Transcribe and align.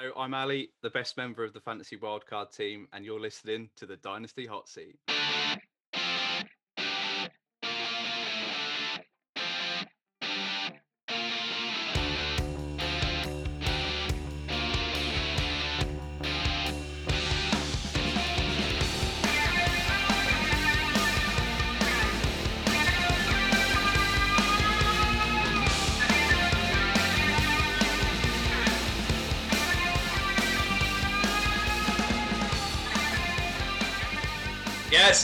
Hello, 0.00 0.14
I'm 0.16 0.32
Ali, 0.32 0.70
the 0.80 0.88
best 0.88 1.18
member 1.18 1.44
of 1.44 1.52
the 1.52 1.60
Fantasy 1.60 1.98
Wildcard 1.98 2.56
team, 2.56 2.88
and 2.94 3.04
you're 3.04 3.20
listening 3.20 3.68
to 3.76 3.84
the 3.84 3.98
Dynasty 3.98 4.46
Hot 4.46 4.66
Seat. 4.66 4.96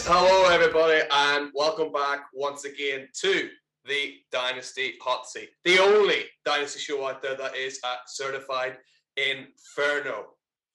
Hello 0.09 0.48
everybody, 0.55 1.01
and 1.10 1.51
welcome 1.52 1.91
back 1.91 2.27
once 2.33 2.64
again 2.64 3.09
to 3.12 3.48
the 3.87 4.14
Dynasty 4.30 4.95
Hot 5.02 5.27
Seat, 5.27 5.48
the 5.64 5.80
only 5.80 6.27
Dynasty 6.45 6.78
show 6.78 7.09
out 7.09 7.20
there 7.20 7.34
that 7.34 7.56
is 7.56 7.80
a 7.83 7.95
certified 8.06 8.78
Inferno. 9.16 10.27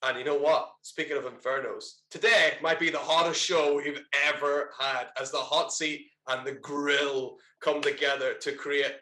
And 0.04 0.20
you 0.20 0.26
know 0.26 0.38
what? 0.38 0.72
Speaking 0.82 1.16
of 1.16 1.24
Infernos, 1.24 1.86
today 2.10 2.56
might 2.62 2.78
be 2.78 2.90
the 2.90 2.98
hottest 2.98 3.42
show 3.42 3.78
we've 3.78 4.04
ever 4.28 4.72
had 4.78 5.08
as 5.18 5.32
the 5.32 5.38
hot 5.38 5.72
seat 5.72 6.08
and 6.28 6.46
the 6.46 6.52
grill 6.52 7.38
come 7.62 7.82
together 7.82 8.34
to 8.34 8.52
create 8.52 8.96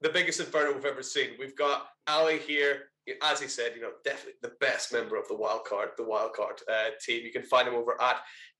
the 0.00 0.08
biggest 0.08 0.40
Inferno 0.40 0.72
we've 0.72 0.86
ever 0.86 1.02
seen. 1.02 1.32
We've 1.38 1.56
got 1.56 1.88
Ali 2.06 2.38
here, 2.38 2.84
as 3.22 3.40
he 3.42 3.46
said, 3.46 3.72
you 3.76 3.82
know, 3.82 3.92
definitely 4.04 4.38
the 4.40 4.54
best 4.58 4.90
member 4.90 5.16
of 5.16 5.28
the 5.28 5.36
wild 5.36 5.64
card, 5.64 5.90
the 5.98 6.04
wild 6.08 6.32
card 6.32 6.62
uh, 6.66 6.90
team. 7.04 7.26
You 7.26 7.32
can 7.32 7.42
find 7.42 7.68
him 7.68 7.74
over 7.74 8.00
at 8.00 8.16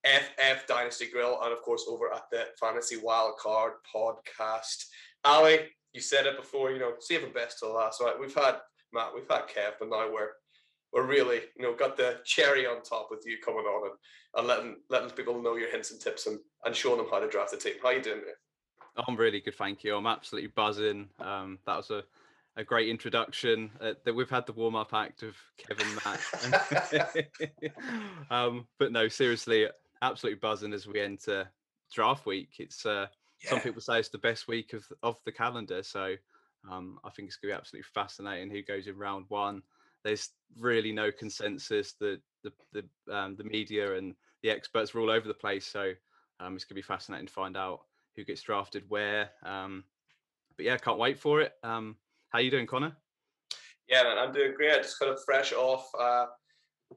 FF 0.06 0.66
Dynasty 0.66 1.06
Grill, 1.12 1.38
and 1.42 1.52
of 1.52 1.62
course 1.62 1.84
over 1.88 2.12
at 2.12 2.30
the 2.30 2.44
Fantasy 2.60 2.96
Wildcard 2.96 3.72
podcast. 3.94 4.84
Ali, 5.24 5.58
you 5.92 6.00
said 6.00 6.26
it 6.26 6.36
before, 6.36 6.70
you 6.70 6.78
know, 6.78 6.92
saving 7.00 7.32
best 7.32 7.58
till 7.58 7.74
last. 7.74 8.00
Right, 8.00 8.18
we've 8.18 8.34
had 8.34 8.56
Matt, 8.92 9.14
we've 9.14 9.28
had 9.28 9.48
Kev, 9.48 9.72
but 9.80 9.88
now 9.90 10.10
we're 10.12 10.30
we're 10.92 11.06
really, 11.06 11.40
you 11.56 11.62
know, 11.62 11.74
got 11.74 11.96
the 11.96 12.20
cherry 12.24 12.66
on 12.66 12.82
top 12.82 13.08
with 13.10 13.24
you 13.26 13.38
coming 13.44 13.64
on 13.64 13.90
and, 13.90 13.98
and 14.36 14.46
letting 14.46 14.76
letting 14.88 15.10
people 15.10 15.42
know 15.42 15.56
your 15.56 15.70
hints 15.70 15.90
and 15.90 16.00
tips 16.00 16.26
and, 16.26 16.38
and 16.64 16.74
showing 16.74 16.98
them 16.98 17.08
how 17.10 17.18
to 17.18 17.28
draft 17.28 17.50
the 17.50 17.56
team. 17.56 17.74
How 17.82 17.90
you 17.90 18.02
doing, 18.02 18.18
mate? 18.18 19.04
I'm 19.06 19.16
really 19.16 19.40
good, 19.40 19.56
thank 19.56 19.84
you. 19.84 19.96
I'm 19.96 20.06
absolutely 20.06 20.50
buzzing. 20.54 21.08
Um, 21.18 21.58
that 21.66 21.76
was 21.76 21.90
a 21.90 22.04
a 22.56 22.64
great 22.64 22.88
introduction. 22.88 23.70
Uh, 23.80 23.92
that 24.04 24.14
we've 24.14 24.30
had 24.30 24.46
the 24.46 24.52
warm 24.52 24.76
up 24.76 24.94
act 24.94 25.22
of 25.22 25.36
Kevin 25.58 25.86
Matt. 26.04 27.28
um, 28.30 28.66
but 28.78 28.92
no, 28.92 29.08
seriously, 29.08 29.68
absolutely 30.02 30.38
buzzing 30.38 30.72
as 30.72 30.86
we 30.86 31.00
enter 31.00 31.48
draft 31.92 32.26
week. 32.26 32.50
It's 32.58 32.84
uh, 32.86 33.06
yeah. 33.42 33.50
some 33.50 33.60
people 33.60 33.80
say 33.80 33.98
it's 33.98 34.08
the 34.08 34.18
best 34.18 34.48
week 34.48 34.72
of 34.72 34.84
of 35.02 35.16
the 35.24 35.32
calendar. 35.32 35.82
So 35.82 36.14
um, 36.70 36.98
I 37.04 37.10
think 37.10 37.28
it's 37.28 37.36
going 37.36 37.52
to 37.52 37.56
be 37.56 37.58
absolutely 37.58 37.86
fascinating 37.94 38.50
who 38.50 38.62
goes 38.62 38.86
in 38.86 38.96
round 38.96 39.26
one. 39.28 39.62
There's 40.04 40.30
really 40.58 40.92
no 40.92 41.10
consensus. 41.10 41.92
The 41.92 42.20
the 42.42 42.52
the 42.72 43.14
um, 43.14 43.36
the 43.36 43.44
media 43.44 43.96
and 43.96 44.14
the 44.42 44.50
experts 44.50 44.94
are 44.94 45.00
all 45.00 45.10
over 45.10 45.26
the 45.26 45.34
place. 45.34 45.66
So 45.66 45.92
um, 46.40 46.54
it's 46.54 46.64
going 46.64 46.70
to 46.70 46.74
be 46.74 46.82
fascinating 46.82 47.26
to 47.26 47.32
find 47.32 47.56
out 47.56 47.80
who 48.14 48.24
gets 48.24 48.42
drafted 48.42 48.84
where. 48.88 49.30
Um, 49.44 49.84
but 50.56 50.64
yeah, 50.64 50.76
can't 50.78 50.98
wait 50.98 51.18
for 51.18 51.40
it. 51.40 51.52
Um, 51.62 51.96
how 52.30 52.38
you 52.38 52.50
doing, 52.50 52.66
Connor? 52.66 52.96
Yeah, 53.88 54.02
man, 54.02 54.18
I'm 54.18 54.32
doing 54.32 54.54
great. 54.56 54.82
Just 54.82 54.98
kind 54.98 55.12
of 55.12 55.22
fresh 55.24 55.52
off 55.52 55.88
uh, 55.98 56.26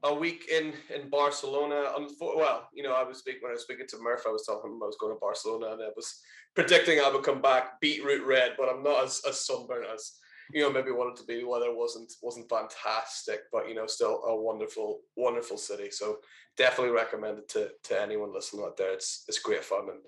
a 0.04 0.14
week 0.14 0.48
in 0.50 0.72
in 0.94 1.10
Barcelona. 1.10 1.92
Well, 2.20 2.68
you 2.72 2.82
know, 2.82 2.94
I 2.94 3.02
was 3.02 3.18
speaking 3.18 3.40
when 3.42 3.50
I 3.50 3.54
was 3.54 3.62
speaking 3.62 3.86
to 3.88 3.98
Murph. 3.98 4.24
I 4.26 4.30
was 4.30 4.44
telling 4.46 4.64
him 4.64 4.82
I 4.82 4.86
was 4.86 4.98
going 5.00 5.14
to 5.14 5.20
Barcelona, 5.20 5.72
and 5.72 5.82
I 5.82 5.88
was 5.96 6.20
predicting 6.54 7.00
I 7.00 7.10
would 7.10 7.22
come 7.22 7.42
back 7.42 7.80
beetroot 7.80 8.26
red, 8.26 8.54
but 8.58 8.68
I'm 8.68 8.82
not 8.82 9.04
as, 9.04 9.22
as 9.28 9.44
sunburned 9.44 9.86
as 9.92 10.12
you 10.52 10.62
know 10.62 10.70
maybe 10.70 10.90
wanted 10.90 11.16
to 11.16 11.24
be. 11.24 11.40
The 11.40 11.44
weather 11.44 11.74
wasn't 11.74 12.12
wasn't 12.22 12.48
fantastic, 12.48 13.40
but 13.52 13.68
you 13.68 13.74
know, 13.74 13.86
still 13.86 14.22
a 14.26 14.36
wonderful 14.36 15.00
wonderful 15.16 15.58
city. 15.58 15.90
So 15.90 16.18
definitely 16.56 16.94
recommend 16.94 17.38
it 17.38 17.48
to 17.50 17.70
to 17.84 18.00
anyone 18.00 18.32
listening 18.32 18.64
out 18.64 18.76
there. 18.76 18.92
It's 18.92 19.24
it's 19.28 19.38
great 19.38 19.64
fun 19.64 19.88
and 19.90 20.00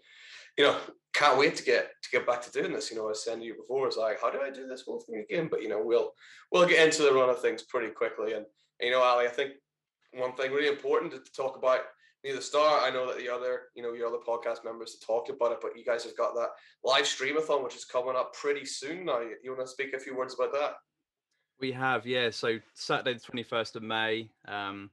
you 0.58 0.64
know, 0.64 0.78
can't 1.14 1.38
wait 1.38 1.56
to 1.56 1.64
get 1.64 1.90
to 2.02 2.10
get 2.10 2.26
back 2.26 2.42
to 2.42 2.50
doing 2.50 2.72
this. 2.72 2.90
You 2.90 2.96
know, 2.96 3.04
I 3.04 3.08
was 3.08 3.24
saying 3.24 3.40
to 3.40 3.44
you 3.44 3.54
before, 3.54 3.86
it's 3.86 3.96
like, 3.96 4.20
how 4.20 4.30
do 4.30 4.40
I 4.40 4.50
do 4.50 4.66
this 4.66 4.82
whole 4.82 5.00
thing 5.00 5.24
again? 5.28 5.48
But 5.50 5.62
you 5.62 5.68
know, 5.68 5.80
we'll 5.82 6.12
we'll 6.50 6.68
get 6.68 6.84
into 6.84 7.02
the 7.02 7.12
run 7.12 7.30
of 7.30 7.40
things 7.40 7.62
pretty 7.62 7.92
quickly. 7.92 8.34
And 8.34 8.44
you 8.80 8.90
know, 8.90 9.00
Ali, 9.00 9.26
I 9.26 9.30
think 9.30 9.52
one 10.14 10.34
thing 10.34 10.52
really 10.52 10.68
important 10.68 11.12
to, 11.12 11.32
talk 11.32 11.56
about 11.56 11.80
near 12.24 12.34
the 12.34 12.42
start. 12.42 12.82
I 12.84 12.90
know 12.90 13.06
that 13.06 13.18
the 13.18 13.28
other, 13.28 13.62
you 13.74 13.82
know, 13.82 13.92
your 13.92 14.08
other 14.08 14.18
podcast 14.26 14.64
members 14.64 14.94
have 14.94 15.06
talked 15.06 15.30
about 15.30 15.52
it, 15.52 15.58
but 15.60 15.76
you 15.76 15.84
guys 15.84 16.04
have 16.04 16.16
got 16.16 16.34
that 16.34 16.50
live 16.84 17.04
streamathon, 17.04 17.64
which 17.64 17.76
is 17.76 17.84
coming 17.84 18.16
up 18.16 18.34
pretty 18.34 18.64
soon 18.64 19.06
now. 19.06 19.20
You, 19.20 19.54
want 19.54 19.60
to 19.60 19.66
speak 19.66 19.94
a 19.94 19.98
few 19.98 20.16
words 20.16 20.34
about 20.34 20.52
that? 20.52 20.74
We 21.60 21.72
have, 21.72 22.06
yeah. 22.06 22.30
So 22.30 22.58
Saturday, 22.74 23.14
the 23.14 23.20
twenty 23.20 23.42
first 23.42 23.76
of 23.76 23.82
May. 23.82 24.30
Um, 24.46 24.90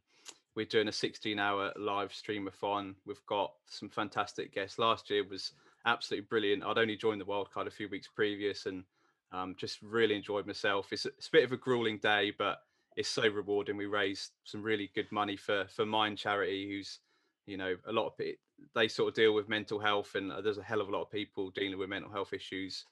we're 0.56 0.66
doing 0.66 0.90
a 0.90 0.92
16 0.92 1.40
hour 1.40 1.72
live 1.78 2.12
streamathon. 2.12 2.96
We've 3.06 3.26
got 3.28 3.54
some 3.66 3.88
fantastic 3.88 4.54
guests. 4.54 4.78
Last 4.78 5.10
year 5.10 5.24
was 5.24 5.54
absolutely 5.86 6.28
brilliant. 6.30 6.64
I'd 6.64 6.78
only 6.78 6.98
joined 6.98 7.22
the 7.22 7.26
wildcard 7.26 7.68
a 7.68 7.72
few 7.72 7.88
weeks 7.88 8.10
previous 8.14 8.66
and 8.66 8.84
um, 9.32 9.56
just 9.58 9.82
really 9.82 10.16
enjoyed 10.16 10.46
myself. 10.46 10.92
It's, 10.92 11.06
it's, 11.06 11.28
a 11.28 11.32
bit 11.32 11.44
of 11.44 11.52
a 11.52 11.58
grueling 11.58 12.00
day, 12.00 12.34
but 12.38 12.60
it's 13.00 13.08
so 13.08 13.26
rewarding. 13.30 13.78
We 13.78 13.86
raised 13.86 14.32
some 14.44 14.62
really 14.62 14.92
good 14.94 15.10
money 15.10 15.38
for 15.38 15.66
for 15.70 15.86
Mind 15.86 16.18
Charity, 16.18 16.70
who's 16.70 17.00
you 17.46 17.56
know 17.56 17.78
a 17.88 17.94
lot 17.94 18.08
of 18.08 18.14
it, 18.20 18.40
they 18.76 18.90
sort 18.90 19.08
of 19.08 19.16
deal 19.16 19.34
with 19.34 19.48
mental 19.48 19.80
health, 19.80 20.16
and 20.16 20.34
uh, 20.34 20.42
there's 20.42 20.58
a 20.58 20.64
hell 20.64 20.82
of 20.82 20.90
a 20.90 20.92
lot 20.92 21.04
of 21.04 21.10
people 21.10 21.50
dealing 21.52 21.80
with 21.80 21.88
mental 21.88 22.12
health 22.12 22.34
issues 22.34 22.84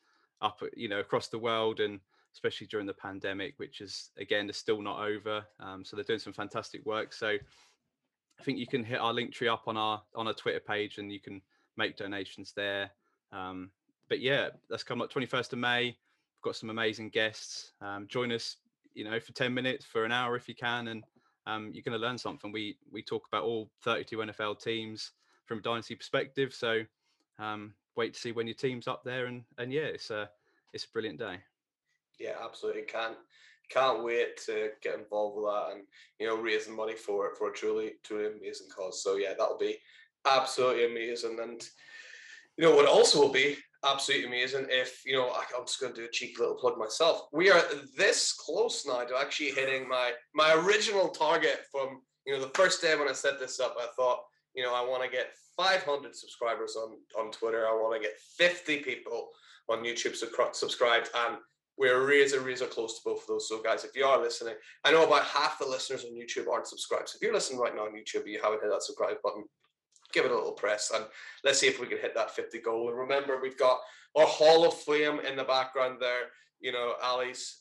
up 0.42 0.62
you 0.78 0.88
know 0.88 1.02
across 1.02 1.28
the 1.28 1.38
world 1.38 1.80
and 1.80 2.00
especially 2.34 2.68
during 2.68 2.86
the 2.86 2.94
pandemic, 2.94 3.56
which 3.58 3.82
is 3.82 4.12
again 4.18 4.50
is 4.50 4.56
still 4.56 4.82
not 4.82 5.06
over. 5.06 5.44
Um, 5.60 5.84
so 5.84 5.98
they're 5.98 6.06
doing 6.06 6.20
some 6.20 6.34
fantastic 6.34 6.86
work. 6.86 7.12
So 7.12 7.28
I 8.40 8.44
think 8.44 8.58
you 8.58 8.68
can 8.68 8.86
hit 8.86 9.02
our 9.02 9.14
link 9.14 9.34
tree 9.34 9.50
up 9.50 9.64
on 9.68 9.76
our 9.76 10.02
on 10.16 10.28
our 10.28 10.34
Twitter 10.34 10.62
page, 10.62 11.00
and 11.00 11.12
you 11.12 11.20
can 11.20 11.42
make 11.76 11.98
donations 11.98 12.54
there. 12.56 12.92
Um, 13.34 13.72
but 14.08 14.22
yeah, 14.22 14.50
that's 14.70 14.84
coming 14.84 15.04
up 15.04 15.12
21st 15.12 15.52
of 15.52 15.60
May. 15.60 15.84
We've 15.84 16.44
got 16.44 16.56
some 16.56 16.70
amazing 16.70 17.10
guests. 17.10 17.74
Um, 17.82 18.08
join 18.08 18.32
us, 18.32 18.56
you 18.98 19.04
know, 19.04 19.20
for 19.20 19.32
10 19.32 19.54
minutes, 19.54 19.86
for 19.86 20.06
an 20.06 20.12
hour 20.12 20.36
if 20.36 20.50
you 20.50 20.56
can, 20.56 20.90
and 20.90 21.04
um, 21.46 21.72
you're 21.74 21.84
going 21.84 22.00
to 22.00 22.06
learn 22.06 22.18
something. 22.18 22.52
We 22.52 22.78
we 22.92 23.02
talk 23.02 23.28
about 23.28 23.44
all 23.44 23.70
32 23.84 24.18
NFL 24.18 24.62
teams 24.62 25.12
from 25.46 25.60
a 25.60 25.62
dynasty 25.62 25.96
perspective. 25.96 26.54
So 26.54 26.82
um, 27.40 27.74
wait 27.96 28.14
to 28.14 28.20
see 28.20 28.32
when 28.32 28.48
your 28.48 28.56
team's 28.56 28.88
up 28.88 29.04
there, 29.04 29.28
and 29.28 29.44
and 29.58 29.72
yeah, 29.72 29.82
it's 29.82 30.10
a 30.10 30.30
it's 30.74 30.86
a 30.86 30.90
brilliant 30.90 31.20
day 31.20 31.38
yeah, 32.20 32.36
absolutely. 32.44 32.84
Can't 32.84 33.18
can't 33.70 34.04
wait 34.04 34.38
to 34.46 34.70
get 34.82 34.98
involved 34.98 35.36
with 35.36 35.46
that 35.46 35.74
and 35.74 35.84
you 36.20 36.28
know 36.28 36.38
raising 36.38 36.74
money 36.74 36.96
for 36.96 37.28
it 37.28 37.38
for 37.38 37.50
a 37.50 37.54
truly 37.54 37.94
truly 38.04 38.28
amazing 38.28 38.68
cause. 38.76 39.04
So 39.04 39.16
yeah, 39.16 39.34
that'll 39.38 39.58
be 39.58 39.78
absolutely 40.26 40.86
amazing. 40.86 41.40
And 41.42 41.62
you 42.58 42.64
know 42.64 42.76
what 42.76 42.88
also 42.88 43.22
will 43.22 43.34
be 43.34 43.58
absolutely 43.86 44.28
amazing 44.28 44.68
if 44.70 45.02
you 45.06 45.14
know 45.14 45.32
I'm 45.32 45.66
just 45.66 45.80
going 45.80 45.94
to 45.94 46.02
do 46.02 46.08
a 46.08 46.12
cheeky 46.12 46.36
little 46.40 46.56
plug 46.56 46.78
myself. 46.78 47.28
We 47.34 47.50
are 47.52 47.62
this 47.98 48.34
close 48.34 48.86
now 48.86 49.04
to 49.04 49.18
actually 49.18 49.52
hitting 49.52 49.88
my 49.88 50.12
my 50.34 50.54
original 50.54 51.10
target 51.10 51.62
from 51.72 52.02
you 52.26 52.34
know 52.34 52.42
the 52.42 52.50
first 52.50 52.82
day 52.82 52.96
when 52.96 53.08
I 53.08 53.14
set 53.14 53.40
this 53.40 53.60
up. 53.60 53.76
I 53.80 53.88
thought 53.96 54.20
you 54.56 54.64
know 54.64 54.74
I 54.74 54.82
want 54.82 55.04
to 55.04 55.10
get 55.10 55.34
500 55.58 56.16
subscribers 56.16 56.76
on 56.76 56.98
on 57.18 57.32
Twitter. 57.32 57.68
I 57.68 57.72
want 57.72 58.02
to 58.02 58.08
get 58.08 58.18
50 58.38 58.80
people 58.80 59.30
on 59.70 59.84
YouTube 59.84 60.16
subscribed 60.54 61.10
and 61.14 61.38
we're 61.78 62.08
razor, 62.08 62.40
razor 62.42 62.66
close 62.66 62.96
to 62.96 63.02
both 63.06 63.22
of 63.22 63.28
those. 63.28 63.48
So, 63.48 63.62
guys, 63.62 63.84
if 63.84 63.96
you 63.96 64.04
are 64.04 64.20
listening, 64.20 64.56
I 64.84 64.92
know 64.92 65.06
about 65.06 65.26
half 65.26 65.60
the 65.60 65.68
listeners 65.68 66.06
on 66.06 66.12
YouTube 66.12 66.52
aren't 66.52 66.68
subscribed. 66.68 67.10
So, 67.10 67.18
if 67.18 67.22
you're 67.22 67.34
listening 67.34 67.60
right 67.60 67.76
now 67.76 67.84
on 67.84 67.94
YouTube, 67.94 68.28
you 68.28 68.40
haven't 68.42 68.62
hit 68.62 68.72
that 68.72 68.82
subscribe 68.82 69.18
button, 69.24 69.44
give 70.14 70.26
it 70.26 70.32
a 70.32 70.36
little 70.36 70.52
press 70.52 70.92
and 70.94 71.06
let's 71.44 71.60
see 71.60 71.68
if 71.68 71.80
we 71.80 71.88
can 71.88 71.98
hit 71.98 72.16
that 72.16 72.32
50 72.32 72.60
goal. 72.60 72.90
And 72.90 72.98
remember, 72.98 73.40
we've 73.42 73.58
got 73.58 73.80
our 74.16 74.26
Hall 74.26 74.66
of 74.66 74.74
Fame 74.74 75.20
in 75.20 75.36
the 75.36 75.44
background 75.44 75.98
there. 76.00 76.28
You 76.60 76.72
know, 76.72 76.94
Ali's 77.04 77.58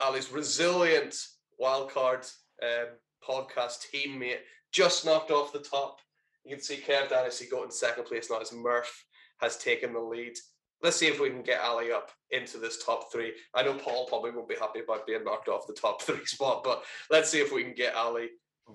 Ali's 0.00 0.32
resilient 0.32 1.14
wildcard 1.60 2.30
um, 2.62 2.88
podcast 3.26 3.86
teammate 3.94 4.40
just 4.72 5.04
knocked 5.04 5.30
off 5.30 5.52
the 5.52 5.60
top. 5.60 5.98
You 6.44 6.56
can 6.56 6.64
see 6.64 6.76
Kev 6.76 7.08
Dynasty 7.08 7.46
got 7.48 7.64
in 7.64 7.70
second 7.70 8.04
place 8.04 8.28
now 8.30 8.40
as 8.40 8.52
Murph 8.52 9.04
has 9.40 9.58
taken 9.58 9.92
the 9.92 10.00
lead 10.00 10.34
let's 10.82 10.96
see 10.96 11.06
if 11.06 11.20
we 11.20 11.30
can 11.30 11.42
get 11.42 11.62
Ali 11.62 11.92
up 11.92 12.10
into 12.30 12.58
this 12.58 12.84
top 12.84 13.12
three. 13.12 13.32
I 13.54 13.62
know 13.62 13.74
Paul 13.74 14.06
probably 14.06 14.32
won't 14.32 14.48
be 14.48 14.56
happy 14.56 14.80
about 14.80 15.06
being 15.06 15.24
knocked 15.24 15.48
off 15.48 15.66
the 15.66 15.74
top 15.74 16.02
three 16.02 16.24
spot, 16.24 16.62
but 16.64 16.82
let's 17.10 17.30
see 17.30 17.40
if 17.40 17.52
we 17.52 17.62
can 17.62 17.74
get 17.74 17.94
Ali 17.94 18.28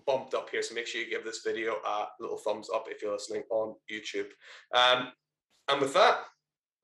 bumped 0.06 0.34
up 0.34 0.50
here. 0.50 0.62
So 0.62 0.76
make 0.76 0.88
sure 0.88 1.02
you 1.02 1.10
give 1.10 1.24
this 1.24 1.42
video 1.46 1.76
a 1.86 2.08
little 2.20 2.38
thumbs 2.38 2.70
up 2.74 2.88
if 2.90 3.02
you're 3.02 3.14
listening 3.14 3.44
on 3.50 3.76
YouTube. 3.92 4.28
Um, 4.74 5.12
and 5.70 5.82
with 5.82 5.94
that, 5.94 6.20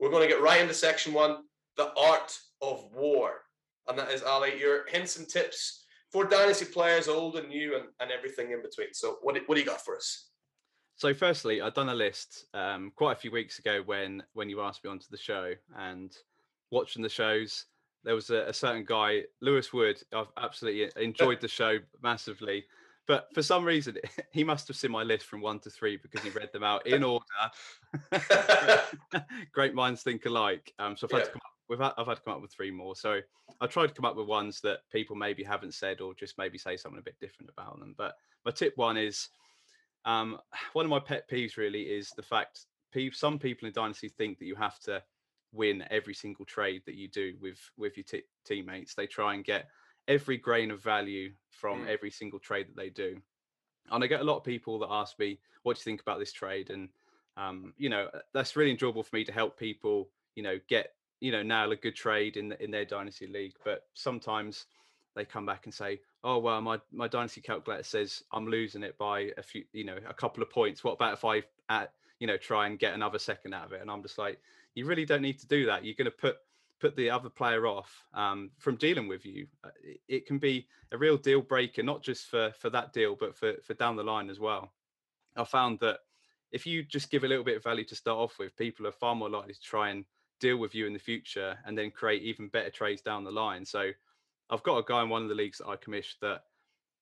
we're 0.00 0.10
going 0.10 0.22
to 0.22 0.28
get 0.28 0.42
right 0.42 0.60
into 0.60 0.74
section 0.74 1.12
one 1.12 1.38
the 1.76 1.92
art 1.96 2.36
of 2.62 2.84
war. 2.92 3.40
And 3.88 3.98
that 3.98 4.10
is, 4.10 4.22
Ali, 4.22 4.58
your 4.58 4.86
hints 4.88 5.18
and 5.18 5.28
tips 5.28 5.84
for 6.10 6.24
dynasty 6.24 6.64
players, 6.64 7.08
old 7.08 7.36
and 7.36 7.48
new, 7.48 7.76
and, 7.76 7.86
and 8.00 8.10
everything 8.10 8.52
in 8.52 8.62
between. 8.62 8.94
So, 8.94 9.16
what 9.22 9.36
what 9.46 9.56
do 9.56 9.60
you 9.60 9.66
got 9.66 9.84
for 9.84 9.96
us? 9.96 10.30
So, 10.96 11.12
firstly, 11.12 11.60
I've 11.60 11.74
done 11.74 11.88
a 11.88 11.94
list 11.94 12.46
um, 12.54 12.92
quite 12.94 13.12
a 13.12 13.20
few 13.20 13.30
weeks 13.30 13.58
ago 13.58 13.82
when 13.84 14.22
when 14.32 14.48
you 14.48 14.60
asked 14.60 14.84
me 14.84 14.90
onto 14.90 15.06
the 15.10 15.18
show, 15.18 15.52
and 15.76 16.16
watching 16.70 17.02
the 17.02 17.08
shows, 17.08 17.66
there 18.04 18.14
was 18.14 18.30
a, 18.30 18.44
a 18.46 18.52
certain 18.52 18.84
guy, 18.86 19.22
Lewis 19.42 19.72
Wood. 19.72 20.00
I've 20.14 20.28
absolutely 20.38 20.88
enjoyed 21.02 21.40
the 21.40 21.48
show 21.48 21.78
massively, 22.02 22.64
but 23.06 23.28
for 23.34 23.42
some 23.42 23.64
reason, 23.64 23.96
he 24.32 24.44
must 24.44 24.68
have 24.68 24.76
seen 24.76 24.90
my 24.90 25.02
list 25.02 25.26
from 25.26 25.40
one 25.40 25.60
to 25.60 25.70
three 25.70 25.96
because 25.96 26.22
he 26.22 26.30
read 26.30 26.52
them 26.52 26.64
out 26.64 26.86
in 26.86 27.02
order. 27.04 27.24
Great 29.52 29.74
minds 29.74 30.02
think 30.02 30.26
alike. 30.26 30.72
Um, 30.78 30.96
so 30.96 31.06
I've 31.06 31.12
had 31.12 31.18
yeah. 31.18 31.24
to 31.24 31.30
come 31.32 31.40
up 31.44 31.54
we've 31.68 31.80
I've 31.80 32.06
had 32.06 32.16
to 32.16 32.22
come 32.22 32.34
up 32.34 32.42
with 32.42 32.52
three 32.52 32.70
more. 32.70 32.94
So 32.96 33.20
I 33.60 33.66
tried 33.66 33.88
to 33.88 33.94
come 33.94 34.04
up 34.04 34.16
with 34.16 34.26
ones 34.26 34.60
that 34.62 34.80
people 34.92 35.16
maybe 35.16 35.42
haven't 35.42 35.74
said 35.74 36.00
or 36.00 36.14
just 36.14 36.38
maybe 36.38 36.58
say 36.58 36.76
something 36.76 36.98
a 36.98 37.02
bit 37.02 37.18
different 37.20 37.50
about 37.50 37.78
them. 37.78 37.94
But 37.96 38.14
my 38.44 38.50
tip 38.50 38.74
one 38.76 38.96
is 38.96 39.28
um, 40.04 40.38
one 40.72 40.84
of 40.84 40.90
my 40.90 41.00
pet 41.00 41.28
peeves 41.30 41.56
really 41.56 41.82
is 41.82 42.10
the 42.10 42.22
fact 42.22 42.66
some 43.12 43.40
people 43.40 43.66
in 43.66 43.74
Dynasty 43.74 44.08
think 44.08 44.38
that 44.38 44.46
you 44.46 44.54
have 44.54 44.78
to 44.78 45.02
win 45.52 45.84
every 45.90 46.14
single 46.14 46.44
trade 46.44 46.80
that 46.86 46.94
you 46.94 47.08
do 47.08 47.34
with 47.40 47.58
with 47.76 47.96
your 47.96 48.04
t- 48.04 48.22
teammates. 48.46 48.94
They 48.94 49.08
try 49.08 49.34
and 49.34 49.44
get 49.44 49.66
every 50.08 50.36
grain 50.36 50.70
of 50.70 50.82
value 50.82 51.32
from 51.50 51.84
mm. 51.84 51.88
every 51.88 52.10
single 52.10 52.38
trade 52.38 52.68
that 52.68 52.76
they 52.76 52.90
do. 52.90 53.16
And 53.90 54.02
I 54.02 54.06
get 54.06 54.20
a 54.20 54.24
lot 54.24 54.36
of 54.36 54.44
people 54.44 54.78
that 54.80 54.90
ask 54.90 55.18
me, 55.18 55.38
"What 55.62 55.76
do 55.76 55.80
you 55.80 55.84
think 55.84 56.00
about 56.00 56.18
this 56.18 56.32
trade?" 56.32 56.70
And 56.70 56.88
um, 57.36 57.74
you 57.76 57.88
know, 57.88 58.08
that's 58.32 58.56
really 58.56 58.70
enjoyable 58.70 59.02
for 59.02 59.16
me 59.16 59.24
to 59.24 59.32
help 59.32 59.58
people, 59.58 60.08
you 60.34 60.42
know, 60.42 60.58
get 60.68 60.94
you 61.20 61.32
know 61.32 61.42
nail 61.42 61.72
a 61.72 61.76
good 61.76 61.94
trade 61.94 62.36
in 62.36 62.48
the, 62.48 62.62
in 62.62 62.70
their 62.70 62.84
dynasty 62.84 63.26
league. 63.26 63.54
But 63.64 63.82
sometimes 63.94 64.66
they 65.14 65.24
come 65.24 65.46
back 65.46 65.64
and 65.64 65.74
say, 65.74 66.00
"Oh 66.22 66.38
well, 66.38 66.60
my 66.60 66.80
my 66.92 67.08
dynasty 67.08 67.40
calculator 67.40 67.82
says 67.82 68.22
I'm 68.32 68.46
losing 68.46 68.82
it 68.82 68.96
by 68.98 69.32
a 69.36 69.42
few, 69.42 69.64
you 69.72 69.84
know, 69.84 69.98
a 70.08 70.14
couple 70.14 70.42
of 70.42 70.50
points. 70.50 70.82
What 70.82 70.92
about 70.92 71.14
if 71.14 71.24
I 71.24 71.42
at 71.68 71.92
you 72.20 72.26
know 72.26 72.36
try 72.36 72.66
and 72.66 72.78
get 72.78 72.94
another 72.94 73.18
second 73.18 73.54
out 73.54 73.66
of 73.66 73.72
it?" 73.72 73.82
And 73.82 73.90
I'm 73.90 74.02
just 74.02 74.18
like, 74.18 74.38
"You 74.74 74.86
really 74.86 75.04
don't 75.04 75.22
need 75.22 75.38
to 75.40 75.46
do 75.46 75.66
that. 75.66 75.84
You're 75.84 75.94
going 75.94 76.06
to 76.06 76.10
put 76.10 76.36
put 76.84 76.96
the 76.96 77.08
other 77.08 77.30
player 77.30 77.66
off 77.66 78.04
um, 78.12 78.50
from 78.58 78.76
dealing 78.76 79.08
with 79.08 79.24
you. 79.24 79.46
Uh, 79.64 79.70
it, 80.06 80.26
can 80.26 80.38
be 80.38 80.66
a 80.92 80.98
real 80.98 81.16
deal 81.16 81.40
breaker, 81.40 81.82
not 81.82 82.02
just 82.02 82.26
for 82.26 82.52
for 82.58 82.68
that 82.68 82.92
deal, 82.92 83.16
but 83.18 83.34
for 83.34 83.54
for 83.62 83.72
down 83.72 83.96
the 83.96 84.02
line 84.02 84.28
as 84.28 84.38
well. 84.38 84.74
I 85.34 85.44
found 85.44 85.80
that 85.80 86.00
if 86.52 86.66
you 86.66 86.82
just 86.82 87.10
give 87.10 87.24
a 87.24 87.26
little 87.26 87.42
bit 87.42 87.56
of 87.56 87.64
value 87.64 87.86
to 87.86 87.96
start 87.96 88.18
off 88.18 88.38
with, 88.38 88.54
people 88.58 88.86
are 88.86 88.92
far 88.92 89.14
more 89.14 89.30
likely 89.30 89.54
to 89.54 89.60
try 89.60 89.88
and 89.88 90.04
deal 90.40 90.58
with 90.58 90.74
you 90.74 90.86
in 90.86 90.92
the 90.92 90.98
future 90.98 91.58
and 91.64 91.76
then 91.76 91.90
create 91.90 92.22
even 92.22 92.48
better 92.48 92.70
trades 92.70 93.00
down 93.00 93.24
the 93.24 93.30
line. 93.30 93.64
So 93.64 93.90
I've 94.50 94.62
got 94.62 94.76
a 94.76 94.84
guy 94.86 95.02
in 95.02 95.08
one 95.08 95.22
of 95.22 95.30
the 95.30 95.34
leagues 95.34 95.58
that 95.58 95.68
I 95.68 95.76
commissioned 95.76 96.18
that 96.20 96.42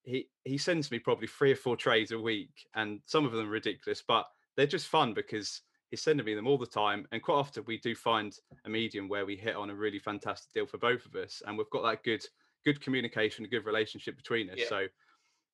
he 0.04 0.28
he 0.44 0.58
sends 0.58 0.92
me 0.92 1.00
probably 1.00 1.26
three 1.26 1.50
or 1.50 1.56
four 1.56 1.76
trades 1.76 2.12
a 2.12 2.18
week, 2.20 2.68
and 2.76 3.00
some 3.06 3.26
of 3.26 3.32
them 3.32 3.48
are 3.48 3.50
ridiculous, 3.50 4.00
but 4.06 4.26
they're 4.56 4.76
just 4.76 4.86
fun 4.86 5.12
because 5.12 5.62
he's 5.92 6.02
sending 6.02 6.26
me 6.26 6.34
them 6.34 6.48
all 6.48 6.58
the 6.58 6.66
time. 6.66 7.06
And 7.12 7.22
quite 7.22 7.36
often 7.36 7.62
we 7.66 7.78
do 7.78 7.94
find 7.94 8.34
a 8.64 8.68
medium 8.68 9.08
where 9.08 9.26
we 9.26 9.36
hit 9.36 9.54
on 9.54 9.70
a 9.70 9.74
really 9.74 10.00
fantastic 10.00 10.52
deal 10.52 10.66
for 10.66 10.78
both 10.78 11.06
of 11.06 11.14
us, 11.14 11.42
and 11.46 11.56
we've 11.56 11.70
got 11.70 11.84
that 11.84 12.02
good 12.02 12.24
good 12.64 12.80
communication, 12.80 13.44
a 13.44 13.48
good 13.48 13.66
relationship 13.66 14.16
between 14.16 14.48
us. 14.50 14.56
Yeah. 14.58 14.68
So 14.68 14.86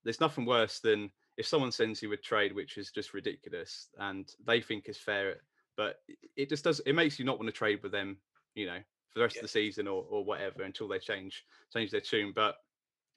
there's 0.04 0.20
nothing 0.20 0.46
worse 0.46 0.80
than 0.80 1.10
if 1.36 1.46
someone 1.46 1.72
sends 1.72 2.02
you 2.02 2.12
a 2.12 2.16
trade 2.16 2.54
which 2.54 2.78
is 2.78 2.90
just 2.90 3.14
ridiculous 3.14 3.88
and 3.98 4.30
they 4.46 4.60
think 4.60 4.88
is 4.88 4.98
fair 4.98 5.36
but 5.76 5.96
it 6.36 6.48
just 6.48 6.64
does 6.64 6.80
it 6.84 6.94
makes 6.94 7.18
you 7.18 7.24
not 7.24 7.38
want 7.38 7.48
to 7.48 7.52
trade 7.52 7.80
with 7.82 7.92
them 7.92 8.18
you 8.54 8.66
know 8.66 8.78
for 9.10 9.20
the 9.20 9.22
rest 9.22 9.36
yeah. 9.36 9.40
of 9.40 9.44
the 9.44 9.48
season 9.48 9.86
or, 9.86 10.04
or 10.10 10.24
whatever 10.24 10.62
until 10.62 10.88
they 10.88 10.98
change 10.98 11.44
change 11.72 11.90
their 11.90 12.00
tune 12.00 12.32
but 12.34 12.56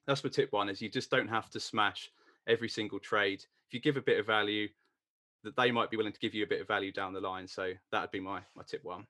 that's 0.07 0.23
my 0.23 0.29
tip 0.29 0.51
one 0.53 0.69
is 0.69 0.81
you 0.81 0.89
just 0.89 1.09
don't 1.09 1.27
have 1.27 1.49
to 1.49 1.59
smash 1.59 2.09
every 2.47 2.69
single 2.69 2.99
trade 2.99 3.43
if 3.67 3.73
you 3.73 3.81
give 3.81 3.97
a 3.97 4.01
bit 4.01 4.19
of 4.19 4.25
value 4.25 4.67
that 5.43 5.55
they 5.55 5.71
might 5.71 5.89
be 5.89 5.97
willing 5.97 6.13
to 6.13 6.19
give 6.19 6.33
you 6.33 6.43
a 6.43 6.47
bit 6.47 6.61
of 6.61 6.67
value 6.67 6.91
down 6.91 7.13
the 7.13 7.19
line 7.19 7.47
so 7.47 7.71
that 7.91 8.01
would 8.01 8.11
be 8.11 8.19
my 8.19 8.41
my 8.55 8.63
tip 8.67 8.83
one 8.83 9.05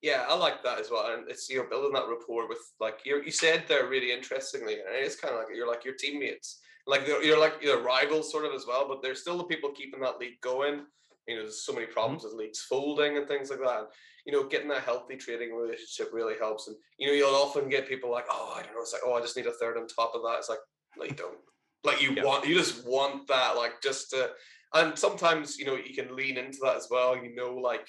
yeah, 0.00 0.26
I 0.28 0.36
like 0.36 0.62
that 0.62 0.78
as 0.78 0.92
well, 0.92 1.12
and 1.12 1.28
it's 1.28 1.50
you're 1.50 1.68
building 1.68 1.92
that 1.94 2.08
rapport 2.08 2.48
with 2.48 2.60
like 2.78 3.00
you 3.04 3.20
you 3.24 3.32
said 3.32 3.64
there 3.66 3.88
really 3.88 4.12
interestingly, 4.12 4.74
and 4.74 4.94
it's 4.94 5.16
kind 5.16 5.34
of 5.34 5.40
like 5.40 5.48
you're 5.52 5.66
like 5.66 5.84
your 5.84 5.94
teammates, 5.94 6.60
like 6.86 7.04
you're 7.06 7.38
like 7.38 7.60
your 7.60 7.82
rivals 7.82 8.30
sort 8.30 8.44
of 8.44 8.52
as 8.54 8.64
well, 8.64 8.86
but 8.86 9.02
they're 9.02 9.16
still 9.16 9.36
the 9.36 9.44
people 9.44 9.70
keeping 9.70 10.00
that 10.02 10.20
league 10.20 10.40
going, 10.40 10.84
you 11.28 11.36
know, 11.36 11.42
there's 11.42 11.64
so 11.64 11.72
many 11.72 11.86
problems 11.86 12.22
mm-hmm. 12.22 12.36
with 12.36 12.46
leagues 12.46 12.60
folding 12.60 13.18
and 13.18 13.28
things 13.28 13.50
like 13.50 13.60
that. 13.60 13.78
And, 13.78 13.88
you 14.24 14.32
know, 14.32 14.48
getting 14.48 14.70
a 14.70 14.80
healthy 14.80 15.16
trading 15.16 15.54
relationship 15.54 16.10
really 16.12 16.34
helps. 16.38 16.66
And 16.66 16.76
you 16.98 17.06
know, 17.06 17.12
you'll 17.12 17.34
often 17.34 17.68
get 17.68 17.88
people 17.88 18.10
like, 18.10 18.24
oh, 18.30 18.54
I 18.56 18.62
don't 18.62 18.74
know, 18.74 18.80
it's 18.80 18.92
like, 18.92 19.02
oh, 19.04 19.14
I 19.14 19.20
just 19.20 19.36
need 19.36 19.46
a 19.46 19.52
third 19.52 19.76
on 19.76 19.86
top 19.86 20.12
of 20.14 20.22
that. 20.22 20.38
It's 20.38 20.48
like, 20.48 20.58
no, 20.96 21.04
you 21.04 21.12
don't. 21.12 21.38
Like 21.84 22.02
you 22.02 22.12
yeah. 22.16 22.24
want, 22.24 22.46
you 22.46 22.54
just 22.54 22.86
want 22.86 23.28
that, 23.28 23.56
like 23.56 23.82
just 23.82 24.10
to. 24.10 24.30
And 24.74 24.98
sometimes 24.98 25.58
you 25.58 25.66
know 25.66 25.76
you 25.76 25.94
can 25.94 26.14
lean 26.14 26.36
into 26.36 26.58
that 26.62 26.76
as 26.76 26.88
well. 26.90 27.16
You 27.16 27.34
know, 27.34 27.54
like 27.54 27.88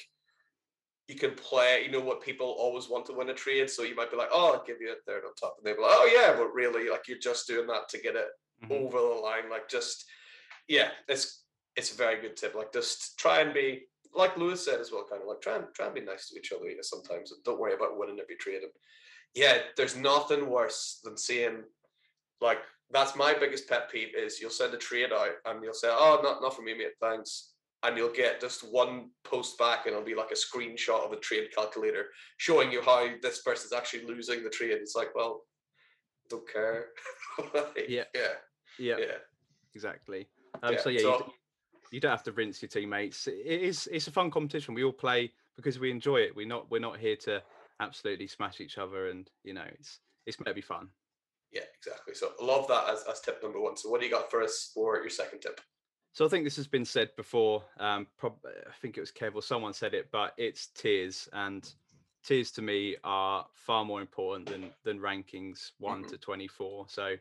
you 1.08 1.16
can 1.16 1.32
play. 1.32 1.84
You 1.86 1.92
know 1.92 2.00
what 2.00 2.22
people 2.22 2.56
always 2.58 2.90
want 2.90 3.06
to 3.08 3.14
win 3.14 3.30
a 3.30 3.34
trade, 3.34 3.70
so 3.70 3.84
you 3.84 3.96
might 3.96 4.12
be 4.12 4.18
like, 4.18 4.30
oh, 4.32 4.54
I'll 4.54 4.66
give 4.66 4.78
you 4.80 4.92
a 4.92 4.96
third 5.06 5.24
on 5.26 5.34
top, 5.36 5.56
and 5.58 5.66
they'll 5.66 5.76
be 5.76 5.82
like, 5.82 5.92
oh 5.94 6.10
yeah, 6.14 6.36
but 6.36 6.54
really, 6.54 6.90
like 6.90 7.08
you're 7.08 7.18
just 7.18 7.48
doing 7.48 7.68
that 7.68 7.90
to 7.90 8.00
get 8.00 8.16
it 8.16 8.28
mm-hmm. 8.64 8.72
over 8.72 9.00
the 9.00 9.22
line. 9.22 9.50
Like 9.50 9.70
just, 9.70 10.06
yeah, 10.68 10.90
it's 11.08 11.44
it's 11.76 11.94
a 11.94 11.98
very 11.98 12.22
good 12.22 12.38
tip. 12.38 12.56
Like 12.56 12.74
just 12.74 13.18
try 13.18 13.42
and 13.42 13.54
be 13.54 13.84
like 14.14 14.38
Lewis 14.38 14.66
said 14.66 14.80
as 14.80 14.92
well, 14.92 15.06
kind 15.10 15.22
of 15.22 15.28
like 15.28 15.42
try 15.42 15.56
and 15.56 15.66
try 15.74 15.86
and 15.86 15.96
be 15.96 16.02
nice 16.02 16.30
to 16.30 16.38
each 16.38 16.52
other 16.52 16.66
sometimes 16.82 17.32
and 17.32 17.44
don't 17.44 17.60
worry 17.60 17.74
about 17.74 17.98
winning 17.98 18.20
every 18.20 18.36
trade. 18.36 18.64
And 18.64 18.72
yeah, 19.36 19.60
there's 19.78 19.96
nothing 19.96 20.50
worse 20.50 21.00
than 21.04 21.18
seeing 21.18 21.64
like 22.42 22.60
that's 22.92 23.16
my 23.16 23.34
biggest 23.34 23.70
pet 23.70 23.92
peeve 23.92 24.16
is 24.18 24.42
you'll 24.42 24.50
send 24.50 24.74
a 24.74 24.78
trade 24.78 25.12
out 25.14 25.32
and 25.46 25.64
you'll 25.64 25.74
say, 25.74 25.90
Oh, 25.92 26.20
not 26.24 26.42
not 26.42 26.56
for 26.56 26.62
me, 26.62 26.74
mate, 26.74 26.94
thanks. 27.02 27.54
And 27.84 27.96
you'll 27.96 28.12
get 28.12 28.42
just 28.42 28.62
one 28.62 29.12
post 29.24 29.58
back 29.58 29.86
and 29.86 29.94
it'll 29.94 30.06
be 30.06 30.16
like 30.16 30.32
a 30.32 30.34
screenshot 30.34 31.06
of 31.06 31.14
a 31.14 31.18
trade 31.18 31.48
calculator 31.56 32.08
showing 32.38 32.72
you 32.72 32.82
how 32.82 33.08
this 33.22 33.42
person's 33.42 33.72
actually 33.72 34.06
losing 34.06 34.44
the 34.44 34.50
trade. 34.50 34.72
It's 34.72 34.96
like, 34.96 35.16
well, 35.16 35.44
don't 36.30 36.52
care. 36.52 36.88
like, 37.54 37.86
yeah. 37.88 38.04
Yeah. 38.14 38.34
Yeah. 38.78 38.96
Yeah. 39.00 39.18
Exactly. 39.76 40.28
Um, 40.62 40.74
yeah. 40.74 40.80
So 40.80 40.90
yeah, 40.90 41.00
so, 41.02 41.32
you 41.92 42.00
don't 42.00 42.12
have 42.12 42.24
to 42.24 42.32
rinse 42.32 42.62
your 42.62 42.70
teammates. 42.70 43.28
It 43.28 43.46
is 43.46 43.88
it's 43.92 44.08
a 44.08 44.12
fun 44.12 44.32
competition. 44.32 44.74
We 44.74 44.84
all 44.84 44.92
play 44.92 45.32
because 45.56 45.80
we 45.80 45.92
enjoy 45.92 46.18
it. 46.18 46.36
We're 46.36 46.48
not 46.48 46.70
we're 46.70 46.80
not 46.80 46.98
here 46.98 47.16
to 47.18 47.42
absolutely 47.80 48.28
smash 48.28 48.62
each 48.62 48.78
other, 48.78 49.10
and 49.10 49.30
you 49.44 49.54
know 49.54 49.66
it's 49.80 50.00
it's 50.26 50.40
meant 50.40 50.48
to 50.48 50.54
be 50.54 50.62
fun. 50.62 50.90
Yeah, 51.52 51.64
exactly. 51.78 52.14
So 52.14 52.32
I 52.40 52.46
love 52.46 52.68
that 52.68 52.90
as, 52.90 53.04
as 53.10 53.22
tip 53.22 53.42
number 53.42 53.60
one. 53.60 53.76
So 53.76 53.90
what 53.90 54.02
do 54.02 54.06
you 54.06 54.12
got 54.12 54.30
for 54.30 54.44
us 54.44 54.72
for 54.74 54.98
your 54.98 55.10
second 55.10 55.40
tip? 55.40 55.60
So 56.12 56.26
I 56.26 56.30
think 56.30 56.44
this 56.44 56.56
has 56.56 56.68
been 56.68 56.86
said 56.86 57.10
before. 57.16 57.64
Um, 57.80 58.08
prob- 58.18 58.44
I 58.46 58.76
think 58.82 58.98
it 58.98 59.00
was 59.00 59.12
Kev 59.12 59.36
or 59.36 59.42
someone 59.42 59.74
said 59.74 59.94
it, 59.94 60.10
but 60.12 60.34
it's 60.38 60.68
tiers, 60.68 61.30
and 61.34 61.72
tiers 62.24 62.52
to 62.52 62.62
me 62.62 62.96
are 63.04 63.46
far 63.54 63.86
more 63.86 64.02
important 64.02 64.50
than 64.50 64.72
than 64.84 65.00
rankings 65.00 65.72
one 65.80 66.02
mm-hmm. 66.02 66.10
to 66.10 66.18
twenty 66.18 66.48
four. 66.48 66.86
So 66.88 67.16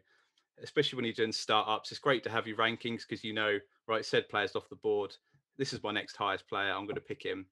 especially 0.62 0.96
when 0.96 1.04
you're 1.04 1.14
doing 1.14 1.32
startups, 1.32 1.90
it's 1.90 2.00
great 2.00 2.24
to 2.24 2.30
have 2.30 2.46
your 2.46 2.56
rankings 2.56 3.02
because 3.08 3.24
you 3.24 3.32
know, 3.32 3.58
right, 3.86 4.04
said 4.04 4.28
players 4.28 4.56
off 4.56 4.68
the 4.68 4.76
board. 4.76 5.16
This 5.56 5.72
is 5.72 5.82
my 5.82 5.92
next 5.92 6.16
highest 6.16 6.48
player. 6.48 6.72
I'm 6.72 6.84
going 6.84 6.94
to 6.94 7.00
pick 7.00 7.22
him. 7.22 7.46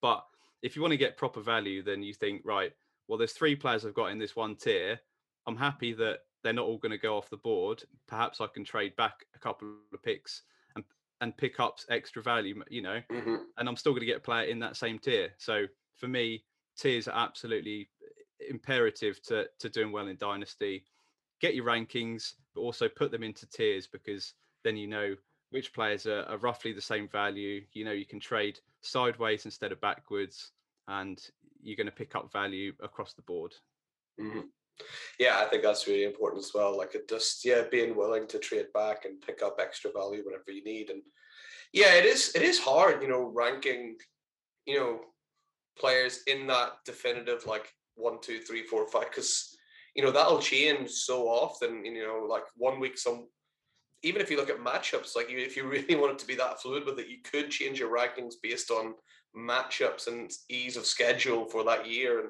But 0.00 0.24
if 0.62 0.76
you 0.76 0.82
want 0.82 0.92
to 0.92 0.98
get 0.98 1.16
proper 1.16 1.40
value, 1.40 1.82
then 1.82 2.02
you 2.02 2.14
think, 2.14 2.42
right, 2.44 2.72
well, 3.06 3.18
there's 3.18 3.32
three 3.32 3.56
players 3.56 3.84
I've 3.84 3.94
got 3.94 4.10
in 4.10 4.18
this 4.18 4.36
one 4.36 4.56
tier. 4.56 5.00
I'm 5.46 5.56
happy 5.56 5.92
that 5.94 6.20
they're 6.42 6.52
not 6.52 6.66
all 6.66 6.78
going 6.78 6.92
to 6.92 6.98
go 6.98 7.16
off 7.16 7.30
the 7.30 7.36
board. 7.36 7.82
Perhaps 8.06 8.40
I 8.40 8.46
can 8.46 8.64
trade 8.64 8.94
back 8.96 9.24
a 9.34 9.38
couple 9.38 9.68
of 9.92 10.02
picks 10.02 10.42
and 10.76 10.84
and 11.20 11.36
pick 11.36 11.58
up 11.60 11.78
extra 11.90 12.22
value, 12.22 12.62
you 12.68 12.82
know, 12.82 13.00
mm-hmm. 13.10 13.36
and 13.56 13.68
I'm 13.68 13.76
still 13.76 13.92
going 13.92 14.00
to 14.00 14.06
get 14.06 14.18
a 14.18 14.20
player 14.20 14.44
in 14.44 14.58
that 14.60 14.76
same 14.76 14.98
tier. 14.98 15.30
So 15.38 15.66
for 15.96 16.08
me, 16.08 16.44
tiers 16.76 17.08
are 17.08 17.24
absolutely 17.24 17.88
imperative 18.48 19.22
to 19.24 19.46
to 19.58 19.68
doing 19.68 19.92
well 19.92 20.08
in 20.08 20.16
Dynasty 20.16 20.84
get 21.40 21.54
your 21.54 21.64
rankings, 21.64 22.34
but 22.54 22.60
also 22.60 22.88
put 22.88 23.10
them 23.10 23.22
into 23.22 23.46
tiers 23.46 23.86
because 23.86 24.34
then 24.64 24.76
you 24.76 24.86
know 24.86 25.14
which 25.50 25.72
players 25.72 26.06
are, 26.06 26.24
are 26.24 26.38
roughly 26.38 26.72
the 26.72 26.80
same 26.80 27.08
value. 27.08 27.62
You 27.72 27.84
know, 27.84 27.92
you 27.92 28.04
can 28.04 28.20
trade 28.20 28.58
sideways 28.82 29.44
instead 29.44 29.72
of 29.72 29.80
backwards, 29.80 30.52
and 30.88 31.20
you're 31.62 31.76
going 31.76 31.86
to 31.86 31.92
pick 31.92 32.14
up 32.14 32.32
value 32.32 32.72
across 32.82 33.14
the 33.14 33.22
board. 33.22 33.54
Mm-hmm. 34.20 34.40
Yeah, 35.18 35.40
I 35.40 35.44
think 35.46 35.62
that's 35.62 35.86
really 35.86 36.04
important 36.04 36.44
as 36.44 36.52
well. 36.54 36.76
Like 36.76 36.94
it 36.94 37.08
just 37.08 37.44
yeah, 37.44 37.62
being 37.70 37.96
willing 37.96 38.26
to 38.28 38.38
trade 38.38 38.66
back 38.72 39.04
and 39.04 39.20
pick 39.20 39.42
up 39.42 39.58
extra 39.60 39.90
value 39.90 40.22
whenever 40.24 40.50
you 40.50 40.62
need. 40.64 40.90
And 40.90 41.02
yeah, 41.72 41.94
it 41.94 42.04
is 42.04 42.32
it 42.34 42.42
is 42.42 42.58
hard, 42.58 43.02
you 43.02 43.08
know, 43.08 43.30
ranking, 43.34 43.96
you 44.66 44.78
know, 44.78 45.00
players 45.78 46.20
in 46.26 46.46
that 46.46 46.72
definitive 46.84 47.46
like 47.46 47.72
one, 47.94 48.20
two, 48.20 48.40
three, 48.40 48.62
four, 48.62 48.86
five, 48.88 49.10
because 49.10 49.56
you 49.94 50.02
know 50.02 50.10
that'll 50.10 50.40
change 50.40 50.90
so 50.90 51.28
often. 51.28 51.84
You 51.84 52.06
know, 52.06 52.26
like 52.28 52.44
one 52.56 52.78
week 52.78 52.96
some 52.96 53.26
even 54.02 54.22
if 54.22 54.30
you 54.30 54.36
look 54.36 54.50
at 54.50 54.58
matchups, 54.58 55.16
like 55.16 55.30
you, 55.30 55.38
if 55.38 55.56
you 55.56 55.66
really 55.68 55.96
wanted 55.96 56.14
it 56.14 56.18
to 56.20 56.26
be 56.26 56.36
that 56.36 56.60
fluid 56.60 56.84
with 56.84 56.98
it, 56.98 57.08
you 57.08 57.18
could 57.24 57.50
change 57.50 57.80
your 57.80 57.94
rankings 57.94 58.34
based 58.42 58.70
on 58.70 58.94
matchups 59.36 60.06
and 60.06 60.30
ease 60.48 60.76
of 60.76 60.86
schedule 60.86 61.44
for 61.46 61.64
that 61.64 61.86
year. 61.86 62.20
And 62.20 62.28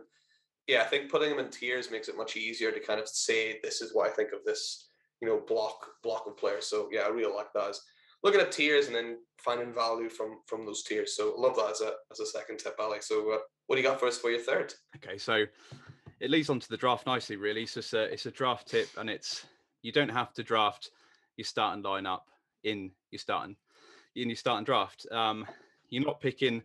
yeah, 0.68 0.82
I 0.82 0.84
think 0.84 1.10
putting 1.10 1.30
them 1.30 1.38
in 1.38 1.50
tiers 1.50 1.90
makes 1.90 2.08
it 2.08 2.16
much 2.16 2.37
easier 2.37 2.70
to 2.70 2.78
kind 2.78 3.00
of 3.00 3.08
say 3.08 3.58
this 3.62 3.80
is 3.80 3.94
what 3.94 4.06
I 4.06 4.12
think 4.12 4.32
of 4.32 4.44
this, 4.44 4.90
you 5.20 5.26
know, 5.26 5.40
block 5.48 5.87
block 6.02 6.26
of 6.26 6.37
players. 6.37 6.66
So 6.66 6.88
yeah, 6.92 7.00
I 7.00 7.08
really 7.08 7.34
like 7.34 7.52
that. 7.54 7.75
Looking 8.22 8.40
at 8.40 8.52
tiers 8.52 8.87
and 8.87 8.94
then 8.94 9.18
finding 9.38 9.72
value 9.72 10.10
from 10.10 10.40
from 10.46 10.66
those 10.66 10.82
tiers. 10.82 11.16
So 11.16 11.34
love 11.37 11.56
that 11.56 11.70
as 11.70 11.80
a 11.80 11.92
as 12.12 12.20
a 12.20 12.26
second 12.26 12.58
tip, 12.58 12.76
Alex. 12.78 13.08
So 13.08 13.32
uh, 13.32 13.38
what 13.66 13.76
do 13.76 13.82
you 13.82 13.88
got 13.88 13.98
for 13.98 14.06
us 14.06 14.18
for 14.18 14.30
your 14.30 14.40
third? 14.40 14.75
Okay, 14.96 15.16
so 15.16 15.44
it 16.20 16.30
leads 16.30 16.50
on 16.50 16.60
to 16.60 16.68
the 16.68 16.76
draft 16.76 17.06
nicely. 17.06 17.37
Really, 17.37 17.64
so 17.64 17.78
it's 17.78 17.94
a 17.94 18.12
it's 18.12 18.26
a 18.26 18.30
draft 18.30 18.68
tip, 18.68 18.88
and 18.98 19.08
it's 19.08 19.46
you 19.82 19.90
don't 19.90 20.10
have 20.10 20.34
to 20.34 20.42
draft 20.42 20.90
your 21.37 21.46
starting 21.46 21.82
lineup 21.82 22.22
in 22.64 22.90
your 23.10 23.20
starting 23.20 23.56
in 24.16 24.28
your 24.28 24.37
starting 24.37 24.64
draft. 24.64 25.06
Um, 25.10 25.46
you're 25.88 26.04
not 26.04 26.20
picking 26.20 26.62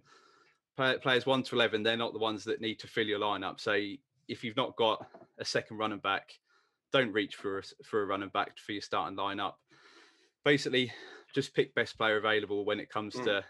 players 0.75 1.25
one 1.25 1.43
to 1.43 1.55
eleven. 1.55 1.83
They're 1.83 1.97
not 1.97 2.13
the 2.13 2.19
ones 2.19 2.43
that 2.45 2.61
need 2.61 2.79
to 2.79 2.87
fill 2.87 3.05
your 3.05 3.19
lineup. 3.19 3.59
So 3.59 3.79
if 4.27 4.43
you've 4.43 4.57
not 4.57 4.75
got 4.75 5.05
a 5.37 5.45
second 5.45 5.77
running 5.77 5.99
back, 5.99 6.33
don't 6.91 7.11
reach 7.11 7.35
for 7.35 7.59
a, 7.59 7.63
for 7.83 8.03
a 8.03 8.05
running 8.05 8.29
back 8.29 8.57
for 8.57 8.71
your 8.71 8.81
starting 8.81 9.17
lineup. 9.17 9.53
Basically, 10.45 10.91
just 11.33 11.53
pick 11.53 11.73
best 11.75 11.97
player 11.97 12.17
available 12.17 12.65
when 12.65 12.79
it 12.79 12.89
comes 12.89 13.15
mm. 13.15 13.25
to 13.25 13.43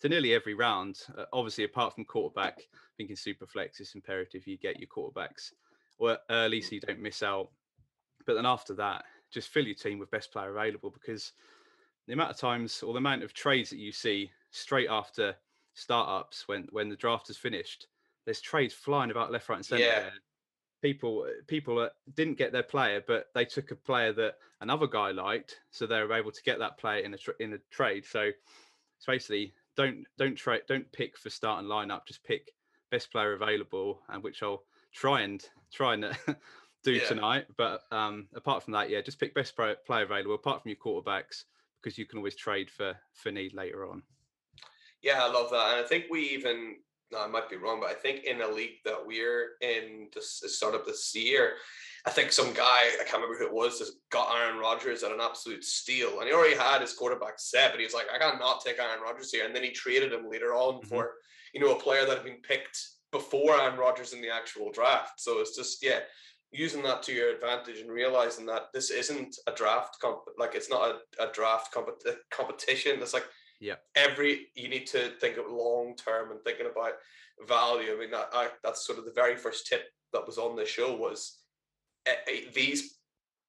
to 0.00 0.08
nearly 0.08 0.34
every 0.34 0.54
round. 0.54 1.00
Uh, 1.16 1.24
obviously, 1.32 1.64
apart 1.64 1.94
from 1.94 2.04
quarterback, 2.04 2.58
I 2.58 2.92
think 2.96 3.10
in 3.10 3.16
Superflex 3.16 3.80
it's 3.80 3.94
imperative 3.94 4.46
you 4.46 4.58
get 4.58 4.78
your 4.78 4.88
quarterbacks 4.88 5.52
or 5.98 6.18
early 6.30 6.60
so 6.60 6.74
you 6.74 6.80
don't 6.80 7.00
miss 7.00 7.22
out. 7.22 7.48
But 8.26 8.34
then 8.34 8.46
after 8.46 8.74
that, 8.74 9.04
just 9.30 9.48
fill 9.48 9.66
your 9.66 9.74
team 9.74 9.98
with 9.98 10.10
best 10.10 10.32
player 10.32 10.50
available 10.50 10.90
because 10.90 11.32
the 12.06 12.12
amount 12.12 12.30
of 12.30 12.36
times 12.36 12.82
or 12.82 12.92
the 12.92 12.98
amount 12.98 13.22
of 13.22 13.32
trades 13.32 13.70
that 13.70 13.78
you 13.78 13.92
see 13.92 14.30
straight 14.50 14.88
after 14.88 15.34
startups 15.74 16.46
when 16.46 16.66
when 16.70 16.88
the 16.88 16.96
draft 16.96 17.30
is 17.30 17.36
finished, 17.36 17.86
there's 18.24 18.40
trades 18.40 18.74
flying 18.74 19.10
about 19.10 19.32
left, 19.32 19.48
right, 19.48 19.56
and 19.56 19.66
centre. 19.66 19.84
Yeah. 19.84 20.10
People 20.82 21.26
people 21.46 21.78
uh, 21.78 21.88
didn't 22.14 22.38
get 22.38 22.52
their 22.52 22.62
player, 22.62 23.02
but 23.06 23.26
they 23.34 23.44
took 23.44 23.70
a 23.70 23.76
player 23.76 24.12
that 24.12 24.34
another 24.60 24.86
guy 24.86 25.10
liked, 25.12 25.60
so 25.70 25.86
they 25.86 26.00
were 26.02 26.12
able 26.12 26.32
to 26.32 26.42
get 26.42 26.58
that 26.58 26.78
player 26.78 27.02
in 27.02 27.14
a 27.14 27.18
tra- 27.18 27.34
in 27.40 27.54
a 27.54 27.58
trade. 27.70 28.04
So 28.04 28.20
it's 28.20 29.06
basically 29.06 29.54
don't 29.76 30.04
don't 30.18 30.36
try 30.36 30.60
don't 30.68 30.90
pick 30.92 31.18
for 31.18 31.30
starting 31.30 31.68
lineup. 31.68 32.06
Just 32.06 32.22
pick 32.24 32.50
best 32.90 33.10
player 33.10 33.32
available, 33.32 34.00
and 34.08 34.22
which 34.22 34.42
I'll 34.42 34.64
try 34.92 35.22
and 35.22 35.44
try 35.72 35.94
and 35.94 36.16
do 36.84 36.92
yeah. 36.92 37.06
tonight. 37.06 37.46
But 37.56 37.80
um, 37.90 38.28
apart 38.34 38.62
from 38.62 38.74
that, 38.74 38.90
yeah, 38.90 39.00
just 39.00 39.18
pick 39.18 39.34
best 39.34 39.56
player 39.56 39.76
available. 39.88 40.34
Apart 40.34 40.62
from 40.62 40.68
your 40.68 40.76
quarterbacks, 40.76 41.44
because 41.82 41.98
you 41.98 42.06
can 42.06 42.18
always 42.18 42.36
trade 42.36 42.70
for 42.70 42.94
for 43.14 43.30
need 43.30 43.54
later 43.54 43.88
on. 43.88 44.02
Yeah, 45.04 45.22
I 45.22 45.30
love 45.30 45.50
that, 45.50 45.74
and 45.76 45.84
I 45.84 45.88
think 45.88 46.06
we 46.10 46.22
even. 46.30 46.76
No, 47.12 47.20
I 47.20 47.26
might 47.28 47.50
be 47.50 47.56
wrong, 47.56 47.80
but 47.80 47.90
I 47.90 47.94
think 47.94 48.24
in 48.24 48.40
a 48.40 48.48
league 48.48 48.82
that 48.86 49.06
we're 49.06 49.50
in 49.60 50.08
the 50.14 50.22
start 50.22 50.74
this 50.86 51.14
year, 51.14 51.52
I 52.06 52.10
think 52.10 52.32
some 52.32 52.52
guy, 52.54 52.64
I 52.64 53.04
can't 53.04 53.22
remember 53.22 53.38
who 53.38 53.46
it 53.46 53.52
was, 53.52 53.78
just 53.78 53.98
got 54.10 54.34
Aaron 54.34 54.58
Rodgers 54.58 55.02
at 55.02 55.12
an 55.12 55.20
absolute 55.20 55.64
steal. 55.64 56.18
And 56.18 56.28
he 56.28 56.34
already 56.34 56.56
had 56.56 56.80
his 56.80 56.94
quarterback 56.94 57.34
set, 57.36 57.70
but 57.70 57.78
he 57.78 57.84
was 57.84 57.94
like, 57.94 58.06
I 58.12 58.18
got 58.18 58.40
not 58.40 58.64
take 58.64 58.80
Aaron 58.80 59.02
Rodgers 59.02 59.30
here. 59.30 59.44
And 59.44 59.54
then 59.54 59.62
he 59.62 59.70
traded 59.70 60.12
him 60.12 60.28
later 60.28 60.54
on 60.54 60.76
mm-hmm. 60.76 60.88
for, 60.88 61.12
you 61.52 61.60
know, 61.60 61.76
a 61.76 61.78
player 61.78 62.04
that 62.06 62.16
had 62.16 62.24
been 62.24 62.42
picked 62.42 62.78
before 63.12 63.60
Aaron 63.60 63.78
Rodgers 63.78 64.14
in 64.14 64.22
the 64.22 64.30
actual 64.30 64.72
draft. 64.72 65.20
So 65.20 65.40
it's 65.40 65.54
just, 65.54 65.84
yeah, 65.84 66.00
using 66.50 66.82
that 66.82 67.02
to 67.04 67.12
your 67.12 67.34
advantage 67.34 67.80
and 67.80 67.90
realizing 67.90 68.46
that 68.46 68.72
this 68.72 68.90
isn't 68.90 69.36
a 69.46 69.52
draft 69.52 70.00
comp 70.00 70.20
like 70.38 70.54
it's 70.54 70.70
not 70.70 70.96
a, 71.20 71.28
a 71.28 71.32
draft 71.32 71.70
comp- 71.72 72.02
competition. 72.30 73.00
It's 73.00 73.14
like 73.14 73.26
yeah, 73.64 73.76
every 73.96 74.48
you 74.54 74.68
need 74.68 74.86
to 74.88 75.12
think 75.20 75.38
of 75.38 75.46
long 75.50 75.96
term 75.96 76.30
and 76.30 76.40
thinking 76.42 76.66
about 76.70 76.92
value. 77.48 77.94
I 77.94 77.98
mean, 77.98 78.10
that, 78.10 78.28
I, 78.34 78.48
that's 78.62 78.86
sort 78.86 78.98
of 78.98 79.06
the 79.06 79.12
very 79.12 79.36
first 79.36 79.66
tip 79.66 79.84
that 80.12 80.26
was 80.26 80.36
on 80.36 80.54
the 80.54 80.66
show 80.66 80.94
was 80.94 81.38
these 82.54 82.98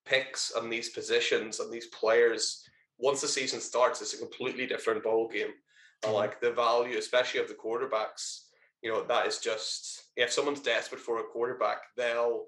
picks 0.06 0.54
and 0.56 0.72
these 0.72 0.90
positions 0.90 1.60
and 1.60 1.72
these 1.72 1.88
players, 1.88 2.64
once 2.98 3.20
the 3.20 3.28
season 3.28 3.60
starts, 3.60 4.02
it's 4.02 4.14
a 4.14 4.18
completely 4.18 4.66
different 4.66 5.04
ball 5.04 5.28
game. 5.28 5.48
Mm-hmm. 5.48 6.08
And 6.08 6.16
like 6.16 6.40
the 6.40 6.52
value, 6.52 6.98
especially 6.98 7.42
of 7.42 7.50
the 7.50 7.54
quarterbacks, 7.54 8.46
you 8.82 8.90
know, 8.90 9.04
that 9.04 9.28
is 9.28 9.40
just 9.40 10.06
if 10.16 10.32
someone's 10.32 10.62
desperate 10.62 11.02
for 11.02 11.20
a 11.20 11.24
quarterback, 11.24 11.80
they'll 11.98 12.46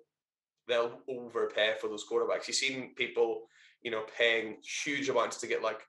they'll 0.69 0.99
overpay 1.09 1.73
for 1.81 1.89
those 1.89 2.05
quarterbacks. 2.09 2.47
You've 2.47 2.55
seen 2.55 2.93
people, 2.95 3.41
you 3.81 3.91
know, 3.91 4.03
paying 4.17 4.57
huge 4.63 5.09
amounts 5.09 5.35
to 5.41 5.47
get 5.47 5.61
like 5.61 5.81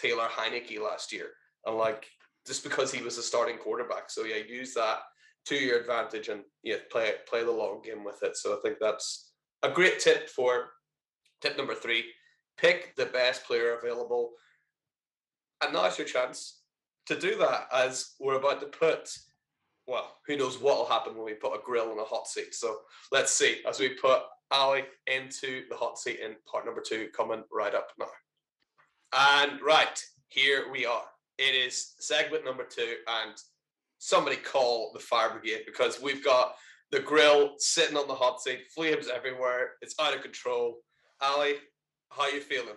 Taylor 0.00 0.28
Heinicke 0.28 0.80
last 0.80 1.12
year, 1.12 1.30
and 1.64 1.76
like 1.76 2.06
just 2.46 2.62
because 2.62 2.92
he 2.92 3.02
was 3.02 3.18
a 3.18 3.22
starting 3.22 3.58
quarterback. 3.58 4.10
So 4.10 4.24
yeah, 4.24 4.36
use 4.36 4.74
that 4.74 5.00
to 5.46 5.54
your 5.56 5.80
advantage 5.80 6.28
and 6.28 6.42
yeah, 6.62 6.76
play 6.90 7.12
play 7.28 7.44
the 7.44 7.50
long 7.50 7.82
game 7.82 8.04
with 8.04 8.22
it. 8.22 8.36
So 8.36 8.54
I 8.54 8.60
think 8.62 8.78
that's 8.80 9.32
a 9.62 9.70
great 9.70 10.00
tip 10.00 10.28
for 10.28 10.70
tip 11.40 11.56
number 11.56 11.74
three 11.74 12.04
pick 12.56 12.94
the 12.96 13.06
best 13.06 13.44
player 13.44 13.76
available. 13.76 14.32
And 15.62 15.72
now's 15.72 15.98
your 15.98 16.06
chance 16.06 16.62
to 17.06 17.18
do 17.18 17.36
that 17.38 17.68
as 17.72 18.14
we're 18.20 18.36
about 18.38 18.60
to 18.60 18.66
put, 18.66 19.10
well, 19.86 20.16
who 20.26 20.36
knows 20.36 20.60
what 20.60 20.76
will 20.76 20.86
happen 20.86 21.14
when 21.14 21.24
we 21.24 21.34
put 21.34 21.54
a 21.54 21.62
grill 21.64 21.90
on 21.90 21.98
a 21.98 22.04
hot 22.04 22.26
seat. 22.26 22.54
So 22.54 22.78
let's 23.12 23.32
see 23.32 23.58
as 23.68 23.78
we 23.78 23.90
put 23.90 24.22
Ali 24.50 24.84
into 25.06 25.64
the 25.68 25.76
hot 25.76 25.98
seat 25.98 26.20
in 26.20 26.36
part 26.50 26.66
number 26.66 26.82
two, 26.86 27.08
coming 27.16 27.42
right 27.52 27.74
up 27.74 27.88
now. 27.98 28.06
And 29.14 29.60
right, 29.62 30.02
here 30.28 30.70
we 30.70 30.86
are. 30.86 31.04
It 31.38 31.54
is 31.54 31.94
segment 31.98 32.44
number 32.44 32.64
two, 32.64 32.94
and 33.08 33.34
somebody 33.98 34.36
call 34.36 34.90
the 34.92 35.00
fire 35.00 35.30
brigade 35.30 35.62
because 35.66 36.00
we've 36.00 36.24
got 36.24 36.54
the 36.90 37.00
grill 37.00 37.54
sitting 37.58 37.96
on 37.96 38.08
the 38.08 38.14
hot 38.14 38.40
seat, 38.40 38.66
flames 38.74 39.08
everywhere. 39.08 39.72
It's 39.82 39.94
out 40.00 40.14
of 40.14 40.22
control. 40.22 40.78
Ali, 41.20 41.54
how 42.10 42.28
you 42.28 42.40
feeling? 42.40 42.76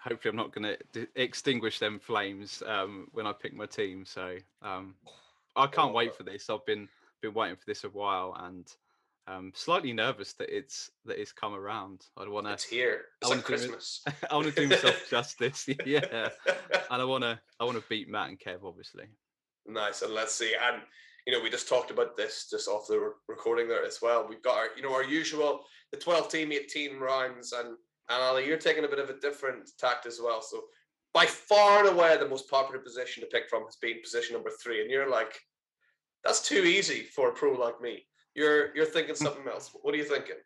Hopefully, 0.00 0.30
I'm 0.30 0.36
not 0.36 0.52
going 0.52 0.76
to 0.92 1.06
extinguish 1.16 1.78
them 1.78 1.98
flames 1.98 2.62
um, 2.66 3.08
when 3.12 3.26
I 3.26 3.32
pick 3.32 3.54
my 3.54 3.66
team. 3.66 4.04
So 4.04 4.36
um, 4.62 4.94
I 5.56 5.66
can't 5.66 5.94
wait 5.94 6.14
for 6.14 6.22
this. 6.22 6.48
I've 6.48 6.64
been 6.66 6.88
been 7.22 7.34
waiting 7.34 7.56
for 7.56 7.64
this 7.66 7.84
a 7.84 7.88
while, 7.88 8.36
and 8.38 8.66
um, 9.28 9.52
slightly 9.54 9.92
nervous 9.92 10.34
that 10.34 10.54
it's 10.54 10.90
that 11.04 11.20
it's 11.20 11.32
come 11.32 11.54
around. 11.54 12.02
I 12.16 12.28
want 12.28 12.46
to. 12.46 12.52
It's 12.52 12.64
here. 12.64 13.02
It's 13.20 13.30
I 13.30 13.34
like 13.34 13.44
Christmas. 13.44 14.02
Do, 14.06 14.12
I 14.30 14.34
want 14.34 14.48
to 14.48 14.52
do 14.52 14.68
myself 14.68 15.06
justice. 15.10 15.68
Yeah, 15.86 16.28
and 16.90 17.02
I 17.02 17.04
want 17.04 17.24
to. 17.24 17.38
I 17.58 17.64
want 17.64 17.76
to 17.76 17.84
beat 17.88 18.08
Matt 18.08 18.28
and 18.28 18.38
Kev, 18.38 18.64
obviously. 18.64 19.04
Nice, 19.66 20.02
and 20.02 20.14
let's 20.14 20.34
see. 20.34 20.54
And 20.54 20.82
you 21.26 21.32
know, 21.32 21.42
we 21.42 21.50
just 21.50 21.68
talked 21.68 21.90
about 21.90 22.16
this 22.16 22.46
just 22.48 22.68
off 22.68 22.86
the 22.86 23.12
recording 23.28 23.68
there 23.68 23.84
as 23.84 23.98
well. 24.00 24.26
We've 24.28 24.42
got 24.42 24.56
our, 24.56 24.68
you 24.76 24.82
know, 24.82 24.94
our 24.94 25.02
usual 25.02 25.64
the 25.90 25.98
12 25.98 26.28
team, 26.30 26.52
18 26.52 26.98
rounds, 26.98 27.52
and 27.52 27.68
and 28.08 28.22
Ali, 28.22 28.46
you're 28.46 28.56
taking 28.56 28.84
a 28.84 28.88
bit 28.88 29.00
of 29.00 29.10
a 29.10 29.18
different 29.18 29.68
tact 29.78 30.06
as 30.06 30.20
well. 30.22 30.40
So 30.40 30.62
by 31.12 31.26
far 31.26 31.80
and 31.80 31.88
away, 31.88 32.16
the 32.16 32.28
most 32.28 32.48
popular 32.48 32.80
position 32.80 33.22
to 33.22 33.28
pick 33.28 33.48
from 33.48 33.64
has 33.64 33.76
been 33.76 34.00
position 34.02 34.34
number 34.34 34.50
three, 34.62 34.82
and 34.82 34.90
you're 34.90 35.10
like, 35.10 35.34
that's 36.22 36.46
too 36.46 36.62
easy 36.62 37.02
for 37.02 37.30
a 37.30 37.32
pro 37.32 37.52
like 37.52 37.80
me. 37.80 38.06
You're 38.36 38.74
you're 38.76 38.86
thinking 38.86 39.14
something 39.14 39.48
else. 39.48 39.70
What 39.82 39.94
are 39.94 39.98
you 39.98 40.04
thinking? 40.04 40.36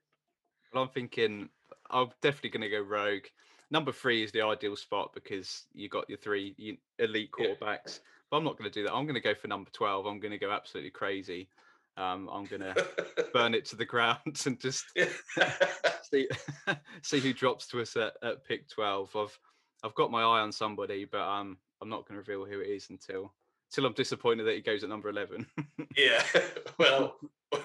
Well, 0.72 0.84
I'm 0.84 0.88
thinking 0.90 1.48
I'm 1.90 2.08
definitely 2.22 2.50
going 2.50 2.62
to 2.62 2.68
go 2.68 2.80
rogue. 2.80 3.24
Number 3.72 3.92
three 3.92 4.22
is 4.22 4.32
the 4.32 4.42
ideal 4.42 4.76
spot 4.76 5.12
because 5.12 5.64
you 5.74 5.88
got 5.88 6.08
your 6.08 6.18
three 6.18 6.78
elite 6.98 7.30
quarterbacks. 7.32 7.60
Yeah. 7.86 8.04
But 8.30 8.36
I'm 8.38 8.44
not 8.44 8.56
going 8.56 8.70
to 8.70 8.74
do 8.78 8.84
that. 8.84 8.94
I'm 8.94 9.04
going 9.04 9.14
to 9.14 9.20
go 9.20 9.34
for 9.34 9.48
number 9.48 9.70
12. 9.72 10.06
I'm 10.06 10.20
going 10.20 10.30
to 10.32 10.38
go 10.38 10.52
absolutely 10.52 10.90
crazy. 10.90 11.48
Um, 11.96 12.28
I'm 12.32 12.44
going 12.44 12.62
to 12.62 12.86
burn 13.32 13.54
it 13.54 13.64
to 13.66 13.76
the 13.76 13.84
ground 13.86 14.40
and 14.46 14.58
just 14.58 14.84
see, 16.10 16.28
see 17.02 17.20
who 17.20 17.32
drops 17.32 17.66
to 17.68 17.80
us 17.80 17.96
at, 17.96 18.14
at 18.22 18.44
pick 18.44 18.68
12. 18.68 19.14
I've 19.16 19.38
I've 19.82 19.94
got 19.94 20.10
my 20.10 20.20
eye 20.20 20.40
on 20.40 20.52
somebody, 20.52 21.06
but 21.06 21.22
um, 21.22 21.56
I'm 21.80 21.88
not 21.88 22.06
going 22.06 22.20
to 22.20 22.30
reveal 22.30 22.44
who 22.44 22.60
it 22.60 22.68
is 22.68 22.90
until 22.90 23.32
until 23.70 23.86
I'm 23.86 23.94
disappointed 23.94 24.44
that 24.44 24.56
he 24.56 24.60
goes 24.60 24.82
at 24.82 24.88
number 24.88 25.08
11. 25.08 25.46
yeah. 25.96 26.22
Well, 26.78 27.16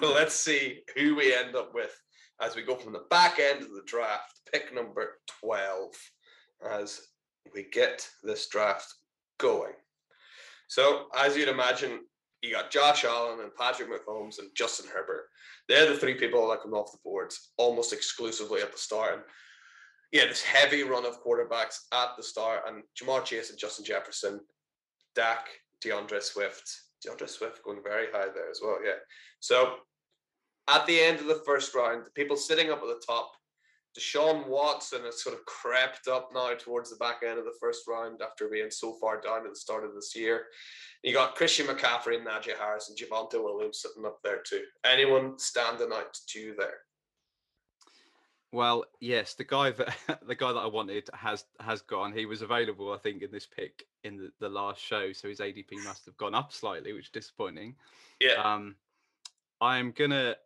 let's 0.02 0.34
see 0.34 0.82
who 0.94 1.16
we 1.16 1.34
end 1.34 1.56
up 1.56 1.74
with 1.74 1.98
as 2.42 2.54
we 2.54 2.62
go 2.62 2.74
from 2.74 2.92
the 2.92 3.06
back 3.08 3.38
end 3.38 3.62
of 3.62 3.70
the 3.70 3.82
draft, 3.86 4.40
pick 4.52 4.74
number 4.74 5.20
12, 5.40 5.94
as 6.70 7.00
we 7.54 7.64
get 7.72 8.06
this 8.22 8.46
draft 8.48 8.92
going. 9.38 9.72
So, 10.68 11.06
as 11.16 11.34
you'd 11.34 11.48
imagine, 11.48 12.00
you 12.42 12.52
got 12.52 12.70
Josh 12.70 13.06
Allen 13.06 13.40
and 13.40 13.54
Patrick 13.54 13.88
Mahomes 13.88 14.38
and 14.38 14.50
Justin 14.54 14.90
Herbert. 14.92 15.28
They're 15.66 15.90
the 15.90 15.98
three 15.98 16.14
people 16.14 16.46
that 16.50 16.60
come 16.60 16.74
off 16.74 16.92
the 16.92 16.98
boards 17.02 17.52
almost 17.56 17.94
exclusively 17.94 18.60
at 18.60 18.72
the 18.72 18.78
start. 18.78 19.14
And 19.14 19.22
yeah, 20.12 20.26
this 20.26 20.42
heavy 20.42 20.82
run 20.82 21.06
of 21.06 21.24
quarterbacks 21.24 21.78
at 21.94 22.10
the 22.18 22.22
start, 22.22 22.64
and 22.68 22.82
Ja'Marr 23.00 23.24
Chase 23.24 23.48
and 23.48 23.58
Justin 23.58 23.86
Jefferson, 23.86 24.40
Dak, 25.14 25.46
D'Andre 25.82 26.20
Swift, 26.20 26.68
D'Andre 27.02 27.26
Swift 27.26 27.62
going 27.62 27.82
very 27.82 28.06
high 28.12 28.28
there 28.34 28.50
as 28.50 28.60
well. 28.62 28.78
Yeah. 28.84 28.98
So 29.40 29.76
at 30.68 30.86
the 30.86 31.00
end 31.00 31.20
of 31.20 31.26
the 31.26 31.42
first 31.46 31.74
round, 31.74 32.04
the 32.04 32.10
people 32.10 32.36
sitting 32.36 32.70
up 32.70 32.82
at 32.82 32.88
the 32.88 33.02
top, 33.06 33.32
Deshaun 33.98 34.46
Watson 34.46 35.04
has 35.04 35.22
sort 35.22 35.34
of 35.34 35.44
crept 35.46 36.06
up 36.06 36.28
now 36.34 36.52
towards 36.54 36.90
the 36.90 36.96
back 36.96 37.22
end 37.26 37.38
of 37.38 37.44
the 37.44 37.56
first 37.58 37.88
round 37.88 38.20
after 38.20 38.48
being 38.48 38.70
so 38.70 38.94
far 39.00 39.20
down 39.20 39.46
at 39.46 39.50
the 39.50 39.56
start 39.56 39.84
of 39.84 39.94
this 39.94 40.14
year. 40.14 40.46
You 41.02 41.14
got 41.14 41.34
Christian 41.34 41.66
McCaffrey 41.66 42.22
Najee 42.22 42.58
Harris 42.58 42.90
and 42.90 42.98
Javonte 42.98 43.42
Williams 43.42 43.80
sitting 43.80 44.04
up 44.04 44.18
there 44.22 44.42
too. 44.46 44.64
Anyone 44.84 45.38
standing 45.38 45.92
out 45.94 46.14
to 46.28 46.38
you 46.38 46.54
there? 46.58 46.78
Well, 48.52 48.84
yes, 49.00 49.34
the 49.34 49.44
guy 49.44 49.70
that 49.72 49.96
the 50.26 50.34
guy 50.34 50.52
that 50.52 50.58
I 50.60 50.66
wanted 50.66 51.08
has 51.12 51.44
has 51.60 51.82
gone. 51.82 52.12
He 52.12 52.26
was 52.26 52.42
available, 52.42 52.92
I 52.92 52.98
think, 52.98 53.22
in 53.22 53.30
this 53.30 53.46
pick 53.46 53.86
in 54.04 54.16
the, 54.16 54.32
the 54.38 54.48
last 54.48 54.80
show, 54.80 55.12
so 55.12 55.28
his 55.28 55.40
ADP 55.40 55.82
must 55.84 56.06
have 56.06 56.16
gone 56.16 56.34
up 56.34 56.52
slightly, 56.52 56.92
which 56.92 57.06
is 57.06 57.10
disappointing. 57.10 57.76
Yeah. 58.20 58.34
Um, 58.34 58.76
I'm 59.60 59.92
gonna 59.92 60.36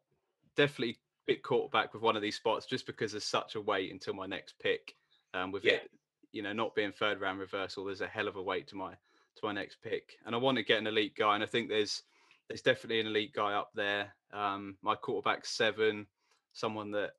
definitely 0.56 0.96
pick 1.26 1.42
quarterback 1.42 1.92
with 1.92 2.02
one 2.02 2.16
of 2.16 2.22
these 2.22 2.36
spots 2.36 2.66
just 2.66 2.86
because 2.86 3.12
there's 3.12 3.24
such 3.24 3.54
a 3.54 3.60
wait 3.60 3.92
until 3.92 4.14
my 4.14 4.26
next 4.26 4.58
pick. 4.58 4.96
Um, 5.34 5.52
with 5.52 5.64
Yeah. 5.64 5.74
it, 5.74 5.90
you 6.32 6.42
know, 6.42 6.52
not 6.52 6.74
being 6.74 6.92
third 6.92 7.20
round 7.20 7.38
reversal, 7.38 7.84
there's 7.84 8.00
a 8.00 8.06
hell 8.06 8.28
of 8.28 8.36
a 8.36 8.42
wait 8.42 8.66
to 8.68 8.76
my 8.76 8.92
to 8.92 9.44
my 9.44 9.52
next 9.52 9.76
pick, 9.82 10.16
and 10.24 10.34
I 10.34 10.38
want 10.38 10.56
to 10.56 10.64
get 10.64 10.78
an 10.78 10.86
elite 10.86 11.14
guy, 11.16 11.34
and 11.34 11.44
I 11.44 11.46
think 11.46 11.68
there's 11.68 12.02
there's 12.48 12.62
definitely 12.62 13.00
an 13.00 13.06
elite 13.06 13.32
guy 13.32 13.52
up 13.52 13.70
there. 13.74 14.16
Um, 14.32 14.76
my 14.82 14.96
quarterback 14.96 15.44
seven, 15.44 16.06
someone 16.52 16.90
that 16.92 17.12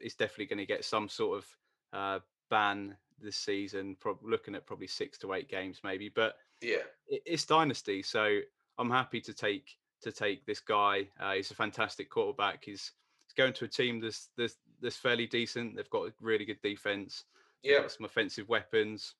is 0.00 0.14
definitely 0.14 0.46
going 0.46 0.58
to 0.58 0.66
get 0.66 0.84
some 0.84 1.08
sort 1.08 1.38
of 1.38 1.46
uh, 1.92 2.18
ban 2.50 2.96
this 3.20 3.36
season. 3.36 3.96
Probably 4.00 4.30
looking 4.30 4.54
at 4.54 4.66
probably 4.66 4.86
six 4.86 5.18
to 5.18 5.32
eight 5.34 5.48
games, 5.48 5.80
maybe. 5.84 6.08
But 6.08 6.36
Yeah. 6.60 6.78
it, 7.08 7.22
it's 7.26 7.44
dynasty, 7.44 8.02
so 8.02 8.40
I'm 8.78 8.90
happy 8.90 9.20
to 9.22 9.32
take 9.34 9.76
to 10.02 10.10
take 10.12 10.46
this 10.46 10.60
guy. 10.60 11.08
Uh, 11.20 11.34
he's 11.34 11.50
a 11.50 11.54
fantastic 11.54 12.08
quarterback. 12.10 12.64
He's 12.64 12.92
he's 13.22 13.34
going 13.34 13.52
to 13.54 13.64
a 13.66 13.68
team 13.68 14.00
that's 14.00 14.28
that's, 14.36 14.56
that's 14.80 14.96
fairly 14.96 15.26
decent. 15.26 15.76
They've 15.76 15.90
got 15.90 16.08
a 16.08 16.12
really 16.20 16.44
good 16.44 16.62
defense. 16.62 17.24
Yeah. 17.62 17.86
some 17.88 18.06
offensive 18.06 18.48
weapons. 18.48 19.14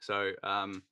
So 0.00 0.32
um, 0.42 0.82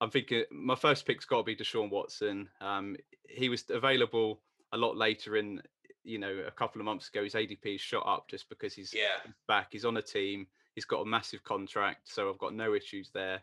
I'm 0.00 0.10
thinking 0.10 0.44
my 0.50 0.74
first 0.74 1.04
pick's 1.04 1.26
got 1.26 1.38
to 1.38 1.42
be 1.42 1.54
Deshaun 1.56 1.90
Watson. 1.90 2.48
Um, 2.62 2.96
he 3.28 3.50
was 3.50 3.64
available 3.68 4.40
a 4.72 4.78
lot 4.78 4.96
later 4.96 5.36
in, 5.36 5.60
you 6.06 6.18
know, 6.18 6.44
a 6.46 6.50
couple 6.50 6.80
of 6.80 6.84
months 6.84 7.08
ago. 7.08 7.24
His 7.24 7.34
ADP 7.34 7.74
is 7.74 7.80
shot 7.80 8.06
up 8.06 8.28
just 8.28 8.48
because 8.48 8.74
he's 8.74 8.94
Yeah. 8.94 9.18
back. 9.48 9.68
He's 9.72 9.84
on 9.84 9.96
a 9.96 10.02
team. 10.02 10.46
He's 10.74 10.84
got 10.84 11.00
a 11.00 11.06
massive 11.06 11.42
contract, 11.42 12.08
so 12.08 12.30
I've 12.30 12.38
got 12.38 12.54
no 12.54 12.74
issues 12.74 13.10
there. 13.10 13.42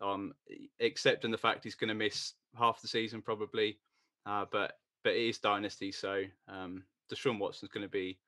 Um, 0.00 0.34
except 0.78 1.26
in 1.26 1.30
the 1.30 1.36
fact 1.38 1.62
he's 1.62 1.74
going 1.74 1.88
to 1.88 1.94
miss 1.94 2.34
half 2.58 2.80
the 2.80 2.88
season 2.88 3.20
probably. 3.20 3.78
Uh, 4.24 4.46
but 4.50 4.78
but 5.02 5.14
it 5.14 5.28
is 5.28 5.38
dynasty, 5.38 5.92
so 5.92 6.24
um, 6.48 6.84
Deshaun 7.10 7.38
Watson's 7.38 7.70
going 7.70 7.86
to 7.86 7.90
be 7.90 8.18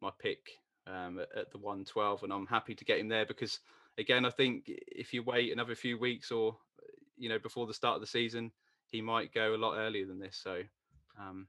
my 0.00 0.10
pick 0.20 0.50
um, 0.86 1.18
at, 1.18 1.28
at 1.36 1.50
the 1.50 1.58
112, 1.58 2.22
and 2.24 2.32
I'm 2.32 2.46
happy 2.46 2.74
to 2.74 2.84
get 2.84 2.98
him 2.98 3.08
there 3.08 3.26
because 3.26 3.60
again, 3.98 4.24
I 4.24 4.30
think 4.30 4.64
if 4.66 5.12
you 5.12 5.22
wait 5.22 5.52
another 5.52 5.74
few 5.74 5.98
weeks 5.98 6.30
or 6.30 6.56
you 7.16 7.28
know 7.28 7.38
before 7.38 7.66
the 7.66 7.74
start 7.74 7.96
of 7.96 8.00
the 8.00 8.06
season, 8.06 8.52
he 8.86 9.00
might 9.00 9.34
go 9.34 9.54
a 9.54 9.56
lot 9.56 9.76
earlier 9.76 10.06
than 10.06 10.18
this. 10.18 10.36
So 10.36 10.62
um, 11.20 11.46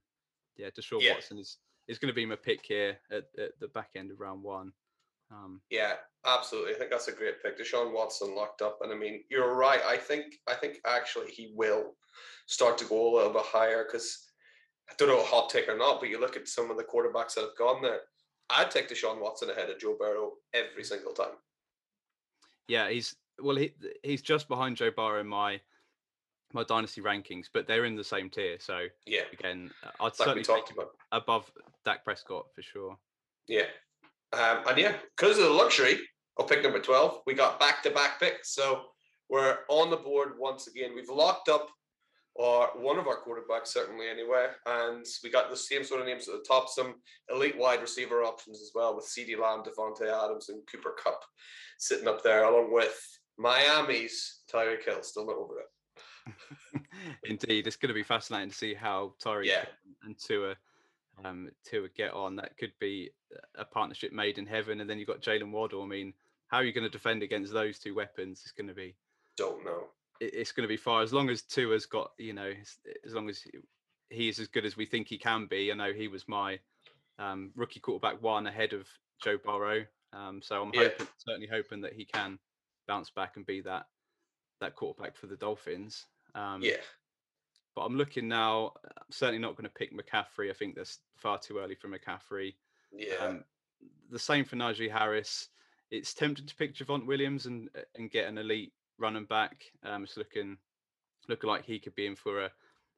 yeah, 0.58 0.70
Deshaun 0.70 1.02
Yeah. 1.02 1.14
Watson 1.14 1.38
is 1.38 1.58
is 1.88 2.00
going 2.00 2.08
to 2.08 2.16
be 2.16 2.26
my 2.26 2.38
pick 2.38 2.66
here 2.66 2.98
at, 3.12 3.26
at 3.38 3.60
the 3.60 3.68
back 3.68 3.90
end 3.96 4.10
of 4.10 4.20
round 4.20 4.42
one. 4.42 4.72
Um, 5.32 5.62
Yeah, 5.70 5.96
absolutely. 6.26 6.76
I 6.76 6.78
think 6.78 6.92
that's 6.92 7.10
a 7.10 7.12
great 7.12 7.44
pick. 7.44 7.60
Deshaun 7.60 7.94
Watson 7.94 8.36
locked 8.36 8.62
up, 8.62 8.80
and 8.82 8.92
I 8.92 8.96
mean, 8.96 9.24
you're 9.30 9.56
right. 9.56 9.82
I 9.86 9.98
think 9.98 10.36
I 10.48 10.54
think 10.54 10.78
actually 10.86 11.32
he 11.32 11.52
will 11.56 11.96
start 12.48 12.78
to 12.80 12.86
go 12.86 13.14
a 13.14 13.16
little 13.16 13.34
bit 13.34 13.44
higher 13.46 13.84
because 13.84 14.26
I 14.90 14.94
don't 14.98 15.08
know 15.08 15.22
a 15.22 15.26
hot 15.26 15.50
take 15.50 15.68
or 15.68 15.78
not, 15.78 16.00
but 16.00 16.10
you 16.10 16.20
look 16.20 16.36
at 16.38 16.48
some 16.48 16.70
of 16.70 16.78
the 16.78 16.84
quarterbacks 16.84 17.36
that 17.36 17.42
have 17.42 17.58
gone 17.58 17.82
there. 17.82 18.02
I'd 18.50 18.70
take 18.70 18.90
Deshaun 18.90 19.22
Watson 19.22 19.50
ahead 19.50 19.70
of 19.70 19.80
Joe 19.80 19.96
Burrow 19.98 20.34
every 20.54 20.84
single 20.84 21.14
time. 21.14 21.36
yeah, 22.68 22.90
he's 22.90 23.16
well, 23.42 23.56
he 23.56 23.74
he's 24.04 24.22
just 24.22 24.48
behind 24.48 24.78
Joe 24.78 24.92
Burrow 24.92 25.20
in 25.20 25.28
my 25.28 25.60
my 26.54 26.64
dynasty 26.64 27.02
rankings, 27.02 27.46
but 27.54 27.68
they're 27.68 27.86
in 27.86 27.96
the 27.96 28.04
same 28.04 28.30
tier. 28.30 28.58
So 28.60 28.88
Yeah, 29.06 29.24
again, 29.32 29.72
uh, 29.84 29.90
I'd 30.00 30.04
like 30.04 30.16
certainly 30.16 30.44
talked 30.44 30.72
about. 30.72 30.92
above 31.12 31.52
Dak 31.86 32.04
Prescott 32.04 32.48
for 32.54 32.62
sure. 32.62 32.98
Yeah. 33.48 33.68
Um, 34.34 34.64
and 34.68 34.78
yeah, 34.78 34.96
because 35.16 35.38
of 35.38 35.46
the 35.46 35.52
luxury 35.52 36.00
of 36.38 36.48
pick 36.48 36.64
number 36.64 36.80
12, 36.80 37.22
we 37.26 37.34
got 37.34 37.60
back 37.60 37.84
to 37.84 37.92
back 37.92 38.20
picks. 38.20 38.56
So 38.56 38.82
we're 39.30 39.60
on 39.70 39.90
the 39.90 39.98
board 39.98 40.34
once 40.40 40.68
again. 40.68 40.92
We've 40.96 41.10
locked 41.10 41.50
up 41.50 41.70
our 42.42 42.70
one 42.76 42.98
of 42.98 43.08
our 43.08 43.20
quarterbacks, 43.22 43.68
certainly 43.68 44.08
anyway. 44.10 44.48
And 44.66 45.06
we 45.24 45.30
got 45.30 45.50
the 45.50 45.58
same 45.58 45.84
sort 45.84 46.02
of 46.02 46.08
names 46.08 46.28
at 46.28 46.36
the 46.36 46.46
top, 46.48 46.70
some 46.70 46.96
elite 47.30 47.58
wide 47.58 47.82
receiver 47.82 48.24
options 48.24 48.62
as 48.62 48.72
well, 48.74 48.96
with 48.96 49.06
CeeDee 49.06 49.40
Lamb, 49.40 49.64
Davante 49.64 50.12
Adams, 50.12 50.50
and 50.50 50.62
Cooper 50.72 50.96
Kupp 51.02 51.22
sitting 51.78 52.08
up 52.08 52.24
there, 52.24 52.44
along 52.46 52.74
with 52.74 52.98
Miami's 53.38 54.42
Tyreek 54.52 54.86
Hill, 54.86 55.04
still 55.04 55.26
not 55.26 55.36
over 55.36 55.60
it. 55.60 55.66
Indeed, 57.24 57.68
it's 57.68 57.76
going 57.76 57.90
to 57.90 57.94
be 57.94 58.04
fascinating 58.04 58.50
to 58.50 58.56
see 58.56 58.74
how 58.74 59.14
Tyreek 59.24 59.46
Yeah. 59.46 59.66
and 60.04 60.18
Tua 60.18 60.56
um, 61.24 61.52
Tua 61.64 61.90
get 61.90 62.12
on. 62.14 62.36
That 62.38 62.58
could 62.58 62.74
be 62.80 63.12
a 63.56 63.64
partnership 63.66 64.12
made 64.12 64.38
in 64.38 64.46
heaven. 64.48 64.82
And 64.82 64.90
then 64.90 64.98
you've 64.98 65.08
got 65.08 65.22
Jalen 65.22 65.52
Waddle. 65.52 65.84
I 65.84 65.86
mean, 65.86 66.14
how 66.48 66.58
are 66.58 66.64
you 66.64 66.74
going 66.74 66.86
to 66.86 66.90
defend 66.90 67.22
against 67.24 67.54
those 67.54 67.78
two 67.80 67.94
weapons? 67.94 68.42
It's 68.44 68.52
going 68.52 68.68
to 68.68 68.74
be 68.74 68.96
Don't 69.38 69.64
know. 69.64 69.86
it's 70.20 70.52
going 70.52 70.64
to 70.64 70.68
be 70.68 70.78
far 70.78 71.02
as 71.04 71.14
long 71.14 71.30
as 71.30 71.44
Tua's 71.44 71.86
got 71.86 72.12
you 72.18 72.34
know 72.34 72.52
as, 73.06 73.14
long 73.14 73.30
as 73.30 73.42
he- 73.42 73.52
he 74.10 74.30
is 74.30 74.40
as 74.40 74.48
good 74.48 74.66
as 74.66 74.76
we 74.78 74.86
think 74.86 75.08
he 75.08 75.18
can 75.18 75.46
be. 75.48 75.72
I 75.72 75.76
know 75.76 75.94
he 75.94 76.08
was 76.08 76.28
my 76.28 76.60
um, 77.20 77.52
rookie 77.56 77.80
quarterback 77.80 78.22
one 78.22 78.48
ahead 78.48 78.74
of 78.74 78.88
Joe 79.24 79.38
Burrow. 79.38 79.86
Um, 80.14 80.42
so 80.42 80.62
I'm 80.62 80.72
Yeah. 80.74 80.90
hoping, 80.90 81.08
certainly 81.18 81.48
hoping 81.48 81.82
that 81.82 81.94
he 81.94 82.06
can 82.06 82.38
bounce 82.88 83.10
back 83.12 83.38
and 83.38 83.46
be 83.46 83.62
that 83.62 83.86
that 84.62 84.76
quarterback 84.76 85.16
for 85.16 85.28
the 85.28 85.36
Dolphins. 85.36 86.06
Um, 86.36 86.62
Yeah. 86.62 86.82
but 87.76 87.82
I'm 87.82 87.96
looking 87.98 88.28
now. 88.28 88.74
I'm 88.86 89.12
certainly 89.12 89.40
not 89.40 89.56
going 89.56 89.64
to 89.66 89.70
pick 89.70 89.92
McCaffrey. 89.94 90.50
I 90.50 90.54
think 90.54 90.76
that's 90.76 91.00
far 91.16 91.40
too 91.40 91.60
early 91.60 91.76
for 91.76 91.88
McCaffrey. 91.90 92.56
Yeah. 92.92 93.16
Um, 93.16 93.46
the 94.10 94.20
same 94.20 94.46
for 94.46 94.56
Najee 94.56 94.92
Harris. 94.92 95.50
It's 95.92 96.14
tempting 96.14 96.46
to 96.48 96.56
pick 96.56 96.76
Javonte 96.76 97.06
Williams 97.06 97.46
and 97.46 97.70
uh, 97.76 97.82
and 97.96 98.10
get 98.12 98.28
an 98.28 98.38
elite 98.38 98.74
running 98.98 99.26
back. 99.26 99.64
Um, 99.84 100.04
it's 100.04 100.18
looking 100.18 100.58
looking 101.28 101.50
like 101.50 101.66
he 101.66 101.80
could 101.80 101.96
be 101.96 102.06
in 102.06 102.16
for 102.16 102.42
a, 102.46 102.52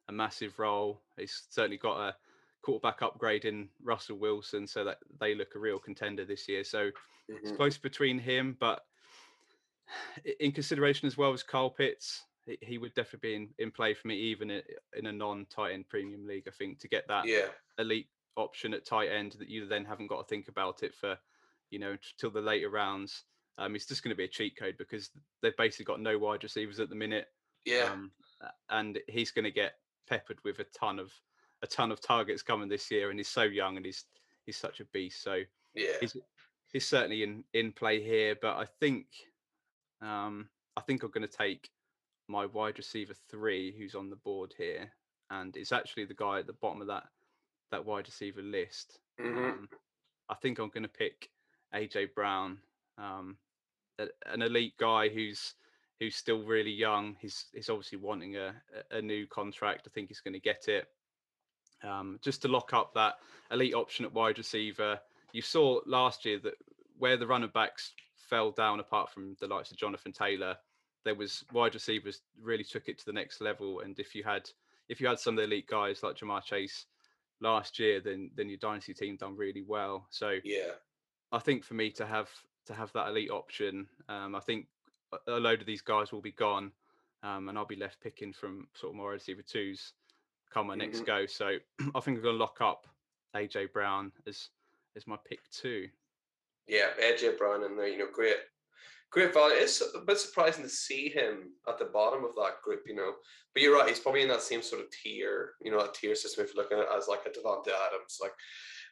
a 0.08 0.12
massive 0.12 0.58
role. 0.58 1.02
He's 1.16 1.44
certainly 1.50 1.76
got 1.78 2.00
a 2.00 2.16
quarterback 2.62 3.02
upgrade 3.02 3.44
in 3.44 3.68
Russell 3.82 4.16
Wilson, 4.18 4.66
so 4.66 4.82
that 4.84 4.98
they 5.20 5.34
look 5.34 5.54
a 5.54 5.58
real 5.58 5.78
contender 5.78 6.24
this 6.24 6.48
year. 6.48 6.64
So 6.64 6.90
it's 7.28 7.52
Mhm. 7.52 7.56
close 7.56 7.78
between 7.78 8.18
him, 8.18 8.56
but 8.58 8.86
in 10.40 10.52
consideration 10.52 11.06
as 11.06 11.16
well 11.16 11.32
as 11.32 11.42
Kyle 11.42 11.70
Pitts, 11.70 12.24
he- 12.46 12.58
he 12.62 12.78
would 12.78 12.94
definitely 12.94 13.28
be 13.30 13.34
in, 13.34 13.54
in 13.58 13.70
play 13.70 13.94
for 13.94 14.08
me, 14.08 14.16
even 14.16 14.50
in 14.50 15.06
a 15.06 15.12
non-tight 15.12 15.72
end 15.72 15.88
premium 15.88 16.26
league. 16.26 16.48
I 16.48 16.52
think 16.52 16.78
to 16.80 16.88
get 16.88 17.06
that 17.08 17.26
Yeah. 17.26 17.48
elite 17.78 18.08
option 18.36 18.74
at 18.74 18.84
tight 18.84 19.08
end 19.08 19.32
that 19.32 19.48
you 19.48 19.66
then 19.66 19.84
haven't 19.84 20.06
got 20.08 20.18
to 20.18 20.28
think 20.28 20.48
about 20.48 20.82
it 20.82 20.94
for, 20.94 21.18
you 21.70 21.78
know, 21.78 21.96
till 22.18 22.30
the 22.30 22.40
later 22.40 22.70
rounds. 22.70 23.24
Um, 23.58 23.74
it's 23.74 23.86
just 23.86 24.02
going 24.02 24.10
to 24.10 24.16
be 24.16 24.24
a 24.24 24.28
cheat 24.28 24.56
code 24.56 24.76
because 24.76 25.10
they've 25.42 25.56
basically 25.56 25.86
got 25.86 26.00
no 26.00 26.18
wide 26.18 26.42
receivers 26.42 26.78
at 26.78 26.88
the 26.90 26.94
minute. 26.94 27.28
Yeah. 27.64 27.90
Um, 27.90 28.12
and 28.68 28.98
he's 29.08 29.30
going 29.30 29.44
to 29.44 29.50
get 29.50 29.74
peppered 30.06 30.38
with 30.44 30.58
a 30.60 30.64
ton 30.64 30.98
of 30.98 31.12
a 31.62 31.66
ton 31.66 31.90
of 31.90 32.00
targets 32.02 32.42
coming 32.42 32.68
this 32.68 32.90
year, 32.90 33.08
and 33.10 33.18
he's 33.18 33.28
so 33.28 33.42
young 33.42 33.76
and 33.78 33.86
he's 33.86 34.04
he's 34.44 34.58
such 34.58 34.80
a 34.80 34.84
beast. 34.86 35.22
So 35.22 35.42
yeah. 35.74 35.96
he's 36.00 36.14
he's 36.72 36.86
certainly 36.86 37.22
in 37.22 37.44
in 37.54 37.72
play 37.72 38.02
here, 38.02 38.36
but 38.40 38.56
I 38.56 38.66
think 38.66 39.06
um, 40.02 40.50
I 40.76 40.82
think 40.82 41.02
I'm 41.02 41.10
going 41.10 41.26
to 41.26 41.36
take 41.36 41.70
my 42.28 42.46
wide 42.46 42.78
receiver 42.78 43.14
three, 43.30 43.72
who's 43.76 43.94
on 43.94 44.10
the 44.10 44.16
board 44.16 44.54
here, 44.56 44.92
and 45.30 45.56
it's 45.56 45.72
actually 45.72 46.04
the 46.04 46.14
guy 46.14 46.38
at 46.40 46.46
the 46.46 46.52
bottom 46.54 46.80
of 46.80 46.88
that 46.88 47.04
that 47.70 47.84
wide 47.84 48.06
receiver 48.06 48.42
list. 48.42 48.98
Mhm. 49.18 49.50
Um, 49.52 49.68
I 50.28 50.34
think 50.34 50.58
I'm 50.58 50.68
going 50.70 50.82
to 50.84 50.88
pick 50.88 51.30
AJ 51.74 52.06
Brown, 52.14 52.60
um, 52.98 53.38
a- 53.98 54.08
an 54.26 54.42
elite 54.42 54.76
guy 54.78 55.08
who's 55.08 55.54
who's 55.98 56.14
still 56.16 56.42
really 56.44 56.70
young. 56.72 57.16
He's 57.20 57.46
he's 57.52 57.70
obviously 57.70 57.98
wanting 57.98 58.36
a 58.36 58.62
a 58.92 58.98
a 58.98 59.02
new 59.02 59.26
contract. 59.26 59.86
I 59.86 59.90
think 59.90 60.08
he's 60.08 60.20
going 60.20 60.34
to 60.34 60.40
get 60.40 60.68
it. 60.68 60.86
Um, 61.82 62.18
just 62.22 62.42
to 62.42 62.48
lock 62.48 62.72
up 62.72 62.94
that 62.94 63.16
elite 63.50 63.74
option 63.74 64.04
at 64.04 64.12
wide 64.12 64.38
receiver. 64.38 65.00
You 65.32 65.42
saw 65.42 65.80
last 65.86 66.24
year 66.24 66.38
that 66.40 66.54
where 66.98 67.16
the 67.16 67.26
running 67.26 67.50
backs 67.50 67.94
fell 68.16 68.50
down, 68.50 68.80
apart 68.80 69.10
from 69.10 69.36
the 69.40 69.46
likes 69.46 69.70
of 69.70 69.76
Jonathan 69.76 70.12
Taylor, 70.12 70.56
there 71.06 71.14
was 71.14 71.44
wide 71.52 71.72
receivers 71.72 72.22
really 72.42 72.64
took 72.64 72.88
it 72.88 72.98
to 72.98 73.06
the 73.06 73.12
next 73.12 73.40
level. 73.40 73.80
And 73.80 73.96
if 73.98 74.14
you 74.14 74.24
had 74.24 74.50
if 74.88 75.00
you 75.00 75.06
had 75.06 75.18
some 75.20 75.34
of 75.34 75.38
the 75.38 75.44
elite 75.44 75.68
guys 75.68 76.02
like 76.02 76.16
Ja'Marr 76.16 76.44
Chase 76.44 76.86
last 77.40 77.78
year, 77.78 78.00
then 78.00 78.30
then 78.34 78.48
your 78.48 78.58
dynasty 78.58 78.92
team 78.92 79.16
done 79.16 79.36
really 79.36 79.62
well. 79.62 80.06
So 80.10 80.38
Yeah. 80.44 80.72
I 81.32 81.38
think 81.38 81.64
for 81.64 81.74
me 81.74 81.90
to 81.92 82.04
have 82.04 82.28
to 82.66 82.74
have 82.74 82.92
that 82.92 83.08
elite 83.08 83.30
option, 83.30 83.88
um, 84.08 84.34
I 84.34 84.40
think 84.40 84.66
a- 85.28 85.38
load 85.38 85.60
of 85.60 85.66
these 85.66 85.82
guys 85.82 86.10
will 86.10 86.20
be 86.20 86.32
gone, 86.32 86.72
um, 87.22 87.48
and 87.48 87.56
I'll 87.56 87.64
be 87.64 87.76
left 87.76 88.00
picking 88.00 88.32
from 88.32 88.68
sort 88.74 88.90
of 88.90 88.96
more 88.96 89.12
receiver 89.12 89.42
twos 89.42 89.92
come 90.50 90.66
my 90.66 90.74
next 90.74 91.00
Mhm. 91.02 91.06
go. 91.06 91.26
So 91.26 91.46
I 91.94 92.00
think 92.00 92.16
I'm 92.18 92.22
going 92.22 92.34
to 92.34 92.44
lock 92.46 92.60
up 92.60 92.88
AJ 93.34 93.66
Brown 93.72 94.12
as 94.26 94.50
as 94.96 95.06
my 95.06 95.16
pick 95.24 95.48
two. 95.50 95.88
Yeah, 96.66 96.92
AJ 96.98 97.38
Brown 97.38 97.62
in 97.62 97.76
there, 97.76 97.86
you 97.86 97.98
know, 97.98 98.10
great, 98.10 98.38
great 99.16 99.32
value. 99.32 99.56
It's 99.56 99.80
a 99.80 99.98
bit 100.00 100.18
surprising 100.18 100.62
to 100.62 100.68
see 100.68 101.08
him 101.08 101.52
at 101.66 101.78
the 101.78 101.86
bottom 101.86 102.22
of 102.22 102.34
that 102.36 102.60
group, 102.62 102.82
you 102.86 102.94
know. 102.94 103.14
But 103.54 103.62
you're 103.62 103.74
right, 103.74 103.88
he's 103.88 103.98
probably 103.98 104.20
in 104.20 104.28
that 104.28 104.42
same 104.42 104.60
sort 104.60 104.82
of 104.82 104.88
tier, 104.90 105.52
you 105.62 105.70
know, 105.70 105.78
a 105.78 105.90
tier 105.90 106.14
system 106.14 106.44
if 106.44 106.52
you're 106.52 106.62
looking 106.62 106.76
at 106.76 106.84
it 106.84 106.90
as 106.94 107.08
like 107.08 107.20
a 107.24 107.30
Davante 107.30 107.68
Adams, 107.68 108.18
like. 108.20 108.32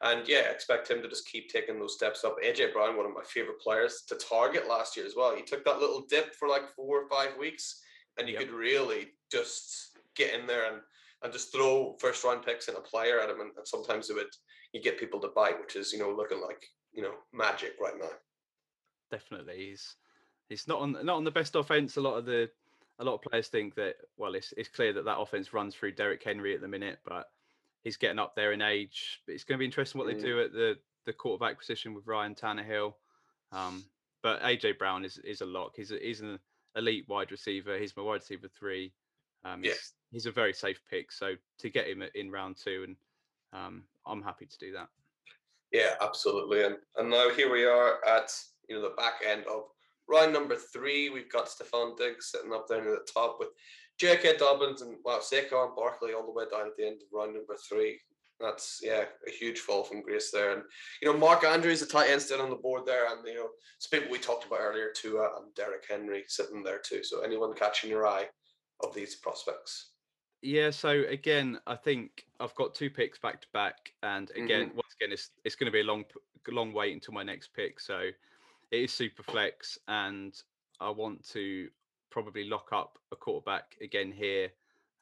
And 0.02 0.26
yeah, 0.26 0.50
expect 0.50 0.90
him 0.90 1.02
to 1.02 1.08
just 1.08 1.28
keep 1.28 1.48
taking 1.48 1.78
those 1.78 1.94
steps 1.94 2.24
up. 2.24 2.36
AJ 2.42 2.72
Brown, 2.72 2.96
one 2.96 3.06
of 3.06 3.12
my 3.12 3.22
favorite 3.26 3.60
players 3.60 4.02
to 4.08 4.16
target 4.16 4.68
last 4.68 4.96
year 4.96 5.06
as 5.06 5.14
well. 5.16 5.36
He 5.36 5.42
took 5.42 5.64
that 5.64 5.78
little 5.78 6.04
dip 6.08 6.34
for 6.34 6.48
like 6.48 6.74
four 6.74 7.02
or 7.02 7.08
five 7.08 7.38
weeks, 7.38 7.80
and 8.18 8.26
you 8.26 8.34
yep. 8.34 8.44
could 8.44 8.52
really 8.52 9.08
just 9.30 9.98
get 10.16 10.38
in 10.38 10.46
there 10.46 10.72
and 10.72 10.80
and 11.22 11.32
just 11.32 11.52
throw 11.52 11.96
first 12.00 12.24
round 12.24 12.44
picks 12.44 12.68
and 12.68 12.76
a 12.76 12.80
player 12.80 13.20
at 13.20 13.30
him, 13.30 13.40
and, 13.40 13.52
and 13.56 13.66
sometimes 13.66 14.10
it 14.10 14.14
would 14.14 14.34
you 14.72 14.82
get 14.82 14.98
people 14.98 15.20
to 15.20 15.28
bite, 15.34 15.60
which 15.60 15.76
is 15.76 15.92
you 15.92 15.98
know 15.98 16.10
looking 16.10 16.40
like 16.40 16.62
you 16.92 17.02
know 17.02 17.14
magic 17.32 17.74
right 17.80 17.98
now. 17.98 18.10
Definitely, 19.10 19.68
he's 19.68 19.94
he's 20.48 20.68
not 20.68 20.80
on 20.80 20.92
not 21.04 21.16
on 21.16 21.24
the 21.24 21.30
best 21.30 21.54
offense. 21.54 21.96
A 21.96 22.00
lot 22.00 22.16
of 22.16 22.24
the 22.24 22.50
a 22.98 23.04
lot 23.04 23.14
of 23.14 23.22
players 23.22 23.48
think 23.48 23.74
that 23.74 23.96
well, 24.16 24.34
it's 24.34 24.52
it's 24.56 24.68
clear 24.68 24.92
that 24.92 25.04
that 25.04 25.18
offense 25.18 25.52
runs 25.52 25.74
through 25.74 25.92
Derrick 25.92 26.22
Henry 26.22 26.54
at 26.54 26.60
the 26.60 26.68
minute, 26.68 26.98
but 27.04 27.30
he's 27.82 27.96
getting 27.96 28.18
up 28.18 28.34
there 28.34 28.52
in 28.52 28.62
age. 28.62 29.22
It's 29.26 29.44
going 29.44 29.56
to 29.56 29.60
be 29.60 29.64
interesting 29.64 29.98
what 29.98 30.06
they 30.06 30.20
do 30.20 30.40
at 30.40 30.52
the 30.52 30.76
the 31.06 31.12
quarterback 31.12 31.58
position 31.58 31.94
with 31.94 32.06
Ryan 32.06 32.34
Tannehill. 32.34 32.94
Um, 33.52 33.84
but 34.22 34.42
AJ 34.42 34.78
Brown 34.78 35.04
is 35.04 35.18
is 35.18 35.40
a 35.40 35.46
lock. 35.46 35.72
He's 35.76 35.92
a, 35.92 35.98
he's 35.98 36.20
an 36.20 36.38
elite 36.76 37.04
wide 37.08 37.30
receiver. 37.30 37.78
He's 37.78 37.96
my 37.96 38.02
wide 38.02 38.14
receiver 38.14 38.48
three. 38.48 38.92
Um, 39.44 39.62
he's, 39.62 39.70
yeah. 39.70 39.76
he's 40.12 40.26
a 40.26 40.32
very 40.32 40.54
safe 40.54 40.80
pick. 40.88 41.12
So 41.12 41.34
to 41.58 41.70
get 41.70 41.86
him 41.86 42.02
in 42.14 42.30
round 42.30 42.56
two, 42.56 42.84
and 42.86 42.96
um, 43.52 43.84
I'm 44.06 44.22
happy 44.22 44.46
to 44.46 44.58
do 44.58 44.72
that. 44.72 44.88
Yeah, 45.72 45.94
absolutely. 46.00 46.64
And 46.64 46.76
and 46.96 47.10
now 47.10 47.30
here 47.30 47.52
we 47.52 47.64
are 47.64 48.04
at 48.06 48.32
you 48.68 48.76
know 48.76 48.82
the 48.82 48.94
back 48.96 49.14
end 49.28 49.44
of 49.46 49.64
round 50.08 50.32
number 50.32 50.56
three. 50.56 51.10
We've 51.10 51.30
got 51.30 51.48
Stefon 51.48 51.96
Diggs 51.96 52.30
sitting 52.30 52.52
up 52.52 52.66
there 52.68 52.82
near 52.82 52.92
the 52.92 53.06
top 53.12 53.36
with 53.38 53.48
J.K. 53.98 54.36
Dobbins 54.38 54.82
and 54.82 54.96
well 55.04 55.20
Saquon 55.20 55.76
Barkley 55.76 56.14
all 56.14 56.26
the 56.26 56.32
way 56.32 56.44
down 56.50 56.66
at 56.66 56.76
the 56.76 56.86
end 56.86 57.02
of 57.02 57.08
round 57.12 57.34
number 57.34 57.56
three. 57.68 58.00
That's 58.40 58.80
yeah, 58.82 59.04
a 59.26 59.30
huge 59.30 59.60
fall 59.60 59.84
from 59.84 60.02
grace 60.02 60.30
there. 60.32 60.52
And 60.52 60.62
you 61.00 61.10
know, 61.10 61.18
Mark 61.18 61.44
Andrews, 61.44 61.80
the 61.80 61.86
tight 61.86 62.10
end, 62.10 62.20
still 62.20 62.42
on 62.42 62.50
the 62.50 62.56
board 62.56 62.84
there, 62.84 63.10
and 63.10 63.26
you 63.26 63.34
know, 63.34 63.48
it's 63.76 63.86
people 63.86 64.10
we 64.10 64.18
talked 64.18 64.46
about 64.46 64.60
earlier 64.60 64.90
too, 64.94 65.20
uh, 65.20 65.40
and 65.40 65.54
Derrick 65.54 65.84
Henry 65.88 66.24
sitting 66.26 66.62
there 66.62 66.80
too. 66.80 67.04
So 67.04 67.20
anyone 67.20 67.54
catching 67.54 67.90
your 67.90 68.06
eye 68.06 68.26
of 68.82 68.92
these 68.92 69.14
prospects? 69.14 69.90
Yeah, 70.42 70.70
so 70.70 71.04
again, 71.08 71.58
I 71.66 71.76
think 71.76 72.26
I've 72.40 72.54
got 72.56 72.74
two 72.74 72.90
picks 72.90 73.18
back 73.18 73.40
to 73.40 73.46
back, 73.52 73.92
and 74.02 74.30
again, 74.32 74.66
mm-hmm. 74.66 74.76
once 74.76 74.94
again, 75.00 75.12
it's 75.12 75.30
it's 75.44 75.54
going 75.54 75.66
to 75.66 75.72
be 75.72 75.80
a 75.80 75.84
long 75.84 76.04
long 76.48 76.72
wait 76.72 76.92
until 76.92 77.14
my 77.14 77.22
next 77.22 77.54
pick. 77.54 77.80
So 77.80 78.10
it 78.74 78.84
is 78.84 78.92
super 78.92 79.22
flex, 79.22 79.78
and 79.88 80.34
I 80.80 80.90
want 80.90 81.26
to 81.30 81.68
probably 82.10 82.44
lock 82.44 82.68
up 82.72 82.98
a 83.12 83.16
quarterback 83.16 83.76
again 83.80 84.12
here, 84.12 84.50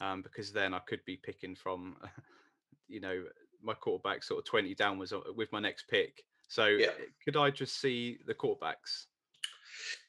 um, 0.00 0.22
because 0.22 0.52
then 0.52 0.74
I 0.74 0.80
could 0.80 1.04
be 1.04 1.16
picking 1.16 1.54
from, 1.54 1.96
you 2.88 3.00
know, 3.00 3.24
my 3.62 3.74
quarterback 3.74 4.22
sort 4.22 4.40
of 4.40 4.44
twenty 4.44 4.74
downwards 4.74 5.12
with 5.34 5.50
my 5.52 5.60
next 5.60 5.84
pick. 5.88 6.22
So 6.48 6.66
yeah. 6.66 6.88
could 7.24 7.36
I 7.36 7.50
just 7.50 7.80
see 7.80 8.18
the 8.26 8.34
quarterbacks? 8.34 9.06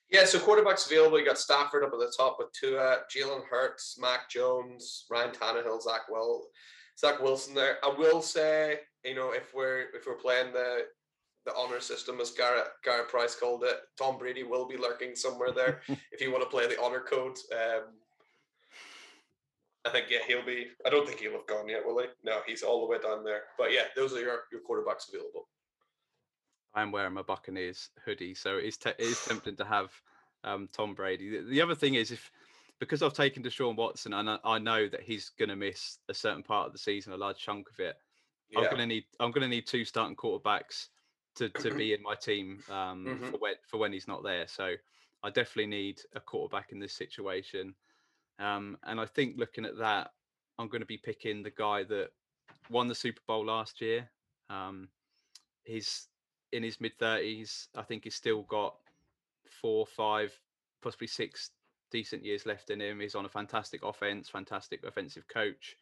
Yeah, 0.10 0.26
so 0.26 0.40
quarterbacks 0.40 0.86
available. 0.86 1.18
You 1.18 1.26
got 1.26 1.40
Stafford 1.40 1.84
up 1.84 1.94
at 1.94 2.00
the 2.00 2.14
top 2.16 2.36
with 2.38 2.52
Tua, 2.52 3.00
Jalen 3.16 3.46
Hurts, 3.50 3.98
Mac 4.00 4.30
Jones, 4.30 5.06
Ryan 5.10 5.32
Tannehill, 5.32 5.82
Zach 5.82 6.02
Will, 6.10 6.48
Zach 7.00 7.22
Wilson. 7.22 7.56
There, 7.56 7.78
I 7.84 7.94
will 7.98 8.22
say, 8.22 8.80
you 9.06 9.16
know, 9.16 9.32
if 9.32 9.54
we're 9.56 9.86
if 9.94 10.06
we're 10.06 10.16
playing 10.16 10.52
the 10.52 10.86
the 11.46 11.56
honor 11.56 11.80
system, 11.80 12.20
as 12.22 12.32
Garrett 12.32 12.68
Garrett 12.84 13.10
Price 13.10 13.36
called 13.36 13.64
it, 13.64 13.78
Tom 13.98 14.18
Brady 14.18 14.44
will 14.44 14.68
be 14.68 14.78
lurking 14.78 15.16
somewhere 15.16 15.52
there. 15.52 15.82
if 16.12 16.22
you 16.22 16.32
want 16.32 16.44
to 16.44 16.50
play 16.50 16.68
the 16.68 16.82
honor 16.82 17.02
code, 17.02 17.38
um, 17.52 17.84
I 19.86 19.90
think 19.90 20.08
yeah, 20.10 20.20
he'll 20.28 20.46
be. 20.46 20.68
I 20.86 20.90
don't 20.90 21.08
think 21.08 21.20
he'll 21.20 21.34
have 21.34 21.48
gone 21.48 21.68
yet, 21.68 21.86
will 21.86 22.00
he? 22.00 22.08
No, 22.24 22.40
he's 22.48 22.64
all 22.64 22.82
the 22.82 22.88
way 22.88 23.00
down 23.00 23.24
there. 23.24 23.44
But 23.58 23.72
yeah, 23.72 23.84
those 23.96 24.14
are 24.14 24.22
your 24.22 24.44
your 24.52 24.62
quarterbacks 24.62 25.10
available. 25.10 25.48
I'm 26.76 26.92
wearing 26.92 27.14
my 27.14 27.22
Buccaneers 27.22 27.90
hoodie, 28.04 28.34
so 28.34 28.58
it 28.58 28.66
is, 28.66 28.78
te- 28.78 28.90
it 28.90 29.00
is 29.00 29.24
tempting 29.26 29.56
to 29.58 29.66
have 29.66 29.92
um, 30.44 30.68
Tom 30.74 30.96
Brady. 30.96 31.30
The, 31.30 31.50
the, 31.50 31.62
other 31.62 31.76
thing 31.76 31.94
is 31.94 32.10
if 32.10 32.32
because 32.80 33.04
I've 33.04 33.14
taken 33.14 33.44
Deshaun 33.44 33.76
Watson 33.76 34.14
and 34.14 34.28
I, 34.28 34.40
I 34.44 34.58
know 34.58 34.88
that 34.88 35.04
he's 35.04 35.30
going 35.38 35.50
to 35.50 35.56
miss 35.56 36.00
a 36.10 36.16
certain 36.16 36.42
part 36.42 36.68
of 36.68 36.74
the 36.74 36.80
season, 36.80 37.14
a 37.14 37.18
large 37.18 37.38
chunk 37.38 37.70
of 37.70 37.80
it. 37.80 37.96
Yeah. 38.50 38.60
I'm 38.60 38.66
going 38.66 38.78
to 38.78 38.88
need 38.88 39.04
I'm 39.20 39.32
going 39.32 39.44
to 39.44 39.48
need 39.48 39.68
two 39.68 39.86
starting 39.86 40.16
quarterbacks 40.16 40.88
to 41.36 41.50
to 41.50 41.74
be 41.74 41.94
in 41.94 42.02
my 42.02 42.16
team 42.16 42.60
um, 42.70 43.06
mm-hmm. 43.06 43.26
for 43.26 43.38
when 43.38 43.54
for 43.68 43.78
when 43.78 43.94
he's 43.94 44.08
not 44.08 44.24
there. 44.24 44.48
So 44.48 44.74
I 45.24 45.30
definitely 45.30 45.68
need 45.68 46.02
a 46.16 46.20
quarterback 46.20 46.72
in 46.72 46.80
this 46.80 46.94
situation. 46.94 47.74
Um, 48.40 48.78
and 48.84 49.00
I 49.00 49.06
think 49.06 49.38
looking 49.38 49.66
at 49.66 49.78
that, 49.78 50.12
I'm 50.60 50.68
going 50.68 50.82
to 50.82 50.88
be 50.88 50.98
picking 50.98 51.44
the 51.44 51.52
guy 51.52 51.84
that 51.84 52.10
won 52.70 52.88
the 52.88 52.96
Super 52.96 53.22
Bowl 53.28 53.46
last 53.46 53.82
year. 53.82 54.10
Um, 54.50 54.90
he's 55.64 56.08
in 56.52 56.64
his 56.64 56.82
mid 56.82 56.98
thirties. 57.00 57.68
I 57.76 57.84
think 57.84 58.04
he's 58.04 58.16
still 58.16 58.44
got 58.44 58.76
four, 59.62 59.86
five, 59.86 60.38
possibly 60.82 61.08
six 61.08 61.52
decent 61.92 62.26
years 62.26 62.46
left 62.46 62.70
in 62.70 62.82
him. 62.82 63.00
He's 63.00 63.16
on 63.16 63.26
a 63.26 63.30
fantastic 63.30 63.84
offense, 63.84 64.30
fantastic 64.30 64.84
offensive 64.84 65.28
coach. 65.28 65.78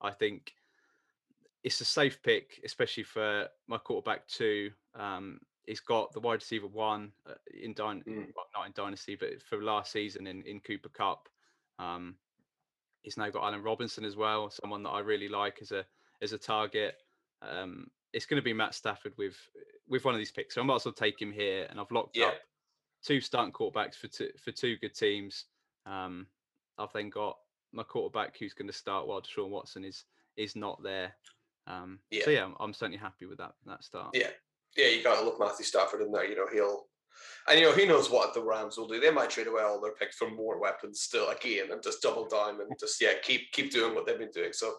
I 0.00 0.10
think 0.10 0.54
it's 1.64 1.80
a 1.80 1.84
safe 1.84 2.22
pick, 2.22 2.60
especially 2.64 3.02
for 3.02 3.48
my 3.66 3.78
quarterback 3.78 4.28
two. 4.28 4.70
Um, 4.94 5.40
he's 5.66 5.80
got 5.80 6.12
the 6.12 6.20
wide 6.20 6.34
receiver 6.34 6.66
one 6.66 7.10
uh, 7.28 7.34
in 7.52 7.74
Dyn- 7.74 8.04
mm. 8.04 8.26
well, 8.36 8.46
not 8.54 8.66
in 8.66 8.72
dynasty, 8.76 9.16
but 9.16 9.42
for 9.42 9.60
last 9.62 9.90
season 9.90 10.26
in 10.26 10.42
in 10.42 10.60
Cooper 10.60 10.90
Kupp. 10.90 11.28
Um, 11.78 12.16
he's 13.02 13.16
now 13.16 13.30
got 13.30 13.44
Allen 13.44 13.62
Robinson 13.62 14.04
as 14.04 14.14
well, 14.14 14.50
someone 14.50 14.82
that 14.82 14.90
I 14.90 15.00
really 15.00 15.28
like 15.28 15.58
as 15.62 15.72
a 15.72 15.84
as 16.22 16.32
a 16.32 16.38
target. 16.38 16.96
Um, 17.42 17.88
it's 18.12 18.26
going 18.26 18.40
to 18.40 18.44
be 18.44 18.52
Matt 18.52 18.74
Stafford 18.74 19.14
with 19.16 19.36
with 19.88 20.04
one 20.04 20.14
of 20.14 20.18
these 20.18 20.30
picks. 20.30 20.54
So 20.54 20.60
I 20.60 20.64
might 20.64 20.76
as 20.76 20.84
well 20.84 20.94
take 20.94 21.20
him 21.20 21.32
here, 21.32 21.66
and 21.70 21.80
I've 21.80 21.90
locked 21.90 22.16
yeah. 22.16 22.26
up 22.26 22.34
two 23.02 23.20
starting 23.20 23.52
quarterbacks 23.52 23.96
for 23.96 24.08
two 24.08 24.30
for 24.42 24.52
two 24.52 24.76
good 24.76 24.94
teams. 24.94 25.46
Um, 25.86 26.26
I've 26.78 26.92
then 26.92 27.08
got 27.08 27.38
my 27.72 27.82
quarterback 27.82 28.36
who's 28.38 28.54
going 28.54 28.68
to 28.68 28.76
start 28.76 29.06
while 29.06 29.22
Deshaun 29.22 29.48
Watson 29.48 29.84
is 29.84 30.04
is 30.36 30.56
not 30.56 30.82
there. 30.82 31.14
Um, 31.66 32.00
yeah. 32.10 32.24
So 32.24 32.30
yeah, 32.30 32.44
I'm, 32.44 32.54
I'm, 32.60 32.74
certainly 32.74 32.98
happy 32.98 33.26
with 33.26 33.38
that 33.38 33.52
that 33.66 33.84
start. 33.84 34.10
Yeah, 34.12 34.28
yeah, 34.76 34.88
you 34.88 35.02
got 35.02 35.18
to 35.18 35.24
look 35.24 35.40
Matthew 35.40 35.64
Stafford 35.64 36.02
in 36.02 36.12
there. 36.12 36.28
You 36.28 36.36
know 36.36 36.46
he'll, 36.52 36.86
and 37.48 37.58
you 37.58 37.64
know 37.64 37.72
he 37.72 37.86
knows 37.86 38.10
what 38.10 38.34
the 38.34 38.42
Rams 38.42 38.76
will 38.76 38.88
do. 38.88 39.00
They 39.00 39.10
might 39.10 39.30
trade 39.30 39.46
away 39.46 39.62
all 39.62 39.80
their 39.80 39.94
picks 39.94 40.16
for 40.16 40.30
more 40.30 40.60
weapons 40.60 41.00
still 41.00 41.30
again 41.30 41.72
and 41.72 41.82
just 41.82 42.02
double 42.02 42.26
down 42.26 42.60
and 42.60 42.78
just 42.78 43.00
yeah 43.00 43.12
keep 43.22 43.52
keep 43.52 43.70
doing 43.72 43.94
what 43.94 44.06
they've 44.06 44.18
been 44.18 44.30
doing. 44.30 44.52
So 44.52 44.74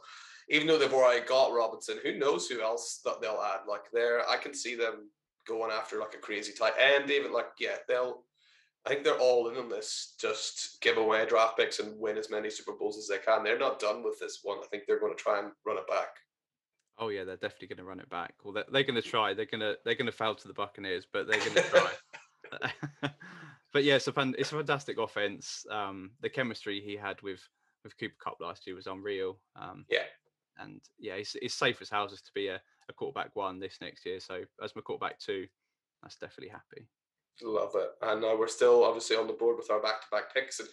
even 0.49 0.67
though 0.67 0.77
they've 0.77 0.93
already 0.93 1.25
got 1.25 1.53
Robinson, 1.53 1.97
who 2.03 2.17
knows 2.17 2.47
who 2.47 2.61
else 2.61 3.01
that 3.03 3.19
they'll 3.21 3.43
add? 3.43 3.67
Like 3.67 3.91
there, 3.91 4.27
I 4.29 4.37
can 4.37 4.53
see 4.53 4.75
them 4.75 5.09
going 5.47 5.71
after 5.71 5.99
like 5.99 6.13
a 6.13 6.19
crazy 6.19 6.53
tight 6.53 6.73
end. 6.79 7.09
Even 7.09 7.33
like 7.33 7.47
yeah, 7.59 7.77
they'll. 7.87 8.23
I 8.85 8.89
think 8.89 9.03
they're 9.03 9.17
all 9.17 9.49
in 9.49 9.57
on 9.57 9.67
this. 9.67 10.13
Just 10.21 10.79
give 10.79 10.97
away 10.97 11.25
draft 11.25 11.57
picks 11.57 11.79
and 11.79 11.99
win 11.99 12.19
as 12.19 12.29
many 12.29 12.51
Super 12.51 12.73
Bowls 12.73 12.99
as 12.99 13.07
they 13.07 13.17
can. 13.17 13.43
They're 13.43 13.57
not 13.57 13.79
done 13.79 14.03
with 14.03 14.19
this 14.19 14.41
one. 14.43 14.59
I 14.59 14.67
think 14.67 14.83
they're 14.85 14.99
going 14.99 15.15
to 15.15 15.19
try 15.23 15.39
and 15.39 15.51
run 15.65 15.77
it 15.77 15.87
back. 15.87 16.09
Oh 16.97 17.09
yeah, 17.09 17.23
they're 17.23 17.35
definitely 17.35 17.67
going 17.67 17.77
to 17.77 17.83
run 17.83 17.99
it 17.99 18.09
back. 18.09 18.33
Well, 18.43 18.53
they're, 18.53 18.65
they're 18.71 18.83
going 18.83 19.01
to 19.01 19.07
try. 19.07 19.33
They're 19.33 19.45
going 19.45 19.61
to 19.61 19.77
they're 19.83 19.95
going 19.95 20.05
to 20.05 20.11
fail 20.11 20.35
to 20.35 20.47
the 20.47 20.53
Buccaneers, 20.53 21.05
but 21.11 21.27
they're 21.27 21.39
going 21.39 21.55
to 21.55 21.61
try. 21.61 21.91
but 23.73 23.83
yeah, 23.83 23.95
it's 23.95 24.07
a, 24.07 24.13
fan, 24.13 24.35
it's 24.37 24.51
a 24.51 24.55
fantastic 24.55 24.97
offense. 24.97 25.65
Um, 25.69 26.11
the 26.21 26.29
chemistry 26.29 26.79
he 26.79 26.95
had 26.95 27.21
with 27.21 27.41
with 27.83 27.97
Cooper 27.97 28.15
Kupp 28.23 28.37
last 28.39 28.65
year 28.65 28.75
was 28.75 28.87
unreal. 28.87 29.39
Um, 29.55 29.85
yeah, 29.89 30.03
and 30.57 30.81
yeah, 30.99 31.13
it's, 31.13 31.35
it's 31.41 31.53
safe 31.53 31.81
as 31.81 31.89
houses 31.89 32.21
to 32.21 32.31
be 32.33 32.47
a, 32.47 32.61
a 32.89 32.93
quarterback 32.93 33.35
one 33.35 33.59
this 33.59 33.77
next 33.81 34.05
year. 34.05 34.19
So 34.19 34.41
as 34.63 34.75
my 34.75 34.81
quarterback 34.81 35.19
two, 35.19 35.47
that's 36.01 36.15
definitely 36.15 36.49
happy. 36.49 36.87
Love 37.43 37.73
it. 37.75 37.89
And 38.01 38.23
uh, 38.23 38.35
we're 38.37 38.47
still 38.47 38.83
obviously 38.83 39.17
on 39.17 39.27
the 39.27 39.33
board 39.33 39.57
with 39.57 39.69
our 39.69 39.81
back 39.81 40.01
to 40.01 40.07
back 40.11 40.33
picks. 40.33 40.59
And 40.59 40.69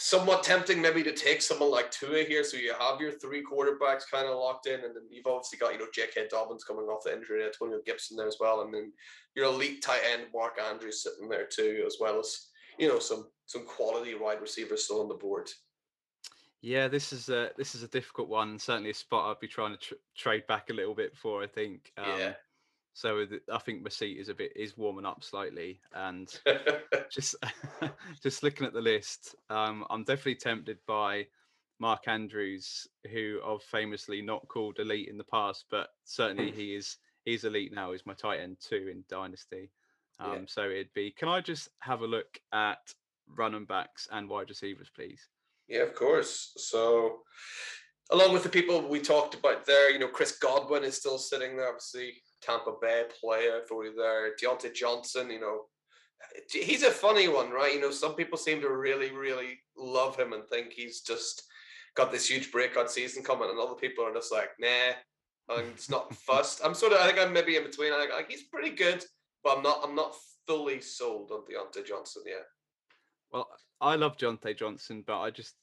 somewhat 0.00 0.44
tempting 0.44 0.80
maybe 0.80 1.02
to 1.02 1.12
take 1.12 1.42
someone 1.42 1.72
like 1.72 1.90
Tua 1.90 2.22
here. 2.22 2.44
So 2.44 2.56
you 2.56 2.72
have 2.78 3.00
your 3.00 3.10
three 3.10 3.42
quarterbacks 3.42 4.08
kind 4.10 4.28
of 4.28 4.36
locked 4.36 4.68
in, 4.68 4.84
and 4.84 4.94
then 4.94 5.02
you've 5.10 5.26
obviously 5.26 5.58
got, 5.58 5.72
you 5.72 5.78
know, 5.80 5.88
J.K. 5.92 6.28
Dobbins 6.30 6.62
coming 6.62 6.84
off 6.84 7.02
the 7.04 7.12
injury, 7.12 7.44
Antonio 7.44 7.80
Gibson 7.84 8.16
there 8.16 8.28
as 8.28 8.36
well. 8.38 8.60
And 8.60 8.72
then 8.72 8.92
your 9.34 9.46
elite 9.46 9.82
tight 9.82 10.02
end, 10.10 10.28
Mark 10.32 10.58
Andrews, 10.60 11.02
sitting 11.02 11.28
there 11.28 11.46
too, 11.46 11.82
as 11.84 11.96
well 12.00 12.20
as, 12.20 12.46
you 12.78 12.86
know, 12.88 13.00
some 13.00 13.26
some 13.46 13.66
quality 13.66 14.14
wide 14.14 14.40
receivers 14.40 14.84
still 14.84 15.00
on 15.00 15.08
the 15.08 15.14
board. 15.14 15.50
Yeah, 16.62 16.86
this 16.86 17.12
is 17.12 17.28
a 17.28 17.50
this 17.56 17.74
is 17.74 17.82
a 17.82 17.88
difficult 17.88 18.28
one. 18.28 18.56
Certainly 18.58 18.90
a 18.90 18.94
spot 18.94 19.28
I'd 19.28 19.40
be 19.40 19.48
trying 19.48 19.72
to 19.72 19.78
tr- 19.78 19.94
trade 20.16 20.46
back 20.46 20.70
a 20.70 20.74
little 20.74 20.94
bit 20.94 21.16
for. 21.16 21.42
I 21.42 21.48
think. 21.48 21.92
Um, 21.96 22.18
yeah. 22.18 22.32
So 22.98 23.24
I 23.52 23.58
think 23.58 23.84
my 23.84 23.90
seat 23.90 24.18
is 24.18 24.28
a 24.28 24.34
bit 24.34 24.52
is 24.56 24.76
warming 24.76 25.06
up 25.06 25.22
slightly, 25.22 25.78
and 25.94 26.28
just 27.12 27.36
just 28.24 28.42
looking 28.42 28.66
at 28.66 28.72
the 28.72 28.80
list, 28.80 29.36
um, 29.50 29.84
I'm 29.88 30.02
definitely 30.02 30.34
tempted 30.34 30.78
by 30.84 31.28
Mark 31.78 32.08
Andrews, 32.08 32.88
who 33.12 33.38
I've 33.46 33.62
famously 33.62 34.20
not 34.20 34.48
called 34.48 34.80
elite 34.80 35.08
in 35.08 35.16
the 35.16 35.22
past, 35.22 35.66
but 35.70 35.90
certainly 36.06 36.50
he 36.50 36.74
is 36.74 36.96
he's 37.24 37.44
elite 37.44 37.72
now. 37.72 37.92
He's 37.92 38.04
my 38.04 38.14
tight 38.14 38.40
end 38.40 38.56
two 38.58 38.88
in 38.90 39.04
Dynasty. 39.08 39.70
Um, 40.18 40.32
Yeah. 40.32 40.38
So 40.48 40.62
it'd 40.64 40.92
be. 40.92 41.12
Can 41.12 41.28
I 41.28 41.40
just 41.40 41.68
have 41.78 42.00
a 42.00 42.06
look 42.06 42.40
at 42.52 42.80
running 43.28 43.64
backs 43.64 44.08
and 44.10 44.28
wide 44.28 44.48
receivers, 44.48 44.90
please? 44.92 45.20
Yeah, 45.68 45.82
of 45.82 45.94
course. 45.94 46.52
So, 46.56 47.20
along 48.10 48.32
with 48.32 48.42
the 48.42 48.48
people 48.48 48.88
we 48.88 48.98
talked 48.98 49.36
about 49.36 49.66
there, 49.66 49.88
you 49.92 50.00
know, 50.00 50.08
Chris 50.08 50.32
Godwin 50.32 50.82
is 50.82 50.96
still 50.96 51.18
sitting 51.18 51.56
there, 51.56 51.68
obviously, 51.68 52.14
Tampa 52.42 52.72
Bay 52.80 53.04
player 53.20 53.60
for 53.68 53.84
you 53.84 53.94
there. 53.94 54.34
Diontae 54.36 54.74
Johnson, 54.74 55.30
you 55.30 55.40
know, 55.40 55.62
he's 56.50 56.82
a 56.82 56.90
funny 56.90 57.28
one, 57.28 57.50
right? 57.50 57.74
You 57.74 57.80
know, 57.80 57.90
some 57.90 58.14
people 58.14 58.38
seem 58.38 58.60
to 58.60 58.70
really, 58.70 59.10
really 59.10 59.60
love 59.76 60.16
him 60.16 60.32
and 60.32 60.46
think 60.46 60.72
he's 60.72 61.00
just 61.00 61.44
got 61.94 62.10
this 62.12 62.28
huge 62.28 62.52
breakout 62.52 62.90
season 62.90 63.22
coming, 63.22 63.50
and 63.50 63.58
other 63.58 63.74
people 63.74 64.04
are 64.04 64.14
just 64.14 64.32
like, 64.32 64.50
nah, 64.58 64.92
I'm 65.48 65.74
just 65.76 65.90
not 65.90 66.14
fussed. 66.26 66.60
I'm 66.64 66.74
sort 66.74 66.92
of, 66.92 67.00
I 67.00 67.06
think 67.06 67.18
I'm 67.18 67.32
maybe 67.32 67.56
in 67.56 67.64
between. 67.64 67.92
I 67.92 67.98
think 67.98 68.12
like, 68.12 68.30
he's 68.30 68.44
pretty 68.44 68.70
good, 68.70 69.04
but 69.42 69.56
I'm 69.56 69.62
not, 69.62 69.80
I'm 69.82 69.94
not 69.94 70.14
fully 70.46 70.80
sold 70.80 71.30
on 71.30 71.40
Diontae 71.40 71.86
Johnson 71.86 72.22
yet. 72.26 72.44
Well, 73.30 73.48
I 73.80 73.96
love 73.96 74.16
Diontae 74.16 74.56
Johnson, 74.56 75.04
but 75.06 75.20
I 75.20 75.30
just 75.30 75.54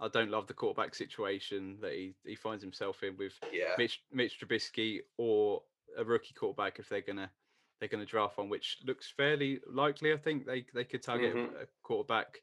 I 0.00 0.08
don't 0.08 0.30
love 0.30 0.48
the 0.48 0.54
quarterback 0.54 0.94
situation 0.96 1.76
that 1.80 1.92
he, 1.92 2.14
he 2.24 2.34
finds 2.34 2.62
himself 2.62 3.02
in 3.04 3.16
with 3.16 3.34
Yeah. 3.52 3.74
Mitch 3.78 4.02
Mitch 4.10 4.40
Trubisky 4.40 5.00
or 5.16 5.62
a 5.96 6.04
rookie 6.04 6.34
quarterback 6.34 6.78
if 6.78 6.88
they're 6.88 7.00
gonna 7.00 7.30
they're 7.78 7.88
gonna 7.88 8.06
draft 8.06 8.38
one, 8.38 8.48
which 8.48 8.78
looks 8.84 9.10
fairly 9.10 9.60
likely. 9.66 10.12
I 10.12 10.16
think 10.16 10.46
they 10.46 10.64
they 10.74 10.84
could 10.84 11.02
target 11.02 11.34
Mhm. 11.34 11.62
a 11.62 11.66
quarterback. 11.82 12.42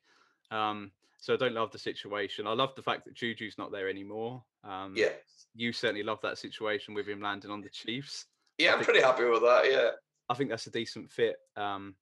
Um, 0.51 0.91
so 1.17 1.33
I 1.33 1.37
don't 1.37 1.53
love 1.53 1.71
the 1.71 1.79
situation. 1.79 2.47
I 2.47 2.53
love 2.53 2.75
the 2.75 2.81
fact 2.81 3.05
that 3.05 3.13
Juju's 3.13 3.57
not 3.57 3.71
there 3.71 3.89
anymore. 3.89 4.45
Um, 4.63 4.95
Yeah. 4.95 5.13
you 5.53 5.73
certainly 5.73 6.03
love 6.03 6.21
that 6.21 6.37
situation 6.37 6.93
with 6.93 7.07
him 7.07 7.21
landing 7.21 7.51
on 7.51 7.61
the 7.61 7.69
Chiefs. 7.69 8.27
Yeah, 8.57 8.71
I 8.73 8.77
I'm 8.77 8.83
pretty 8.83 9.01
happy 9.01 9.25
with 9.25 9.41
that. 9.41 9.69
Yeah. 9.69 9.91
I 10.29 10.33
think 10.33 10.49
that's 10.49 10.67
a 10.67 10.71
decent 10.71 11.11
fit. 11.11 11.37
Um, 11.55 11.97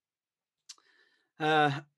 uh, 1.40 1.82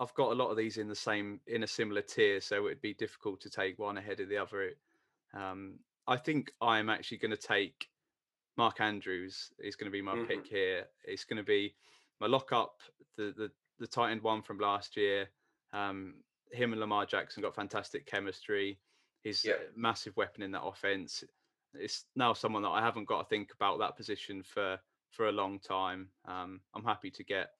I've 0.00 0.14
got 0.14 0.32
a 0.32 0.34
lot 0.34 0.50
of 0.50 0.56
these 0.56 0.78
in 0.78 0.88
the 0.88 0.94
same 0.94 1.40
in 1.46 1.62
a 1.62 1.66
similar 1.66 2.02
tier, 2.02 2.40
so 2.40 2.66
it'd 2.66 2.80
be 2.80 2.94
difficult 2.94 3.40
to 3.42 3.50
take 3.50 3.78
one 3.78 3.98
ahead 3.98 4.20
of 4.20 4.28
the 4.28 4.38
other. 4.38 4.74
Um, 5.34 5.80
I 6.06 6.16
think 6.16 6.52
I'm 6.60 6.88
actually 6.88 7.18
going 7.18 7.30
to 7.32 7.36
take 7.36 7.89
Mark 8.60 8.80
Andrews. 8.82 9.50
Is 9.58 9.74
going 9.74 9.90
to 9.90 9.90
be 9.90 10.02
my 10.02 10.14
Mhm. 10.14 10.28
pick 10.28 10.46
here. 10.46 10.86
It's 11.04 11.24
going 11.24 11.38
to 11.38 11.42
be 11.42 11.74
my 12.20 12.26
lockup, 12.26 12.82
the 13.16 13.32
the 13.32 13.50
the 13.78 13.86
tight 13.86 14.10
end 14.10 14.20
one 14.22 14.42
from 14.42 14.58
last 14.58 14.98
year. 14.98 15.30
Um, 15.72 16.22
him 16.52 16.72
and 16.72 16.80
Lamar 16.80 17.06
Jackson 17.06 17.42
got 17.42 17.54
fantastic 17.54 18.04
chemistry. 18.04 18.78
He's 19.22 19.42
Yeah. 19.46 19.54
a 19.54 19.72
massive 19.74 20.14
weapon 20.18 20.42
in 20.42 20.50
that 20.50 20.62
offense. 20.62 21.24
It's 21.72 22.04
now 22.14 22.34
someone 22.34 22.62
that 22.64 22.76
I 22.78 22.82
haven't 22.82 23.06
got 23.06 23.22
to 23.22 23.28
think 23.30 23.50
about 23.54 23.78
that 23.78 23.96
position 23.96 24.42
for 24.42 24.78
for 25.08 25.28
a 25.28 25.32
long 25.32 25.58
time. 25.58 26.12
Um, 26.26 26.62
I'm 26.74 26.84
happy 26.84 27.10
to 27.12 27.24
get 27.24 27.56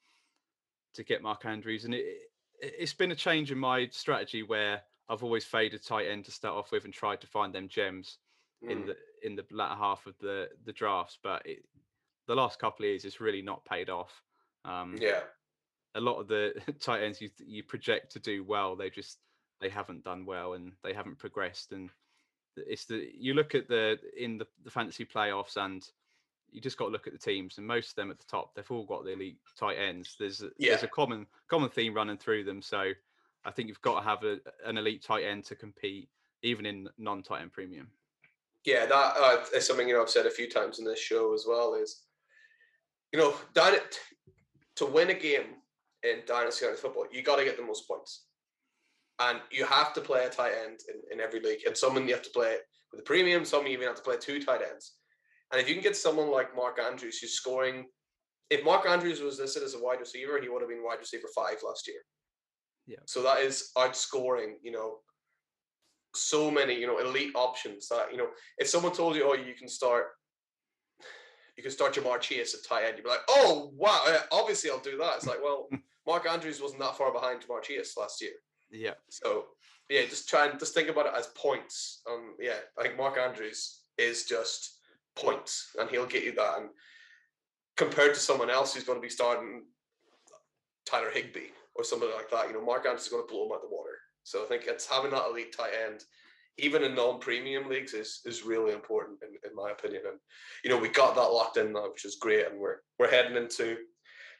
to 0.92 1.02
get 1.02 1.22
Mark 1.22 1.46
Andrews, 1.46 1.86
and 1.86 1.94
it, 1.94 2.30
it 2.60 2.74
it's 2.82 2.92
been 2.92 3.10
a 3.12 3.16
change 3.16 3.50
in 3.50 3.58
my 3.58 3.88
strategy 3.88 4.42
where 4.42 4.84
I've 5.08 5.24
always 5.24 5.46
faded 5.46 5.82
tight 5.82 6.08
end 6.08 6.26
to 6.26 6.30
start 6.30 6.56
off 6.56 6.72
with 6.72 6.84
and 6.84 6.92
tried 6.92 7.22
to 7.22 7.26
find 7.26 7.54
them 7.54 7.68
gems 7.68 8.18
in 8.68 8.82
Mm. 8.82 8.86
the 8.86 8.96
in 9.22 9.36
the 9.36 9.46
latter 9.50 9.74
half 9.74 10.06
of 10.06 10.18
the 10.18 10.50
the 10.64 10.72
drafts. 10.72 11.18
But 11.22 11.46
it, 11.46 11.64
the 12.26 12.34
last 12.34 12.58
couple 12.58 12.84
of 12.84 12.90
years, 12.90 13.04
it's 13.04 13.20
really 13.20 13.42
not 13.42 13.64
paid 13.64 13.90
off. 13.90 14.22
Um, 14.64 14.96
Yeah. 15.00 15.22
a 15.94 16.00
lot 16.00 16.20
of 16.20 16.28
the 16.28 16.54
tight 16.80 17.02
ends 17.02 17.20
you 17.20 17.30
you 17.38 17.62
project 17.62 18.12
to 18.12 18.20
do 18.20 18.44
well, 18.44 18.76
they 18.76 18.90
just 18.90 19.18
they 19.60 19.68
haven't 19.68 20.04
done 20.04 20.24
well 20.24 20.54
and 20.54 20.72
they 20.82 20.92
haven't 20.92 21.18
progressed. 21.18 21.72
And 21.72 21.90
it's 22.56 22.84
the 22.84 23.10
you 23.14 23.34
look 23.34 23.54
at 23.54 23.68
the 23.68 23.98
in 24.16 24.38
the, 24.38 24.46
the 24.64 24.70
fantasy 24.70 25.04
playoffs 25.04 25.56
and 25.56 25.86
you 26.50 26.60
just 26.60 26.76
got 26.78 26.86
to 26.86 26.90
look 26.90 27.06
at 27.06 27.12
the 27.12 27.18
teams 27.18 27.58
and 27.58 27.66
most 27.66 27.90
of 27.90 27.94
them 27.94 28.10
at 28.10 28.18
the 28.18 28.24
top 28.24 28.54
they've 28.54 28.70
all 28.72 28.84
got 28.84 29.04
the 29.04 29.12
elite 29.12 29.38
tight 29.56 29.76
ends. 29.76 30.16
There's 30.18 30.42
a, 30.42 30.50
there's 30.58 30.82
a 30.82 30.88
common 30.88 31.26
common 31.48 31.70
theme 31.70 31.94
running 31.94 32.18
through 32.18 32.44
them. 32.44 32.60
So 32.60 32.92
I 33.44 33.50
think 33.50 33.68
you've 33.68 33.80
got 33.82 34.00
to 34.00 34.04
have 34.06 34.24
a, 34.24 34.38
an 34.64 34.76
elite 34.78 35.02
tight 35.02 35.24
end 35.24 35.44
to 35.46 35.54
compete 35.54 36.08
even 36.42 36.66
in 36.66 36.88
non 36.98 37.22
tight 37.22 37.42
end 37.42 37.52
premium. 37.52 37.88
Yeah, 38.64 38.86
that 38.86 39.16
uh, 39.16 39.44
is 39.54 39.66
something 39.66 39.88
you 39.88 39.94
know 39.94 40.02
I've 40.02 40.10
said 40.10 40.26
a 40.26 40.30
few 40.30 40.48
times 40.48 40.78
in 40.78 40.84
this 40.84 40.98
show 40.98 41.34
as 41.34 41.44
well. 41.48 41.74
Is 41.74 42.02
you 43.12 43.18
know, 43.18 43.34
dyna- 43.54 43.80
to 44.76 44.86
win 44.86 45.10
a 45.10 45.14
game 45.14 45.56
in 46.02 46.20
dynasty 46.26 46.66
football, 46.76 47.06
you 47.12 47.22
got 47.22 47.36
to 47.36 47.44
get 47.44 47.56
the 47.56 47.62
most 47.62 47.86
points, 47.88 48.26
and 49.18 49.40
you 49.50 49.64
have 49.64 49.92
to 49.94 50.00
play 50.00 50.24
a 50.24 50.30
tight 50.30 50.52
end 50.64 50.80
in, 50.88 51.18
in 51.18 51.20
every 51.20 51.40
league. 51.40 51.60
And 51.66 51.76
some 51.76 51.96
you 51.96 52.14
have 52.14 52.22
to 52.22 52.30
play 52.30 52.56
with 52.92 53.00
a 53.00 53.04
premium. 53.04 53.44
Some 53.44 53.66
you 53.66 53.72
even 53.72 53.86
have 53.86 53.96
to 53.96 54.02
play 54.02 54.16
two 54.18 54.42
tight 54.42 54.60
ends. 54.68 54.94
And 55.52 55.60
if 55.60 55.68
you 55.68 55.74
can 55.74 55.82
get 55.82 55.96
someone 55.96 56.30
like 56.30 56.54
Mark 56.54 56.78
Andrews 56.78 57.18
who's 57.18 57.32
scoring, 57.32 57.86
if 58.50 58.64
Mark 58.64 58.86
Andrews 58.86 59.20
was 59.20 59.38
listed 59.38 59.62
as 59.62 59.74
a 59.74 59.82
wide 59.82 60.00
receiver, 60.00 60.40
he 60.40 60.48
would 60.48 60.62
have 60.62 60.70
been 60.70 60.84
wide 60.84 61.00
receiver 61.00 61.28
five 61.34 61.56
last 61.64 61.88
year. 61.88 62.00
Yeah. 62.86 62.98
So 63.06 63.22
that 63.22 63.40
is 63.40 63.70
outscoring, 63.76 64.54
you 64.62 64.72
know, 64.72 64.98
so 66.14 66.50
many, 66.50 66.78
you 66.78 66.86
know, 66.86 66.98
elite 66.98 67.32
options 67.34 67.88
that, 67.88 68.10
you 68.10 68.18
know, 68.18 68.28
if 68.58 68.68
someone 68.68 68.92
told 68.92 69.16
you, 69.16 69.24
oh, 69.24 69.34
you 69.34 69.54
can 69.54 69.68
start, 69.68 70.06
you 71.56 71.62
can 71.62 71.72
start 71.72 71.94
Ja'Marr 71.94 72.20
Chase 72.20 72.54
at 72.54 72.68
tight 72.68 72.84
end, 72.84 72.96
you'd 72.96 73.04
be 73.04 73.10
like, 73.10 73.20
oh, 73.28 73.72
wow, 73.76 74.18
obviously 74.32 74.70
I'll 74.70 74.78
do 74.78 74.98
that. 74.98 75.16
It's 75.16 75.26
like, 75.26 75.42
well, 75.42 75.68
Mark 76.06 76.26
Andrews 76.28 76.60
wasn't 76.60 76.80
that 76.80 76.96
far 76.96 77.12
behind 77.12 77.42
Ja'Marr 77.42 77.62
Chase 77.62 77.96
last 77.96 78.20
year. 78.20 78.32
Yeah. 78.70 78.94
So, 79.08 79.46
yeah, 79.88 80.02
just 80.02 80.28
try 80.28 80.46
and 80.46 80.58
just 80.58 80.74
think 80.74 80.88
about 80.88 81.06
it 81.06 81.12
as 81.16 81.26
points. 81.28 82.02
Um, 82.10 82.34
yeah, 82.40 82.58
I 82.78 82.82
think 82.82 82.96
Mark 82.96 83.18
Andrews 83.18 83.80
is 83.98 84.24
just 84.24 84.78
points 85.16 85.70
and 85.78 85.90
he'll 85.90 86.06
get 86.06 86.24
you 86.24 86.32
that. 86.36 86.58
And 86.58 86.68
compared 87.76 88.14
to 88.14 88.20
someone 88.20 88.50
else 88.50 88.74
who's 88.74 88.84
going 88.84 88.98
to 88.98 89.02
be 89.02 89.10
starting 89.10 89.64
Tyler 90.86 91.10
Higbee 91.10 91.50
or 91.74 91.84
somebody 91.84 92.12
like 92.12 92.30
that, 92.30 92.48
you 92.48 92.54
know, 92.54 92.64
Mark 92.64 92.86
Andrews 92.86 93.02
is 93.02 93.08
going 93.08 93.26
to 93.26 93.32
blow 93.32 93.46
him 93.46 93.52
out 93.52 93.62
the 93.62 93.68
water. 93.68 93.98
So 94.22 94.42
I 94.42 94.46
think 94.46 94.64
it's 94.66 94.86
having 94.86 95.10
that 95.12 95.28
elite 95.28 95.54
tight 95.56 95.72
end, 95.86 96.02
even 96.58 96.84
in 96.84 96.94
non-premium 96.94 97.68
leagues, 97.68 97.94
is 97.94 98.20
is 98.24 98.44
really 98.44 98.72
important 98.72 99.18
in, 99.22 99.30
in 99.48 99.54
my 99.56 99.70
opinion. 99.70 100.02
And 100.06 100.18
you 100.64 100.70
know, 100.70 100.78
we 100.78 100.88
got 100.88 101.14
that 101.14 101.32
locked 101.32 101.56
in 101.56 101.72
now, 101.72 101.90
which 101.90 102.04
is 102.04 102.16
great. 102.20 102.46
And 102.46 102.58
we're 102.58 102.78
we're 102.98 103.10
heading 103.10 103.36
into 103.36 103.78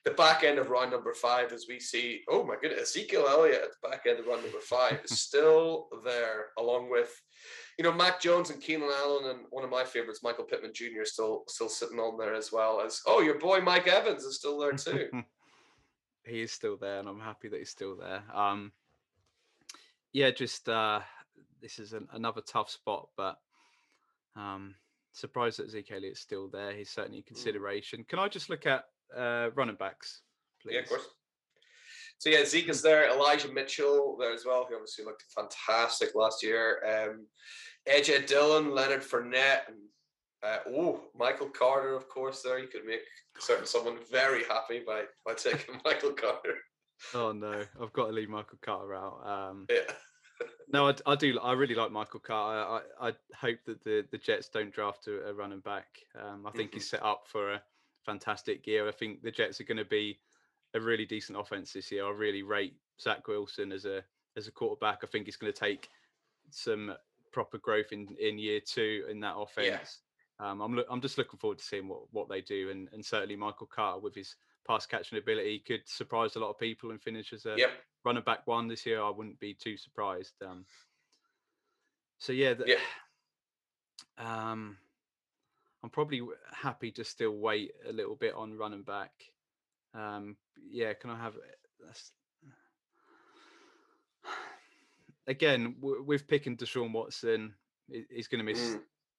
the 0.04 0.10
back 0.12 0.44
end 0.44 0.58
of 0.58 0.70
round 0.70 0.90
number 0.90 1.12
five 1.12 1.52
as 1.52 1.66
we 1.68 1.78
see, 1.78 2.22
oh 2.28 2.44
my 2.44 2.54
goodness, 2.60 2.96
Ezekiel 2.96 3.26
Elliott 3.28 3.62
at 3.62 3.70
the 3.70 3.88
back 3.88 4.06
end 4.06 4.18
of 4.18 4.26
round 4.26 4.42
number 4.42 4.60
five 4.60 5.00
is 5.04 5.20
still 5.20 5.88
there, 6.04 6.46
along 6.58 6.90
with, 6.90 7.12
you 7.78 7.84
know, 7.84 7.92
Mac 7.92 8.20
Jones 8.20 8.50
and 8.50 8.62
Keenan 8.62 8.90
Allen 9.02 9.30
and 9.30 9.40
one 9.50 9.62
of 9.62 9.70
my 9.70 9.84
favorites, 9.84 10.22
Michael 10.22 10.44
Pittman 10.44 10.72
Jr. 10.74 11.04
still 11.04 11.44
still 11.48 11.68
sitting 11.68 11.98
on 11.98 12.18
there 12.18 12.34
as 12.34 12.50
well 12.50 12.80
as 12.80 13.00
oh, 13.06 13.20
your 13.20 13.38
boy 13.38 13.60
Mike 13.60 13.88
Evans 13.88 14.24
is 14.24 14.36
still 14.36 14.58
there 14.58 14.72
too. 14.72 15.08
he 16.24 16.40
is 16.42 16.52
still 16.52 16.76
there, 16.78 16.98
and 16.98 17.08
I'm 17.08 17.20
happy 17.20 17.48
that 17.48 17.58
he's 17.58 17.70
still 17.70 17.96
there. 17.96 18.22
Um, 18.34 18.72
yeah, 20.12 20.30
just 20.30 20.68
uh, 20.68 21.00
this 21.60 21.78
is 21.78 21.92
an, 21.92 22.08
another 22.12 22.40
tough 22.40 22.70
spot, 22.70 23.08
but 23.16 23.36
um, 24.36 24.74
surprised 25.12 25.58
that 25.58 25.70
Zeke 25.70 25.92
Elliott's 25.92 26.20
still 26.20 26.48
there. 26.48 26.72
He's 26.72 26.90
certainly 26.90 27.18
a 27.18 27.22
consideration. 27.22 28.04
Can 28.08 28.18
I 28.18 28.28
just 28.28 28.50
look 28.50 28.66
at 28.66 28.84
uh, 29.16 29.50
running 29.54 29.76
backs, 29.76 30.22
please? 30.62 30.74
Yeah, 30.74 30.80
of 30.80 30.88
course. 30.88 31.06
So 32.18 32.28
yeah, 32.28 32.44
Zeke 32.44 32.68
is 32.68 32.82
there. 32.82 33.10
Elijah 33.10 33.48
Mitchell 33.48 34.16
there 34.20 34.32
as 34.32 34.44
well, 34.44 34.66
who 34.68 34.74
obviously 34.74 35.04
looked 35.04 35.24
fantastic 35.34 36.10
last 36.14 36.42
year. 36.42 36.80
Um, 36.86 37.26
AJ 37.88 38.26
Dillon, 38.26 38.74
Leonard 38.74 39.00
Fournette, 39.00 39.68
and 39.68 39.78
uh, 40.42 40.58
oh, 40.68 41.00
Michael 41.16 41.48
Carter, 41.48 41.94
of 41.94 42.08
course. 42.08 42.42
There, 42.42 42.58
you 42.58 42.68
could 42.68 42.84
make 42.84 43.00
certain 43.38 43.64
someone 43.64 43.96
very 44.10 44.44
happy 44.44 44.82
by 44.86 45.04
by 45.24 45.34
taking 45.36 45.80
Michael 45.84 46.12
Carter. 46.12 46.56
Oh 47.14 47.32
no, 47.32 47.64
I've 47.80 47.92
got 47.92 48.06
to 48.06 48.12
leave 48.12 48.28
Michael 48.28 48.58
Carter 48.62 48.94
out. 48.94 49.26
Um, 49.26 49.66
Yeah, 49.68 49.92
no, 50.72 50.88
I, 50.88 50.94
I 51.06 51.14
do. 51.16 51.38
I 51.40 51.52
really 51.52 51.74
like 51.74 51.90
Michael 51.90 52.20
Carter. 52.20 52.82
I, 53.00 53.08
I 53.08 53.12
hope 53.34 53.58
that 53.66 53.82
the, 53.82 54.04
the 54.10 54.18
Jets 54.18 54.48
don't 54.48 54.72
draft 54.72 55.06
a, 55.08 55.28
a 55.28 55.34
running 55.34 55.60
back. 55.60 55.86
Um, 56.18 56.46
I 56.46 56.50
think 56.50 56.74
he's 56.74 56.88
set 56.88 57.02
up 57.02 57.24
for 57.26 57.54
a 57.54 57.62
fantastic 58.04 58.66
year. 58.66 58.88
I 58.88 58.92
think 58.92 59.22
the 59.22 59.30
Jets 59.30 59.60
are 59.60 59.64
going 59.64 59.78
to 59.78 59.84
be 59.84 60.18
a 60.74 60.80
really 60.80 61.06
decent 61.06 61.38
offense 61.38 61.72
this 61.72 61.90
year. 61.90 62.06
I 62.06 62.10
really 62.10 62.42
rate 62.42 62.74
Zach 63.00 63.26
Wilson 63.26 63.72
as 63.72 63.84
a 63.84 64.02
as 64.36 64.46
a 64.46 64.52
quarterback. 64.52 65.00
I 65.02 65.06
think 65.06 65.26
he's 65.26 65.36
going 65.36 65.52
to 65.52 65.58
take 65.58 65.88
some 66.50 66.94
proper 67.32 67.58
growth 67.58 67.92
in 67.92 68.06
in 68.20 68.38
year 68.38 68.60
two 68.60 69.04
in 69.10 69.20
that 69.20 69.36
offense. 69.36 70.00
Um, 70.38 70.60
I'm 70.60 70.74
look, 70.74 70.86
I'm 70.88 71.00
just 71.00 71.18
looking 71.18 71.38
forward 71.38 71.58
to 71.58 71.64
seeing 71.64 71.88
what 71.88 72.02
what 72.12 72.28
they 72.28 72.40
do, 72.40 72.70
and 72.70 72.88
and 72.92 73.04
certainly 73.04 73.36
Michael 73.36 73.66
Carter 73.66 74.00
with 74.00 74.14
his 74.14 74.36
pass 74.66 74.86
catching 74.86 75.18
ability 75.18 75.60
could 75.66 75.82
surprise 75.86 76.36
a 76.36 76.40
lot 76.40 76.50
of 76.50 76.58
people 76.58 76.90
and 76.90 77.00
finish 77.02 77.32
as 77.32 77.46
a 77.46 77.54
yep, 77.56 77.70
running 78.04 78.22
back 78.22 78.46
one 78.46 78.68
this 78.68 78.86
year. 78.86 79.02
I 79.02 79.10
wouldn't 79.10 79.40
be 79.40 79.54
too 79.54 79.76
surprised. 79.76 80.34
Um, 80.44 80.64
so 82.18 82.32
yeah, 82.32 82.54
the, 82.54 82.64
Yeah. 82.66 82.76
um, 84.50 84.76
I'm 85.82 85.90
probably 85.90 86.22
happy 86.52 86.90
to 86.92 87.04
still 87.04 87.36
wait 87.36 87.72
a 87.88 87.92
little 87.92 88.16
bit 88.16 88.34
on 88.34 88.56
running 88.56 88.82
back. 88.82 89.12
Um, 89.94 90.36
yeah, 90.70 90.92
can 90.92 91.10
I 91.10 91.18
have 91.18 91.34
it? 91.36 91.58
That's, 91.84 92.12
again 95.26 95.76
w- 95.80 96.02
with 96.02 96.28
picking 96.28 96.56
Deshaun 96.56 96.92
Watson, 96.92 97.54
he's 98.10 98.28
going 98.28 98.44
to 98.44 98.44
miss 98.44 98.76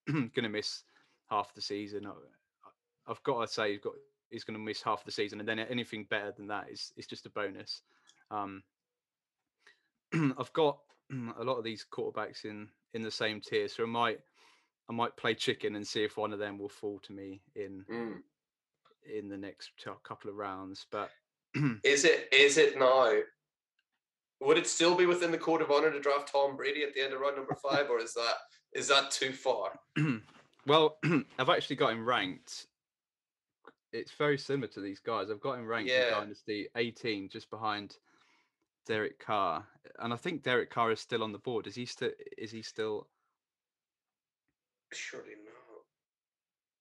Mm. 0.09 0.31
going 0.33 0.43
to 0.43 0.49
miss 0.49 0.83
half 1.29 1.53
the 1.53 1.61
season. 1.61 2.07
I, 2.07 2.11
I've 3.07 3.21
got 3.23 3.41
to 3.41 3.47
say 3.47 3.71
he's 3.71 3.81
got 3.81 3.93
he's 4.31 4.43
going 4.43 4.57
to 4.57 4.63
miss 4.63 4.81
half 4.81 5.03
the 5.05 5.11
season, 5.11 5.39
and 5.39 5.47
then 5.47 5.59
anything 5.59 6.05
better 6.09 6.31
than 6.35 6.47
that 6.47 6.69
is 6.71 6.93
is 6.97 7.05
just 7.07 7.25
a 7.25 7.29
bonus. 7.29 7.81
Um, 8.31 8.63
I've 10.37 10.53
got 10.53 10.79
a 11.39 11.43
lot 11.43 11.57
of 11.57 11.63
these 11.63 11.85
quarterbacks 11.91 12.45
in 12.45 12.69
in 12.93 13.01
the 13.01 13.11
same 13.11 13.39
tier, 13.41 13.67
so 13.67 13.83
I 13.83 13.87
might 13.87 14.19
I 14.89 14.93
might 14.93 15.15
play 15.17 15.35
chicken 15.35 15.75
and 15.75 15.85
see 15.85 16.03
if 16.03 16.17
one 16.17 16.33
of 16.33 16.39
them 16.39 16.57
will 16.57 16.69
fall 16.69 16.99
to 16.99 17.13
me 17.13 17.41
in 17.55 17.85
Mm. 17.89 18.21
in 19.17 19.29
the 19.29 19.37
next 19.37 19.71
couple 20.03 20.29
of 20.29 20.35
rounds. 20.37 20.85
But 20.91 21.11
Is 21.83 22.05
it 22.05 22.29
is 22.31 22.57
it 22.57 22.77
now? 22.79 23.13
Would 24.39 24.57
it 24.57 24.65
still 24.65 24.95
be 24.95 25.05
within 25.05 25.29
the 25.31 25.37
code 25.37 25.61
of 25.61 25.69
honor 25.69 25.91
to 25.91 25.99
draft 25.99 26.31
Tom 26.31 26.55
Brady 26.55 26.81
at 26.83 26.95
the 26.95 27.01
end 27.01 27.13
of 27.13 27.19
round 27.19 27.35
number 27.35 27.55
five, 27.55 27.89
or 27.91 27.99
is 27.99 28.13
that 28.15 28.35
is 28.73 28.87
that 28.87 29.11
too 29.11 29.33
far? 29.33 29.79
well, 30.65 30.97
I've 31.37 31.49
actually 31.49 31.75
got 31.75 31.91
him 31.91 32.07
ranked. 32.07 32.65
It's 33.93 34.11
very 34.13 34.37
similar 34.37 34.67
to 34.69 34.79
these 34.81 34.99
guys. 34.99 35.29
I've 35.29 35.41
got 35.41 35.59
him 35.59 35.65
ranked 35.67 35.91
Yeah. 35.91 36.07
in 36.07 36.13
Dynasty 36.13 36.67
18, 36.75 37.29
just 37.29 37.49
behind 37.49 37.97
Derek 38.85 39.19
Carr, 39.19 39.67
and 39.99 40.13
I 40.13 40.15
think 40.15 40.43
Derek 40.43 40.69
Carr 40.69 40.91
is 40.91 40.99
still 40.99 41.23
on 41.23 41.31
the 41.31 41.37
board. 41.39 41.67
Is 41.67 41.75
he 41.75 41.85
still? 41.85 42.11
Is 42.37 42.51
he 42.51 42.61
still? 42.61 43.07
Surely 44.93 45.35
not. 45.45 45.83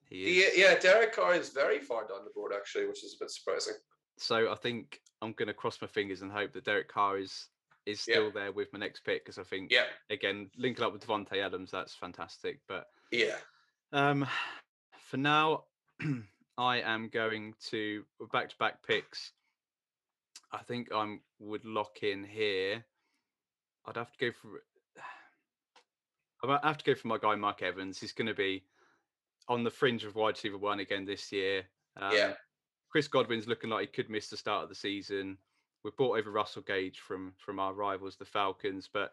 He 0.08 0.38
is. 0.38 0.56
Yeah, 0.56 0.70
yeah, 0.70 0.78
Derek 0.78 1.12
Carr 1.14 1.34
is 1.34 1.50
very 1.50 1.78
far 1.78 2.06
down 2.08 2.24
the 2.24 2.30
board 2.30 2.52
actually, 2.54 2.86
which 2.86 3.04
is 3.04 3.14
a 3.14 3.24
bit 3.24 3.30
surprising. 3.30 3.74
So 4.16 4.50
I 4.50 4.54
think 4.54 5.00
I'm 5.22 5.32
going 5.32 5.48
to 5.48 5.54
cross 5.54 5.80
my 5.80 5.86
fingers 5.88 6.22
and 6.22 6.32
hope 6.32 6.52
that 6.54 6.64
Derek 6.64 6.88
Carr 6.88 7.18
is 7.18 7.48
is 7.86 8.06
Yeah. 8.06 8.14
still 8.14 8.30
there 8.30 8.52
with 8.52 8.72
my 8.72 8.78
next 8.78 9.00
pick 9.04 9.24
because 9.24 9.38
I 9.38 9.42
think 9.44 9.70
Yeah, 9.70 9.86
again 10.10 10.50
linking 10.56 10.84
up 10.84 10.92
with 10.92 11.06
Davante 11.06 11.36
Adams, 11.44 11.70
that's 11.70 11.94
fantastic. 11.94 12.60
But 12.66 12.86
yeah. 13.10 13.38
um, 13.92 14.26
for 14.98 15.16
now, 15.16 15.64
I 16.60 16.82
am 16.82 17.08
going 17.08 17.54
to 17.70 18.04
back 18.30 18.50
to 18.50 18.56
back 18.58 18.86
picks. 18.86 19.32
I 20.52 20.58
think 20.58 20.88
I 20.94 21.16
would 21.38 21.64
lock 21.64 22.02
in 22.02 22.22
here. 22.22 22.84
I'd 23.86 23.96
have 23.96 24.12
to 24.12 24.18
go 24.18 24.30
for. 24.30 24.62
I 26.62 26.66
have 26.68 26.76
to 26.76 26.84
go 26.84 26.94
for 26.94 27.08
my 27.08 27.16
guy 27.16 27.34
Mark 27.34 27.62
Evans. 27.62 27.98
He's 27.98 28.12
going 28.12 28.28
to 28.28 28.34
be 28.34 28.62
on 29.48 29.64
the 29.64 29.70
fringe 29.70 30.04
of 30.04 30.16
wide 30.16 30.34
receiver 30.34 30.58
one 30.58 30.80
again 30.80 31.06
this 31.06 31.32
year. 31.32 31.62
Um, 31.96 32.12
Yeah. 32.12 32.32
Chris 32.90 33.08
Godwin's 33.08 33.46
looking 33.48 33.70
like 33.70 33.80
he 33.80 33.86
could 33.86 34.10
miss 34.10 34.28
the 34.28 34.36
start 34.36 34.64
of 34.64 34.68
the 34.68 34.74
season. 34.74 35.38
We 35.82 35.92
brought 35.96 36.18
over 36.18 36.30
Russell 36.30 36.62
Gage 36.62 36.98
from 36.98 37.32
from 37.38 37.58
our 37.58 37.72
rivals, 37.72 38.16
the 38.16 38.26
Falcons, 38.26 38.86
but 38.92 39.12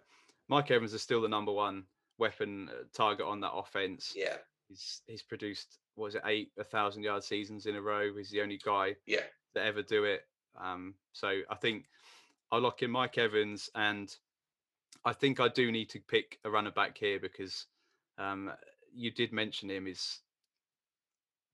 Mike 0.49 0.69
Evans 0.69 0.93
is 0.93 1.01
still 1.01 1.21
the 1.21 1.29
number 1.29 1.53
one 1.53 1.85
weapon 2.17 2.69
uh, 2.69 2.83
target 2.93 3.25
on 3.25 3.39
that 3.39 3.53
offense. 3.53 4.13
Yeah, 4.17 4.37
He's 4.69 5.01
he's 5.07 5.23
produced 5.23 5.79
what 5.95 6.05
was 6.05 6.15
it 6.15 6.21
eight 6.25 6.51
a 6.59 6.63
thousand 6.63 7.03
yard 7.03 7.23
seasons 7.23 7.65
in 7.65 7.75
a 7.75 7.81
row. 7.81 8.13
He's 8.15 8.31
the 8.31 8.41
only 8.41 8.59
guy 8.63 8.95
yeah. 9.05 9.21
to 9.55 9.63
ever 9.63 9.81
do 9.81 10.03
it. 10.03 10.21
Um, 10.59 10.95
so 11.13 11.41
I 11.49 11.55
think 11.55 11.85
I'll 12.51 12.61
lock 12.61 12.83
in 12.83 12.91
Mike 12.91 13.17
Evans, 13.17 13.69
and 13.75 14.13
I 15.05 15.13
think 15.13 15.39
I 15.39 15.47
do 15.47 15.71
need 15.71 15.89
to 15.89 15.99
pick 15.99 16.39
a 16.43 16.49
runner 16.49 16.71
back 16.71 16.97
here 16.97 17.19
because 17.19 17.65
um, 18.17 18.51
you 18.93 19.11
did 19.11 19.31
mention 19.31 19.69
him 19.69 19.87
is 19.87 20.19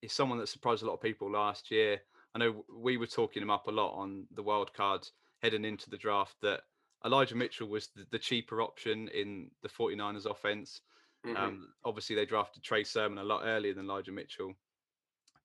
is 0.02 0.12
someone 0.12 0.38
that 0.38 0.50
surprised 0.50 0.84
a 0.84 0.86
lot 0.86 0.94
of 0.94 1.02
people 1.02 1.32
last 1.32 1.72
year. 1.72 2.00
I 2.36 2.40
know 2.40 2.66
we 2.76 2.98
were 2.98 3.08
talking 3.08 3.42
him 3.42 3.52
up 3.52 3.68
a 3.68 3.72
lot 3.72 3.94
on 3.96 4.26
the 4.34 4.44
wild 4.44 4.74
card 4.74 5.08
heading 5.42 5.66
into 5.66 5.90
the 5.90 5.98
draft 5.98 6.36
that 6.42 6.62
Elijah 7.06 7.36
Mitchell 7.36 7.68
was 7.68 7.90
the, 7.96 8.06
the 8.12 8.20
cheaper 8.20 8.62
option 8.62 9.08
in 9.10 9.52
the 9.62 9.70
49ers 9.70 10.26
offense. 10.26 10.82
Mhm. 11.26 11.36
Um, 11.38 11.74
obviously, 11.84 12.16
they 12.16 12.26
drafted 12.26 12.64
Trey 12.64 12.84
Sermon 12.84 13.18
a 13.20 13.24
lot 13.24 13.44
earlier 13.46 13.74
than 13.74 13.86
Elijah 13.86 14.12
Mitchell, 14.12 14.56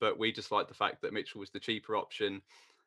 but 0.01 0.19
we 0.19 0.33
just 0.33 0.53
like 0.53 0.69
the 0.69 0.75
fact 0.75 1.03
that 1.03 1.13
Mitchell 1.13 1.41
was 1.41 1.51
the 1.51 1.61
cheaper 1.61 1.97
option, 1.97 2.43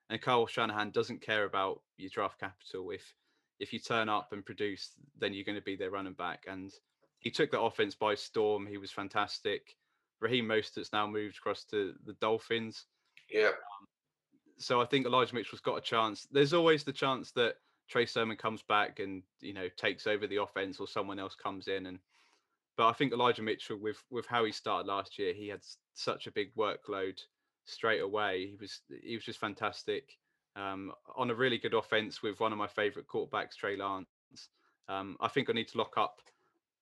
and 0.09 0.21
Kyle 0.21 0.47
Shanahan 0.47 0.91
doesn't 0.91 1.21
care 1.21 1.45
about 1.45 1.83
your 1.97 2.09
draft 2.09 2.39
capital. 2.39 2.91
If 2.91 3.15
if 3.59 3.73
you 3.73 3.79
turn 3.79 4.09
up 4.09 4.33
and 4.33 4.45
produce, 4.45 4.99
then 5.15 5.33
you're 5.33 5.45
going 5.45 5.57
to 5.57 5.61
be 5.61 5.75
their 5.75 5.91
running 5.91 6.15
back. 6.15 6.45
And 6.47 6.73
he 7.19 7.31
took 7.31 7.51
the 7.51 7.61
offense 7.61 7.95
by 7.95 8.15
storm. 8.15 8.65
He 8.67 8.77
was 8.77 8.91
fantastic. 8.91 9.77
Raheem 10.19 10.47
Mostert's 10.47 10.91
now 10.93 11.07
moved 11.07 11.37
across 11.37 11.65
to 11.65 11.95
the 12.03 12.13
Dolphins 12.15 12.87
yeah, 13.29 13.51
so 14.59 14.81
I 14.81 14.85
think 14.85 15.05
Elijah 15.05 15.33
Mitchell's 15.35 15.61
got 15.61 15.77
a 15.77 15.81
chance. 15.81 16.27
There's 16.29 16.53
always 16.53 16.83
the 16.83 16.93
chance 16.93 17.31
that 17.33 17.57
Trey 17.87 18.05
Sermon 18.05 18.37
comes 18.37 18.63
back 18.63 18.99
and 18.99 19.23
you 19.39 19.53
know 19.53 19.69
takes 19.69 20.07
over 20.07 20.27
the 20.27 20.37
offense, 20.37 20.79
or 20.79 20.87
someone 20.87 21.19
else 21.19 21.35
comes 21.35 21.67
in. 21.67 21.85
And 21.87 21.99
but 22.81 22.87
I 22.87 22.93
think 22.93 23.13
Elijah 23.13 23.43
Mitchell, 23.43 23.77
with 23.77 24.03
with 24.09 24.25
how 24.25 24.43
he 24.43 24.51
started 24.51 24.87
last 24.87 25.19
year, 25.19 25.35
he 25.35 25.47
had 25.47 25.59
such 25.93 26.25
a 26.25 26.31
big 26.31 26.51
workload 26.55 27.19
straight 27.65 28.01
away. 28.01 28.47
He 28.47 28.57
was 28.59 28.81
he 29.03 29.13
was 29.13 29.23
just 29.23 29.37
fantastic 29.37 30.17
um, 30.55 30.91
on 31.15 31.29
a 31.29 31.35
really 31.35 31.59
good 31.59 31.75
offense 31.75 32.23
with 32.23 32.39
one 32.39 32.51
of 32.51 32.57
my 32.57 32.65
favorite 32.65 33.05
quarterbacks, 33.07 33.55
Trey 33.55 33.77
Lance. 33.77 34.07
Um, 34.89 35.15
I 35.21 35.27
think 35.27 35.47
I 35.47 35.53
need 35.53 35.67
to 35.67 35.77
lock 35.77 35.95
up 35.95 36.21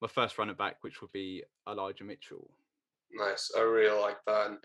my 0.01 0.07
first 0.07 0.37
runner 0.37 0.53
back, 0.53 0.77
which 0.85 1.01
would 1.01 1.11
be 1.11 1.43
Elijah 1.67 2.05
Mitchell. 2.05 2.49
nice. 3.11 3.51
I 3.57 3.59
really 3.59 4.01
like 4.01 4.23
that. 4.25 4.47
And, 4.47 4.57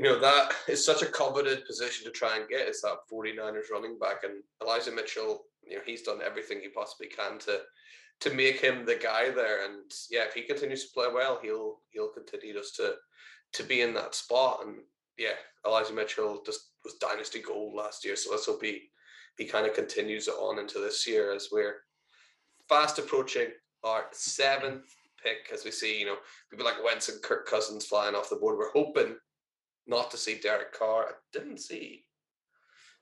you 0.00 0.06
know, 0.06 0.18
that 0.18 0.52
is 0.66 0.84
such 0.84 1.02
a 1.02 1.06
coveted 1.06 1.64
position 1.64 2.04
to 2.06 2.10
try 2.10 2.38
and 2.38 2.48
get 2.48 2.66
is 2.66 2.82
that 2.82 3.06
49ers 3.08 3.70
running 3.70 4.00
back. 4.00 4.24
And 4.24 4.42
Elijah 4.60 4.90
Mitchell, 4.90 5.44
you 5.64 5.76
know, 5.76 5.82
he's 5.86 6.02
done 6.02 6.18
everything 6.26 6.58
he 6.60 6.70
possibly 6.70 7.06
can 7.06 7.38
to 7.38 7.60
to 8.20 8.30
make 8.34 8.60
him 8.60 8.84
the 8.84 8.96
guy 8.96 9.30
there. 9.30 9.64
And 9.64 9.90
yeah, 10.10 10.24
if 10.24 10.34
he 10.34 10.42
continues 10.42 10.84
to 10.86 10.92
play 10.94 11.06
well, 11.12 11.38
he'll 11.42 11.80
he'll 11.90 12.08
continue 12.08 12.52
just 12.54 12.76
to 12.76 12.94
to 13.54 13.62
be 13.62 13.80
in 13.80 13.94
that 13.94 14.14
spot. 14.14 14.60
And 14.64 14.76
yeah, 15.16 15.34
Elijah 15.66 15.92
Mitchell 15.92 16.42
just 16.44 16.70
was 16.84 16.94
dynasty 16.94 17.40
gold 17.40 17.74
last 17.74 18.04
year. 18.04 18.16
So 18.16 18.30
let's 18.30 18.46
hope 18.46 18.62
he 18.62 18.90
he 19.36 19.44
kind 19.44 19.66
of 19.66 19.74
continues 19.74 20.28
it 20.28 20.32
on 20.32 20.58
into 20.58 20.78
this 20.80 21.06
year 21.06 21.32
as 21.32 21.48
we're 21.52 21.76
fast 22.68 22.98
approaching 22.98 23.48
our 23.84 24.06
seventh 24.12 24.84
pick 25.22 25.50
as 25.52 25.64
we 25.64 25.70
see, 25.70 25.98
you 25.98 26.06
know, 26.06 26.16
people 26.50 26.64
like 26.64 26.82
Wentz 26.84 27.08
and 27.08 27.22
Kirk 27.22 27.46
Cousins 27.46 27.86
flying 27.86 28.14
off 28.14 28.30
the 28.30 28.36
board. 28.36 28.58
We're 28.58 28.70
hoping 28.72 29.16
not 29.86 30.10
to 30.10 30.16
see 30.16 30.38
Derek 30.38 30.72
Carr. 30.72 31.06
I 31.08 31.12
didn't 31.32 31.58
see 31.58 32.04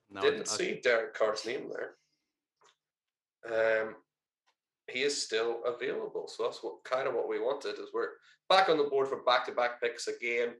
No, 0.09 0.21
didn't 0.21 0.41
I- 0.51 0.57
see 0.57 0.79
Derek 0.83 1.13
Carr's 1.15 1.45
name 1.45 1.69
there. 1.69 1.95
Um, 3.85 3.95
he 4.89 5.01
is 5.01 5.21
still 5.21 5.61
available, 5.65 6.27
so 6.27 6.43
that's 6.43 6.63
what 6.63 6.83
kind 6.83 7.07
of 7.07 7.13
what 7.13 7.27
we 7.27 7.39
wanted. 7.39 7.73
Is 7.73 7.89
we're 7.93 8.11
back 8.49 8.69
on 8.69 8.77
the 8.77 8.85
board 8.85 9.07
for 9.07 9.23
back-to-back 9.23 9.81
picks 9.81 10.07
again. 10.07 10.53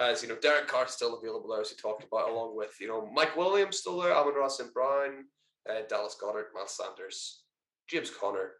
As 0.00 0.22
you 0.22 0.28
know, 0.28 0.36
Derek 0.36 0.66
Carr's 0.66 0.92
still 0.92 1.18
available 1.18 1.48
there, 1.48 1.60
as 1.60 1.70
we 1.70 1.76
talked 1.80 2.04
about, 2.04 2.30
along 2.30 2.56
with 2.56 2.74
you 2.80 2.88
know 2.88 3.08
Mike 3.12 3.36
Williams 3.36 3.78
still 3.78 4.00
there, 4.00 4.14
Amon-Ra 4.14 4.48
St. 4.48 4.72
Brown, 4.74 5.24
uh, 5.70 5.82
Dallas 5.88 6.16
Goedert, 6.20 6.52
Miles 6.54 6.76
Sanders, 6.76 7.42
James 7.88 8.10
Conner, 8.10 8.52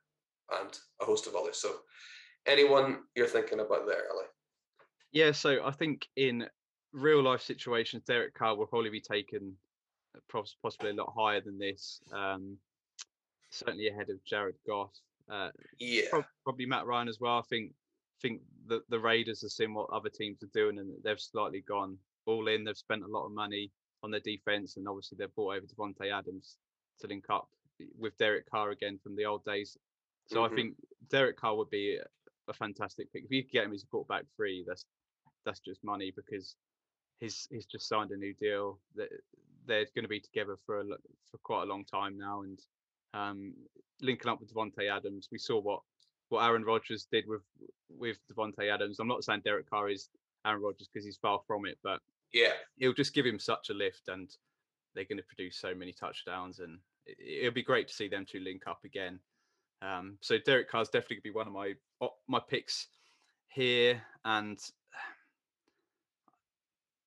and 0.60 0.78
a 1.00 1.04
host 1.04 1.26
of 1.26 1.34
others. 1.34 1.58
So, 1.58 1.72
anyone 2.46 2.98
you're 3.14 3.26
thinking 3.26 3.60
about 3.60 3.86
there, 3.86 4.04
Ali? 4.12 4.26
Yeah, 5.12 5.32
so 5.32 5.64
I 5.64 5.72
think 5.72 6.06
in 6.16 6.46
real 6.92 7.22
life 7.22 7.42
situations, 7.42 8.04
Derek 8.06 8.34
Carr 8.34 8.56
will 8.56 8.66
probably 8.66 8.90
be 8.90 9.00
taken 9.00 9.54
uh, 10.16 10.42
possibly 10.62 10.90
a 10.90 10.94
lot 10.94 11.12
higher 11.16 11.40
than 11.40 11.58
this. 11.58 12.00
Um, 12.12 12.58
certainly 13.58 13.88
ahead 13.88 14.10
of 14.10 14.22
Jared 14.24 14.56
Goff. 14.66 14.92
Uh, 15.28 15.50
Yeah, 15.78 16.22
probably 16.44 16.66
Matt 16.66 16.86
Ryan 16.86 17.08
as 17.08 17.20
well. 17.20 17.38
I 17.38 17.42
think 17.42 17.72
think 18.20 18.42
the 18.66 18.82
the 18.88 18.98
Raiders 18.98 19.42
have 19.42 19.50
seen 19.52 19.74
what 19.74 19.90
other 19.90 20.08
teams 20.10 20.42
are 20.42 20.50
doing, 20.52 20.78
and 20.78 20.92
they've 21.04 21.20
slightly 21.20 21.60
gone 21.60 21.98
all 22.26 22.48
in. 22.48 22.64
They've 22.64 22.76
spent 22.76 23.04
a 23.04 23.08
lot 23.08 23.26
of 23.26 23.32
money 23.32 23.70
on 24.02 24.10
their 24.10 24.20
defense, 24.20 24.76
and 24.76 24.88
obviously 24.88 25.16
they've 25.18 25.34
brought 25.34 25.56
over 25.56 25.66
Davante 25.66 26.10
Adams 26.12 26.56
to 27.00 27.06
link 27.06 27.26
up 27.30 27.48
with 27.96 28.16
Derek 28.18 28.48
Carr 28.50 28.70
again 28.70 28.98
from 28.98 29.14
the 29.16 29.24
old 29.24 29.44
days. 29.44 29.76
So 30.26 30.40
Mhm. 30.40 30.52
I 30.52 30.54
think 30.54 30.76
Derek 31.08 31.36
Carr 31.36 31.56
would 31.56 31.70
be 31.70 31.96
a, 31.96 32.06
a 32.48 32.52
fantastic 32.52 33.12
pick. 33.12 33.24
If 33.24 33.30
you 33.30 33.42
could 33.44 33.52
get 33.52 33.64
him 33.64 33.72
as 33.72 33.84
a 33.84 33.86
quarterback 33.86 34.24
free, 34.36 34.64
that's 34.66 34.84
that's 35.44 35.60
just 35.60 35.82
money 35.84 36.10
because 36.10 36.56
he's 37.20 37.46
he's 37.50 37.66
just 37.66 37.86
signed 37.88 38.10
a 38.10 38.16
new 38.16 38.34
deal. 38.34 38.80
That 38.94 39.10
they're 39.66 39.86
going 39.94 40.04
to 40.04 40.08
be 40.08 40.20
together 40.20 40.56
for 40.64 40.80
a, 40.80 40.84
for 41.30 41.38
quite 41.42 41.62
a 41.64 41.66
long 41.66 41.84
time 41.84 42.16
now, 42.18 42.42
and 42.42 42.58
um, 43.14 43.54
linking 44.00 44.30
up 44.30 44.40
with 44.40 44.52
Davante 44.52 44.90
Adams, 44.90 45.28
we 45.30 45.38
saw 45.38 45.60
what 45.60 45.80
what 46.28 46.44
Aaron 46.44 46.64
Rodgers 46.64 47.06
did 47.10 47.26
with 47.26 47.42
with 47.88 48.18
Davante 48.32 48.72
Adams. 48.72 48.98
I'm 48.98 49.08
not 49.08 49.24
saying 49.24 49.42
Derek 49.44 49.68
Carr 49.68 49.88
is 49.88 50.08
Aaron 50.46 50.62
Rodgers 50.62 50.88
because 50.92 51.04
he's 51.04 51.16
far 51.16 51.40
from 51.46 51.66
it, 51.66 51.78
but 51.82 52.00
yeah, 52.32 52.52
it'll 52.78 52.94
just 52.94 53.14
give 53.14 53.26
him 53.26 53.38
such 53.38 53.70
a 53.70 53.74
lift, 53.74 54.08
and 54.08 54.28
they're 54.94 55.04
going 55.04 55.18
to 55.18 55.24
produce 55.24 55.56
so 55.56 55.74
many 55.74 55.92
touchdowns, 55.92 56.58
and 56.60 56.78
it, 57.06 57.16
it'll 57.40 57.54
be 57.54 57.62
great 57.62 57.88
to 57.88 57.94
see 57.94 58.08
them 58.08 58.26
two 58.28 58.40
link 58.40 58.62
up 58.66 58.80
again. 58.84 59.18
Um, 59.80 60.18
so 60.20 60.38
Derek 60.44 60.70
Carr's 60.70 60.88
definitely 60.88 61.16
going 61.16 61.22
to 61.22 61.30
be 61.30 61.36
one 61.36 61.46
of 61.46 61.52
my 61.52 61.74
my 62.28 62.40
picks 62.46 62.88
here, 63.48 64.02
and 64.24 64.58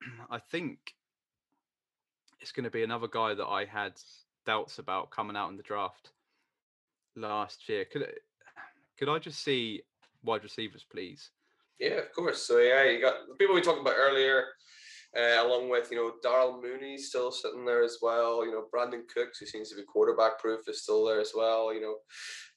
I 0.30 0.38
think 0.38 0.78
it's 2.40 2.52
going 2.52 2.64
to 2.64 2.70
be 2.70 2.82
another 2.82 3.08
guy 3.08 3.34
that 3.34 3.46
I 3.46 3.64
had 3.64 3.92
doubts 4.46 4.78
about 4.78 5.10
coming 5.10 5.36
out 5.36 5.50
in 5.50 5.56
the 5.56 5.62
draft 5.62 6.10
last 7.16 7.68
year. 7.68 7.84
Could 7.84 8.02
it- 8.02 8.22
could 8.98 9.08
I 9.08 9.18
just 9.18 9.42
see 9.42 9.82
wide 10.22 10.44
receivers, 10.44 10.84
please? 10.90 11.30
Yeah, 11.78 11.94
of 11.94 12.12
course. 12.12 12.42
So 12.42 12.58
yeah, 12.58 12.84
you 12.84 13.00
got 13.00 13.26
the 13.26 13.34
people 13.34 13.54
we 13.54 13.60
talked 13.62 13.80
about 13.80 13.96
earlier. 13.96 14.46
uh, 15.14 15.44
along 15.44 15.68
with 15.68 15.90
you 15.90 15.96
know 15.98 16.14
Darnell 16.22 16.62
Mooney 16.62 16.96
still 16.96 17.30
sitting 17.30 17.66
there 17.66 17.82
as 17.82 17.98
well. 18.00 18.44
You 18.46 18.52
know 18.52 18.66
Brandin 18.72 19.06
Cooks, 19.08 19.38
who 19.40 19.46
seems 19.46 19.68
to 19.70 19.76
be 19.76 19.82
quarterback 19.82 20.38
proof, 20.38 20.66
is 20.68 20.82
still 20.82 21.04
there 21.04 21.20
as 21.20 21.32
well. 21.34 21.74
You 21.74 21.80
know 21.82 21.96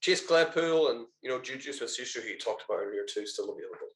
Chase 0.01 0.25
Claypool 0.25 0.91
and 0.91 1.05
you 1.21 1.29
know 1.29 1.41
Juju 1.41 1.73
Smith-Schuster, 1.73 2.21
who 2.21 2.29
you 2.29 2.37
talked 2.37 2.63
about 2.63 2.79
earlier 2.79 3.03
too, 3.05 3.25
still 3.25 3.45
available. 3.49 3.89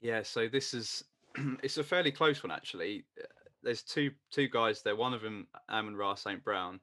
Yeah, 0.00 0.22
so 0.22 0.46
this 0.48 0.72
is 0.74 1.02
it's 1.64 1.78
a 1.78 1.84
fairly 1.84 2.12
close 2.12 2.42
one 2.44 2.52
actually. 2.52 3.04
There's 3.62 3.82
two 3.82 4.10
two 4.30 4.48
guys 4.48 4.82
there. 4.82 4.96
One 4.96 5.14
of 5.14 5.22
them, 5.22 5.46
Amon-Ra 5.70 6.14
St. 6.14 6.42
Brown, 6.42 6.80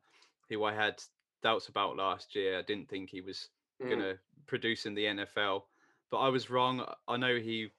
who 0.49 0.63
I 0.63 0.73
had 0.73 1.01
doubts 1.43 1.67
about 1.67 1.97
last 1.97 2.35
year. 2.35 2.59
I 2.59 2.61
didn't 2.61 2.89
think 2.89 3.09
he 3.09 3.21
was 3.21 3.49
mm. 3.81 3.87
going 3.87 3.99
to 3.99 4.17
produce 4.47 4.85
in 4.85 4.95
the 4.95 5.05
NFL, 5.05 5.63
but 6.11 6.17
I 6.17 6.29
was 6.29 6.49
wrong. 6.49 6.85
I 7.07 7.17
know 7.17 7.35
he 7.37 7.69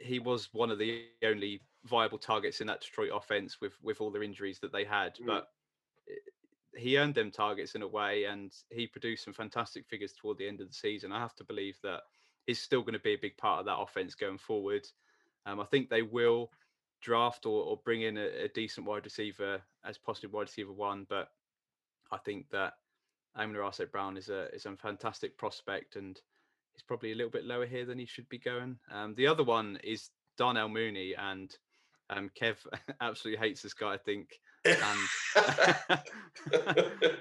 he 0.00 0.18
was 0.18 0.48
one 0.52 0.70
of 0.70 0.78
the 0.78 1.04
only 1.24 1.60
viable 1.84 2.18
targets 2.18 2.60
in 2.60 2.66
that 2.68 2.80
Detroit 2.80 3.10
offense 3.12 3.60
with 3.60 3.74
with 3.82 4.00
all 4.00 4.10
the 4.10 4.22
injuries 4.22 4.58
that 4.60 4.72
they 4.72 4.84
had, 4.84 5.16
mm. 5.16 5.26
but 5.26 5.48
he 6.74 6.98
earned 6.98 7.14
them 7.14 7.30
targets 7.30 7.74
in 7.74 7.82
a 7.82 7.88
way, 7.88 8.24
and 8.24 8.52
he 8.70 8.86
produced 8.86 9.24
some 9.24 9.34
fantastic 9.34 9.86
figures 9.86 10.12
toward 10.12 10.38
the 10.38 10.48
end 10.48 10.60
of 10.60 10.68
the 10.68 10.74
season. 10.74 11.12
I 11.12 11.20
have 11.20 11.34
to 11.36 11.44
believe 11.44 11.78
that 11.82 12.00
he's 12.46 12.60
still 12.60 12.80
going 12.80 12.94
to 12.94 12.98
be 13.00 13.14
a 13.14 13.18
big 13.20 13.36
part 13.36 13.60
of 13.60 13.66
that 13.66 13.78
offense 13.78 14.14
going 14.14 14.38
forward. 14.38 14.86
Um, 15.44 15.60
I 15.60 15.64
think 15.64 15.88
they 15.88 16.02
will 16.02 16.50
draft 17.02 17.46
or, 17.46 17.64
or 17.64 17.80
bring 17.84 18.02
in 18.02 18.16
a, 18.16 18.44
a, 18.44 18.48
decent 18.48 18.86
wide 18.86 19.04
receiver 19.04 19.60
as 19.84 19.98
possibly 19.98 20.30
wide 20.30 20.42
receiver 20.42 20.72
one, 20.72 21.06
but 21.08 21.28
I 22.10 22.18
think 22.18 22.46
that 22.50 22.74
Amon-Ra 23.36 23.70
Brown 23.90 24.16
is 24.16 24.28
a 24.28 24.54
is 24.54 24.66
a 24.66 24.76
fantastic 24.76 25.36
prospect 25.36 25.96
and 25.96 26.20
he's 26.72 26.82
probably 26.82 27.12
a 27.12 27.14
little 27.14 27.30
bit 27.30 27.44
lower 27.44 27.66
here 27.66 27.84
than 27.84 27.98
he 27.98 28.06
should 28.06 28.28
be 28.28 28.38
going. 28.38 28.78
Um, 28.90 29.14
the 29.14 29.26
other 29.26 29.44
one 29.44 29.78
is 29.82 30.10
Darnell 30.36 30.68
Mooney, 30.68 31.14
and 31.14 31.54
um, 32.10 32.30
Kev 32.40 32.56
absolutely 33.00 33.46
hates 33.46 33.62
this 33.62 33.74
guy, 33.74 33.94
I 33.94 33.98
think. 33.98 34.28
And 34.64 34.78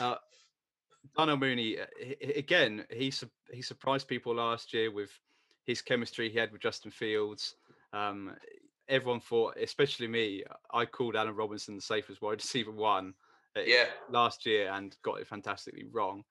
uh, 0.00 0.16
Darnell 1.16 1.36
Mooney, 1.36 1.78
uh, 1.78 1.86
again, 2.34 2.84
he 2.90 3.12
he 3.52 3.62
surprised 3.62 4.08
people 4.08 4.34
last 4.34 4.72
year 4.72 4.90
with 4.90 5.10
his 5.64 5.82
chemistry 5.82 6.30
he 6.30 6.38
had 6.38 6.52
with 6.52 6.62
Justin 6.62 6.90
Fields. 6.90 7.54
Um, 7.92 8.34
everyone 8.88 9.20
thought, 9.20 9.56
especially 9.60 10.08
me, 10.08 10.44
I 10.72 10.84
called 10.86 11.16
Allen 11.16 11.34
Robinson 11.34 11.76
the 11.76 11.82
safest 11.82 12.22
wide 12.22 12.32
receiver 12.42 12.72
one. 12.72 13.14
Uh, 13.56 13.60
yeah. 13.66 13.86
Last 14.10 14.46
year 14.46 14.70
and 14.72 14.94
got 15.02 15.20
it 15.20 15.26
fantastically 15.26 15.84
wrong. 15.90 16.24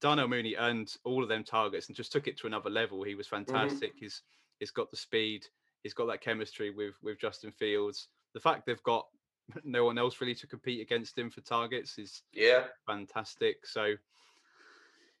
Darnell 0.00 0.28
Mooney 0.28 0.56
earned 0.56 0.94
all 1.04 1.22
of 1.22 1.28
them 1.28 1.42
targets 1.42 1.88
and 1.88 1.96
just 1.96 2.12
took 2.12 2.26
it 2.26 2.36
to 2.38 2.46
another 2.46 2.70
level. 2.70 3.02
He 3.02 3.14
was 3.14 3.28
mm-hmm. 3.28 3.50
fantastic. 3.50 3.90
Mm-hmm. 3.96 4.04
He's 4.04 4.22
he's 4.58 4.70
got 4.70 4.90
the 4.90 4.96
speed. 4.96 5.46
He's 5.82 5.94
got 5.94 6.06
that 6.08 6.20
chemistry 6.20 6.70
with 6.70 6.94
with 7.02 7.18
Justin 7.18 7.50
Fields. 7.52 8.08
The 8.34 8.40
fact 8.40 8.66
they've 8.66 8.82
got 8.82 9.06
no 9.64 9.84
one 9.84 9.98
else 9.98 10.20
really 10.20 10.34
to 10.34 10.46
compete 10.46 10.80
against 10.80 11.16
him 11.16 11.30
for 11.30 11.40
targets 11.40 11.98
is 11.98 12.22
yeah 12.32 12.64
fantastic. 12.86 13.66
So 13.66 13.94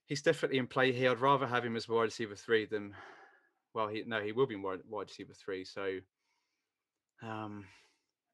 he's 0.06 0.22
definitely 0.22 0.58
in 0.58 0.66
play 0.66 0.92
here. 0.92 1.10
I'd 1.10 1.20
rather 1.20 1.46
have 1.46 1.64
him 1.64 1.76
as 1.76 1.88
wide 1.88 2.02
receiver 2.02 2.36
three 2.36 2.66
than 2.66 2.94
well, 3.74 3.88
he 3.88 4.02
no, 4.06 4.20
he 4.20 4.32
will 4.32 4.46
be 4.46 4.56
wide, 4.56 4.80
wide 4.88 5.08
receiver 5.08 5.34
three. 5.34 5.64
So 5.64 5.98
um, 7.22 7.64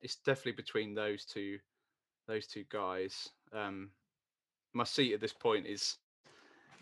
it's 0.00 0.16
definitely 0.16 0.52
between 0.52 0.94
those 0.94 1.24
two 1.24 1.58
those 2.28 2.46
two 2.46 2.64
guys. 2.70 3.28
Um, 3.52 3.90
my 4.74 4.84
seat 4.84 5.12
at 5.12 5.20
this 5.20 5.32
point 5.32 5.66
is 5.66 5.96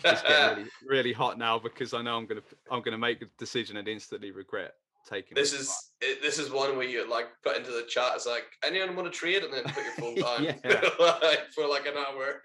it's 0.05 0.23
getting 0.23 0.57
really, 0.57 0.71
really 0.89 1.13
hot 1.13 1.39
now 1.39 1.59
because 1.59 1.95
I 1.95 2.03
know 2.03 2.17
I'm 2.17 2.27
gonna 2.27 2.43
I'm 2.71 2.83
gonna 2.83 2.99
make 2.99 3.23
a 3.23 3.27
decision 3.39 3.77
and 3.77 3.89
instantly 3.89 4.31
regret 4.31 4.75
taking. 5.09 5.35
This 5.35 5.53
is 5.53 5.93
it, 6.01 6.23
this 6.23 6.39
is 6.39 6.51
one 6.51 6.77
where 6.77 6.87
you 6.87 7.09
like 7.09 7.27
put 7.43 7.57
into 7.57 7.71
the 7.71 7.85
chat. 7.89 8.13
It's 8.15 8.27
like 8.27 8.45
anyone 8.65 8.97
want 8.97 9.13
to 9.13 9.19
trade 9.19 9.43
and 9.43 9.53
then 9.53 9.65
put 9.65 9.85
your 9.85 9.95
phone 9.95 10.45
down 10.45 11.37
for 11.55 11.67
like 11.67 11.87
an 11.87 11.95
hour. 11.97 12.43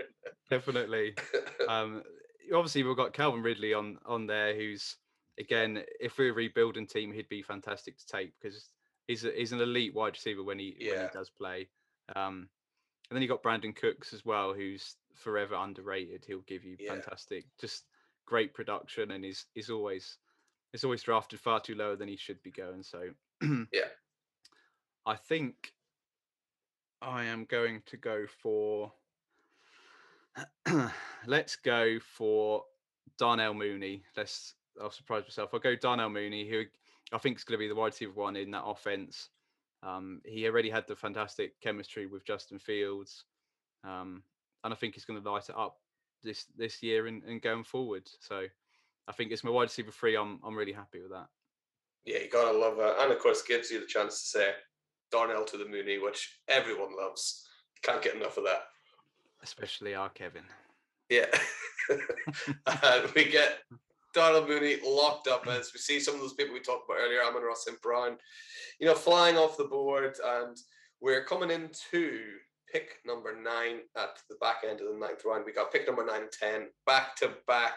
Definitely. 0.49 1.16
um, 1.68 2.03
obviously, 2.53 2.84
we've 2.84 2.97
got 2.97 3.14
Calvin 3.14 3.43
Ridley 3.43 3.74
on 3.74 3.97
on 4.06 4.28
there, 4.28 4.56
who's 4.56 4.97
again, 5.39 5.84
if 5.99 6.18
we're 6.18 6.32
a 6.32 6.34
rebuilding 6.34 6.88
team, 6.88 7.12
he'd 7.12 7.30
be 7.30 7.41
fantastic 7.41 7.97
to 7.97 8.06
take 8.06 8.34
because 8.41 8.70
he's 9.08 9.26
a, 9.26 9.32
he's 9.32 9.51
an 9.51 9.62
elite 9.62 9.93
wide 9.93 10.14
receiver 10.14 10.43
when 10.43 10.60
he 10.60 10.76
yeah. 10.80 10.91
when 10.91 11.01
he 11.01 11.08
does 11.14 11.30
play. 11.30 11.68
Um, 12.16 12.49
and 13.10 13.16
then 13.16 13.22
you 13.22 13.28
got 13.28 13.43
Brandin 13.43 13.76
Cooks 13.76 14.14
as 14.14 14.26
well, 14.26 14.53
who's 14.53 14.95
forever 15.14 15.56
underrated. 15.56 16.24
He'll 16.26 16.39
give 16.41 16.64
you 16.64 16.76
yeah. 16.80 16.89
fantastic, 16.89 17.45
just 17.60 17.84
great 18.26 18.53
production, 18.53 19.12
and 19.12 19.24
he's 19.24 19.45
he's 19.53 19.70
always 19.70 20.18
he's 20.72 20.84
always 20.84 21.03
drafted 21.03 21.39
far 21.39 21.60
too 21.60 21.76
low 21.76 21.95
than 21.95 22.08
he 22.08 22.18
should 22.18 22.41
be 22.41 22.51
going. 22.51 22.84
So 22.84 23.10
yeah, 23.41 23.89
I 25.06 25.16
think 25.16 25.74
I 27.01 27.26
am 27.26 27.45
going 27.45 27.82
to 27.88 27.97
go 27.97 28.26
for. 28.41 28.91
let's 31.28 31.56
go 31.56 31.97
for 31.99 32.64
Darnell 33.18 33.53
Mooney. 33.53 34.03
Let's. 34.18 34.56
I'll 34.82 34.91
surprise 34.91 35.24
myself. 35.24 35.51
I'll 35.53 35.60
go 35.62 35.76
Darnell 35.76 36.10
Mooney, 36.10 36.49
who 36.49 36.64
I 37.14 37.18
think 37.18 37.38
is 37.38 37.43
going 37.43 37.58
to 37.60 37.64
be 37.64 37.68
the 37.68 37.76
wide 37.76 37.88
receiver 37.88 38.14
one 38.14 38.36
in 38.36 38.51
that 38.51 38.66
offense. 38.66 39.30
Um, 39.84 40.22
he 40.26 40.47
already 40.47 40.70
had 40.70 40.88
the 40.88 40.95
fantastic 40.95 41.60
chemistry 41.62 42.08
with 42.08 42.26
Justin 42.26 42.60
Fields, 42.60 43.26
um, 43.84 44.24
and 44.64 44.74
I 44.74 44.76
think 44.76 44.95
he's 44.95 45.06
going 45.06 45.22
to 45.22 45.32
light 45.32 45.49
it 45.49 45.58
up 45.58 45.78
this 46.24 46.45
this 46.58 46.82
year 46.82 47.08
and, 47.08 47.24
and 47.24 47.41
going 47.41 47.64
forward. 47.64 48.10
So 48.20 48.45
I 49.08 49.12
think 49.12 49.32
it's 49.32 49.43
my 49.43 49.51
wide 49.51 49.64
receiver 49.64 49.91
three. 49.91 50.18
I'm 50.18 50.39
I'm 50.43 50.58
really 50.58 50.74
happy 50.74 51.01
with 51.01 51.12
that. 51.12 51.28
Yeah, 52.06 52.20
you 52.20 52.30
gotta 52.30 52.58
love 52.58 52.78
that, 52.78 52.99
and 52.99 53.12
of 53.12 53.20
course 53.20 53.43
gives 53.43 53.72
you 53.72 53.80
the 53.80 53.86
chance 53.86 54.22
to 54.22 54.28
say 54.28 54.51
Darnell 55.12 55.45
to 55.45 55.58
the 55.58 55.66
Mooney, 55.66 55.99
which 55.99 56.39
everyone 56.47 56.95
loves. 56.97 57.47
Can't 57.84 58.01
get 58.01 58.16
enough 58.16 58.38
of 58.38 58.45
that. 58.45 58.64
Especially 59.43 59.93
our 59.93 60.10
Kevin. 60.10 60.45
Yeah, 61.10 61.28
and 61.89 63.12
we 63.16 63.26
get 63.26 63.60
Darnell 64.16 64.47
Mooney 64.47 64.78
locked 64.84 65.28
up 65.28 65.45
as 65.45 65.72
we 65.74 65.80
see 65.80 65.99
some 65.99 66.16
of 66.16 66.22
those 66.22 66.34
people 66.34 66.53
we 66.53 66.61
talked 66.61 66.89
about 66.89 67.01
earlier, 67.01 67.20
Amon-Ra 67.22 67.53
St. 67.53 67.82
Brown, 67.82 68.16
you 68.80 68.88
know, 68.88 68.95
flying 68.95 69.36
off 69.36 69.57
the 69.57 69.66
board. 69.66 70.16
And 70.26 70.57
we're 71.01 71.26
coming 71.26 71.51
into 71.51 72.22
pick 72.72 72.99
number 73.05 73.36
nine 73.39 73.80
at 73.97 74.18
the 74.30 74.38
back 74.39 74.63
end 74.68 74.80
of 74.80 74.88
the 74.88 74.97
ninth 74.97 75.24
round. 75.26 75.43
We 75.45 75.51
got 75.51 75.72
pick 75.72 75.86
number 75.86 76.05
nine 76.05 76.24
and 76.24 76.32
10 76.32 76.68
back 76.86 77.18
to 77.18 77.34
back. 77.45 77.74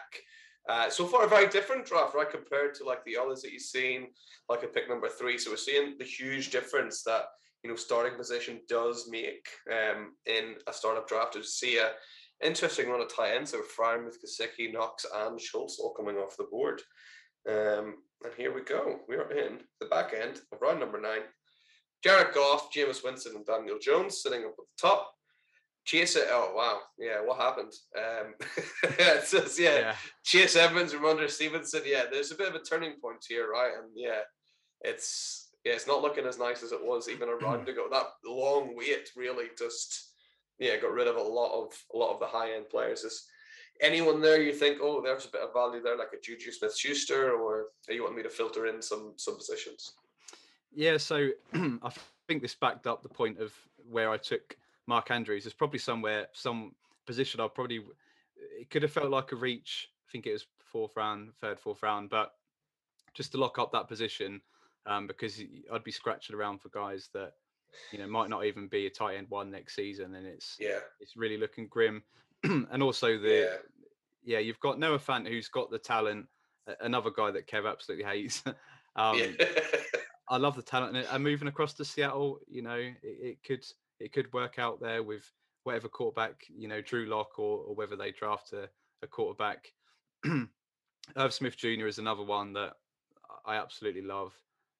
Uh, 0.67 0.89
so 0.89 1.05
far, 1.05 1.25
a 1.25 1.27
very 1.27 1.47
different 1.47 1.85
draft, 1.85 2.15
right, 2.15 2.29
compared 2.29 2.73
to 2.75 2.85
like 2.85 3.03
the 3.03 3.17
others 3.17 3.41
that 3.41 3.51
you've 3.51 3.61
seen, 3.61 4.07
like 4.47 4.63
a 4.63 4.67
pick 4.67 4.87
number 4.87 5.09
three. 5.09 5.37
So 5.37 5.51
we're 5.51 5.57
seeing 5.57 5.97
the 5.97 6.05
huge 6.05 6.51
difference 6.51 7.03
that 7.03 7.25
you 7.63 7.69
know 7.69 7.75
starting 7.75 8.17
position 8.17 8.61
does 8.69 9.09
make 9.09 9.47
um, 9.71 10.13
in 10.25 10.55
a 10.67 10.73
startup 10.73 11.07
draft. 11.07 11.33
To 11.33 11.43
see 11.43 11.77
a 11.77 11.91
interesting 12.43 12.89
run 12.89 13.01
of 13.01 13.13
tight 13.13 13.35
ends. 13.35 13.51
So 13.51 13.59
with 13.59 14.19
Gesicki, 14.21 14.71
Knox, 14.71 15.05
and 15.13 15.39
Schultz 15.39 15.79
all 15.79 15.93
coming 15.93 16.17
off 16.17 16.37
the 16.37 16.45
board. 16.45 16.81
Um, 17.47 17.95
and 18.23 18.33
here 18.37 18.53
we 18.53 18.61
go. 18.61 18.99
We 19.07 19.15
are 19.15 19.31
in 19.31 19.59
the 19.79 19.87
back 19.87 20.13
end 20.13 20.41
of 20.51 20.61
round 20.61 20.79
number 20.79 20.99
nine. 20.99 21.21
Jared 22.03 22.33
Goff, 22.33 22.73
Jameis 22.73 23.03
Winston, 23.03 23.35
and 23.35 23.45
Daniel 23.45 23.77
Jones 23.81 24.21
sitting 24.21 24.41
up 24.41 24.51
at 24.51 24.55
the 24.57 24.87
top. 24.89 25.11
Chase 25.85 26.15
it. 26.15 26.27
Oh 26.29 26.53
wow, 26.55 26.79
yeah. 26.99 27.21
What 27.23 27.39
happened? 27.39 27.73
Um, 27.97 28.33
it 28.83 29.23
says 29.23 29.57
yeah, 29.59 29.79
yeah. 29.79 29.95
Chase 30.23 30.55
Edmonds, 30.55 30.93
Rhamondre 30.93 31.29
Stevenson. 31.29 31.81
Yeah, 31.85 32.03
there's 32.11 32.31
a 32.31 32.35
bit 32.35 32.49
of 32.49 32.55
a 32.55 32.59
turning 32.59 32.95
point 33.01 33.25
here, 33.27 33.49
right? 33.49 33.71
And 33.77 33.89
yeah, 33.95 34.19
it's 34.81 35.49
yeah, 35.65 35.73
it's 35.73 35.87
not 35.87 36.01
looking 36.01 36.25
as 36.25 36.37
nice 36.37 36.63
as 36.63 36.71
it 36.71 36.83
was 36.83 37.09
even 37.09 37.29
a 37.29 37.35
round 37.35 37.67
ago. 37.67 37.87
That 37.89 38.05
long 38.25 38.75
wait 38.75 39.09
really 39.15 39.45
just 39.57 40.08
yeah, 40.59 40.77
got 40.77 40.91
rid 40.91 41.07
of 41.07 41.15
a 41.15 41.21
lot 41.21 41.51
of 41.51 41.73
a 41.93 41.97
lot 41.97 42.13
of 42.13 42.19
the 42.19 42.27
high 42.27 42.53
end 42.53 42.69
players. 42.69 43.03
Is 43.03 43.27
anyone 43.81 44.21
there 44.21 44.41
you 44.41 44.53
think, 44.53 44.79
oh, 44.81 45.01
there's 45.01 45.25
a 45.25 45.31
bit 45.31 45.41
of 45.41 45.53
value 45.53 45.81
there, 45.81 45.97
like 45.97 46.13
a 46.13 46.21
Juju 46.21 46.51
Smith 46.51 46.77
Schuster, 46.77 47.31
or 47.31 47.67
you 47.87 48.03
want 48.03 48.15
me 48.15 48.23
to 48.23 48.29
filter 48.29 48.67
in 48.67 48.81
some 48.81 49.13
some 49.15 49.37
positions? 49.37 49.93
Yeah, 50.73 50.97
so 50.97 51.29
I 51.53 51.91
think 52.27 52.41
this 52.41 52.55
backed 52.55 52.87
up 52.87 53.01
the 53.01 53.09
point 53.09 53.39
of 53.39 53.53
where 53.89 54.11
I 54.11 54.17
took 54.17 54.57
Mark 54.85 55.11
Andrews. 55.11 55.45
It's 55.45 55.55
probably 55.55 55.79
somewhere, 55.79 56.27
some 56.33 56.75
position 57.05 57.39
I 57.39 57.47
probably 57.47 57.81
it 58.59 58.69
could 58.69 58.83
have 58.83 58.91
felt 58.91 59.09
like 59.09 59.31
a 59.31 59.35
reach. 59.35 59.89
I 60.07 60.11
think 60.11 60.27
it 60.27 60.33
was 60.33 60.45
fourth 60.59 60.95
round, 60.95 61.31
third, 61.41 61.59
fourth 61.59 61.81
round, 61.81 62.09
but 62.09 62.33
just 63.13 63.31
to 63.31 63.37
lock 63.37 63.57
up 63.57 63.71
that 63.71 63.87
position, 63.87 64.41
um, 64.85 65.07
because 65.07 65.41
I'd 65.73 65.83
be 65.83 65.91
scratching 65.91 66.35
around 66.35 66.61
for 66.61 66.69
guys 66.69 67.09
that 67.13 67.33
you 67.91 67.99
know 67.99 68.07
might 68.07 68.29
not 68.29 68.45
even 68.45 68.67
be 68.67 68.85
a 68.87 68.89
tight 68.89 69.15
end 69.15 69.27
one 69.29 69.51
next 69.51 69.75
season, 69.75 70.15
and 70.15 70.25
it's 70.25 70.57
yeah, 70.59 70.79
it's 70.99 71.15
really 71.15 71.37
looking 71.37 71.67
grim. 71.67 72.03
and 72.43 72.81
also 72.81 73.17
the 73.17 73.59
yeah. 74.23 74.33
yeah. 74.35 74.39
you've 74.39 74.59
got 74.59 74.79
Noah 74.79 74.99
Fant 74.99 75.27
who's 75.27 75.49
got 75.49 75.71
the 75.71 75.79
talent. 75.79 76.27
Another 76.81 77.09
guy 77.09 77.31
that 77.31 77.47
Kev 77.47 77.69
absolutely 77.69 78.05
hates. 78.05 78.43
um, 78.95 79.17
yeah. 79.17 79.45
I 80.29 80.37
love 80.37 80.55
the 80.55 80.61
talent 80.61 81.07
and 81.11 81.23
moving 81.23 81.47
across 81.47 81.73
to 81.73 81.85
Seattle. 81.85 82.39
You 82.47 82.61
know, 82.61 82.75
it, 82.75 82.95
it, 83.01 83.37
could 83.43 83.65
it 83.99 84.13
could 84.13 84.31
work 84.31 84.59
out 84.59 84.79
there 84.79 85.01
with 85.01 85.23
whatever 85.63 85.89
quarterback 85.89 86.43
you 86.55 86.67
know 86.67 86.81
Drew 86.81 87.05
Lock 87.05 87.39
or, 87.39 87.59
or 87.59 87.75
whether 87.75 87.95
they 87.95 88.11
draft 88.11 88.53
a, 88.53 88.69
a 89.01 89.07
quarterback. 89.07 89.67
Irv 91.17 91.33
Smith 91.33 91.57
Jr. 91.57 91.87
is 91.87 91.97
another 91.97 92.23
one 92.23 92.53
that 92.53 92.73
I 93.45 93.55
absolutely 93.55 94.03
love. 94.03 94.33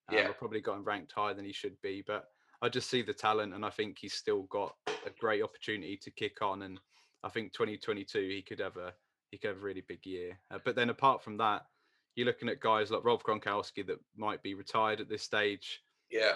Um, 0.10 0.18
Yeah. 0.18 0.30
I 0.30 0.32
probably 0.32 0.62
got 0.62 0.78
him 0.78 0.84
ranked 0.84 1.12
higher 1.12 1.34
than 1.34 1.46
he 1.46 1.54
should 1.54 1.80
be, 1.82 2.04
but 2.06 2.26
I 2.62 2.70
just 2.70 2.90
see 2.90 3.02
the 3.02 3.14
talent, 3.14 3.54
and 3.54 3.66
I 3.66 3.70
think 3.70 3.98
he's 4.00 4.14
still 4.14 4.44
got 4.44 4.76
a 4.88 5.10
great 5.20 5.44
opportunity 5.44 5.98
to 5.98 6.12
kick 6.12 6.42
on. 6.42 6.64
And 6.64 6.80
I 7.24 7.30
think 7.30 7.54
2022 7.54 8.20
he 8.20 8.42
could 8.42 8.60
have 8.60 8.78
a 8.78 8.94
he 9.32 9.38
could 9.38 9.50
have 9.50 9.58
a 9.58 9.62
really 9.66 9.84
big 9.88 10.06
year. 10.06 10.40
Uh, 10.52 10.60
but 10.64 10.76
then 10.76 10.90
apart 10.90 11.24
from 11.24 11.38
that, 11.38 11.66
you're 12.16 12.26
looking 12.26 12.50
at 12.50 12.60
guys 12.60 12.92
like 12.92 13.06
Rob 13.06 13.24
Gronkowski 13.24 13.86
that 13.88 14.00
might 14.18 14.44
be 14.44 14.56
retired 14.56 15.00
at 15.00 15.10
this 15.10 15.24
stage. 15.24 15.82
Yeah. 16.10 16.34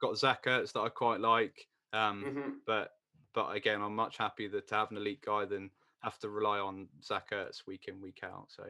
Got 0.00 0.16
Zach 0.18 0.44
Ertz 0.44 0.72
that 0.72 0.80
I 0.80 0.88
quite 0.88 1.20
like. 1.20 1.66
Um, 1.92 2.22
hmm 2.22 2.50
but 2.66 2.92
but 3.34 3.54
again, 3.54 3.82
I'm 3.82 3.94
much 3.94 4.16
happier 4.16 4.48
that 4.50 4.68
to 4.68 4.74
have 4.76 4.90
an 4.90 4.96
elite 4.96 5.20
guy 5.24 5.44
than 5.44 5.70
have 6.02 6.18
to 6.20 6.30
rely 6.30 6.58
on 6.58 6.88
Zach 7.04 7.30
Ertz 7.32 7.66
week 7.66 7.84
in 7.88 8.00
week 8.00 8.20
out. 8.24 8.46
So 8.48 8.64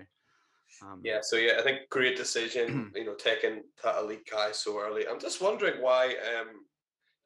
um, 0.83 1.01
Yeah, 1.05 1.21
so 1.23 1.37
yeah, 1.37 1.53
I 1.61 1.63
think 1.63 1.89
great 1.89 2.17
decision, 2.17 2.91
you 2.97 3.05
know, 3.05 3.15
taking 3.15 3.63
that 3.85 3.99
elite 3.99 4.29
guy 4.29 4.51
so 4.53 4.81
early. 4.81 5.07
I'm 5.07 5.21
just 5.21 5.41
wondering 5.41 5.81
why 5.81 6.17
um 6.39 6.65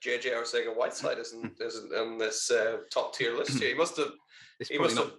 JJ 0.05 0.33
Arcega 0.35 0.75
Whiteside 0.77 1.19
isn't 1.19 1.55
isn't 1.61 1.95
on 1.95 2.19
this 2.19 2.51
uh, 2.51 2.79
top 2.93 3.15
tier 3.15 3.37
list 3.37 3.59
here. 3.61 3.69
He 3.71 3.75
must 3.75 3.97
have 3.97 4.13
it's 4.59 4.69
he 4.71 4.79
must 4.79 4.97
not 4.97 5.05
have 5.07 5.15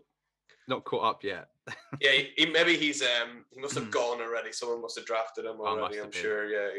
not 0.67 0.83
caught 0.83 1.03
up 1.03 1.23
yet. 1.23 1.47
yeah, 2.01 2.11
he, 2.11 2.29
he- 2.37 2.45
maybe 2.51 2.75
he's 2.77 3.01
um 3.01 3.45
he 3.51 3.59
must 3.61 3.75
have 3.75 3.91
gone 3.91 4.21
already. 4.21 4.51
Someone 4.51 4.81
must 4.81 4.97
have 4.97 5.05
drafted 5.05 5.45
him 5.45 5.55
Hmm. 5.55 5.61
Oh, 5.61 5.65
already, 5.79 5.97
I'm 5.99 6.09
been. 6.09 6.21
sure. 6.21 6.45
Yeah, 6.49 6.69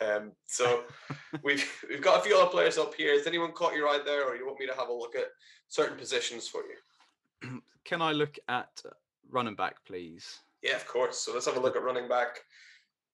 yeah. 0.00 0.06
Um 0.14 0.32
so 0.46 0.84
we've 1.44 1.68
we've 1.88 2.02
got 2.02 2.20
a 2.20 2.22
few 2.22 2.36
other 2.36 2.50
players 2.50 2.78
up 2.78 2.94
here. 2.94 3.12
Has 3.16 3.26
anyone 3.26 3.52
caught 3.52 3.74
your 3.74 3.88
eye 3.88 4.00
there 4.04 4.28
or 4.28 4.36
you 4.36 4.46
want 4.46 4.60
me 4.60 4.66
to 4.66 4.74
have 4.74 4.88
a 4.88 4.92
look 4.92 5.14
at 5.16 5.26
certain 5.68 5.96
positions 5.96 6.48
for 6.48 6.62
you? 6.62 7.60
Can 7.84 8.02
I 8.02 8.12
look 8.12 8.38
at 8.48 8.82
running 9.30 9.54
back, 9.56 9.76
please? 9.86 10.38
Yeah, 10.62 10.76
of 10.76 10.86
course. 10.86 11.18
So 11.18 11.32
let's 11.32 11.46
have 11.46 11.56
a 11.56 11.60
look 11.60 11.76
at 11.76 11.82
running 11.82 12.08
back. 12.08 12.38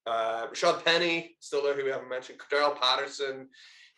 Uh, 0.07 0.47
Rashaad 0.49 0.85
Penny, 0.85 1.37
still 1.41 1.63
there, 1.63 1.75
who 1.75 1.85
we 1.85 1.91
haven't 1.91 2.09
mentioned. 2.09 2.39
Daryl 2.53 2.79
Patterson, 2.81 3.49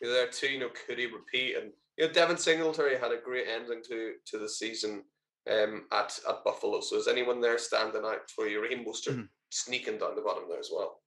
you 0.00 0.08
know, 0.08 0.12
there 0.14 0.28
too. 0.28 0.48
You 0.48 0.60
know, 0.60 0.70
could 0.86 0.98
he 0.98 1.06
repeat? 1.06 1.56
And 1.56 1.72
you 1.96 2.06
know, 2.06 2.12
Devin 2.12 2.36
Singletary 2.36 2.98
had 2.98 3.12
a 3.12 3.20
great 3.22 3.46
ending 3.48 3.82
to 3.88 4.14
to 4.26 4.38
the 4.38 4.48
season 4.48 5.04
um, 5.50 5.86
at 5.92 6.18
at 6.28 6.44
Buffalo. 6.44 6.80
So 6.80 6.96
is 6.96 7.08
anyone 7.08 7.40
there 7.40 7.58
standing 7.58 8.04
out 8.04 8.30
for 8.34 8.46
you? 8.46 8.62
Raheem 8.62 8.84
Mostert 8.84 9.16
Mhm. 9.16 9.28
sneaking 9.50 9.98
down 9.98 10.14
the 10.14 10.22
bottom 10.22 10.48
there 10.48 10.58
as 10.60 10.70
well. 10.72 11.02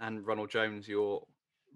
And 0.00 0.26
Ronald 0.26 0.50
Jones, 0.50 0.88
your 0.88 1.26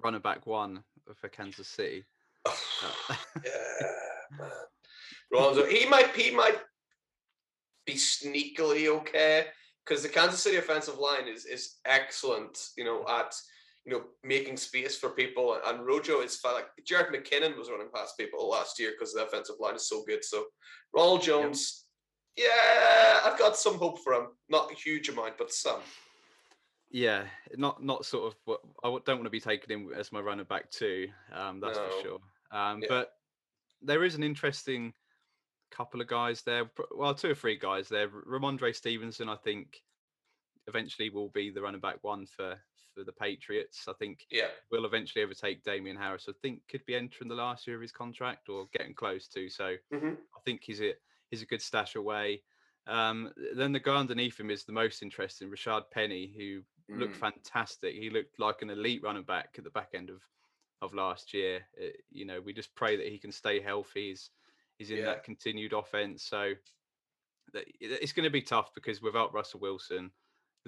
running 0.02 0.20
back 0.20 0.46
one 0.46 0.84
for 1.14 1.28
Kansas 1.28 1.68
City. 1.68 2.04
Uh, 2.44 2.52
yeah, 3.44 4.32
man. 4.38 4.50
Ronaldo, 5.32 5.68
he 5.68 5.86
might 5.86 6.14
he 6.16 6.30
might 6.30 6.58
be 7.86 7.94
sneakily 7.94 8.88
okay 8.88 9.46
because 9.84 10.02
the 10.02 10.08
Kansas 10.08 10.42
City 10.42 10.56
offensive 10.56 10.98
line 10.98 11.28
is 11.28 11.44
is 11.46 11.76
excellent. 11.84 12.58
You 12.76 12.84
know 12.84 13.06
at 13.08 13.34
you 13.88 13.94
know 13.94 14.04
making 14.22 14.58
space 14.58 14.98
for 14.98 15.10
people, 15.10 15.58
and 15.66 15.86
Rojo 15.86 16.20
is 16.20 16.38
like 16.44 16.66
Jerick 16.84 17.10
McKinnon 17.10 17.56
was 17.56 17.70
running 17.70 17.88
past 17.94 18.18
people 18.18 18.46
last 18.50 18.78
year 18.78 18.90
because 18.92 19.14
the 19.14 19.24
offensive 19.24 19.56
line 19.58 19.76
is 19.76 19.88
so 19.88 20.04
good. 20.06 20.22
So 20.22 20.44
Ronald 20.94 21.22
Jones, 21.22 21.86
yeah, 22.36 23.20
I've 23.24 23.38
got 23.38 23.56
some 23.56 23.78
hope 23.78 23.98
for 24.04 24.12
him. 24.12 24.26
Not 24.50 24.70
a 24.70 24.74
huge 24.74 25.08
amount, 25.08 25.38
but 25.38 25.50
some. 25.52 25.80
yeah, 26.90 27.24
not 27.56 27.82
not 27.82 28.04
sort 28.04 28.26
of. 28.30 28.38
What, 28.44 28.60
I 28.84 28.88
don't 28.88 29.16
want 29.16 29.24
to 29.24 29.30
be 29.30 29.40
taken 29.40 29.72
in 29.72 29.90
as 29.96 30.12
my 30.12 30.20
running 30.20 30.44
back 30.44 30.70
too. 30.70 31.08
Um, 31.32 31.58
that's 31.58 31.78
No. 31.78 31.88
for 31.88 32.02
sure. 32.02 32.18
Um, 32.50 32.82
Yeah. 32.82 32.88
But 32.90 33.12
there 33.80 34.04
is 34.04 34.16
an 34.16 34.22
interesting 34.22 34.92
couple 35.70 36.02
of 36.02 36.08
guys 36.08 36.42
there. 36.42 36.70
Well, 36.90 37.14
two 37.14 37.30
or 37.30 37.34
three 37.34 37.56
guys 37.56 37.88
there. 37.88 38.08
Rhamondre 38.08 38.74
Stevenson, 38.74 39.30
I 39.30 39.36
think, 39.36 39.80
eventually 40.66 41.08
will 41.08 41.30
be 41.30 41.48
the 41.50 41.62
running 41.62 41.80
back 41.80 41.98
one 42.02 42.26
for 42.26 42.58
for 42.98 43.04
the 43.04 43.12
Patriots. 43.12 43.86
I 43.88 43.92
think 43.94 44.26
Yeah, 44.30 44.48
will 44.70 44.84
eventually 44.84 45.24
overtake 45.24 45.62
Damien 45.62 45.96
Harris. 45.96 46.28
I 46.28 46.32
think 46.42 46.62
could 46.68 46.84
be 46.86 46.94
entering 46.94 47.28
the 47.28 47.34
last 47.34 47.66
year 47.66 47.76
of 47.76 47.82
his 47.82 47.92
contract 47.92 48.48
or 48.48 48.66
getting 48.72 48.94
close 48.94 49.28
to. 49.28 49.48
So 49.48 49.64
hmm 49.90 50.14
I 50.36 50.40
think 50.44 50.62
he's 50.62 50.80
a 50.80 50.94
he's 51.30 51.42
a 51.42 51.46
good 51.46 51.62
stash 51.62 51.94
away. 51.96 52.42
Um, 52.86 53.32
then 53.54 53.72
the 53.72 53.80
guy 53.80 53.96
underneath 53.96 54.40
him 54.40 54.50
is 54.50 54.64
the 54.64 54.72
most 54.72 55.02
interesting, 55.02 55.50
Rashaad 55.50 55.90
Penny, 55.90 56.32
who 56.34 56.62
looked 56.98 57.16
Mm. 57.16 57.20
fantastic. 57.20 57.94
He 57.94 58.08
looked 58.10 58.38
like 58.38 58.62
an 58.62 58.70
elite 58.70 59.02
running 59.02 59.24
back 59.24 59.54
at 59.58 59.64
the 59.64 59.70
back 59.70 59.90
end 59.94 60.10
of 60.10 60.22
of 60.80 60.94
last 60.94 61.34
year. 61.34 61.66
Uh, 61.80 61.88
you 62.10 62.24
know, 62.24 62.40
we 62.40 62.52
just 62.52 62.74
pray 62.74 62.96
that 62.96 63.08
he 63.08 63.18
can 63.18 63.32
stay 63.32 63.60
healthy. 63.60 64.08
He's 64.10 64.30
he's 64.78 64.90
in 64.90 65.00
Yeah. 65.00 65.06
that 65.06 65.24
continued 65.24 65.72
offense. 65.72 66.24
So 66.24 66.54
that, 67.52 67.64
it's 67.80 68.12
going 68.12 68.24
to 68.24 68.30
be 68.30 68.42
tough 68.42 68.74
because 68.74 69.00
without 69.02 69.32
Russell 69.32 69.60
Wilson, 69.60 70.12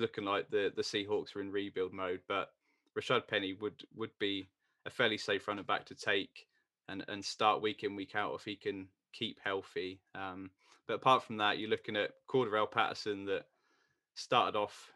looking 0.01 0.25
like 0.25 0.51
the 0.51 0.73
the 0.75 0.83
Seahawks 0.83 1.35
are 1.37 1.41
in 1.41 1.53
rebuild 1.53 1.93
mode. 1.93 2.21
But 2.29 2.51
Rashaad 2.99 3.29
Penny 3.29 3.53
would 3.55 3.83
would 3.95 4.17
be 4.19 4.49
a 4.87 4.91
fairly 4.91 5.19
safe 5.19 5.47
running 5.47 5.65
back 5.65 5.87
to 5.87 5.95
take 5.95 6.47
and 6.89 7.05
and 7.09 7.25
start 7.25 7.63
week 7.63 7.85
in 7.85 7.95
week 7.97 8.15
out 8.15 8.35
if 8.35 8.45
he 8.45 8.57
can 8.57 8.89
keep 9.13 9.39
healthy. 9.45 10.01
Um, 10.15 10.51
but 10.87 10.95
apart 10.95 11.23
from 11.23 11.37
that, 11.39 11.59
you're 11.59 11.71
looking 11.71 11.97
at 11.97 12.13
Cordarrelle 12.29 12.71
Patterson 12.71 13.27
that 13.27 13.47
started 14.15 14.59
off 14.59 14.93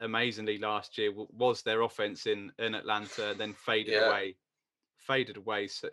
amazingly 0.00 0.58
last 0.58 0.98
year. 0.98 1.12
Was 1.12 1.62
their 1.62 1.80
offense 1.82 2.26
in 2.26 2.52
in 2.58 2.74
Atlanta, 2.74 3.34
then 3.36 3.54
faded 3.54 3.94
Yeah. 3.94 4.06
away, 4.08 4.36
faded 4.98 5.36
away. 5.36 5.68
So 5.68 5.88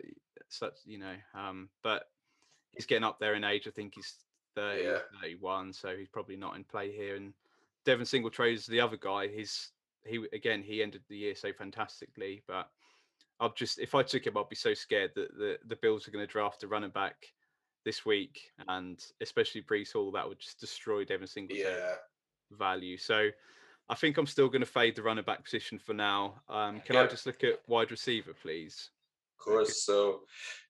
such 0.48 0.74
you 0.84 0.98
know, 0.98 1.16
um, 1.34 1.70
but 1.82 2.10
he's 2.72 2.86
getting 2.86 3.04
up 3.04 3.18
there 3.18 3.34
in 3.34 3.44
age. 3.44 3.66
I 3.66 3.70
think 3.70 3.94
he's 3.94 4.14
30, 4.54 4.82
Yeah. 4.84 4.98
31, 5.20 5.72
so 5.72 5.96
he's 5.96 6.08
probably 6.08 6.36
not 6.36 6.56
in 6.56 6.64
play 6.64 6.92
here. 6.92 7.16
And 7.16 7.32
Devin 7.84 8.06
Singletary 8.06 8.54
is 8.54 8.66
the 8.66 8.80
other 8.80 8.96
guy. 8.96 9.28
He's 9.28 9.70
he 10.04 10.24
again 10.32 10.62
he 10.62 10.82
ended 10.82 11.02
the 11.08 11.16
year 11.16 11.34
so 11.34 11.52
fantastically, 11.52 12.42
but 12.46 12.68
I'll 13.40 13.52
just 13.52 13.78
if 13.78 13.94
I 13.94 14.02
took 14.02 14.26
him, 14.26 14.36
I'd 14.36 14.48
be 14.48 14.56
so 14.56 14.74
scared 14.74 15.12
that 15.14 15.36
the 15.36 15.58
the 15.66 15.76
Bills 15.76 16.06
are 16.06 16.10
going 16.10 16.26
to 16.26 16.32
draft 16.32 16.62
a 16.62 16.68
running 16.68 16.90
back 16.90 17.16
this 17.84 18.06
week, 18.06 18.40
and 18.68 19.04
especially 19.20 19.62
Breece 19.62 19.92
Hall, 19.92 20.12
that 20.12 20.28
would 20.28 20.38
just 20.38 20.60
destroy 20.60 21.04
Devin 21.04 21.26
Singletary 21.26 21.74
yeah. 21.74 21.94
value. 22.52 22.96
So 22.96 23.30
I 23.88 23.94
think 23.94 24.16
I'm 24.16 24.26
still 24.26 24.48
going 24.48 24.60
to 24.60 24.66
fade 24.66 24.96
the 24.96 25.02
running 25.02 25.24
back 25.24 25.44
position 25.44 25.78
for 25.78 25.92
now. 25.92 26.40
Um, 26.48 26.80
can 26.80 26.96
I 26.96 27.06
just 27.06 27.26
look 27.26 27.42
at 27.44 27.60
wide 27.66 27.90
receiver, 27.90 28.32
please? 28.40 28.90
Of 29.38 29.44
course. 29.44 29.84
So 29.84 30.20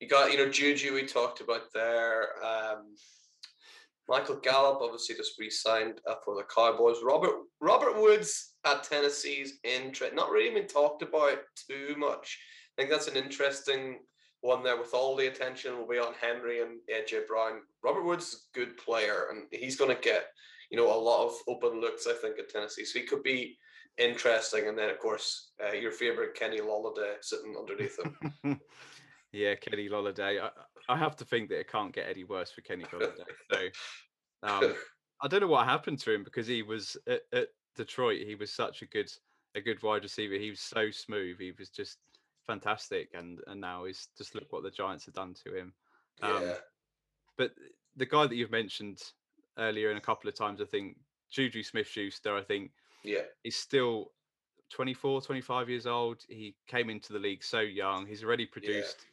you 0.00 0.08
got, 0.08 0.32
you 0.32 0.38
know, 0.38 0.48
Juju 0.48 0.94
we 0.94 1.06
talked 1.06 1.40
about 1.40 1.72
there. 1.74 2.42
Um, 2.42 2.94
Michael 4.12 4.36
Gallup 4.36 4.82
obviously 4.82 5.14
just 5.16 5.38
re-signed 5.38 6.02
uh, 6.06 6.16
for 6.22 6.34
the 6.34 6.44
Cowboys. 6.54 6.98
Robert 7.02 7.32
Robert 7.62 7.98
Woods 7.98 8.56
at 8.66 8.84
Tennessee's 8.84 9.54
interest 9.64 10.14
not 10.14 10.30
really 10.30 10.52
been 10.52 10.68
talked 10.68 11.00
about 11.00 11.38
too 11.66 11.94
much. 11.96 12.38
I 12.76 12.82
think 12.82 12.90
that's 12.90 13.08
an 13.08 13.16
interesting 13.16 14.00
one 14.42 14.62
there 14.62 14.76
with 14.76 14.92
all 14.92 15.16
the 15.16 15.28
attention 15.28 15.78
will 15.78 15.88
be 15.88 15.98
on 15.98 16.12
Henry 16.20 16.60
and 16.60 16.80
AJ 16.94 17.26
Brown. 17.26 17.60
Robert 17.82 18.04
Woods 18.04 18.26
is 18.26 18.48
a 18.54 18.58
good 18.58 18.76
player 18.76 19.28
and 19.30 19.44
he's 19.50 19.76
going 19.76 19.94
to 19.96 20.02
get, 20.02 20.26
you 20.70 20.76
know, 20.76 20.94
a 20.94 21.04
lot 21.08 21.24
of 21.24 21.32
open 21.48 21.80
looks, 21.80 22.06
I 22.06 22.12
think, 22.12 22.38
at 22.38 22.50
Tennessee. 22.50 22.84
So 22.84 22.98
he 22.98 23.06
could 23.06 23.22
be 23.22 23.56
interesting. 23.96 24.68
And 24.68 24.76
then, 24.76 24.90
of 24.90 24.98
course, 24.98 25.52
uh, 25.64 25.72
your 25.72 25.92
favorite 25.92 26.34
Kenny 26.34 26.58
Lolladay 26.58 27.14
sitting 27.22 27.56
underneath 27.58 27.98
him. 27.98 28.60
yeah, 29.32 29.54
Kenny 29.54 29.88
Lolliday. 29.88 30.38
I, 30.38 30.50
I 30.88 30.96
have 30.96 31.16
to 31.16 31.24
think 31.24 31.48
that 31.48 31.60
it 31.60 31.70
can't 31.70 31.92
get 31.94 32.08
any 32.08 32.24
worse 32.24 32.50
for 32.50 32.60
Kenny 32.60 32.84
Lolliday. 32.92 33.22
So 33.50 33.58
um, 34.42 34.74
I 35.22 35.28
don't 35.28 35.40
know 35.40 35.46
what 35.46 35.64
happened 35.66 35.98
to 36.00 36.12
him 36.12 36.24
because 36.24 36.46
he 36.46 36.62
was 36.62 36.96
at, 37.06 37.22
at 37.32 37.48
Detroit. 37.76 38.26
He 38.26 38.34
was 38.34 38.52
such 38.52 38.82
a 38.82 38.86
good 38.86 39.10
a 39.54 39.60
good 39.60 39.82
wide 39.82 40.02
receiver. 40.02 40.34
He 40.34 40.50
was 40.50 40.60
so 40.60 40.90
smooth. 40.90 41.38
He 41.38 41.52
was 41.58 41.68
just 41.70 41.98
fantastic. 42.46 43.10
And 43.14 43.40
and 43.46 43.60
now 43.60 43.84
he's 43.84 44.08
just 44.16 44.34
look 44.34 44.52
what 44.52 44.62
the 44.62 44.70
Giants 44.70 45.04
have 45.06 45.14
done 45.14 45.34
to 45.44 45.54
him. 45.54 45.72
Um, 46.20 46.42
yeah. 46.42 46.54
but 47.36 47.52
the 47.96 48.06
guy 48.06 48.26
that 48.26 48.34
you've 48.34 48.50
mentioned 48.50 49.00
earlier 49.58 49.90
and 49.90 49.98
a 49.98 50.02
couple 50.02 50.28
of 50.28 50.36
times, 50.36 50.60
I 50.60 50.64
think 50.64 50.96
Juju 51.30 51.62
Smith 51.62 51.86
Schuster, 51.86 52.36
I 52.36 52.42
think 52.42 52.72
Yeah. 53.02 53.22
he's 53.42 53.56
still 53.56 54.12
24, 54.70 55.22
25 55.22 55.68
years 55.68 55.86
old. 55.86 56.22
He 56.28 56.54
came 56.66 56.90
into 56.90 57.12
the 57.12 57.18
league 57.18 57.44
so 57.44 57.60
young. 57.60 58.06
He's 58.06 58.24
already 58.24 58.46
produced 58.46 59.06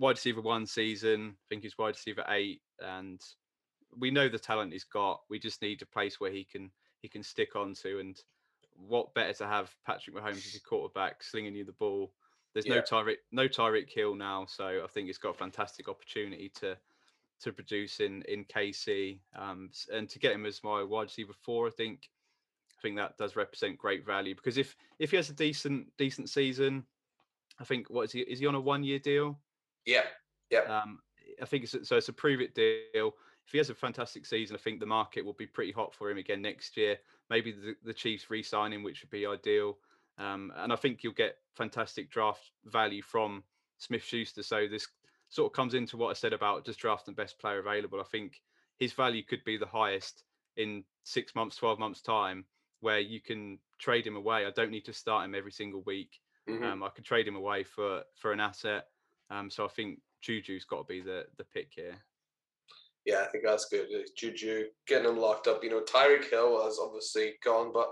wide 0.00 0.16
receiver 0.16 0.40
one 0.40 0.66
season. 0.66 1.36
I 1.36 1.44
think 1.48 1.62
he's 1.62 1.78
wide 1.78 1.94
receiver 1.94 2.24
eight, 2.28 2.62
and 2.80 3.20
we 3.96 4.10
know 4.10 4.28
the 4.28 4.38
talent 4.38 4.72
he's 4.72 4.84
got. 4.84 5.20
We 5.28 5.38
just 5.38 5.62
need 5.62 5.82
a 5.82 5.86
place 5.86 6.18
where 6.18 6.32
he 6.32 6.42
can 6.42 6.70
he 7.02 7.08
can 7.08 7.22
stick 7.22 7.54
onto. 7.54 7.98
And 8.00 8.20
what 8.74 9.14
better 9.14 9.34
to 9.34 9.46
have 9.46 9.70
Patrick 9.86 10.16
Mahomes 10.16 10.46
as 10.46 10.54
your 10.54 10.62
quarterback, 10.66 11.22
slinging 11.22 11.54
you 11.54 11.64
the 11.64 11.72
ball. 11.72 12.12
There's 12.52 12.66
no 12.66 12.76
Yeah. 12.76 12.82
Tyreek 12.82 13.18
no 13.30 13.46
Tyreek 13.46 13.90
Hill 13.90 14.16
now, 14.16 14.46
so 14.46 14.82
I 14.82 14.86
think 14.88 15.08
it's 15.08 15.18
got 15.18 15.30
a 15.30 15.38
fantastic 15.38 15.88
opportunity 15.88 16.48
to 16.60 16.76
to 17.40 17.52
produce 17.52 18.00
in 18.00 18.22
in 18.22 18.44
KC, 18.46 19.20
um, 19.36 19.70
and 19.92 20.08
to 20.08 20.18
get 20.18 20.32
him 20.32 20.46
as 20.46 20.64
my 20.64 20.82
wide 20.82 21.04
receiver 21.04 21.32
four. 21.32 21.68
I 21.68 21.70
think 21.70 22.08
I 22.76 22.80
think 22.80 22.96
that 22.96 23.18
does 23.18 23.36
represent 23.36 23.78
great 23.78 24.04
value 24.04 24.34
because 24.34 24.56
if 24.56 24.74
if 24.98 25.10
he 25.10 25.16
has 25.16 25.28
a 25.28 25.34
decent 25.34 25.94
decent 25.98 26.30
season, 26.30 26.86
I 27.60 27.64
think 27.64 27.90
what 27.90 28.02
is 28.02 28.12
he 28.12 28.20
is 28.20 28.40
he 28.40 28.46
on 28.46 28.54
a 28.54 28.60
one 28.60 28.82
year 28.82 28.98
deal? 28.98 29.38
Yeah. 29.86 30.02
Yeah. 30.50 30.60
Um, 30.60 31.00
I 31.40 31.44
think 31.44 31.64
it's 31.64 31.88
so. 31.88 31.96
It's 31.96 32.08
a 32.08 32.12
prove 32.12 32.40
it 32.40 32.54
deal. 32.54 33.14
If 33.46 33.52
he 33.52 33.58
has 33.58 33.70
a 33.70 33.74
fantastic 33.74 34.26
season, 34.26 34.56
I 34.56 34.58
think 34.58 34.80
the 34.80 34.86
market 34.86 35.24
will 35.24 35.32
be 35.32 35.46
pretty 35.46 35.72
hot 35.72 35.94
for 35.94 36.10
him 36.10 36.18
again 36.18 36.42
next 36.42 36.76
year. 36.76 36.98
Maybe 37.30 37.52
the, 37.52 37.74
the 37.84 37.94
Chiefs 37.94 38.30
re-sign 38.30 38.72
him, 38.72 38.82
which 38.82 39.02
would 39.02 39.10
be 39.10 39.26
ideal. 39.26 39.78
Um, 40.18 40.52
and 40.56 40.72
I 40.72 40.76
think 40.76 41.02
you'll 41.02 41.14
get 41.14 41.36
fantastic 41.56 42.10
draft 42.10 42.50
value 42.66 43.02
from 43.02 43.42
Smith 43.78 44.04
Schuster. 44.04 44.42
So 44.42 44.68
this 44.68 44.86
sort 45.30 45.50
of 45.50 45.56
comes 45.56 45.74
into 45.74 45.96
what 45.96 46.10
I 46.10 46.12
said 46.12 46.32
about 46.32 46.66
just 46.66 46.78
drafting 46.78 47.14
the 47.14 47.22
best 47.22 47.38
player 47.38 47.58
available. 47.58 48.00
I 48.00 48.04
think 48.04 48.40
his 48.78 48.92
value 48.92 49.22
could 49.22 49.42
be 49.44 49.56
the 49.56 49.66
highest 49.66 50.24
in 50.56 50.84
six 51.04 51.34
months, 51.34 51.56
12 51.56 51.78
months' 51.78 52.02
time, 52.02 52.44
where 52.80 53.00
you 53.00 53.20
can 53.20 53.58
trade 53.78 54.06
him 54.06 54.16
away. 54.16 54.46
I 54.46 54.50
don't 54.50 54.70
need 54.70 54.84
to 54.84 54.92
start 54.92 55.24
him 55.24 55.34
every 55.34 55.52
single 55.52 55.82
week. 55.82 56.20
Mm-hmm. 56.48 56.64
Um, 56.64 56.82
I 56.82 56.88
could 56.88 57.04
trade 57.04 57.26
him 57.26 57.36
away 57.36 57.64
for 57.64 58.02
for 58.16 58.32
an 58.32 58.40
asset. 58.40 58.86
Um, 59.30 59.50
so 59.50 59.64
I 59.64 59.68
think 59.68 60.00
Juju's 60.22 60.64
got 60.64 60.78
to 60.78 60.92
be 60.92 61.00
the 61.00 61.26
the 61.38 61.44
pick 61.44 61.68
here. 61.70 61.96
Yeah, 63.06 63.24
I 63.26 63.30
think 63.30 63.44
that's 63.44 63.66
good. 63.66 63.86
Juju 64.16 64.64
getting 64.86 65.08
him 65.08 65.18
locked 65.18 65.46
up. 65.46 65.64
You 65.64 65.70
know, 65.70 65.80
Tyreek 65.80 66.28
Hill 66.30 66.62
has 66.64 66.78
obviously 66.78 67.34
gone, 67.42 67.72
but 67.72 67.88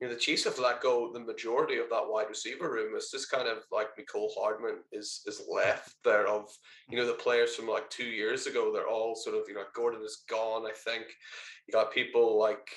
you 0.00 0.06
know 0.06 0.12
the 0.12 0.20
Chiefs 0.20 0.44
have 0.44 0.58
let 0.58 0.82
go 0.82 1.12
the 1.12 1.20
majority 1.20 1.78
of 1.78 1.88
that 1.90 2.06
wide 2.06 2.28
receiver 2.28 2.70
room. 2.70 2.92
It's 2.94 3.10
just 3.10 3.30
kind 3.30 3.48
of 3.48 3.58
like 3.72 3.96
Mecole 3.96 4.30
Hardman 4.36 4.80
is 4.92 5.22
is 5.26 5.42
left 5.50 5.94
there. 6.04 6.26
Of 6.26 6.50
you 6.90 6.98
know 6.98 7.06
the 7.06 7.14
players 7.14 7.54
from 7.54 7.68
like 7.68 7.88
two 7.88 8.06
years 8.06 8.46
ago, 8.46 8.72
they're 8.72 8.88
all 8.88 9.14
sort 9.14 9.36
of 9.36 9.42
you 9.48 9.54
know 9.54 9.64
Gordon 9.74 10.02
is 10.02 10.24
gone. 10.28 10.66
I 10.66 10.72
think 10.72 11.04
you 11.66 11.72
got 11.72 11.92
people 11.92 12.38
like 12.38 12.68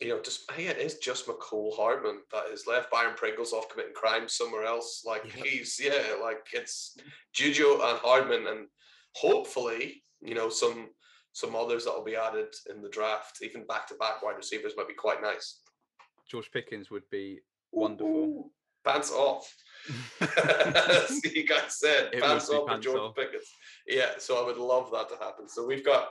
you 0.00 0.08
know, 0.08 0.20
just 0.20 0.50
hey, 0.52 0.66
it 0.66 0.78
is 0.78 0.98
just 0.98 1.26
Mecole 1.26 1.76
Hardman 1.76 2.20
that 2.32 2.46
is 2.52 2.66
left. 2.66 2.90
Byron 2.90 3.14
Pringle's 3.16 3.52
off 3.52 3.68
committing 3.68 3.94
crimes 3.94 4.32
somewhere 4.32 4.64
else. 4.64 5.02
Like 5.06 5.24
yeah. 5.24 5.44
he's 5.44 5.80
yeah, 5.82 6.14
like 6.22 6.46
it's 6.52 6.96
Juju 7.34 7.80
and 7.82 7.98
Hardman, 7.98 8.46
and 8.46 8.66
hopefully, 9.14 10.02
you 10.22 10.34
know, 10.34 10.48
some 10.48 10.88
some 11.32 11.54
others 11.54 11.84
that 11.84 11.92
will 11.92 12.04
be 12.04 12.16
added 12.16 12.54
in 12.70 12.80
the 12.82 12.88
draft, 12.88 13.38
even 13.42 13.66
back 13.66 13.86
to 13.88 13.94
back 13.94 14.22
wide 14.22 14.36
receivers 14.36 14.72
might 14.76 14.88
be 14.88 14.94
quite 14.94 15.20
nice. 15.20 15.60
George 16.30 16.50
Pickens 16.50 16.90
would 16.90 17.08
be 17.10 17.40
wonderful. 17.70 18.10
Ooh, 18.10 18.50
pants 18.84 19.12
off. 19.12 19.54
you 21.24 21.46
guys 21.46 21.78
said 21.78 22.10
it 22.12 22.22
pants 22.22 22.48
off 22.48 22.70
with 22.70 22.82
George 22.82 23.00
off. 23.00 23.16
Pickens. 23.16 23.52
Yeah, 23.86 24.12
so 24.18 24.42
I 24.42 24.46
would 24.46 24.56
love 24.56 24.90
that 24.92 25.10
to 25.10 25.16
happen. 25.16 25.46
So 25.46 25.66
we've 25.66 25.84
got 25.84 26.08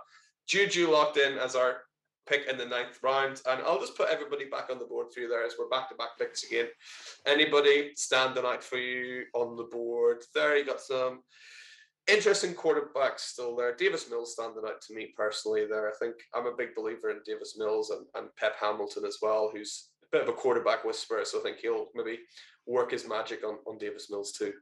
Juju 0.47 0.91
locked 0.91 1.17
in 1.17 1.39
as 1.39 1.55
our 1.55 1.81
pick 2.29 2.47
in 2.47 2.57
the 2.57 2.65
ninth 2.65 2.99
round. 3.01 3.41
And 3.47 3.61
I'll 3.63 3.79
just 3.79 3.97
put 3.97 4.09
everybody 4.09 4.45
back 4.45 4.69
on 4.69 4.79
the 4.79 4.85
board 4.85 5.07
for 5.13 5.19
you 5.19 5.27
there 5.27 5.45
as 5.45 5.55
we're 5.57 5.69
back 5.69 5.89
to 5.89 5.95
back 5.95 6.17
picks 6.17 6.43
again. 6.43 6.67
Anybody 7.25 7.91
standing 7.95 8.45
out 8.45 8.63
for 8.63 8.77
you 8.77 9.23
on 9.33 9.55
the 9.55 9.63
board 9.63 10.23
there? 10.35 10.57
You 10.57 10.65
got 10.65 10.81
some 10.81 11.21
interesting 12.07 12.53
quarterbacks 12.53 13.19
still 13.19 13.55
there. 13.55 13.75
Davis 13.75 14.09
Mills 14.09 14.33
standing 14.33 14.63
out 14.65 14.81
to 14.81 14.95
me 14.95 15.13
personally 15.15 15.65
there. 15.65 15.89
I 15.89 15.93
think 15.99 16.15
I'm 16.33 16.47
a 16.47 16.55
big 16.55 16.75
believer 16.75 17.09
in 17.09 17.19
Davis 17.25 17.55
Mills 17.57 17.91
and, 17.91 18.05
and 18.15 18.33
Pep 18.35 18.55
Hamilton 18.59 19.05
as 19.05 19.17
well, 19.21 19.51
who's 19.53 19.89
a 20.03 20.07
bit 20.11 20.23
of 20.23 20.29
a 20.29 20.33
quarterback 20.33 20.85
whisperer. 20.85 21.25
So 21.25 21.39
I 21.39 21.43
think 21.43 21.57
he'll 21.57 21.87
maybe 21.95 22.19
work 22.65 22.91
his 22.91 23.07
magic 23.07 23.43
on, 23.43 23.57
on 23.67 23.77
Davis 23.77 24.09
Mills 24.09 24.31
too. 24.31 24.53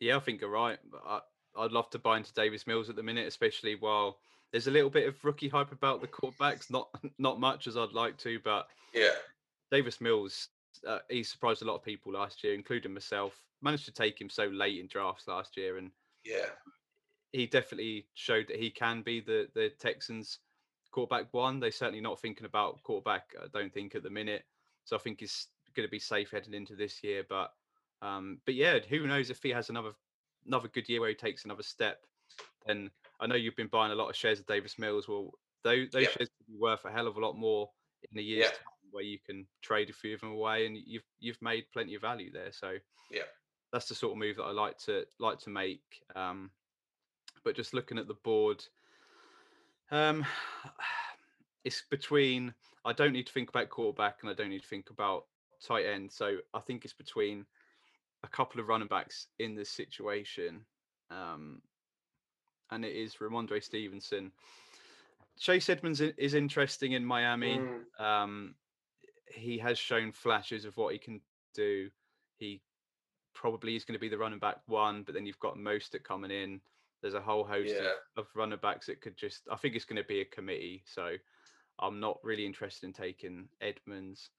Yeah, 0.00 0.16
I 0.16 0.20
think 0.20 0.40
you're 0.40 0.50
right. 0.50 0.78
I, 1.06 1.20
I'd 1.56 1.72
love 1.72 1.90
to 1.90 1.98
buy 1.98 2.16
into 2.16 2.32
Davis 2.32 2.66
Mills 2.66 2.90
at 2.90 2.96
the 2.96 3.02
minute, 3.02 3.28
especially 3.28 3.76
while 3.76 4.18
there's 4.54 4.68
a 4.68 4.70
little 4.70 4.88
bit 4.88 5.08
of 5.08 5.24
rookie 5.24 5.48
hype 5.48 5.72
about 5.72 6.00
the 6.00 6.06
quarterbacks. 6.06 6.70
Not 6.70 6.88
not 7.18 7.40
much 7.40 7.66
as 7.66 7.76
I'd 7.76 7.92
like 7.92 8.16
to, 8.18 8.38
but 8.44 8.68
yeah, 8.94 9.10
Davis 9.72 10.00
Mills. 10.00 10.48
Uh, 10.86 11.00
he 11.10 11.24
surprised 11.24 11.62
a 11.62 11.64
lot 11.64 11.74
of 11.74 11.82
people 11.82 12.12
last 12.12 12.44
year, 12.44 12.54
including 12.54 12.94
myself. 12.94 13.34
Managed 13.62 13.84
to 13.86 13.92
take 13.92 14.20
him 14.20 14.30
so 14.30 14.44
late 14.44 14.78
in 14.78 14.86
drafts 14.86 15.26
last 15.26 15.56
year, 15.56 15.78
and 15.78 15.90
yeah, 16.24 16.46
he 17.32 17.46
definitely 17.46 18.06
showed 18.14 18.46
that 18.46 18.60
he 18.60 18.70
can 18.70 19.02
be 19.02 19.20
the 19.20 19.48
the 19.54 19.70
Texans 19.80 20.38
quarterback 20.92 21.34
one. 21.34 21.58
They're 21.58 21.72
certainly 21.72 22.00
not 22.00 22.20
thinking 22.20 22.46
about 22.46 22.80
quarterback. 22.84 23.34
I 23.42 23.46
don't 23.52 23.74
think 23.74 23.96
at 23.96 24.04
the 24.04 24.10
minute. 24.10 24.44
So 24.84 24.94
I 24.94 25.00
think 25.00 25.18
he's 25.18 25.48
going 25.74 25.88
to 25.88 25.90
be 25.90 25.98
safe 25.98 26.30
heading 26.30 26.54
into 26.54 26.76
this 26.76 27.02
year. 27.02 27.24
But 27.28 27.52
um, 28.02 28.38
but 28.44 28.54
yeah, 28.54 28.78
who 28.88 29.04
knows 29.08 29.30
if 29.30 29.42
he 29.42 29.50
has 29.50 29.68
another 29.68 29.94
another 30.46 30.68
good 30.68 30.88
year 30.88 31.00
where 31.00 31.08
he 31.08 31.16
takes 31.16 31.44
another 31.44 31.64
step, 31.64 32.02
then 32.66 32.92
I 33.24 33.26
know 33.26 33.36
you've 33.36 33.56
been 33.56 33.68
buying 33.68 33.90
a 33.90 33.94
lot 33.94 34.10
of 34.10 34.16
shares 34.16 34.38
of 34.38 34.46
Davis 34.46 34.78
Mills. 34.78 35.08
Well, 35.08 35.32
those, 35.64 35.88
those 35.92 36.02
yep. 36.02 36.12
shares 36.12 36.28
could 36.28 36.46
be 36.46 36.58
worth 36.60 36.84
a 36.84 36.92
hell 36.92 37.06
of 37.06 37.16
a 37.16 37.20
lot 37.20 37.38
more 37.38 37.70
in 38.12 38.18
a 38.18 38.22
year's 38.22 38.44
yep. 38.44 38.52
time 38.52 38.90
where 38.90 39.02
you 39.02 39.18
can 39.18 39.46
trade 39.62 39.88
a 39.88 39.94
few 39.94 40.14
of 40.14 40.20
them 40.20 40.32
away 40.32 40.66
and 40.66 40.76
you've 40.76 41.02
you've 41.20 41.40
made 41.40 41.64
plenty 41.72 41.94
of 41.94 42.02
value 42.02 42.30
there. 42.30 42.52
So 42.52 42.74
yeah, 43.10 43.22
that's 43.72 43.88
the 43.88 43.94
sort 43.94 44.12
of 44.12 44.18
move 44.18 44.36
that 44.36 44.42
I 44.42 44.52
like 44.52 44.76
to 44.80 45.06
like 45.18 45.38
to 45.40 45.50
make. 45.50 45.80
Um, 46.14 46.50
but 47.44 47.56
just 47.56 47.72
looking 47.72 47.98
at 47.98 48.08
the 48.08 48.14
board, 48.24 48.62
um, 49.90 50.26
it's 51.64 51.82
between 51.90 52.52
I 52.84 52.92
don't 52.92 53.14
need 53.14 53.26
to 53.26 53.32
think 53.32 53.48
about 53.48 53.70
quarterback 53.70 54.18
and 54.20 54.30
I 54.30 54.34
don't 54.34 54.50
need 54.50 54.62
to 54.62 54.68
think 54.68 54.90
about 54.90 55.24
tight 55.66 55.86
end. 55.86 56.12
So 56.12 56.36
I 56.52 56.60
think 56.60 56.84
it's 56.84 56.92
between 56.92 57.46
a 58.22 58.28
couple 58.28 58.60
of 58.60 58.68
running 58.68 58.88
backs 58.88 59.28
in 59.38 59.54
this 59.54 59.70
situation. 59.70 60.66
Um, 61.10 61.62
and 62.74 62.84
it 62.84 62.94
is 62.94 63.16
Rhamondre 63.16 63.62
Stevenson. 63.62 64.32
Chase 65.38 65.68
Edmonds 65.68 66.00
is 66.00 66.34
interesting 66.34 66.92
in 66.92 67.04
Miami. 67.04 67.58
Mm. 67.58 68.04
Um, 68.04 68.54
he 69.26 69.58
has 69.58 69.78
shown 69.78 70.12
flashes 70.12 70.64
of 70.64 70.76
what 70.76 70.92
he 70.92 70.98
can 70.98 71.20
do. 71.54 71.88
He 72.36 72.60
probably 73.34 73.76
is 73.76 73.84
going 73.84 73.94
to 73.94 74.00
be 74.00 74.08
the 74.08 74.18
running 74.18 74.38
back 74.38 74.58
one, 74.66 75.02
but 75.02 75.14
then 75.14 75.26
you've 75.26 75.40
got 75.40 75.56
Mostert 75.56 76.04
coming 76.04 76.30
in. 76.30 76.60
There's 77.02 77.14
a 77.14 77.20
whole 77.20 77.44
host 77.44 77.74
yeah. 77.74 77.90
of, 78.16 78.24
of 78.24 78.26
running 78.34 78.58
backs 78.62 78.86
that 78.86 79.00
could 79.00 79.16
just. 79.16 79.42
I 79.50 79.56
think 79.56 79.74
it's 79.74 79.84
going 79.84 80.00
to 80.00 80.08
be 80.08 80.20
a 80.20 80.24
committee, 80.24 80.82
so 80.86 81.14
I'm 81.78 82.00
not 82.00 82.18
really 82.22 82.46
interested 82.46 82.86
in 82.86 82.92
taking 82.92 83.48
Edmonds. 83.60 84.30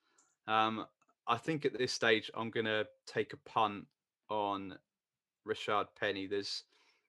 Um, 0.48 0.86
I 1.28 1.38
think 1.38 1.66
at 1.66 1.78
this 1.78 1.92
stage 1.92 2.32
I'm 2.36 2.50
going 2.50 2.66
to 2.66 2.86
take 3.06 3.34
a 3.34 3.50
punt 3.50 3.86
on 4.30 4.78
Rashaad 5.48 5.88
Penny. 6.00 6.28
There's 6.28 6.64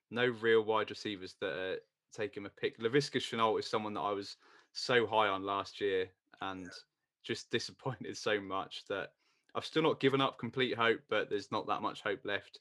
no 0.09 0.25
real 0.25 0.63
wide 0.63 0.89
receivers 0.89 1.35
that 1.41 1.53
are 1.53 1.77
taking 2.13 2.45
a 2.45 2.49
pick. 2.49 2.79
Laviska 2.79 3.19
Shenault 3.19 3.59
is 3.59 3.67
someone 3.67 3.93
that 3.93 4.01
I 4.01 4.11
was 4.11 4.37
so 4.73 5.05
high 5.05 5.27
on 5.27 5.43
last 5.43 5.81
year 5.81 6.07
and 6.41 6.69
just 7.23 7.51
disappointed 7.51 8.17
so 8.17 8.39
much 8.39 8.83
that 8.89 9.11
I've 9.55 9.65
still 9.65 9.83
not 9.83 9.99
given 9.99 10.21
up 10.21 10.37
complete 10.37 10.75
hope, 10.75 10.99
but 11.09 11.29
there's 11.29 11.51
not 11.51 11.67
that 11.67 11.81
much 11.81 12.01
hope 12.01 12.19
left. 12.23 12.59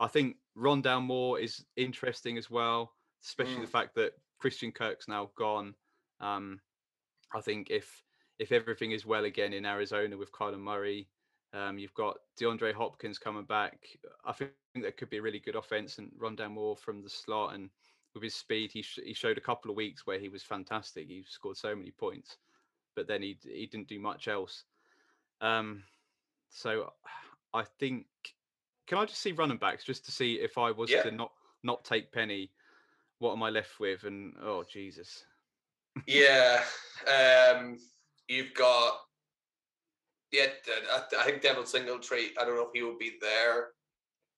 I 0.00 0.08
think 0.08 0.36
Rondale 0.56 1.02
Moore 1.02 1.38
is 1.38 1.64
interesting 1.76 2.38
as 2.38 2.50
well, 2.50 2.92
especially 3.22 3.56
mm. 3.56 3.62
the 3.62 3.66
fact 3.66 3.94
that 3.96 4.14
Christian 4.38 4.72
Kirk's 4.72 5.08
now 5.08 5.30
gone. 5.36 5.74
Um, 6.20 6.60
I 7.34 7.40
think 7.40 7.70
if 7.70 8.02
if 8.38 8.50
everything 8.50 8.90
is 8.90 9.06
well 9.06 9.24
again 9.24 9.52
in 9.52 9.64
Arizona 9.64 10.16
with 10.16 10.32
Kyler 10.32 10.58
Murray, 10.58 11.06
um, 11.52 11.78
you've 11.78 11.94
got 11.94 12.18
DeAndre 12.40 12.72
Hopkins 12.72 13.18
coming 13.18 13.44
back. 13.44 13.78
I 14.24 14.32
think 14.32 14.52
that 14.76 14.96
could 14.96 15.10
be 15.10 15.18
a 15.18 15.22
really 15.22 15.38
good 15.38 15.56
offense 15.56 15.98
and 15.98 16.10
Rondale 16.18 16.50
Moore 16.50 16.76
from 16.76 17.02
the 17.02 17.10
slot. 17.10 17.54
And 17.54 17.68
with 18.14 18.22
his 18.22 18.34
speed, 18.34 18.70
he, 18.72 18.82
sh- 18.82 19.00
he 19.04 19.12
showed 19.12 19.36
a 19.36 19.42
couple 19.42 19.70
of 19.70 19.76
weeks 19.76 20.06
where 20.06 20.18
he 20.18 20.30
was 20.30 20.42
fantastic. 20.42 21.06
He 21.06 21.24
scored 21.28 21.58
so 21.58 21.76
many 21.76 21.90
points, 21.90 22.38
but 22.96 23.06
then 23.06 23.20
he, 23.22 23.38
he 23.42 23.66
didn't 23.66 23.88
do 23.88 24.00
much 24.00 24.28
else. 24.28 24.64
Um, 25.42 25.82
so 26.50 26.92
I 27.54 27.64
think, 27.78 28.06
can 28.86 28.96
I 28.96 29.04
just 29.04 29.20
see 29.20 29.32
running 29.32 29.58
backs 29.58 29.84
just 29.84 30.06
to 30.06 30.12
see 30.12 30.34
if 30.34 30.56
I 30.56 30.70
was 30.70 30.90
yeah. 30.90 31.02
to 31.02 31.10
not, 31.10 31.32
not 31.62 31.84
take 31.84 32.12
Penny, 32.12 32.50
what 33.18 33.32
am 33.32 33.42
I 33.42 33.50
left 33.50 33.78
with? 33.78 34.04
And 34.04 34.32
oh, 34.42 34.64
Jesus. 34.64 35.24
yeah. 36.06 36.62
Um, 37.06 37.76
you've 38.26 38.54
got 38.54 38.94
yeah, 40.32 40.46
I, 41.18 41.24
think 41.24 41.42
Devin 41.42 41.66
Singletary. 41.66 42.30
I 42.40 42.44
don't 42.44 42.56
know 42.56 42.62
if 42.62 42.72
he 42.74 42.82
would 42.82 42.98
be 42.98 43.12
there 43.20 43.68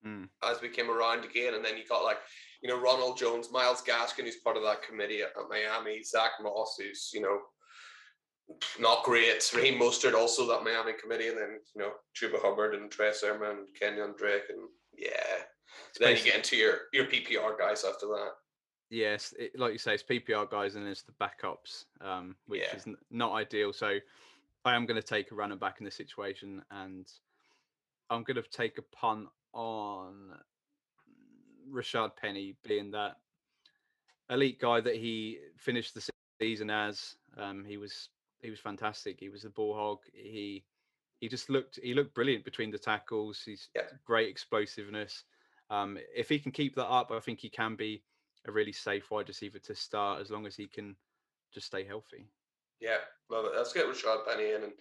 mm. 0.04 0.28
as 0.42 0.60
we 0.60 0.68
came 0.68 0.90
around 0.90 1.24
again, 1.24 1.54
and 1.54 1.64
then 1.64 1.76
you 1.76 1.84
got 1.88 2.04
like 2.04 2.18
you 2.62 2.68
know 2.68 2.80
Ronald 2.80 3.16
Jones, 3.16 3.50
Myles 3.52 3.82
Gaskin, 3.82 4.24
who's 4.24 4.36
part 4.36 4.56
of 4.56 4.64
that 4.64 4.82
committee 4.82 5.22
at, 5.22 5.30
Miami, 5.48 6.02
Zach 6.02 6.32
Moss, 6.42 6.76
who's 6.80 7.10
you 7.14 7.20
know 7.20 7.38
not 8.80 9.04
great. 9.04 9.50
Raheem 9.54 9.80
Mostert 9.80 10.14
also 10.14 10.46
that 10.48 10.64
Miami 10.64 10.92
committee, 11.00 11.28
and 11.28 11.38
then 11.38 11.58
you 11.74 11.82
know 11.82 11.92
Chuba 12.16 12.42
Hubbard 12.42 12.74
and 12.74 12.90
Trey 12.90 13.12
Sermon, 13.12 13.58
and 13.58 13.68
Kenyan 13.80 14.16
Drake, 14.16 14.44
and 14.50 14.68
yeah. 14.98 15.44
So 15.92 16.04
then 16.04 16.16
you 16.16 16.24
get 16.24 16.36
into 16.36 16.56
your 16.56 16.74
your 16.92 17.06
PPR 17.06 17.56
guys 17.58 17.84
after 17.84 18.06
that. 18.06 18.30
Yes, 18.90 19.32
it, 19.38 19.58
like 19.58 19.72
you 19.72 19.78
say, 19.78 19.94
it's 19.94 20.02
PPR 20.02 20.50
guys, 20.50 20.74
and 20.74 20.86
it's 20.86 21.02
the 21.02 21.12
backups, 21.12 21.84
um, 22.00 22.36
which 22.46 22.62
yeah. 22.62 22.76
is 22.76 22.86
n- 22.86 22.96
not 23.10 23.32
ideal. 23.32 23.72
So 23.72 23.98
I 24.64 24.74
am 24.74 24.86
going 24.86 25.00
to 25.00 25.06
take 25.06 25.30
a 25.30 25.34
running 25.34 25.58
back 25.58 25.76
in 25.78 25.84
this 25.84 25.96
situation, 25.96 26.62
and 26.70 27.06
I'm 28.10 28.22
going 28.22 28.36
to 28.36 28.42
take 28.50 28.78
a 28.78 28.96
punt 28.96 29.28
on 29.52 30.32
Rashaad 31.70 32.16
Penny, 32.16 32.56
being 32.66 32.90
that 32.92 33.16
elite 34.30 34.60
guy 34.60 34.80
that 34.80 34.96
he 34.96 35.38
finished 35.56 35.94
the 35.94 36.08
season 36.40 36.70
as. 36.70 37.16
Um, 37.36 37.64
he 37.64 37.76
was 37.76 38.08
he 38.42 38.50
was 38.50 38.60
fantastic. 38.60 39.18
He 39.20 39.28
was 39.28 39.42
the 39.42 39.50
ball 39.50 39.74
hog. 39.74 39.98
He 40.12 40.64
he 41.20 41.28
just 41.28 41.50
looked 41.50 41.78
he 41.82 41.94
looked 41.94 42.14
brilliant 42.14 42.44
between 42.44 42.70
the 42.70 42.78
tackles. 42.78 43.42
He's 43.44 43.68
yeah. 43.74 43.82
great 44.04 44.28
explosiveness. 44.28 45.24
Um, 45.70 45.98
if 46.14 46.28
he 46.28 46.38
can 46.38 46.52
keep 46.52 46.74
that 46.76 46.88
up, 46.88 47.10
I 47.10 47.20
think 47.20 47.40
he 47.40 47.48
can 47.48 47.74
be 47.74 48.02
a 48.46 48.52
really 48.52 48.72
safe 48.72 49.10
wide 49.10 49.28
receiver 49.28 49.58
to 49.58 49.74
start 49.74 50.20
as 50.20 50.30
long 50.30 50.46
as 50.46 50.54
he 50.54 50.66
can 50.66 50.96
just 51.52 51.66
stay 51.66 51.84
healthy. 51.84 52.26
Yeah, 52.84 52.98
love 53.30 53.46
it. 53.46 53.52
Let's 53.56 53.72
get 53.72 53.86
Rashaad 53.86 54.26
Penny 54.26 54.52
in, 54.52 54.64
and 54.64 54.72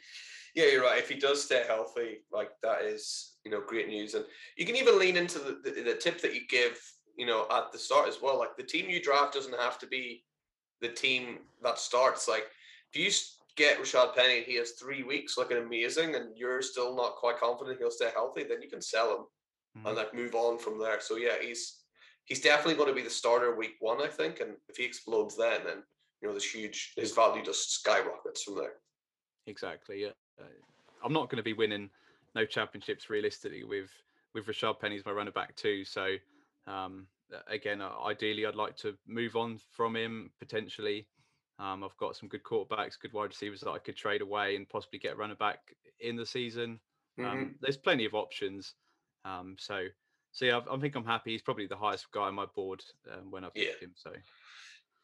yeah, 0.56 0.66
you're 0.66 0.84
right. 0.84 1.00
If 1.00 1.10
he 1.10 1.16
does 1.16 1.44
stay 1.44 1.64
healthy, 1.66 2.18
like 2.32 2.50
that 2.62 2.82
is 2.82 3.36
you 3.46 3.52
know 3.52 3.62
great 3.66 3.88
news, 3.88 4.14
and 4.14 4.26
you 4.58 4.66
can 4.66 4.76
even 4.76 5.00
lean 5.00 5.16
into 5.16 5.40
the, 5.40 5.60
the, 5.64 5.82
the 5.82 5.96
tip 5.96 6.22
that 6.22 6.36
you 6.36 6.42
give 6.50 6.80
you 7.18 7.26
know 7.26 7.48
at 7.50 7.72
the 7.72 7.78
start 7.78 8.10
as 8.10 8.22
well. 8.22 8.38
Like 8.38 8.58
the 8.58 8.64
team 8.64 8.90
you 8.90 9.02
draft 9.02 9.34
doesn't 9.34 9.58
have 9.58 9.80
to 9.80 9.88
be 9.88 10.26
the 10.82 10.90
team 10.90 11.40
that 11.64 11.80
starts. 11.80 12.28
Like 12.28 12.46
if 12.94 13.00
you 13.00 13.10
get 13.56 13.80
Rashaad 13.80 14.16
Penny 14.16 14.40
and 14.40 14.46
he 14.46 14.56
has 14.58 14.72
three 14.72 15.04
weeks 15.04 15.38
looking 15.38 15.58
amazing, 15.58 16.16
and 16.16 16.38
you're 16.38 16.62
still 16.62 16.96
not 16.96 17.16
quite 17.16 17.40
confident 17.40 17.80
he'll 17.80 17.90
stay 17.90 18.10
healthy, 18.14 18.44
then 18.44 18.62
you 18.62 18.70
can 18.70 18.82
sell 18.82 19.12
him 19.12 19.26
mm-hmm. 19.78 19.88
and 19.88 19.96
like 19.96 20.14
move 20.14 20.36
on 20.36 20.58
from 20.58 20.78
there. 20.78 21.00
So 21.00 21.16
yeah, 21.16 21.36
he's 21.42 21.80
he's 22.26 22.42
definitely 22.42 22.76
going 22.76 22.90
to 22.90 22.96
be 22.96 23.02
the 23.02 23.10
starter 23.10 23.56
week 23.56 23.76
one, 23.80 24.02
I 24.02 24.08
think, 24.08 24.42
and 24.42 24.52
if 24.68 24.76
he 24.76 24.84
explodes 24.84 25.38
then, 25.38 25.62
then 25.66 25.84
you 26.24 26.30
know, 26.30 26.34
this 26.34 26.50
huge 26.50 26.94
his 26.96 27.12
value 27.12 27.44
just 27.44 27.72
skyrockets 27.74 28.44
from 28.44 28.56
there. 28.56 28.74
Exactly. 29.46 30.02
Yeah, 30.02 30.12
uh, 30.40 30.46
I'm 31.04 31.12
not 31.12 31.30
going 31.30 31.38
to 31.38 31.44
be 31.44 31.54
winning 31.54 31.90
no 32.34 32.46
championships 32.46 33.10
realistically 33.10 33.66
with 33.66 33.92
with 34.34 34.48
Rashaad 34.48 34.80
Penny 34.80 34.96
as 34.98 35.06
my 35.06 35.12
runner 35.12 35.32
back 35.32 35.56
too. 35.56 35.84
So 35.84 36.16
um, 36.66 37.08
again, 37.48 37.82
uh, 37.82 37.92
ideally, 38.06 38.46
I'd 38.46 38.56
like 38.56 38.78
to 38.78 38.96
move 39.06 39.36
on 39.36 39.60
from 39.72 39.98
him 39.98 40.32
potentially. 40.40 41.08
Um, 41.60 41.84
I've 41.84 41.98
got 41.98 42.16
some 42.16 42.30
good 42.30 42.44
quarterbacks, 42.44 43.00
good 43.00 43.14
wide 43.14 43.30
receivers 43.30 43.60
that 43.62 43.72
I 43.72 43.78
could 43.78 43.98
trade 43.98 44.22
away 44.22 44.56
and 44.56 44.68
possibly 44.68 45.00
get 45.00 45.14
a 45.14 45.18
runner 45.18 45.36
back 45.36 45.60
in 46.00 46.16
the 46.16 46.26
season. 46.26 46.80
Um, 47.20 47.26
mm-hmm. 47.26 47.48
there's 47.62 47.78
plenty 47.78 48.06
of 48.06 48.16
options. 48.16 48.74
Um, 49.24 49.56
so, 49.60 49.86
so 50.32 50.46
yeah, 50.46 50.60
I, 50.68 50.74
I, 50.74 50.80
think 50.80 50.96
I'm 50.96 51.06
happy. 51.06 51.32
He's 51.32 51.44
probably 51.44 51.68
the 51.68 51.76
highest 51.76 52.12
guy 52.12 52.24
on 52.24 52.34
my 52.34 52.48
board 52.56 52.82
um, 53.12 53.30
when 53.30 53.44
I 53.44 53.50
picked 53.50 53.82
yeah. 53.82 53.88
him. 53.88 53.94
So, 53.96 54.10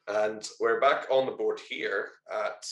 and 0.10 0.48
we're 0.60 0.80
back 0.80 1.06
on 1.12 1.26
the 1.26 1.32
board 1.32 1.60
here 1.70 2.10
at 2.32 2.66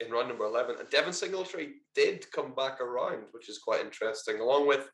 in 0.00 0.10
round 0.10 0.28
number 0.28 0.44
11. 0.44 0.76
And 0.80 0.90
Devin 0.90 1.12
Singletary 1.12 1.74
did 1.94 2.30
come 2.32 2.54
back 2.54 2.80
around, 2.80 3.24
which 3.30 3.48
is 3.48 3.58
quite 3.58 3.80
interesting, 3.80 4.40
along 4.40 4.66
with, 4.66 4.90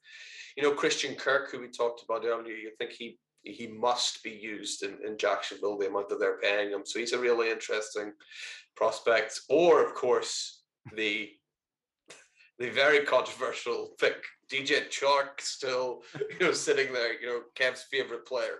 you 0.56 0.62
know, 0.62 0.72
Christian 0.72 1.14
Kirk, 1.14 1.50
who 1.50 1.60
we 1.60 1.68
talked 1.68 2.02
about 2.02 2.24
earlier. 2.24 2.54
You 2.54 2.70
think 2.78 2.92
he 2.92 3.18
he 3.42 3.66
must 3.66 4.22
be 4.22 4.30
used 4.30 4.82
in, 4.82 4.98
in 5.06 5.16
Jacksonville, 5.16 5.78
the 5.78 5.88
amount 5.88 6.10
that 6.10 6.20
they're 6.20 6.38
paying 6.40 6.70
him. 6.70 6.82
So 6.84 6.98
he's 6.98 7.14
a 7.14 7.18
really 7.18 7.50
interesting 7.50 8.12
prospect. 8.76 9.40
Or, 9.48 9.82
of 9.82 9.94
course, 9.94 10.62
the 10.94 11.30
the 12.58 12.68
very 12.68 13.06
controversial 13.06 13.94
pick, 13.98 14.22
DJ 14.52 14.90
Chark, 14.90 15.40
still, 15.40 16.02
you 16.38 16.46
know, 16.46 16.52
sitting 16.52 16.92
there, 16.92 17.18
you 17.18 17.26
know, 17.26 17.40
Kev's 17.54 17.86
favorite 17.90 18.26
player. 18.26 18.58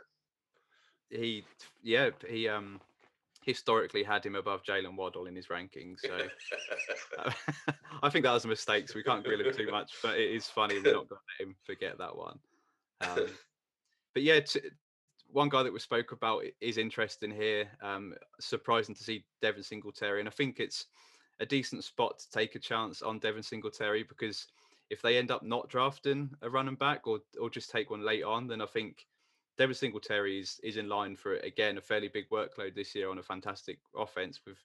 He, 1.11 1.45
yeah, 1.83 2.09
he, 2.27 2.49
um, 2.49 2.81
historically 3.43 4.03
had 4.03 4.25
him 4.25 4.35
above 4.35 4.63
Jaylen 4.63 4.97
Waddle 4.97 5.27
in 5.27 5.35
his 5.35 5.47
rankings. 5.47 6.01
So 6.01 6.27
I 8.03 8.11
think 8.11 8.25
that 8.25 8.33
was 8.33 8.45
a 8.45 8.49
mistake. 8.49 8.89
So 8.89 8.97
we 8.97 9.03
can't 9.03 9.25
grill 9.25 9.41
him 9.41 9.55
too 9.55 9.71
much, 9.71 9.93
but 10.03 10.19
it 10.19 10.31
is 10.31 10.47
funny 10.47 10.75
we're 10.77 10.93
not 10.93 11.09
going 11.09 11.21
to 11.21 11.41
let 11.41 11.49
him 11.49 11.57
forget 11.65 11.99
that 11.99 12.17
one. 12.17 12.39
Um, 13.01 13.27
but 14.15 14.23
yeah, 14.23 14.41
t- 14.41 14.61
one 15.29 15.49
guy 15.49 15.63
that 15.63 15.73
we 15.73 15.79
spoke 15.79 16.13
about 16.13 16.45
is 16.61 16.79
interesting 16.79 17.31
here. 17.31 17.69
Um, 17.83 18.15
surprising 18.41 18.95
to 18.95 19.03
see 19.03 19.25
Devin 19.41 19.63
Singletary, 19.63 20.21
and 20.21 20.29
I 20.29 20.33
think 20.33 20.61
it's 20.61 20.87
a 21.41 21.47
decent 21.47 21.85
spot 21.85 22.19
to 22.19 22.31
take 22.31 22.55
a 22.55 22.59
chance 22.59 23.01
on 23.01 23.19
Devin 23.19 23.43
Singletary 23.43 24.03
because 24.03 24.47
if 24.91 25.01
they 25.01 25.17
end 25.17 25.31
up 25.31 25.43
not 25.43 25.69
drafting 25.69 26.31
a 26.43 26.51
running 26.51 26.75
back 26.75 27.07
or 27.07 27.21
or 27.41 27.49
just 27.49 27.71
take 27.71 27.91
one 27.91 28.05
late 28.05 28.25
on, 28.25 28.47
then 28.47 28.61
I 28.61 28.67
think 28.67 29.07
Devin 29.61 29.75
Singletary 29.75 30.41
is, 30.41 30.59
is 30.63 30.79
in 30.79 30.89
line 30.89 31.15
for 31.15 31.35
it 31.35 31.45
again 31.45 31.77
a 31.77 31.83
fairly 31.83 32.09
big 32.09 32.31
workload 32.31 32.75
this 32.75 32.95
year 32.95 33.11
on 33.11 33.19
a 33.19 33.23
fantastic 33.23 33.79
offense 33.95 34.41
with 34.47 34.57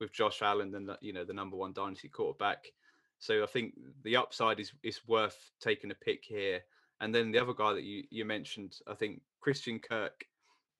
with 0.00 0.12
Josh 0.12 0.42
Allen 0.42 0.74
and 0.74 0.90
you 1.00 1.12
know 1.12 1.24
the 1.24 1.32
number 1.32 1.56
one 1.56 1.72
dynasty 1.72 2.08
quarterback. 2.08 2.72
So 3.20 3.44
I 3.44 3.46
think 3.46 3.74
the 4.02 4.16
upside 4.16 4.58
is 4.58 4.72
is 4.82 5.06
worth 5.06 5.52
taking 5.60 5.92
a 5.92 5.94
pick 5.94 6.24
here. 6.24 6.62
And 7.00 7.14
then 7.14 7.30
the 7.30 7.38
other 7.38 7.54
guy 7.54 7.74
that 7.74 7.84
you 7.84 8.02
you 8.10 8.24
mentioned, 8.24 8.76
I 8.88 8.94
think 8.94 9.22
Christian 9.40 9.78
Kirk, 9.78 10.24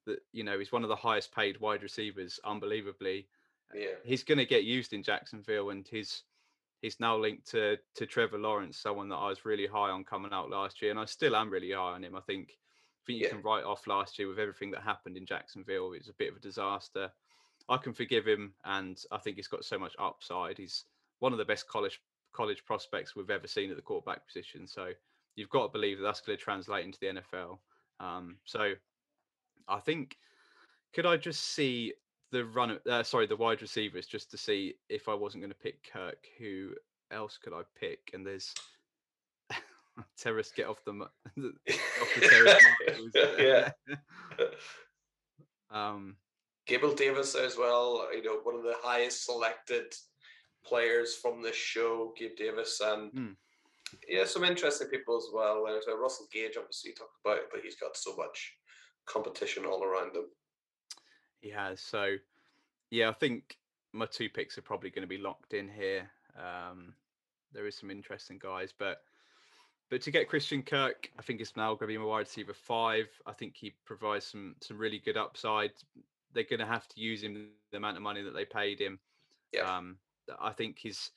that 0.05 0.19
you 0.33 0.43
know 0.43 0.59
is 0.59 0.73
one 0.73 0.83
of 0.83 0.89
the 0.89 0.97
highest 0.97 1.33
paid 1.33 1.61
wide 1.61 1.85
receivers, 1.85 2.41
unbelievably. 2.45 3.29
Yeah, 3.73 3.95
he's 4.03 4.25
going 4.25 4.39
to 4.39 4.47
get 4.47 4.65
used 4.65 4.95
in 4.95 5.05
Jacksonville, 5.05 5.71
and 5.71 5.87
he's 5.87 6.25
he's 6.83 6.99
now 6.99 7.17
linked 7.17 7.49
to 7.53 7.79
to 7.95 8.05
Trevor 8.05 8.39
Lawrence, 8.39 8.79
someone 8.79 9.09
that 9.11 9.17
I 9.17 9.29
was 9.29 9.45
really 9.45 9.69
high 9.69 9.91
on 9.91 10.03
coming 10.03 10.33
out 10.33 10.51
last 10.51 10.83
year, 10.83 10.91
and 10.91 10.99
I 10.99 11.05
still 11.05 11.37
am 11.37 11.51
really 11.51 11.71
high 11.71 11.95
on 11.95 12.03
him. 12.03 12.17
I 12.17 12.21
think 12.21 12.59
I 13.03 13.07
think 13.07 13.19
you 13.21 13.25
yeah. 13.25 13.31
can 13.31 13.43
write 13.43 13.65
off 13.65 13.87
last 13.87 14.19
year 14.19 14.29
with 14.29 14.39
everything 14.39 14.71
that 14.73 14.83
happened 14.83 15.17
in 15.17 15.27
Jacksonville. 15.27 15.93
It 15.93 16.01
was 16.01 16.09
a 16.09 16.15
bit 16.15 16.31
of 16.31 16.37
a 16.37 16.41
disaster. 16.41 17.11
I 17.69 17.77
can 17.77 17.93
forgive 17.93 18.27
him, 18.27 18.53
and 18.65 19.01
I 19.11 19.19
think 19.19 19.37
he's 19.37 19.49
got 19.49 19.65
so 19.65 19.79
much 19.79 19.95
upside. 19.99 20.59
He's 20.59 20.85
one 21.21 21.33
of 21.33 21.39
the 21.39 21.45
best 21.45 21.69
college 21.69 22.01
college 22.33 22.65
prospects 22.65 23.17
we've 23.17 23.31
ever 23.31 23.49
seen 23.49 23.71
at 23.71 23.77
the 23.77 23.83
quarterback 23.83 24.27
position. 24.27 24.67
So 24.67 24.91
you've 25.37 25.51
got 25.51 25.67
to 25.67 25.73
believe 25.73 25.99
that 25.99 26.05
that's 26.05 26.21
going 26.21 26.37
to 26.37 26.43
translate 26.43 26.85
into 26.85 26.99
the 27.01 27.21
NFL. 27.21 27.59
Um, 27.99 28.37
so 28.45 28.73
I 29.69 29.81
think 29.81 30.17
could 30.93 31.07
I 31.07 31.17
just 31.17 31.55
see 31.55 31.95
the 32.33 32.45
run? 32.45 32.79
Uh, 32.89 33.03
sorry, 33.03 33.27
the 33.27 33.37
wide 33.37 33.63
receivers 33.63 34.07
just 34.07 34.31
to 34.33 34.37
see 34.37 34.75
if 34.89 35.09
I 35.09 35.15
wasn't 35.15 35.43
going 35.43 35.53
to 35.53 35.59
pick 35.59 35.89
Kirk. 35.93 36.27
Who 36.39 36.75
else 37.11 37.39
could 37.43 37.53
I 37.53 37.63
pick? 37.79 38.11
And 38.13 38.27
there's 38.27 38.55
terrace 40.19 40.53
get 40.55 40.67
off 40.67 40.83
the, 40.85 40.93
off 40.93 41.09
the 42.15 42.29
terrace. 42.29 42.65
yeah. 43.39 43.71
um, 45.71 46.17
Gabriel 46.67 46.95
Davis 46.95 47.35
as 47.35 47.57
well. 47.57 48.07
You 48.15 48.23
know, 48.23 48.39
one 48.43 48.55
of 48.55 48.63
the 48.63 48.75
highest 48.83 49.25
selected 49.25 49.93
players 50.65 51.17
from 51.17 51.43
this 51.43 51.57
show, 51.57 52.13
Gabe 52.19 52.37
Davis, 52.37 52.81
and 52.83 53.13
mm. 53.13 53.37
yeah, 54.09 54.25
some 54.25 54.45
interesting 54.45 54.89
people 54.89 55.17
as 55.17 55.27
well. 55.33 55.65
There's 55.67 55.87
uh, 55.89 55.97
Russell 55.97 56.27
Gage, 56.33 56.57
obviously, 56.57 56.91
you 56.91 56.95
talked 56.95 57.17
about, 57.25 57.39
it, 57.39 57.49
but 57.53 57.63
he's 57.63 57.77
got 57.77 57.97
so 57.97 58.15
much 58.17 58.55
competition 59.07 59.65
all 59.65 59.83
around 59.83 60.15
him. 60.15 60.27
He 61.41 61.51
has. 61.51 61.81
So, 61.81 62.17
yeah, 62.91 63.09
I 63.09 63.15
think 63.15 63.57
my 63.93 64.07
two 64.07 64.29
picks 64.29 64.59
are 64.59 64.63
probably 64.63 64.91
going 64.91 65.03
to 65.03 65.09
be 65.09 65.19
locked 65.19 65.55
in 65.55 65.69
here. 65.69 66.11
Um, 66.37 66.95
there 67.53 67.67
is 67.67 67.77
some 67.77 67.91
interesting 67.91 68.39
guys, 68.41 68.73
but 68.79 68.99
but 69.91 70.01
to 70.03 70.11
get 70.13 70.29
Christian 70.29 70.63
Kirk, 70.63 71.11
I 71.19 71.23
think 71.23 71.41
it's 71.41 71.57
now 71.57 71.75
going 71.75 71.81
to 71.81 71.87
be 71.89 71.99
my 71.99 72.05
wide 72.05 72.21
receiver 72.21 72.55
five. 72.55 73.09
I 73.27 73.33
think 73.33 73.57
he 73.57 73.75
provides 73.85 74.25
some 74.25 74.55
some 74.61 74.79
really 74.79 75.01
good 75.01 75.17
upside. 75.17 75.73
They're 76.33 76.45
going 76.45 76.61
to 76.61 76.67
have 76.67 76.87
to 76.89 77.01
use 77.01 77.23
him 77.23 77.49
the 77.73 77.77
amount 77.77 77.97
of 77.97 78.03
money 78.03 78.23
that 78.23 78.33
they 78.33 78.45
paid 78.45 78.81
him. 78.81 79.01
Yeah. 79.53 79.63
Um, 79.63 79.97
I 80.41 80.53
think 80.53 80.79
he's. 80.79 81.11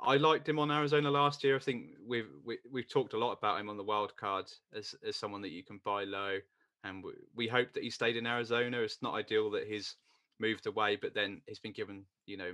I 0.00 0.16
liked 0.16 0.48
him 0.48 0.58
on 0.58 0.72
Arizona 0.72 1.08
last 1.08 1.44
year. 1.44 1.54
I 1.54 1.60
think 1.60 1.90
we've 2.04 2.26
we, 2.44 2.54
have 2.54 2.72
we 2.72 2.80
have 2.82 2.90
talked 2.90 3.14
a 3.14 3.18
lot 3.18 3.32
about 3.32 3.60
him 3.60 3.70
on 3.70 3.76
the 3.76 3.84
wild 3.84 4.16
card 4.16 4.46
as 4.76 4.96
as 5.06 5.14
someone 5.14 5.42
that 5.42 5.52
you 5.52 5.62
can 5.62 5.80
buy 5.84 6.02
low, 6.02 6.38
and 6.82 7.04
we, 7.04 7.12
we 7.36 7.46
hope 7.46 7.72
that 7.74 7.84
he 7.84 7.90
stayed 7.90 8.16
in 8.16 8.26
Arizona. 8.26 8.80
It's 8.80 9.02
not 9.02 9.14
ideal 9.14 9.50
that 9.52 9.68
he's 9.68 9.94
moved 10.40 10.66
away, 10.66 10.96
but 10.96 11.14
then 11.14 11.42
he's 11.46 11.60
been 11.60 11.72
given 11.72 12.04
you 12.26 12.36
know 12.36 12.50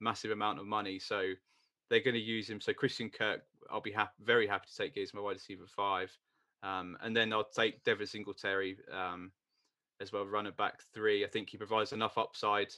massive 0.00 0.30
amount 0.30 0.60
of 0.60 0.66
money. 0.66 0.98
So 0.98 1.34
they're 1.90 2.02
going 2.02 2.14
to 2.14 2.20
use 2.20 2.48
him. 2.48 2.60
So 2.60 2.72
Christian 2.72 3.10
Kirk, 3.10 3.42
I'll 3.70 3.80
be 3.80 3.92
happy, 3.92 4.12
very 4.22 4.46
happy 4.46 4.66
to 4.70 4.76
take 4.76 4.96
as 4.98 5.14
my 5.14 5.20
wide 5.20 5.34
receiver 5.34 5.66
five, 5.66 6.16
um, 6.62 6.96
and 7.02 7.16
then 7.16 7.32
I'll 7.32 7.44
take 7.44 7.84
Devin 7.84 8.06
Singletary 8.06 8.76
um, 8.92 9.32
as 10.00 10.12
well, 10.12 10.24
running 10.24 10.52
back 10.56 10.80
three. 10.94 11.24
I 11.24 11.28
think 11.28 11.50
he 11.50 11.56
provides 11.56 11.92
enough 11.92 12.18
upside 12.18 12.68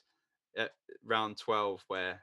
at 0.57 0.73
round 1.05 1.39
twelve 1.39 1.85
where 1.89 2.21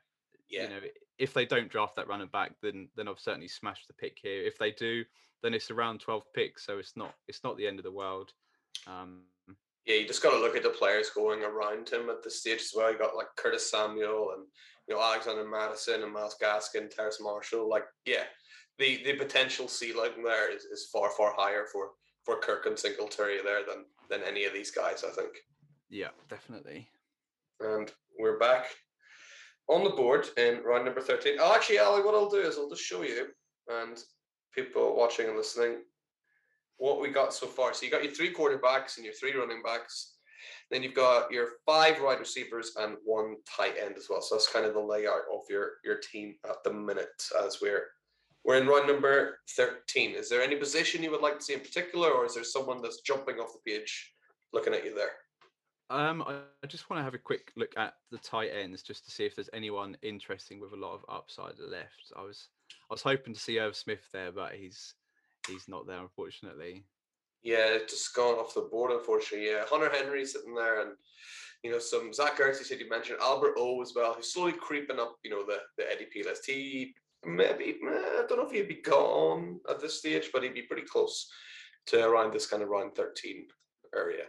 yeah. 0.50 0.64
you 0.64 0.70
know 0.70 0.80
if 1.18 1.34
they 1.34 1.46
don't 1.46 1.70
draft 1.70 1.96
that 1.96 2.08
running 2.08 2.28
back, 2.28 2.54
then 2.62 2.90
then 2.96 3.08
I've 3.08 3.20
certainly 3.20 3.48
smashed 3.48 3.88
the 3.88 3.94
pick 3.94 4.18
here. 4.22 4.44
If 4.44 4.58
they 4.58 4.72
do, 4.72 5.04
then 5.44 5.54
it's 5.54 5.72
around 5.72 6.00
twelve 6.00 6.24
picks, 6.34 6.66
so 6.66 6.78
it's 6.78 6.96
not 6.96 7.14
it's 7.28 7.44
not 7.44 7.58
the 7.58 7.68
end 7.68 7.80
of 7.80 7.84
the 7.84 7.92
world. 7.92 8.34
Um, 8.86 9.24
yeah, 9.88 9.96
you 9.96 10.06
just 10.06 10.22
got 10.22 10.32
to 10.32 10.40
look 10.40 10.58
at 10.58 10.64
the 10.64 10.70
players 10.70 11.10
going 11.10 11.44
around 11.44 11.90
him 11.90 12.10
at 12.10 12.22
this 12.22 12.42
stage 12.42 12.60
as 12.60 12.74
well. 12.76 12.92
You 12.92 12.98
got 12.98 13.16
like 13.16 13.28
Curtis 13.38 13.72
Samuel 13.72 14.34
and 14.36 14.46
you 14.88 14.96
know 14.96 15.02
Alexander 15.02 15.48
Mattison 15.48 16.04
and 16.04 16.12
Myles 16.12 16.36
Gaskin, 16.42 16.94
Terrace 16.94 17.20
Marshall. 17.22 17.70
Like, 17.70 17.86
yeah, 18.06 18.24
the 18.78 19.02
the 19.06 19.14
potential 19.14 19.70
ceiling 19.70 20.24
there 20.24 20.54
is, 20.54 20.66
is 20.66 20.90
far 20.92 21.10
far 21.12 21.34
higher 21.38 21.66
for 21.72 21.92
for 22.24 22.40
Kirk 22.40 22.66
and 22.66 22.78
Singletary 22.78 23.38
there 23.44 23.62
than 23.66 23.86
than 24.10 24.28
any 24.28 24.44
of 24.44 24.54
these 24.54 24.72
guys. 24.72 25.06
I 25.06 25.12
think. 25.12 25.32
Yeah, 25.90 26.10
definitely. 26.30 26.90
And 27.62 27.90
we're 28.20 28.38
back 28.38 28.66
on 29.70 29.86
the 29.86 29.92
board 29.92 30.28
in 30.36 30.62
round 30.66 30.84
number 30.84 31.02
thirteen. 31.02 31.38
Oh, 31.40 31.56
actually, 31.56 31.80
Ali, 31.80 32.04
what 32.04 32.14
I'll 32.14 32.30
do 32.30 32.42
is 32.42 32.58
I'll 32.58 32.70
just 32.70 32.84
show 32.84 33.04
you 33.04 33.28
and 33.70 33.98
people 34.54 34.98
watching 34.98 35.28
and 35.28 35.38
listening 35.38 35.78
what 36.78 37.01
we 37.01 37.09
got 37.09 37.34
so 37.34 37.47
far. 37.47 37.73
So 37.73 37.86
you 37.86 37.91
got 37.91 38.03
your 38.03 38.13
three 38.13 38.34
quarterbacks 38.34 38.97
and 38.97 39.05
your 39.05 39.13
three 39.13 39.34
running 39.34 39.61
backs. 39.63 40.13
Then 40.69 40.84
you've 40.84 40.93
got 40.93 41.32
your 41.32 41.47
five 41.65 42.01
wide 42.01 42.19
receivers 42.19 42.73
and 42.78 42.97
one 43.05 43.38
tight 43.57 43.75
end 43.82 43.95
as 43.97 44.07
well. 44.09 44.21
So 44.21 44.36
that's 44.36 44.51
kind 44.51 44.65
of 44.65 44.73
the 44.73 44.80
layout 44.80 45.21
of 45.34 45.41
your 45.49 45.73
your 45.84 45.97
team 45.97 46.36
at 46.45 46.63
the 46.63 46.73
minute 46.73 47.23
as 47.43 47.59
we're 47.61 47.88
we're 48.43 48.57
in 48.57 48.67
run 48.67 48.88
number 48.88 49.39
13. 49.55 50.15
Is 50.15 50.30
there 50.30 50.41
any 50.41 50.55
position 50.55 51.03
you 51.03 51.11
would 51.11 51.21
like 51.21 51.39
to 51.39 51.43
see 51.43 51.53
in 51.53 51.59
particular, 51.59 52.09
or 52.09 52.25
is 52.25 52.36
there 52.36 52.45
someone 52.45 52.82
that's 52.82 53.01
jumping 53.01 53.38
off 53.38 53.51
the 53.53 53.71
page 53.71 54.13
looking 54.53 54.73
at 54.73 54.86
you 54.86 54.95
there? 54.95 55.11
Um, 55.89 56.21
I, 56.21 56.39
I 56.63 56.67
just 56.67 56.89
want 56.89 56.99
to 56.99 57.03
have 57.03 57.13
a 57.13 57.17
quick 57.17 57.51
look 57.55 57.73
at 57.78 57.93
the 58.11 58.17
tight 58.17 58.51
ends 58.53 58.84
just 58.84 59.05
to 59.05 59.11
see 59.11 59.25
if 59.25 59.36
there's 59.36 59.49
anyone 59.53 59.97
interesting 60.01 60.59
with 60.59 60.73
a 60.73 60.78
lot 60.78 60.93
of 60.93 61.05
upside 61.09 61.59
left. 61.59 62.11
I 62.15 62.23
was 62.23 62.49
I 62.89 62.93
was 62.93 63.01
hoping 63.01 63.34
to 63.34 63.39
see 63.39 63.59
Irv 63.59 63.75
Smith 63.75 64.07
there, 64.11 64.32
but 64.32 64.53
he's 64.53 64.93
he's 65.48 65.68
not 65.68 65.88
there 65.88 66.00
unfortunately. 66.02 66.84
Yeah, 67.43 67.78
just 67.88 68.14
gone 68.14 68.36
off 68.36 68.54
the 68.54 68.62
board 68.62 68.91
unfortunately. 68.91 69.48
Yeah, 69.48 69.64
Hunter 69.68 69.89
Henry 69.91 70.26
sitting 70.26 70.56
there, 70.56 70.82
and 70.82 70.91
you 71.64 71.72
know 71.72 71.80
some 71.80 72.14
Zach 72.14 72.38
Ertz. 72.39 72.58
said 72.58 72.80
you 72.80 72.89
mentioned 72.89 73.20
Albert 73.22 73.56
O 73.58 73.82
as 73.82 73.93
well, 73.95 74.14
who's 74.14 74.34
slowly 74.34 74.54
creeping 74.54 75.00
up. 75.00 75.18
You 75.24 75.32
know 75.32 75.45
the 75.45 75.60
the 75.78 75.84
ADP 75.84 76.26
list. 76.26 76.45
He 76.45 76.93
maybe 77.26 77.78
I 77.84 78.26
don't 78.28 78.38
know 78.38 78.45
if 78.45 78.52
he'd 78.52 78.68
be 78.68 78.82
gone 78.82 79.60
at 79.70 79.80
this 79.80 80.00
stage, 80.00 80.30
but 80.34 80.43
he'd 80.43 80.54
be 80.54 80.64
pretty 80.64 80.86
close 80.88 81.30
to 81.88 82.06
around 82.06 82.34
this 82.34 82.48
kind 82.48 82.64
of 82.64 82.70
round 82.70 82.95
thirteen 82.95 83.48
area. 83.95 84.26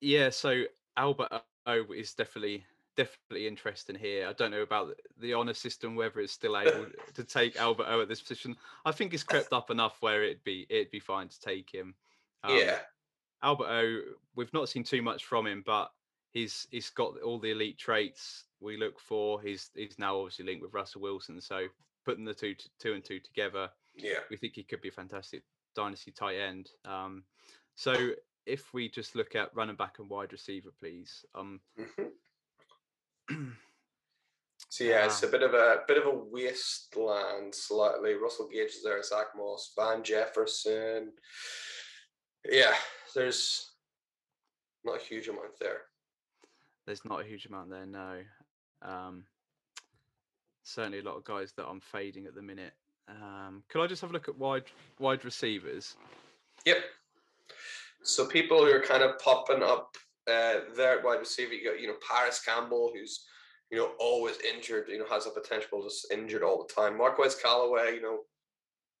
Yeah, 0.00 0.30
so 0.30 0.64
Albert 0.96 1.28
O 1.66 1.84
is 1.94 2.14
definitely 2.14 2.64
definitely 3.00 3.46
interesting 3.46 3.96
here. 3.96 4.26
I 4.28 4.34
don't 4.34 4.50
know 4.50 4.60
about 4.60 4.94
the 5.18 5.32
honor 5.32 5.54
system 5.54 5.96
whether 5.96 6.20
it's 6.20 6.32
still 6.32 6.58
able 6.58 6.86
to 7.14 7.24
take 7.24 7.56
Albert 7.56 7.86
O 7.88 8.02
at 8.02 8.08
this 8.08 8.20
position. 8.20 8.56
I 8.84 8.92
think 8.92 9.14
it's 9.14 9.22
crept 9.22 9.52
up 9.52 9.70
enough 9.70 9.96
where 10.00 10.22
it'd 10.22 10.44
be 10.44 10.66
it'd 10.68 10.90
be 10.90 11.00
fine 11.00 11.28
to 11.28 11.40
take 11.40 11.72
him. 11.72 11.94
Um, 12.44 12.56
yeah, 12.56 12.78
Albert 13.42 13.68
O. 13.68 14.00
We've 14.36 14.52
not 14.52 14.68
seen 14.68 14.84
too 14.84 15.00
much 15.00 15.24
from 15.24 15.46
him, 15.46 15.62
but 15.64 15.90
he's 16.32 16.66
he's 16.70 16.90
got 16.90 17.20
all 17.22 17.38
the 17.38 17.52
elite 17.52 17.78
traits 17.78 18.44
we 18.60 18.76
look 18.76 19.00
for. 19.00 19.40
He's 19.40 19.70
he's 19.74 19.98
now 19.98 20.18
obviously 20.18 20.44
linked 20.44 20.62
with 20.62 20.74
Russell 20.74 21.00
Wilson, 21.00 21.40
so 21.40 21.66
putting 22.04 22.26
the 22.26 22.34
two 22.34 22.54
two 22.78 22.92
and 22.92 23.04
two 23.04 23.20
together, 23.20 23.70
yeah, 23.96 24.18
we 24.30 24.36
think 24.36 24.54
he 24.54 24.62
could 24.62 24.82
be 24.82 24.88
a 24.88 24.92
fantastic 24.92 25.42
dynasty 25.74 26.10
tight 26.10 26.36
end. 26.36 26.68
Um, 26.84 27.24
so 27.76 28.10
if 28.44 28.74
we 28.74 28.90
just 28.90 29.14
look 29.14 29.34
at 29.34 29.54
running 29.54 29.76
back 29.76 30.00
and 30.00 30.08
wide 30.10 30.32
receiver, 30.32 30.70
please. 30.78 31.24
Um, 31.34 31.60
mm-hmm. 31.78 32.08
so 34.68 34.84
yeah, 34.84 35.06
it's 35.06 35.22
a 35.22 35.28
bit 35.28 35.42
of 35.42 35.54
a 35.54 35.78
bit 35.86 35.98
of 35.98 36.06
a 36.06 36.18
wasteland 36.30 37.54
slightly. 37.54 38.14
Russell 38.14 38.48
Gage 38.52 38.70
is 38.70 38.82
there, 38.82 39.02
Zach 39.02 39.28
Moss, 39.36 39.72
Van 39.76 40.02
Jefferson. 40.02 41.12
Yeah, 42.50 42.74
there's 43.14 43.70
not 44.84 45.00
a 45.00 45.04
huge 45.04 45.28
amount 45.28 45.58
there. 45.60 45.82
There's 46.86 47.04
not 47.04 47.20
a 47.20 47.24
huge 47.24 47.46
amount 47.46 47.70
there, 47.70 47.86
no. 47.86 48.20
Um, 48.82 49.24
certainly 50.62 51.00
a 51.00 51.02
lot 51.02 51.16
of 51.16 51.24
guys 51.24 51.52
that 51.56 51.66
I'm 51.66 51.80
fading 51.80 52.26
at 52.26 52.34
the 52.34 52.42
minute. 52.42 52.72
Um, 53.08 53.62
could 53.68 53.82
I 53.82 53.86
just 53.86 54.00
have 54.02 54.10
a 54.10 54.12
look 54.12 54.28
at 54.28 54.38
wide 54.38 54.64
wide 54.98 55.24
receivers? 55.24 55.96
Yep. 56.64 56.78
So 58.02 58.26
people 58.26 58.64
who 58.64 58.72
are 58.72 58.80
kind 58.80 59.02
of 59.02 59.18
popping 59.18 59.62
up 59.62 59.96
uh, 60.30 60.60
there 60.76 60.98
at 60.98 61.04
wide 61.04 61.18
receiver, 61.18 61.52
you 61.52 61.70
got 61.70 61.80
you 61.80 61.88
know 61.88 61.96
Parris 62.08 62.42
Campbell, 62.42 62.92
who's 62.94 63.24
you 63.70 63.78
know 63.78 63.92
always 63.98 64.36
injured, 64.40 64.86
you 64.88 64.98
know 64.98 65.06
has 65.10 65.26
a 65.26 65.30
potential 65.30 65.82
just 65.82 66.12
injured 66.12 66.42
all 66.42 66.66
the 66.66 66.72
time. 66.72 66.96
Marquez 66.96 67.34
Callaway, 67.34 67.94
you 67.94 68.02
know, 68.02 68.20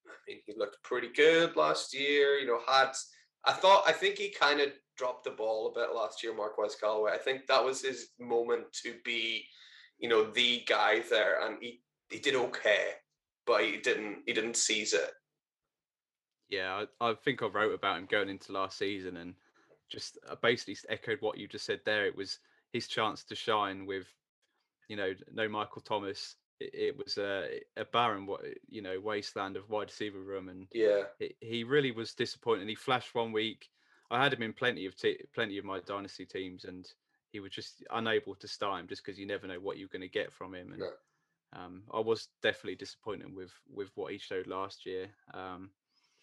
I 0.06 0.12
mean 0.28 0.38
he 0.46 0.54
looked 0.56 0.82
pretty 0.82 1.08
good 1.14 1.56
last 1.56 1.94
year. 1.94 2.38
You 2.38 2.46
know 2.46 2.60
had 2.66 2.92
I 3.44 3.52
thought 3.52 3.84
I 3.86 3.92
think 3.92 4.16
he 4.16 4.30
kind 4.30 4.60
of 4.60 4.68
dropped 4.96 5.24
the 5.24 5.30
ball 5.30 5.68
a 5.68 5.78
bit 5.80 5.94
last 5.94 6.22
year, 6.22 6.34
Marquez 6.34 6.76
Callaway. 6.78 7.12
I 7.12 7.18
think 7.18 7.46
that 7.46 7.64
was 7.64 7.80
his 7.80 8.08
moment 8.20 8.64
to 8.84 8.94
be, 9.02 9.46
you 9.98 10.10
know, 10.10 10.30
the 10.30 10.62
guy 10.68 11.00
there, 11.08 11.44
and 11.46 11.56
he 11.60 11.80
he 12.10 12.18
did 12.18 12.34
okay, 12.34 12.88
but 13.46 13.64
he 13.64 13.78
didn't 13.78 14.18
he 14.26 14.32
didn't 14.32 14.56
seize 14.56 14.92
it. 14.92 15.10
Yeah, 16.50 16.84
I, 17.00 17.10
I 17.10 17.14
think 17.14 17.42
I 17.42 17.46
wrote 17.46 17.74
about 17.74 17.98
him 17.98 18.08
going 18.10 18.28
into 18.28 18.52
last 18.52 18.76
season 18.76 19.16
and 19.16 19.34
just 19.90 20.18
uh, 20.28 20.36
basically 20.42 20.76
echoed 20.88 21.20
what 21.20 21.38
you 21.38 21.48
just 21.48 21.66
said 21.66 21.80
there. 21.84 22.06
It 22.06 22.16
was 22.16 22.38
his 22.72 22.86
chance 22.86 23.24
to 23.24 23.34
shine 23.34 23.86
with, 23.86 24.06
you 24.88 24.96
know, 24.96 25.12
no 25.32 25.48
Michael 25.48 25.82
Thomas. 25.82 26.36
It, 26.60 26.70
it 26.74 26.96
was 26.96 27.18
a, 27.18 27.60
a 27.76 27.84
barren, 27.84 28.26
what 28.26 28.42
you 28.68 28.82
know, 28.82 28.98
wasteland 29.00 29.56
of 29.56 29.68
wide 29.68 29.88
receiver 29.88 30.20
room, 30.20 30.48
and 30.48 30.66
yeah, 30.72 31.02
it, 31.18 31.36
he 31.40 31.64
really 31.64 31.90
was 31.90 32.14
disappointing. 32.14 32.68
He 32.68 32.74
flashed 32.74 33.14
one 33.14 33.32
week. 33.32 33.68
I 34.10 34.22
had 34.22 34.32
him 34.32 34.42
in 34.42 34.52
plenty 34.52 34.86
of 34.86 34.96
te- 34.96 35.24
plenty 35.34 35.58
of 35.58 35.64
my 35.64 35.80
dynasty 35.80 36.24
teams, 36.24 36.64
and 36.64 36.86
he 37.32 37.40
was 37.40 37.52
just 37.52 37.84
unable 37.90 38.34
to 38.34 38.48
start 38.48 38.80
him 38.80 38.88
just 38.88 39.04
because 39.04 39.18
you 39.18 39.26
never 39.26 39.46
know 39.46 39.60
what 39.60 39.78
you're 39.78 39.88
going 39.88 40.00
to 40.02 40.08
get 40.08 40.32
from 40.32 40.54
him. 40.54 40.72
And 40.72 40.80
no. 40.80 40.90
um, 41.52 41.82
I 41.92 42.00
was 42.00 42.28
definitely 42.42 42.76
disappointed 42.76 43.34
with 43.34 43.52
with 43.72 43.90
what 43.94 44.12
he 44.12 44.18
showed 44.18 44.46
last 44.46 44.86
year. 44.86 45.08
Um, 45.32 45.70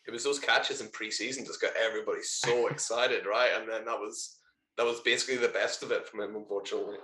it 0.08 0.12
was 0.12 0.24
those 0.24 0.40
catches 0.40 0.82
in 0.82 0.88
preseason 0.88 1.46
just 1.46 1.62
got 1.62 1.74
everybody 1.76 2.22
so 2.24 2.68
excited, 2.72 3.26
right? 3.26 3.52
And 3.60 3.70
then 3.70 3.86
that 3.86 4.00
was 4.00 4.38
that 4.78 4.86
was 4.86 5.02
basically 5.02 5.38
the 5.38 5.50
best 5.50 5.84
of 5.84 5.92
it 5.92 6.08
from 6.08 6.22
him, 6.22 6.36
unfortunately. 6.36 6.98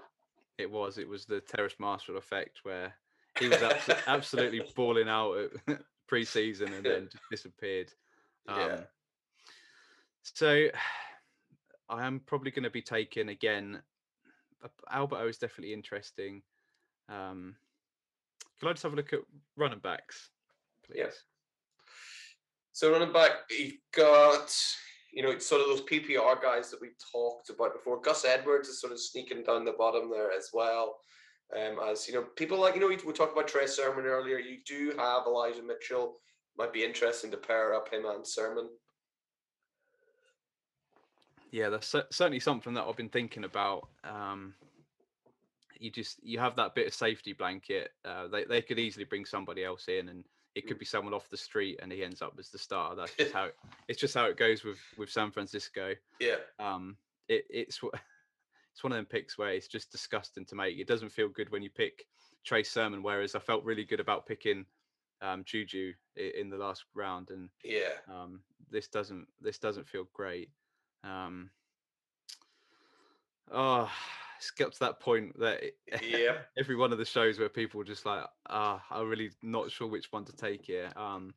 It 0.58 0.70
was. 0.70 0.98
It 0.98 1.08
was 1.08 1.26
the 1.26 1.42
Terrace 1.42 1.76
Marshall 1.80 2.18
effect 2.18 2.60
where 2.64 2.94
he 3.40 3.48
was 3.48 3.58
abso- 3.58 4.00
absolutely 4.08 4.62
balling 4.76 5.10
out 5.10 5.36
at 5.68 5.80
preseason 6.12 6.76
and 6.76 6.86
then 6.86 7.10
just 7.12 7.24
disappeared. 7.32 7.92
Um, 8.48 8.60
yeah. 8.60 8.80
So 10.22 10.68
I 11.90 12.06
am 12.06 12.22
probably 12.22 12.52
going 12.52 12.64
to 12.64 12.70
be 12.70 12.82
taking 12.82 13.30
again. 13.30 13.82
Alberto 14.90 15.28
is 15.28 15.38
definitely 15.38 15.74
interesting. 15.74 16.42
Um, 17.10 17.56
can 18.60 18.70
I 18.70 18.74
just 18.74 18.84
have 18.84 18.94
a 18.94 18.96
look 18.96 19.12
at 19.12 19.20
running 19.58 19.80
backs, 19.80 20.30
please? 20.86 21.00
Yeah. 21.00 21.10
So 22.74 22.92
running 22.92 23.14
back, 23.14 23.32
you've 23.52 23.76
got 23.96 24.54
you 25.14 25.22
know 25.22 25.30
it's 25.30 25.46
sort 25.46 25.62
of 25.62 25.68
those 25.68 25.82
PPR 25.82 26.42
guys 26.42 26.72
that 26.72 26.82
we 26.82 26.90
talked 27.12 27.50
about 27.52 27.74
before. 27.74 28.02
Gus 28.02 28.26
Edwards 28.26 28.68
is 28.68 28.82
sort 28.82 28.92
of 28.92 29.00
sneaking 29.00 29.44
down 29.44 29.64
the 29.64 29.74
bottom 29.78 30.10
there 30.10 30.32
as 30.32 30.50
well. 30.54 30.98
Um, 31.56 31.78
as 31.88 32.08
you 32.08 32.16
know, 32.16 32.24
people 32.36 32.60
like 32.60 32.74
you 32.74 32.82
know 32.82 32.88
we, 32.88 32.98
we 33.06 33.14
talked 33.14 33.34
about 33.34 33.48
Trey 33.48 33.68
Sermon 33.68 34.06
earlier. 34.06 34.40
You 34.40 34.58
do 34.66 34.94
have 34.98 35.28
Elijah 35.28 35.62
Mitchell. 35.62 36.16
Might 36.58 36.74
be 36.74 36.84
interesting 36.84 37.30
to 37.32 37.38
pair 37.38 37.76
up 37.76 37.94
him 37.94 38.06
and 38.06 38.26
Sermon. 38.26 38.70
Yeah, 41.52 41.70
that's 41.70 41.96
certainly 42.10 42.40
something 42.40 42.74
that 42.74 42.86
I've 42.86 42.98
been 42.98 43.10
thinking 43.10 43.44
about. 43.44 43.88
Um, 44.04 44.56
you 45.78 45.92
just 45.92 46.18
you 46.24 46.40
have 46.40 46.56
that 46.56 46.74
bit 46.74 46.88
of 46.88 46.94
safety 46.96 47.34
blanket. 47.34 47.92
Uh, 48.04 48.28
they 48.30 48.46
they 48.46 48.64
could 48.64 48.80
easily 48.80 49.06
bring 49.06 49.26
somebody 49.26 49.64
else 49.64 49.88
in 49.88 50.10
and 50.10 50.24
it 50.56 50.68
could 50.68 50.78
mm. 50.78 50.82
be 50.82 50.86
someone 50.86 51.14
off 51.14 51.30
the 51.30 51.38
street 51.38 51.80
and 51.82 51.92
he 51.92 52.04
ends 52.04 52.22
up 52.22 52.34
as 52.40 52.50
the 52.50 52.58
star. 52.58 52.96
That's 52.96 53.16
just 53.16 53.34
how 53.34 53.46
it, 53.46 53.56
it's 53.88 54.00
just 54.00 54.14
how 54.14 54.26
it 54.26 54.38
goes 54.38 54.64
with 54.64 54.80
with 54.98 55.10
San 55.10 55.32
Francisco. 55.32 55.94
Yeah. 56.20 56.38
Um. 56.60 56.98
It, 57.28 57.46
it's 57.50 57.80
it's 58.74 58.84
one 58.84 58.92
of 58.92 58.98
them 58.98 59.06
picks 59.06 59.38
where 59.38 59.52
it's 59.52 59.68
just 59.68 59.92
disgusting 59.92 60.46
to 60.46 60.56
make. 60.56 60.78
It 60.78 60.88
doesn't 60.88 61.12
feel 61.12 61.30
good 61.30 61.52
when 61.52 61.64
you 61.64 61.70
pick 61.70 62.06
Trey 62.46 62.64
Sermon, 62.64 63.04
whereas 63.04 63.36
I 63.36 63.40
felt 63.40 63.64
really 63.64 63.86
good 63.86 64.00
about 64.00 64.26
picking 64.26 64.66
um, 65.22 65.44
Juju 65.46 65.94
in 66.16 66.50
the 66.50 66.58
last 66.58 66.84
round, 66.94 67.30
and 67.30 67.50
yeah, 67.64 67.94
um, 68.10 68.42
this 68.70 68.88
doesn't 68.88 69.28
this 69.42 69.58
doesn't 69.58 69.88
feel 69.88 70.08
great. 70.14 70.50
Um, 71.04 71.50
oh, 73.52 73.90
it's 74.38 74.52
got 74.52 74.74
to 74.74 74.80
that 74.80 75.00
point 75.00 75.38
that 75.40 75.62
yeah, 76.04 76.38
every 76.58 76.76
one 76.76 76.92
of 76.92 76.98
the 76.98 77.06
shows 77.06 77.40
where 77.40 77.50
people 77.50 77.82
are 77.82 77.86
just 77.86 78.06
like, 78.06 78.26
ah, 78.50 78.84
I'm 78.92 79.08
really 79.08 79.32
not 79.42 79.72
sure 79.72 79.88
which 79.88 80.12
one 80.12 80.26
to 80.26 80.36
take 80.36 80.66
here. 80.66 80.92
Um, 80.96 81.34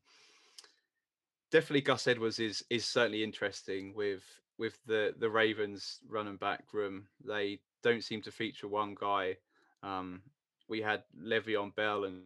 definitely 1.50 1.82
Gus 1.82 2.06
Edwards 2.06 2.38
is 2.38 2.64
is 2.70 2.84
certainly 2.84 3.22
interesting 3.22 3.94
with 3.94 4.22
with 4.58 4.78
the 4.86 5.14
the 5.18 5.30
Ravens 5.30 6.00
running 6.08 6.36
back 6.36 6.64
room. 6.72 7.06
They 7.24 7.60
don't 7.82 8.04
seem 8.04 8.22
to 8.22 8.32
feature 8.32 8.68
one 8.68 8.96
guy. 8.98 9.36
Um, 9.82 10.22
we 10.68 10.80
had 10.80 11.04
Le'Veon 11.16 11.74
Bell 11.76 12.04
and 12.04 12.22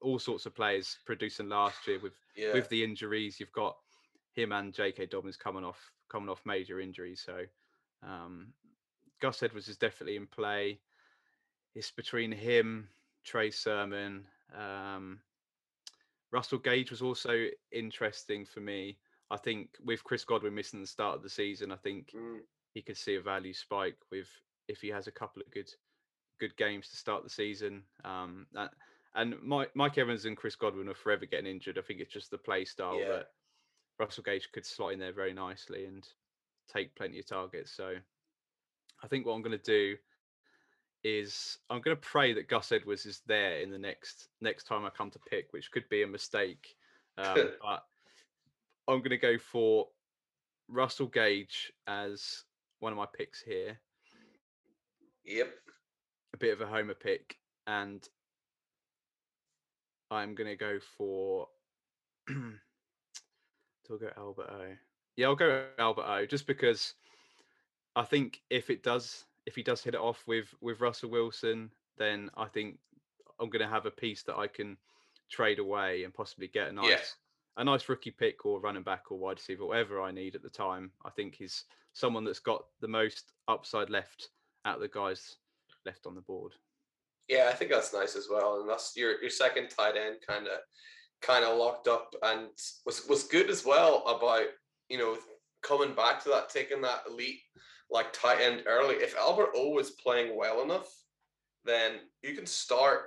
all 0.00 0.18
sorts 0.18 0.46
of 0.46 0.54
players 0.54 0.98
producing 1.04 1.48
last 1.48 1.86
year 1.86 1.98
with 2.02 2.14
yeah. 2.36 2.52
with 2.52 2.68
the 2.68 2.82
injuries. 2.82 3.38
You've 3.38 3.52
got 3.52 3.76
him 4.34 4.52
and 4.52 4.72
J.K. 4.72 5.06
Dobbins 5.06 5.36
coming 5.36 5.64
off 5.64 5.80
coming 6.10 6.28
off 6.28 6.40
major 6.44 6.80
injuries. 6.80 7.22
So 7.24 7.44
um, 8.02 8.48
Gus 9.20 9.42
Edwards 9.42 9.68
is 9.68 9.76
definitely 9.76 10.16
in 10.16 10.26
play. 10.26 10.80
It's 11.74 11.90
between 11.90 12.32
him, 12.32 12.88
Trey 13.24 13.50
Sermon. 13.50 14.24
Um, 14.56 15.20
Russell 16.30 16.58
Gage 16.58 16.90
was 16.90 17.02
also 17.02 17.46
interesting 17.72 18.44
for 18.44 18.60
me. 18.60 18.98
I 19.30 19.36
think 19.36 19.70
with 19.84 20.04
Chris 20.04 20.24
Godwin 20.24 20.54
missing 20.54 20.80
the 20.80 20.86
start 20.86 21.16
of 21.16 21.22
the 21.22 21.28
season, 21.28 21.70
I 21.72 21.76
think 21.76 22.12
mm. 22.16 22.38
he 22.74 22.82
could 22.82 22.96
see 22.96 23.16
a 23.16 23.20
value 23.20 23.52
spike 23.52 23.98
with 24.10 24.28
if 24.68 24.80
he 24.80 24.88
has 24.88 25.06
a 25.06 25.12
couple 25.12 25.42
of 25.42 25.50
good 25.50 25.70
good 26.40 26.56
games 26.56 26.88
to 26.88 26.96
start 26.96 27.24
the 27.24 27.30
season. 27.30 27.82
Um, 28.04 28.46
that, 28.52 28.70
and 29.14 29.34
Mike, 29.42 29.70
Mike 29.74 29.98
Evans 29.98 30.24
and 30.24 30.36
Chris 30.36 30.54
Godwin 30.54 30.88
are 30.88 30.94
forever 30.94 31.26
getting 31.26 31.50
injured. 31.50 31.78
I 31.78 31.82
think 31.82 32.00
it's 32.00 32.12
just 32.12 32.30
the 32.30 32.38
play 32.38 32.64
style 32.64 33.00
yeah. 33.00 33.08
that 33.08 33.26
Russell 33.98 34.22
Gage 34.22 34.48
could 34.52 34.64
slot 34.64 34.92
in 34.92 34.98
there 34.98 35.12
very 35.12 35.32
nicely 35.32 35.86
and 35.86 36.06
take 36.72 36.94
plenty 36.94 37.18
of 37.18 37.26
targets. 37.26 37.72
So 37.72 37.94
I 39.02 39.08
think 39.08 39.26
what 39.26 39.34
I'm 39.34 39.42
going 39.42 39.58
to 39.58 39.64
do 39.64 39.96
is 41.04 41.58
I'm 41.70 41.80
going 41.80 41.96
to 41.96 42.00
pray 42.00 42.32
that 42.34 42.48
Gus 42.48 42.72
Edwards 42.72 43.06
is 43.06 43.22
there 43.26 43.60
in 43.60 43.70
the 43.70 43.78
next 43.78 44.28
next 44.40 44.64
time 44.64 44.84
I 44.84 44.90
come 44.90 45.10
to 45.10 45.18
pick, 45.30 45.52
which 45.52 45.70
could 45.70 45.88
be 45.88 46.02
a 46.02 46.06
mistake. 46.06 46.74
Um, 47.16 47.34
but 47.62 47.84
I'm 48.88 48.98
going 48.98 49.10
to 49.10 49.16
go 49.18 49.38
for 49.38 49.88
Russell 50.68 51.06
Gage 51.06 51.72
as 51.86 52.44
one 52.80 52.92
of 52.92 52.98
my 52.98 53.06
picks 53.16 53.40
here. 53.40 53.78
Yep. 55.24 55.52
a 56.34 56.36
bit 56.38 56.52
of 56.54 56.60
a 56.60 56.66
homer 56.66 56.94
pick, 56.94 57.36
and 57.66 58.06
I'm 60.10 60.34
gonna 60.34 60.56
go 60.56 60.78
for. 60.96 61.48
do 62.28 62.54
I 63.90 63.96
go 63.96 64.10
Albert 64.16 64.50
O? 64.50 64.64
Yeah, 65.16 65.26
I'll 65.26 65.36
go 65.36 65.66
Albert 65.78 66.06
O, 66.06 66.26
just 66.26 66.46
because 66.46 66.94
I 67.98 68.04
think 68.04 68.40
if 68.48 68.70
it 68.70 68.84
does, 68.84 69.24
if 69.44 69.56
he 69.56 69.62
does 69.62 69.82
hit 69.82 69.94
it 69.94 70.00
off 70.00 70.22
with 70.26 70.54
with 70.60 70.80
Russell 70.80 71.10
Wilson, 71.10 71.70
then 71.98 72.30
I 72.36 72.46
think 72.46 72.78
I'm 73.40 73.50
gonna 73.50 73.68
have 73.68 73.86
a 73.86 73.90
piece 73.90 74.22
that 74.22 74.36
I 74.36 74.46
can 74.46 74.76
trade 75.28 75.58
away 75.58 76.04
and 76.04 76.14
possibly 76.14 76.46
get 76.46 76.68
a 76.68 76.72
nice. 76.72 76.90
Yeah. 76.90 76.98
A 77.56 77.64
nice 77.64 77.88
rookie 77.88 78.12
pick 78.12 78.46
or 78.46 78.60
running 78.60 78.84
back 78.84 79.10
or 79.10 79.18
wide 79.18 79.38
receiver, 79.38 79.66
whatever 79.66 80.00
I 80.00 80.12
need 80.12 80.36
at 80.36 80.44
the 80.44 80.48
time. 80.48 80.92
I 81.04 81.10
think 81.10 81.34
he's 81.34 81.64
someone 81.92 82.22
that's 82.22 82.38
got 82.38 82.66
the 82.80 82.86
most 82.86 83.32
upside 83.48 83.90
left 83.90 84.28
out 84.64 84.76
of 84.76 84.80
the 84.80 84.86
guys 84.86 85.38
left 85.84 86.06
on 86.06 86.14
the 86.14 86.20
board. 86.20 86.52
Yeah, 87.26 87.48
I 87.50 87.54
think 87.54 87.72
that's 87.72 87.92
nice 87.92 88.14
as 88.14 88.28
well. 88.30 88.60
And 88.60 88.70
that's 88.70 88.96
your 88.96 89.20
your 89.20 89.30
second 89.30 89.70
tight 89.70 89.96
end 89.96 90.18
kind 90.24 90.46
of 90.46 90.58
kind 91.20 91.44
of 91.44 91.58
locked 91.58 91.88
up 91.88 92.14
and 92.22 92.46
was 92.86 93.06
was 93.08 93.24
good 93.24 93.50
as 93.50 93.64
well 93.64 94.06
about, 94.06 94.46
you 94.88 94.98
know, 94.98 95.18
coming 95.62 95.94
back 95.94 96.22
to 96.22 96.28
that, 96.28 96.50
taking 96.50 96.80
that 96.82 97.02
elite 97.10 97.40
like 97.90 98.12
tight 98.12 98.40
end 98.40 98.64
early. 98.66 98.96
If 98.96 99.16
Albert 99.16 99.50
O 99.54 99.78
is 99.78 99.90
playing 99.90 100.36
well 100.36 100.62
enough, 100.62 100.88
then 101.64 101.92
you 102.22 102.34
can 102.34 102.46
start 102.46 103.00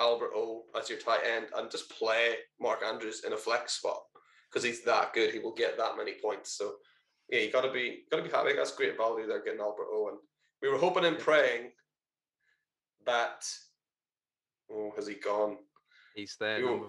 Albert 0.00 0.30
O 0.34 0.64
as 0.78 0.88
your 0.88 0.98
tight 0.98 1.20
end 1.26 1.46
and 1.56 1.70
just 1.70 1.90
play 1.90 2.36
Mark 2.60 2.82
Andrews 2.84 3.24
in 3.26 3.32
a 3.32 3.36
flex 3.36 3.74
spot 3.74 4.00
because 4.48 4.64
he's 4.64 4.82
that 4.84 5.12
good. 5.12 5.32
He 5.32 5.40
will 5.40 5.54
get 5.54 5.76
that 5.76 5.96
many 5.96 6.12
points. 6.22 6.52
So 6.52 6.74
yeah, 7.28 7.40
you 7.40 7.50
gotta 7.50 7.72
be 7.72 8.04
gotta 8.10 8.22
be 8.22 8.30
happy. 8.30 8.54
That's 8.54 8.72
great 8.72 8.96
value 8.96 9.26
there 9.26 9.42
getting 9.42 9.60
Albert 9.60 9.88
O. 9.90 10.08
And 10.08 10.18
we 10.62 10.68
were 10.68 10.78
hoping 10.78 11.04
and 11.04 11.18
praying 11.18 11.70
that 13.06 13.44
oh 14.70 14.92
has 14.96 15.06
he 15.06 15.14
gone? 15.14 15.56
He's 16.14 16.36
there, 16.40 16.60
number, 16.64 16.86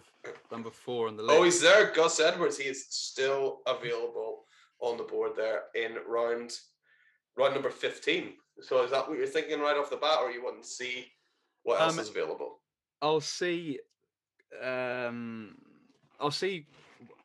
number 0.51 0.71
four 0.71 1.07
on 1.07 1.15
the 1.15 1.21
oh, 1.21 1.27
list. 1.27 1.37
Oh, 1.39 1.43
he's 1.43 1.61
there. 1.61 1.91
Gus 1.93 2.19
Edwards. 2.19 2.57
He 2.57 2.63
is 2.63 2.87
still 2.89 3.59
available 3.67 4.45
on 4.79 4.97
the 4.97 5.03
board 5.03 5.33
there 5.35 5.63
in 5.75 5.97
round 6.07 6.57
round 7.39 7.53
number 7.53 7.69
fifteen. 7.69 8.33
So 8.61 8.83
is 8.83 8.91
that 8.91 9.07
what 9.07 9.17
you're 9.17 9.27
thinking 9.27 9.59
right 9.59 9.77
off 9.77 9.89
the 9.89 9.95
bat, 9.95 10.19
or 10.21 10.31
you 10.31 10.43
want 10.43 10.61
to 10.61 10.67
see 10.67 11.07
what 11.63 11.79
else 11.81 11.93
Um, 11.93 11.99
is 11.99 12.09
available? 12.09 12.61
I'll 13.01 13.21
see. 13.21 13.79
Um, 14.61 15.55
I'll 16.19 16.31
see 16.31 16.67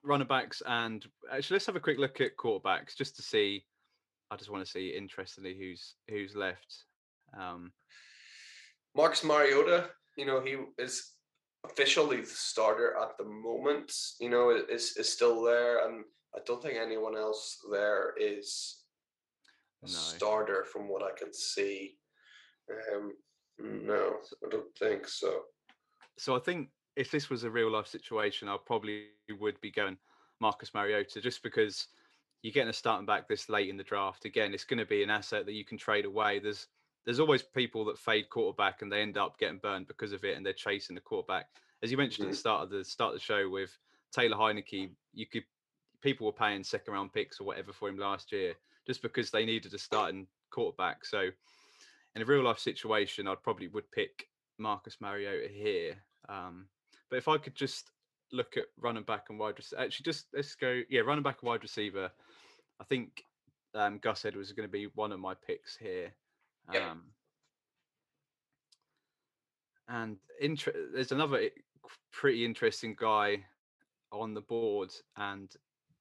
running 0.03 0.29
backs 0.29 0.63
and 0.67 1.07
actually 1.33 1.55
let's 1.55 1.67
have 1.67 1.77
a 1.77 1.81
quick 1.81 1.99
look 1.99 2.21
at 2.21 2.37
quarterbacks 2.37 2.95
just 2.97 3.17
to 3.17 3.23
see. 3.23 3.65
I 4.31 4.37
just 4.37 4.51
want 4.51 4.65
to 4.65 4.71
see 4.71 4.91
interestingly 4.91 5.57
who's 5.59 5.95
who's 6.09 6.37
left. 6.37 6.85
Um, 7.37 7.73
Marcus 8.95 9.25
Mariota, 9.25 9.91
you 10.17 10.27
know, 10.27 10.41
he 10.41 10.57
is 10.79 11.13
officially 11.65 12.21
the 12.21 12.27
starter 12.27 12.97
at 13.03 13.17
the 13.19 13.25
moment. 13.25 13.93
You 14.21 14.31
know, 14.31 14.51
is 14.51 14.97
is 14.97 15.13
still 15.13 15.43
there, 15.43 15.87
and 15.89 16.05
I 16.37 16.41
don't 16.47 16.63
think 16.63 16.77
anyone 16.77 17.17
else 17.17 17.59
there 17.71 18.15
is 18.21 18.84
No. 19.93 19.99
starter 19.99 20.65
from 20.65 20.89
what 20.89 21.03
I 21.03 21.11
can 21.17 21.33
see. 21.33 21.97
Um, 22.93 23.13
no, 23.59 24.17
I 24.45 24.49
don't 24.51 24.77
think 24.79 25.07
so. 25.07 25.43
so 26.19 26.35
I 26.35 26.39
think 26.39 26.71
if 26.97 27.11
this 27.11 27.29
was 27.29 27.45
a 27.45 27.51
real 27.51 27.71
life 27.71 27.87
situation, 27.87 28.49
I 28.49 28.57
probably 28.65 29.09
would 29.41 29.61
be 29.61 29.71
going 29.71 29.97
Marcus 30.41 30.73
Mariota 30.75 31.21
just 31.21 31.43
because 31.43 31.89
you're 32.43 32.53
getting 32.53 32.71
a 32.71 32.75
starting 32.75 33.07
back 33.07 33.29
this 33.29 33.49
late 33.49 33.69
in 33.69 33.77
the 33.77 33.85
draft. 33.85 34.25
Again, 34.25 34.55
it's 34.55 34.65
going 34.65 34.79
to 34.79 34.87
be 34.87 35.03
an 35.03 35.11
asset 35.11 35.47
that 35.47 35.55
you 35.55 35.65
can 35.65 35.79
trade 35.79 36.05
away. 36.05 36.39
There's 36.39 36.69
there's 37.05 37.21
always 37.21 37.43
people 37.43 37.85
that 37.85 37.99
fade 37.99 38.31
quarterback 38.31 38.81
and 38.81 38.91
they 38.91 39.03
end 39.03 39.19
up 39.19 39.39
getting 39.39 39.59
burned 39.59 39.87
because 39.89 40.13
of 40.13 40.25
it, 40.25 40.37
and 40.37 40.45
they're 40.45 40.55
chasing 40.55 40.95
the 40.95 41.01
quarterback. 41.03 41.49
As 41.83 41.91
you 41.91 41.99
mentioned 41.99 42.25
at 42.25 42.31
the 42.31 42.37
Mhm. 42.37 42.41
start 42.41 42.63
of 42.63 42.71
the 42.71 42.85
start 42.85 43.13
of 43.15 43.21
the 43.21 43.25
show 43.25 43.49
with 43.49 43.77
Taylor 44.11 44.37
Heinicke, 44.37 44.95
you 45.13 45.27
could 45.27 45.45
people 46.01 46.27
were 46.27 46.33
paying 46.33 46.63
second 46.65 46.93
round 46.95 47.13
picks 47.13 47.41
or 47.41 47.45
whatever 47.45 47.73
for 47.73 47.89
him 47.89 47.99
last 47.99 48.31
year 48.33 48.55
just 48.87 49.03
because 49.03 49.31
they 49.31 49.45
needed 49.45 49.75
a 49.75 49.79
starting 49.79 50.27
quarterback. 50.51 51.05
So 51.05 51.31
in 52.15 52.23
a 52.23 52.25
real 52.25 52.45
life 52.45 52.59
situation, 52.59 53.27
I'd 53.27 53.43
probably 53.43 53.69
would 53.69 53.91
pick 53.91 54.29
Marcus 54.59 54.99
Mariota 55.01 55.49
here. 55.53 55.97
Um, 56.29 56.67
but 57.11 57.17
if 57.17 57.29
I 57.29 57.39
could 57.39 57.55
just 57.55 57.91
look 58.33 58.57
at 58.57 58.65
running 58.79 59.03
back 59.03 59.27
and 59.31 59.39
wide 59.39 59.59
receiver, 59.59 59.83
actually, 59.83 60.05
just 60.05 60.27
let's 60.35 60.55
go. 60.55 60.83
Yeah, 60.89 61.01
running 61.01 61.23
back 61.23 61.39
and 61.43 61.49
wide 61.49 61.63
receiver. 61.63 62.11
I 62.81 62.85
think 62.85 63.23
um, 63.75 63.99
Gus 63.99 64.25
Edwards 64.25 64.49
is 64.49 64.55
going 64.55 64.69
to 64.69 64.73
be 64.73 64.89
one 64.95 65.13
of 65.13 65.21
my 65.21 65.35
picks 65.47 65.77
here. 65.77 66.13
Um, 66.91 67.03
and 69.89 70.17
inter- 70.41 70.89
there's 70.93 71.13
another 71.13 71.49
pretty 72.11 72.45
interesting 72.45 72.97
guy 72.99 73.45
on 74.13 74.35
the 74.35 74.41
board, 74.41 74.91
and 75.17 75.53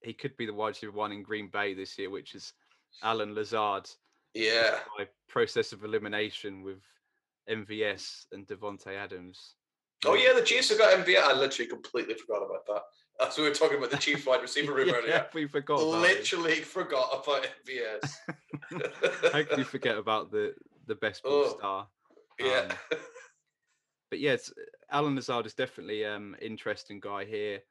he 0.02 0.14
could 0.14 0.36
be 0.38 0.46
the 0.46 0.54
wide 0.54 0.70
receiver 0.70 0.92
one 0.92 1.12
in 1.12 1.24
Green 1.24 1.50
Bay 1.52 1.74
this 1.74 1.98
year, 1.98 2.10
which 2.10 2.36
is 2.36 2.54
Allen 3.02 3.34
Lazard 3.36 3.90
Yeah, 4.34 4.80
by 4.98 5.08
process 5.28 5.72
of 5.72 5.84
elimination 5.84 6.64
with 6.64 6.82
MVS 7.50 8.26
and 8.32 8.48
Davante 8.48 8.88
Adams. 8.88 9.56
Oh 10.06 10.16
yeah, 10.16 10.34
the 10.34 10.42
Chiefs 10.46 10.70
have 10.70 10.78
got 10.78 10.94
MVS. 11.06 11.22
I 11.24 11.34
literally 11.34 11.70
completely 11.70 12.14
forgot 12.16 12.44
about 12.44 12.66
that. 12.68 12.82
As 13.28 13.38
we 13.38 13.44
were 13.44 13.54
talking 13.54 13.78
about 13.78 13.92
the 13.92 13.98
Chiefs 13.98 14.26
wide 14.26 14.42
receiver 14.42 14.74
room 14.76 14.90
yeah, 14.90 14.96
earlier. 14.96 15.28
we 15.34 15.48
forgot. 15.48 15.80
It. 15.80 15.86
Literally 15.86 16.56
forgot 16.62 17.24
about 17.24 17.48
MVS. 17.66 19.32
How 19.32 19.44
could 19.44 19.58
you 19.58 19.64
forget 19.64 19.98
about 19.98 20.32
the 20.32 20.54
the 20.88 20.96
best 20.96 21.24
ball 21.24 21.44
Oh, 21.46 21.58
star? 21.58 21.88
yeah. 22.40 22.68
Um, 22.92 22.98
But 24.10 24.20
yes, 24.20 24.54
Allen 24.92 25.16
Lazard 25.16 25.46
is 25.46 25.54
definitely 25.56 26.06
um 26.06 26.36
interesting 26.42 27.00
guy 27.00 27.26
here. 27.26 27.62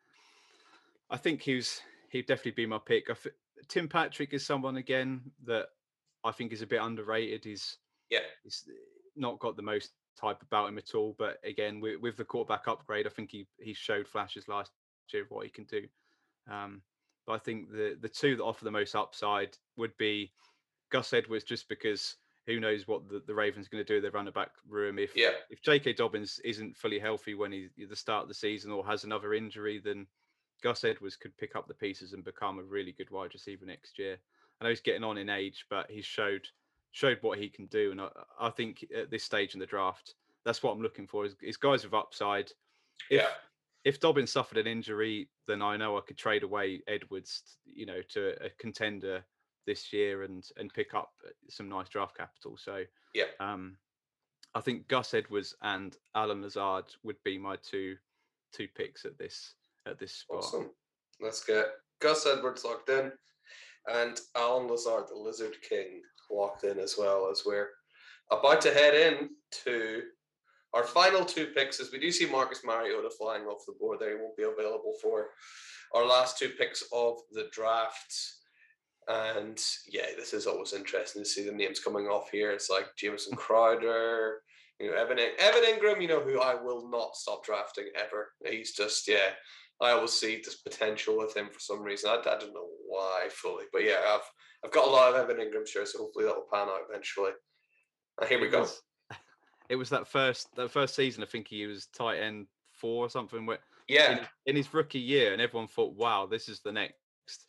I 1.10 1.16
think 1.16 1.42
he's 1.42 1.80
he'd 2.10 2.26
definitely 2.26 2.52
be 2.52 2.66
my 2.66 2.78
pick. 2.78 3.10
I 3.10 3.12
f- 3.12 3.26
Tim 3.68 3.88
Patrick 3.88 4.32
is 4.32 4.44
someone 4.44 4.76
again 4.76 5.20
that 5.46 5.66
I 6.24 6.32
think 6.32 6.52
is 6.52 6.62
a 6.62 6.66
bit 6.66 6.80
underrated. 6.82 7.44
He's 7.44 7.78
yeah. 8.10 8.20
he's 8.42 8.64
not 9.16 9.38
got 9.38 9.56
the 9.56 9.62
most 9.62 9.90
type 10.20 10.42
about 10.42 10.68
him 10.68 10.78
at 10.78 10.94
all. 10.94 11.14
But 11.18 11.38
again, 11.44 11.80
with, 11.80 12.00
with 12.00 12.16
the 12.16 12.24
quarterback 12.24 12.68
upgrade, 12.68 13.06
I 13.06 13.10
think 13.10 13.30
he 13.30 13.46
he 13.58 13.74
showed 13.74 14.06
flashes 14.08 14.48
last 14.48 14.70
year 15.12 15.22
of 15.22 15.30
what 15.30 15.44
he 15.44 15.50
can 15.50 15.64
do. 15.64 15.86
Um, 16.50 16.82
but 17.26 17.34
I 17.34 17.38
think 17.38 17.70
the 17.70 17.96
the 18.00 18.08
two 18.08 18.36
that 18.36 18.44
offer 18.44 18.64
the 18.64 18.70
most 18.70 18.94
upside 18.94 19.56
would 19.76 19.96
be 19.96 20.32
Gus 20.90 21.12
Edwards, 21.12 21.44
just 21.44 21.68
because 21.68 22.16
who 22.46 22.58
knows 22.58 22.88
what 22.88 23.08
the, 23.08 23.22
the 23.26 23.34
Ravens 23.34 23.68
going 23.68 23.84
to 23.84 23.88
do 23.88 23.94
with 23.94 24.02
their 24.02 24.10
running 24.10 24.32
back 24.32 24.50
room 24.68 24.98
if 24.98 25.16
Yeah. 25.16 25.30
if 25.48 25.62
J.K. 25.62 25.92
Dobbins 25.92 26.40
isn't 26.44 26.76
fully 26.76 26.98
healthy 26.98 27.34
when 27.34 27.52
he's 27.52 27.70
at 27.80 27.88
the 27.88 27.96
start 27.96 28.22
of 28.22 28.28
the 28.28 28.34
season 28.34 28.72
or 28.72 28.84
has 28.84 29.04
another 29.04 29.32
injury, 29.34 29.78
then 29.78 30.06
Gus 30.62 30.84
Edwards 30.84 31.16
could 31.16 31.36
pick 31.36 31.56
up 31.56 31.68
the 31.68 31.74
pieces 31.74 32.12
and 32.12 32.24
become 32.24 32.58
a 32.58 32.62
really 32.62 32.92
good 32.92 33.10
wide 33.10 33.34
receiver 33.34 33.66
next 33.66 33.98
year. 33.98 34.18
I 34.60 34.64
know 34.64 34.70
he's 34.70 34.80
getting 34.80 35.04
on 35.04 35.18
in 35.18 35.28
age, 35.28 35.66
but 35.68 35.90
he's 35.90 36.04
showed 36.06 36.46
showed 36.92 37.18
what 37.22 37.38
he 37.38 37.48
can 37.48 37.66
do, 37.66 37.90
and 37.90 38.00
I, 38.00 38.08
I 38.38 38.50
think 38.50 38.84
at 38.94 39.10
this 39.10 39.24
stage 39.24 39.54
in 39.54 39.60
the 39.60 39.66
draft, 39.66 40.14
that's 40.44 40.62
what 40.62 40.72
I'm 40.72 40.82
looking 40.82 41.06
for 41.06 41.24
is, 41.24 41.34
is 41.42 41.56
guys 41.56 41.84
with 41.84 41.94
upside. 41.94 42.50
If, 43.10 43.22
Yeah. 43.22 43.28
If 43.84 43.98
Dobbins 43.98 44.30
suffered 44.30 44.58
an 44.58 44.66
injury, 44.66 45.28
then 45.48 45.62
I 45.62 45.76
know 45.76 45.96
I 45.96 46.02
could 46.02 46.18
trade 46.18 46.42
away 46.44 46.82
Edwards, 46.86 47.58
you 47.64 47.86
know, 47.86 48.00
to 48.10 48.44
a 48.44 48.50
contender 48.50 49.24
this 49.66 49.92
year 49.92 50.22
and 50.22 50.46
and 50.56 50.72
pick 50.72 50.94
up 50.94 51.12
some 51.48 51.68
nice 51.68 51.88
draft 51.88 52.16
capital. 52.16 52.56
So 52.56 52.84
Yeah. 53.14 53.24
um, 53.40 53.78
I 54.54 54.60
think 54.60 54.86
Gus 54.86 55.14
Edwards 55.14 55.56
and 55.62 55.96
Allen 56.14 56.42
Lazard 56.42 56.94
would 57.02 57.20
be 57.24 57.38
my 57.38 57.56
two 57.56 57.96
two 58.52 58.68
picks 58.68 59.04
at 59.06 59.16
this 59.18 59.54
at 59.86 59.98
this 59.98 60.14
spot. 60.14 60.38
Awesome. 60.38 60.70
Let's 61.20 61.44
get 61.44 61.66
Gus 62.00 62.26
Edwards 62.26 62.64
locked 62.64 62.88
in 62.88 63.12
and 63.88 64.20
Allen 64.36 64.68
Lazard, 64.68 65.04
the 65.08 65.16
Lizard 65.18 65.56
King, 65.68 66.02
locked 66.30 66.64
in 66.64 66.78
as 66.78 66.96
well 66.98 67.28
as 67.30 67.42
we're 67.44 67.68
about 68.30 68.60
to 68.62 68.72
head 68.72 68.94
in 68.94 69.30
to 69.64 70.02
our 70.74 70.84
final 70.84 71.24
two 71.24 71.46
picks 71.46 71.80
as 71.80 71.92
we 71.92 71.98
do 71.98 72.10
see 72.10 72.26
Marcus 72.26 72.62
Mariota 72.64 73.10
flying 73.10 73.44
off 73.44 73.66
the 73.66 73.74
board 73.78 73.98
there. 74.00 74.16
He 74.16 74.22
won't 74.22 74.36
be 74.36 74.44
available 74.44 74.94
for 75.02 75.30
our 75.94 76.06
last 76.06 76.38
two 76.38 76.50
picks 76.50 76.82
of 76.92 77.18
the 77.32 77.48
draft. 77.52 78.14
And 79.08 79.60
yeah, 79.90 80.06
this 80.16 80.32
is 80.32 80.46
always 80.46 80.72
interesting 80.72 81.22
to 81.22 81.28
see 81.28 81.44
the 81.44 81.52
names 81.52 81.80
coming 81.80 82.06
off 82.06 82.30
here. 82.30 82.52
It's 82.52 82.70
like 82.70 82.86
Jamison 82.96 83.36
Crowder, 83.36 84.40
you 84.80 84.90
know, 84.90 84.96
Evan, 84.96 85.18
Evan 85.18 85.62
Engram, 85.64 86.00
you 86.00 86.08
know, 86.08 86.20
who 86.20 86.40
I 86.40 86.54
will 86.54 86.88
not 86.88 87.16
stop 87.16 87.44
drafting 87.44 87.88
ever. 87.94 88.32
He's 88.44 88.72
just, 88.72 89.06
yeah, 89.06 89.30
I 89.82 89.92
always 89.92 90.12
see 90.12 90.36
this 90.36 90.56
potential 90.56 91.18
with 91.18 91.36
him 91.36 91.48
for 91.50 91.58
some 91.58 91.82
reason. 91.82 92.10
I, 92.10 92.14
I 92.20 92.38
don't 92.38 92.54
know 92.54 92.68
why 92.86 93.28
fully, 93.30 93.64
but 93.72 93.82
yeah, 93.84 93.98
I've 94.06 94.20
I've 94.64 94.70
got 94.72 94.86
a 94.86 94.90
lot 94.90 95.12
of 95.12 95.16
Evan 95.30 95.44
Engram 95.44 95.66
shares, 95.66 95.92
so 95.92 95.98
hopefully 95.98 96.24
that 96.26 96.34
will 96.36 96.46
pan 96.52 96.68
out 96.68 96.82
eventually. 96.88 97.32
And 98.20 98.28
here 98.28 98.40
we 98.40 98.48
go. 98.48 98.66
It 99.68 99.76
was 99.76 99.88
that 99.90 100.06
first 100.06 100.54
that 100.56 100.70
first 100.70 100.94
season. 100.94 101.22
I 101.22 101.26
think 101.26 101.48
he 101.48 101.66
was 101.66 101.86
tight 101.86 102.18
end 102.18 102.46
four 102.72 103.06
or 103.06 103.08
something. 103.08 103.46
Where 103.46 103.60
Yeah, 103.88 104.18
his- 104.18 104.26
in 104.46 104.56
his 104.56 104.74
rookie 104.74 104.98
year, 104.98 105.32
and 105.32 105.40
everyone 105.40 105.66
thought, 105.68 105.94
"Wow, 105.94 106.26
this 106.26 106.46
is 106.48 106.60
the 106.60 106.72
next, 106.72 107.46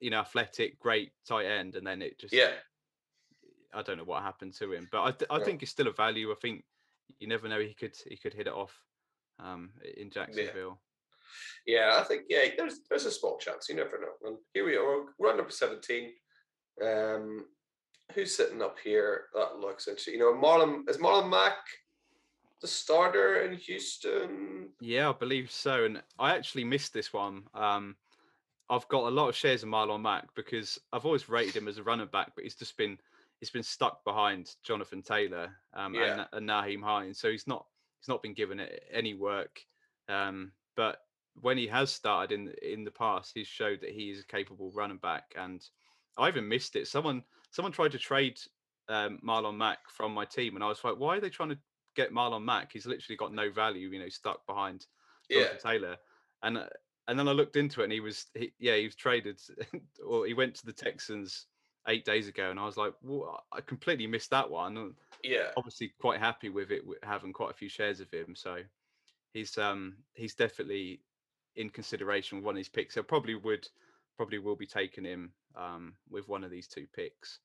you 0.00 0.08
know, 0.10 0.20
athletic, 0.20 0.78
great 0.80 1.12
tight 1.28 1.44
end." 1.44 1.74
And 1.76 1.86
then 1.86 2.00
it 2.00 2.18
just 2.18 2.32
yeah, 2.32 2.52
I 3.74 3.82
don't 3.82 3.98
know 3.98 4.04
what 4.04 4.22
happened 4.22 4.54
to 4.54 4.72
him, 4.72 4.88
but 4.90 5.02
I, 5.02 5.10
th- 5.10 5.28
I 5.30 5.38
Yeah. 5.38 5.44
think 5.44 5.62
it's 5.62 5.70
still 5.72 5.88
a 5.88 5.92
value. 5.92 6.30
I 6.32 6.36
think 6.36 6.64
you 7.18 7.26
never 7.28 7.46
know 7.46 7.60
he 7.60 7.74
could 7.74 7.94
he 8.08 8.16
could 8.16 8.32
hit 8.32 8.46
it 8.46 8.54
off 8.54 8.80
um, 9.38 9.70
in 9.98 10.08
Jacksonville. 10.10 10.80
Yeah, 11.66 11.98
I 12.00 12.04
think 12.04 12.22
yeah, 12.28 12.42
there's 12.56 12.80
there's 12.88 13.06
a 13.06 13.10
small 13.10 13.38
chance. 13.38 13.68
You 13.68 13.76
never 13.76 14.00
know. 14.00 14.28
And 14.28 14.38
here 14.54 14.64
we 14.64 14.76
are, 14.76 15.04
we're 15.18 15.30
on 15.30 15.36
number 15.36 15.50
seventeen. 15.50 16.12
Um, 16.82 17.46
who's 18.14 18.34
sitting 18.34 18.62
up 18.62 18.76
here? 18.82 19.24
That 19.34 19.58
looks 19.58 19.88
interesting. 19.88 20.14
You 20.14 20.20
know, 20.20 20.34
Marlon 20.34 20.88
is 20.88 20.98
Marlon 20.98 21.30
Mack 21.30 21.56
the 22.60 22.66
starter 22.66 23.42
in 23.42 23.54
Houston? 23.54 24.68
Yeah, 24.80 25.10
I 25.10 25.12
believe 25.12 25.50
so. 25.50 25.84
And 25.84 26.02
I 26.18 26.34
actually 26.34 26.64
missed 26.64 26.92
this 26.92 27.12
one. 27.12 27.44
Um, 27.54 27.96
I've 28.68 28.88
got 28.88 29.04
a 29.04 29.10
lot 29.14 29.28
of 29.28 29.36
shares 29.36 29.62
of 29.62 29.68
Marlon 29.68 30.02
Mack 30.02 30.28
because 30.34 30.78
I've 30.92 31.04
always 31.04 31.28
rated 31.28 31.56
him 31.56 31.68
as 31.68 31.78
a 31.78 31.82
running 31.82 32.08
back, 32.08 32.32
but 32.34 32.44
he's 32.44 32.56
just 32.56 32.76
been 32.76 32.98
he's 33.40 33.50
been 33.50 33.62
stuck 33.62 34.02
behind 34.04 34.50
Jonathan 34.64 35.02
Taylor 35.02 35.54
um, 35.74 35.94
Yeah. 35.94 36.26
and, 36.32 36.48
and 36.48 36.48
Nyheim 36.48 36.82
Hines, 36.82 37.20
so 37.20 37.30
he's 37.30 37.46
not 37.46 37.66
he's 38.00 38.08
not 38.08 38.22
been 38.22 38.34
given 38.34 38.60
any 38.92 39.14
work. 39.14 39.60
Um, 40.08 40.52
but 40.76 40.98
when 41.40 41.58
he 41.58 41.66
has 41.66 41.92
started 41.92 42.34
in 42.34 42.52
in 42.62 42.84
the 42.84 42.90
past, 42.90 43.32
he's 43.34 43.46
showed 43.46 43.80
that 43.80 43.90
he 43.90 44.10
is 44.10 44.20
a 44.20 44.26
capable 44.26 44.70
running 44.72 44.98
back. 44.98 45.34
And 45.36 45.62
I 46.18 46.28
even 46.28 46.48
missed 46.48 46.76
it. 46.76 46.88
Someone 46.88 47.22
someone 47.50 47.72
tried 47.72 47.92
to 47.92 47.98
trade 47.98 48.38
um, 48.88 49.18
Marlon 49.24 49.56
Mack 49.56 49.88
from 49.88 50.12
my 50.12 50.24
team, 50.24 50.54
and 50.54 50.64
I 50.64 50.68
was 50.68 50.82
like, 50.84 50.98
why 50.98 51.16
are 51.16 51.20
they 51.20 51.30
trying 51.30 51.50
to 51.50 51.58
get 51.94 52.12
Marlon 52.12 52.44
Mack? 52.44 52.72
He's 52.72 52.86
literally 52.86 53.16
got 53.16 53.32
no 53.32 53.50
value, 53.50 53.88
you 53.88 53.98
know, 53.98 54.08
stuck 54.08 54.46
behind 54.46 54.86
Yeah, 55.28 55.48
Taylor. 55.62 55.96
And 56.42 56.58
uh, 56.58 56.66
and 57.08 57.18
then 57.18 57.28
I 57.28 57.32
looked 57.32 57.56
into 57.56 57.80
it, 57.80 57.84
and 57.84 57.92
he 57.92 58.00
was 58.00 58.26
he, 58.34 58.52
yeah 58.58 58.76
he 58.76 58.84
was 58.84 58.96
traded, 58.96 59.40
or 60.06 60.26
he 60.26 60.34
went 60.34 60.54
to 60.56 60.66
the 60.66 60.72
Texans 60.72 61.46
eight 61.88 62.04
days 62.04 62.28
ago, 62.28 62.50
and 62.50 62.58
I 62.58 62.64
was 62.64 62.76
like, 62.76 62.94
well, 63.02 63.44
I 63.52 63.60
completely 63.60 64.06
missed 64.06 64.30
that 64.30 64.50
one. 64.50 64.76
and 64.76 64.94
yeah, 65.22 65.50
Obviously, 65.56 65.92
quite 66.00 66.18
happy 66.18 66.48
with 66.48 66.70
it, 66.70 66.82
having 67.02 67.32
quite 67.32 67.50
a 67.50 67.54
few 67.54 67.68
shares 67.68 68.00
of 68.00 68.10
him. 68.10 68.34
So 68.34 68.58
he's 69.32 69.56
um 69.58 69.96
he's 70.14 70.34
definitely 70.34 71.00
in 71.56 71.70
consideration 71.70 72.38
with 72.38 72.44
one 72.44 72.54
of 72.54 72.58
these 72.58 72.68
picks. 72.68 72.96
I 72.96 73.02
probably 73.02 73.34
would 73.34 73.68
probably 74.16 74.38
will 74.38 74.56
be 74.56 74.66
taking 74.66 75.04
him 75.04 75.32
um 75.56 75.94
with 76.10 76.28
one 76.28 76.44
of 76.44 76.50
these 76.50 76.68
two 76.68 76.86
picks. 76.94 77.40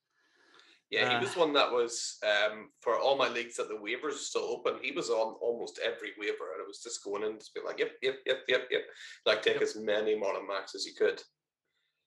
yeah. 0.90 1.08
Uh, 1.08 1.20
he 1.20 1.26
was 1.26 1.36
one 1.38 1.54
that 1.54 1.72
was 1.72 2.18
um, 2.24 2.70
for 2.82 2.98
all 3.00 3.18
my 3.18 3.30
leagues 3.30 3.56
that 3.56 3.68
the 3.70 3.76
waivers 3.76 4.14
are 4.16 4.30
still 4.32 4.44
open. 4.44 4.80
He 4.82 4.92
was 4.92 5.10
on 5.10 5.36
almost 5.42 5.80
every 5.84 6.12
waiver, 6.20 6.52
and 6.54 6.62
it 6.62 6.68
was 6.68 6.82
just 6.84 7.04
going 7.04 7.24
in 7.24 7.40
to 7.40 7.50
be 7.56 7.62
like, 7.66 7.80
yep, 7.80 7.92
yep, 8.02 8.18
yep, 8.26 8.40
yep, 8.48 8.68
yep. 8.70 8.82
Like 9.26 9.42
take 9.42 9.56
Yep. 9.56 9.64
as 9.64 9.76
many 9.78 10.16
Marlon 10.16 10.48
Macks 10.48 10.76
as 10.76 10.86
you 10.86 10.94
could. 10.94 11.22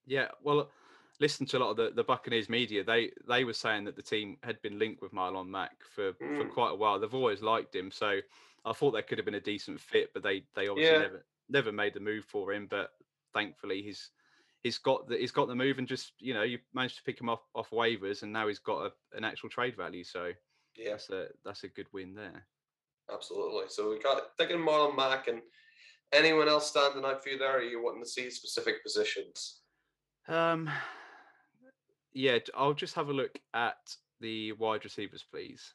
Yeah, 0.06 0.28
well, 0.42 0.70
listen 1.20 1.46
to 1.46 1.56
a 1.56 1.60
lot 1.60 1.70
of 1.70 1.76
the, 1.78 1.90
the 1.94 2.04
Buccaneers 2.04 2.48
media. 2.50 2.84
They 2.84 3.10
they 3.26 3.44
were 3.44 3.54
saying 3.54 3.84
that 3.84 3.96
the 3.96 4.02
team 4.02 4.36
had 4.42 4.60
been 4.60 4.78
linked 4.78 5.00
with 5.00 5.12
Marlon 5.14 5.48
Mack 5.48 5.76
for, 5.94 6.12
for 6.14 6.44
Mm. 6.44 6.52
quite 6.52 6.72
a 6.72 6.76
while. 6.76 6.98
They've 7.00 7.14
always 7.14 7.40
liked 7.42 7.74
him, 7.74 7.90
so 7.90 8.20
I 8.66 8.72
thought 8.74 8.92
that 8.92 9.06
could 9.08 9.16
have 9.18 9.24
been 9.24 9.34
a 9.34 9.40
decent 9.40 9.80
fit. 9.80 10.10
But 10.12 10.22
they 10.22 10.44
they 10.54 10.68
obviously 10.68 10.94
Yeah. 10.94 11.00
never 11.02 11.24
never 11.48 11.72
made 11.72 11.94
the 11.94 12.00
move 12.00 12.24
for 12.24 12.52
him. 12.52 12.66
But 12.68 12.90
thankfully, 13.32 13.82
he's 13.82 14.10
he's 14.62 14.78
got 14.78 15.08
the 15.08 15.16
he's 15.16 15.32
got 15.32 15.48
the 15.48 15.54
move, 15.54 15.78
and 15.78 15.88
just 15.88 16.12
you 16.18 16.34
know 16.34 16.42
you 16.42 16.58
managed 16.72 16.96
to 16.96 17.02
pick 17.02 17.20
him 17.20 17.28
off 17.28 17.42
off 17.54 17.70
waivers, 17.70 18.22
and 18.22 18.32
now 18.32 18.48
he's 18.48 18.58
got 18.58 18.86
a, 18.86 19.16
an 19.16 19.24
actual 19.24 19.48
trade 19.48 19.76
value. 19.76 20.04
So 20.04 20.32
Yeah, 20.76 20.90
that's 20.90 21.10
a 21.10 21.28
that's 21.44 21.64
a 21.64 21.68
good 21.68 21.86
win 21.92 22.14
there. 22.14 22.46
absolutely. 23.12 23.64
So 23.68 23.90
we 23.90 23.98
got 24.00 24.22
thinking 24.38 24.58
Marlon 24.58 24.96
Mack 24.96 25.28
and 25.28 25.42
anyone 26.12 26.48
else 26.48 26.68
standing 26.68 27.04
out 27.04 27.22
for 27.22 27.30
you 27.30 27.38
there? 27.38 27.58
Are 27.58 27.62
you 27.62 27.82
wanting 27.82 28.02
to 28.02 28.08
see 28.08 28.30
specific 28.30 28.82
positions? 28.82 29.60
Um, 30.28 30.70
yeah, 32.12 32.38
I'll 32.54 32.74
just 32.74 32.94
have 32.94 33.08
a 33.08 33.12
look 33.12 33.38
at 33.52 33.94
the 34.20 34.52
wide 34.52 34.84
receivers, 34.84 35.24
please. 35.30 35.74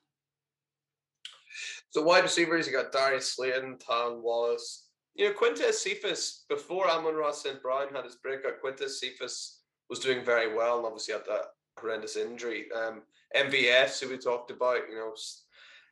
So 1.90 2.02
wide 2.04 2.24
receivers, 2.24 2.68
you 2.68 2.74
got 2.74 2.92
Darius 2.92 3.34
Slayton, 3.34 3.78
Tan 3.80 4.22
Wallace. 4.22 4.89
You 5.20 5.26
know, 5.28 5.36
Quintez 5.36 5.74
Cephus, 5.74 6.46
before 6.48 6.90
Amon-Ra 6.90 7.32
St. 7.34 7.62
Brown 7.62 7.94
had 7.94 8.06
his 8.06 8.16
breakout, 8.16 8.62
Quintez 8.64 8.92
Cephus 8.92 9.60
was 9.90 10.00
doing 10.00 10.24
very 10.24 10.56
well 10.56 10.78
and 10.78 10.86
obviously 10.86 11.14
had 11.14 11.26
that 11.28 11.48
horrendous 11.78 12.16
injury. 12.16 12.68
Um, 12.74 13.02
MVS, 13.36 14.00
who 14.00 14.08
we 14.08 14.18
talked 14.18 14.50
about, 14.50 14.88
you 14.90 14.96
know, 14.96 15.12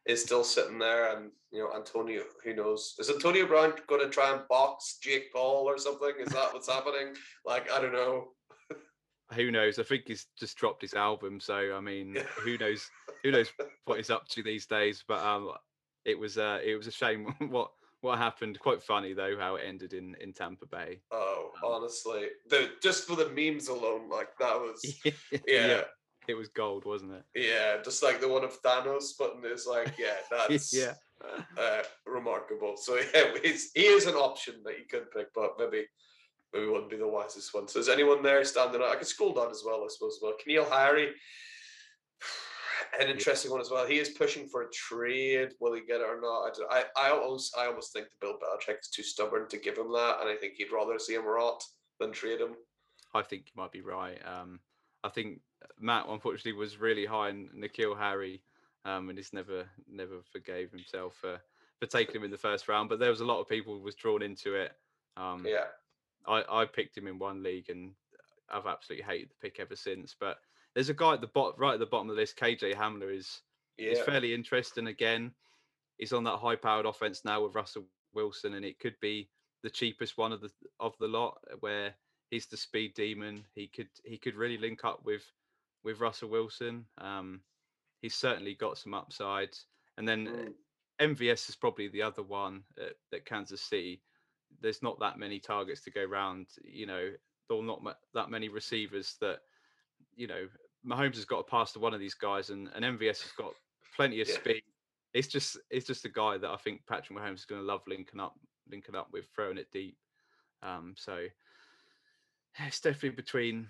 is 0.05 0.23
still 0.23 0.45
sitting 0.45 0.79
there. 0.79 1.13
And, 1.13 1.31
you 1.51 1.59
know, 1.59 1.75
Antonio, 1.75 2.23
who 2.41 2.55
knows? 2.55 2.95
Is 2.99 3.09
Antonio 3.09 3.45
Brown 3.45 3.73
going 3.87 3.99
to 3.99 4.09
try 4.09 4.31
and 4.31 4.47
box 4.47 4.97
Jake 5.03 5.33
Paul 5.33 5.65
or 5.67 5.77
something? 5.77 6.13
Is 6.21 6.31
that 6.31 6.53
what's 6.53 6.71
happening? 6.71 7.13
Like, 7.45 7.69
I 7.69 7.81
don't 7.81 7.91
know. 7.91 8.29
who 9.33 9.51
knows? 9.51 9.77
I 9.77 9.83
think 9.83 10.03
he's 10.07 10.27
just 10.39 10.55
dropped 10.55 10.81
his 10.83 10.93
album, 10.93 11.41
so 11.41 11.75
I 11.75 11.81
mean, 11.81 12.13
Yeah. 12.15 12.23
who 12.45 12.57
knows? 12.57 12.89
Who 13.25 13.31
knows 13.31 13.51
what 13.83 13.97
he's 13.97 14.09
up 14.09 14.25
to 14.29 14.41
these 14.41 14.67
days? 14.67 15.03
But 15.05 15.19
um, 15.21 15.51
it 16.05 16.17
was 16.17 16.37
uh, 16.37 16.59
it 16.63 16.77
was 16.77 16.87
a 16.87 16.91
shame 16.91 17.25
what 17.49 17.71
what 18.01 18.17
happened. 18.17 18.59
Quite 18.59 18.83
funny 18.83 19.13
though 19.13 19.37
how 19.37 19.55
it 19.55 19.63
ended 19.65 19.93
in 19.93 20.15
in 20.21 20.33
Tampa 20.33 20.65
Bay. 20.65 21.01
Oh, 21.11 21.51
Um, 21.63 21.73
honestly, 21.73 22.27
the 22.49 22.69
just 22.81 23.07
for 23.07 23.15
the 23.15 23.29
memes 23.29 23.67
alone, 23.67 24.09
like 24.09 24.29
that 24.39 24.55
was, 24.59 24.99
yeah. 25.47 25.81
it 26.27 26.35
was 26.35 26.49
gold, 26.49 26.85
wasn't 26.85 27.13
it? 27.13 27.23
Yeah, 27.35 27.81
just 27.83 28.03
like 28.03 28.21
the 28.21 28.27
one 28.27 28.43
of 28.43 28.61
Thanos 28.61 29.11
but 29.17 29.35
is 29.45 29.65
like, 29.67 29.93
yeah, 29.97 30.17
that's 30.47 30.73
yeah, 30.75 30.93
uh, 31.57 31.83
remarkable. 32.05 32.75
So 32.77 32.99
yeah, 33.15 33.33
he's, 33.43 33.71
he 33.73 33.85
is 33.85 34.05
an 34.05 34.15
option 34.15 34.55
that 34.65 34.77
you 34.77 34.85
could 34.89 35.11
pick, 35.11 35.27
but 35.33 35.53
maybe 35.57 35.85
maybe 36.53 36.67
wouldn't 36.67 36.89
be 36.89 36.97
the 36.97 37.07
wisest 37.07 37.53
one. 37.53 37.67
So 37.67 37.79
is 37.79 37.89
anyone 37.89 38.23
there 38.23 38.43
standing 38.45 38.81
out? 38.81 38.89
I 38.89 38.95
could 38.95 39.07
scroll 39.07 39.33
down 39.33 39.51
as 39.51 39.63
well, 39.65 39.83
I 39.83 39.87
suppose. 39.89 40.19
Well, 40.21 40.33
N'Keal 40.33 40.69
Harry, 40.69 41.13
an 42.99 43.09
interesting 43.09 43.51
one 43.51 43.61
as 43.61 43.69
well. 43.69 43.85
He 43.87 43.99
is 43.99 44.09
pushing 44.09 44.47
for 44.47 44.63
a 44.63 44.71
trade. 44.71 45.49
Will 45.59 45.73
he 45.73 45.81
get 45.81 46.01
it 46.01 46.07
or 46.07 46.19
not? 46.21 46.41
I, 46.43 46.49
don't- 46.55 46.71
I, 46.71 47.07
I 47.07 47.09
almost 47.11 47.55
I 47.57 47.65
almost 47.67 47.93
think 47.93 48.07
that 48.07 48.19
Bill 48.19 48.33
Belichick 48.37 48.79
is 48.81 48.89
too 48.89 49.03
stubborn 49.03 49.47
to 49.49 49.57
give 49.57 49.77
him 49.77 49.91
that, 49.93 50.17
and 50.21 50.29
I 50.29 50.35
think 50.35 50.53
he'd 50.55 50.71
rather 50.71 50.97
see 50.99 51.15
him 51.15 51.25
rot 51.25 51.63
than 51.99 52.11
trade 52.11 52.41
him. 52.41 52.55
I 53.13 53.21
think 53.21 53.43
you 53.47 53.53
might 53.61 53.71
be 53.71 53.81
right. 53.81 54.19
Um, 54.25 54.59
I 55.03 55.09
think 55.09 55.39
Matt 55.79 56.05
unfortunately 56.09 56.53
was 56.53 56.77
really 56.79 57.05
high 57.05 57.29
in 57.29 57.49
N'Keal 57.55 57.97
Harry, 57.97 58.41
um, 58.85 59.09
and 59.09 59.17
he's 59.17 59.33
never 59.33 59.65
never 59.89 60.21
forgave 60.31 60.71
himself 60.71 61.15
for 61.19 61.39
for 61.79 61.85
taking 61.85 62.15
him 62.15 62.23
in 62.23 62.31
the 62.31 62.37
first 62.37 62.67
round. 62.67 62.89
But 62.89 62.99
there 62.99 63.09
was 63.09 63.21
a 63.21 63.25
lot 63.25 63.39
of 63.39 63.47
people 63.47 63.79
was 63.79 63.95
drawn 63.95 64.21
into 64.21 64.55
it. 64.55 64.71
Um, 65.15 65.45
Yeah, 65.47 65.65
I, 66.27 66.43
I 66.49 66.65
picked 66.65 66.97
him 66.97 67.07
in 67.07 67.19
one 67.19 67.43
league 67.43 67.69
and 67.69 67.93
I've 68.49 68.65
absolutely 68.65 69.05
hated 69.05 69.29
the 69.29 69.35
pick 69.41 69.59
ever 69.59 69.75
since. 69.75 70.15
But 70.19 70.37
there's 70.77 70.89
a 70.89 70.93
guy 70.93 71.13
at 71.13 71.21
the 71.21 71.27
bottom, 71.27 71.59
right 71.59 71.73
at 71.73 71.79
the 71.79 71.87
bottom 71.87 72.07
of 72.07 72.15
the 72.15 72.21
list. 72.21 72.37
KJ 72.37 72.75
Hamler 72.75 73.11
is 73.11 73.41
is 73.79 73.99
fairly 74.01 74.31
interesting. 74.31 74.85
Again, 74.85 75.31
he's 75.97 76.13
on 76.13 76.23
that 76.25 76.37
high-powered 76.37 76.85
offense 76.85 77.25
now 77.25 77.43
with 77.43 77.55
Russell 77.55 77.85
Wilson, 78.13 78.53
and 78.53 78.63
it 78.63 78.77
could 78.77 78.95
be 79.01 79.27
the 79.63 79.71
cheapest 79.71 80.19
one 80.19 80.31
of 80.31 80.39
the 80.39 80.51
of 80.79 80.95
the 80.99 81.07
lot. 81.07 81.39
Where 81.61 81.95
he's 82.29 82.45
the 82.45 82.57
speed 82.57 82.93
demon. 82.93 83.43
He 83.55 83.67
could 83.67 83.89
he 84.03 84.19
could 84.19 84.35
really 84.35 84.59
link 84.59 84.85
up 84.85 85.03
with 85.03 85.23
with 85.83 85.99
Russell 85.99 86.29
Wilson. 86.29 86.85
Um, 86.99 87.41
he's 88.03 88.13
certainly 88.13 88.53
got 88.53 88.77
some 88.77 88.93
upside. 88.93 89.57
And 89.97 90.07
then 90.07 90.27
uh, 90.27 90.49
Mm. 90.99 91.15
MVS 91.15 91.49
is 91.49 91.55
probably 91.55 91.87
the 91.87 92.03
other 92.03 92.23
one 92.23 92.63
at, 92.79 92.93
at 93.11 93.25
Kansas 93.25 93.61
City. 93.61 94.01
There's 94.61 94.83
not 94.83 94.99
that 94.99 95.17
many 95.17 95.39
targets 95.39 95.81
to 95.81 95.91
go 95.91 96.03
round. 96.03 96.47
You 96.63 96.85
know, 96.85 97.11
there 97.49 97.57
are 97.57 97.63
not 97.63 97.83
ma- 97.83 97.93
that 98.13 98.29
many 98.29 98.49
receivers 98.49 99.15
that, 99.21 99.39
you 100.15 100.27
know, 100.27 100.47
Mahomes 100.85 101.15
has 101.15 101.25
got 101.25 101.45
to 101.45 101.49
pass 101.49 101.73
to 101.73 101.79
one 101.79 101.93
of 101.93 101.99
these 101.99 102.13
guys, 102.13 102.49
and, 102.49 102.69
and 102.75 102.83
MVS 102.83 103.21
has 103.21 103.31
got 103.37 103.53
plenty 103.95 104.21
of 104.21 104.27
Yeah. 104.27 104.35
speed. 104.35 104.63
It's 105.13 105.27
just 105.27 105.57
it's 105.69 105.87
just 105.87 106.05
a 106.05 106.09
guy 106.09 106.37
that 106.37 106.49
I 106.49 106.57
think 106.57 106.85
Patrick 106.87 107.17
Mahomes 107.17 107.35
is 107.35 107.45
going 107.45 107.61
to 107.61 107.67
love 107.67 107.81
linking 107.87 108.19
up 108.19 108.35
linking 108.69 108.95
up 108.95 109.07
with, 109.11 109.27
throwing 109.33 109.57
it 109.57 109.71
deep. 109.71 109.97
Um, 110.61 110.93
so 110.97 111.25
it's 112.59 112.81
definitely 112.81 113.11
between 113.11 113.69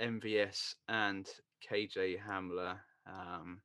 MVS 0.00 0.74
and 0.88 1.28
KJ 1.68 2.18
Hamler. 2.20 2.76
Um, 3.06 3.60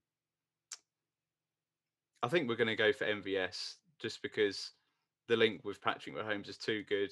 I 2.24 2.28
think 2.28 2.50
we're 2.50 2.56
going 2.56 2.68
to 2.68 2.76
go 2.76 2.92
for 2.92 3.06
MVS 3.06 3.76
just 4.00 4.22
because 4.22 4.72
the 5.28 5.38
link 5.38 5.62
with 5.64 5.82
Patrick 5.82 6.16
Mahomes 6.16 6.50
is 6.50 6.58
too 6.58 6.84
good. 6.90 7.12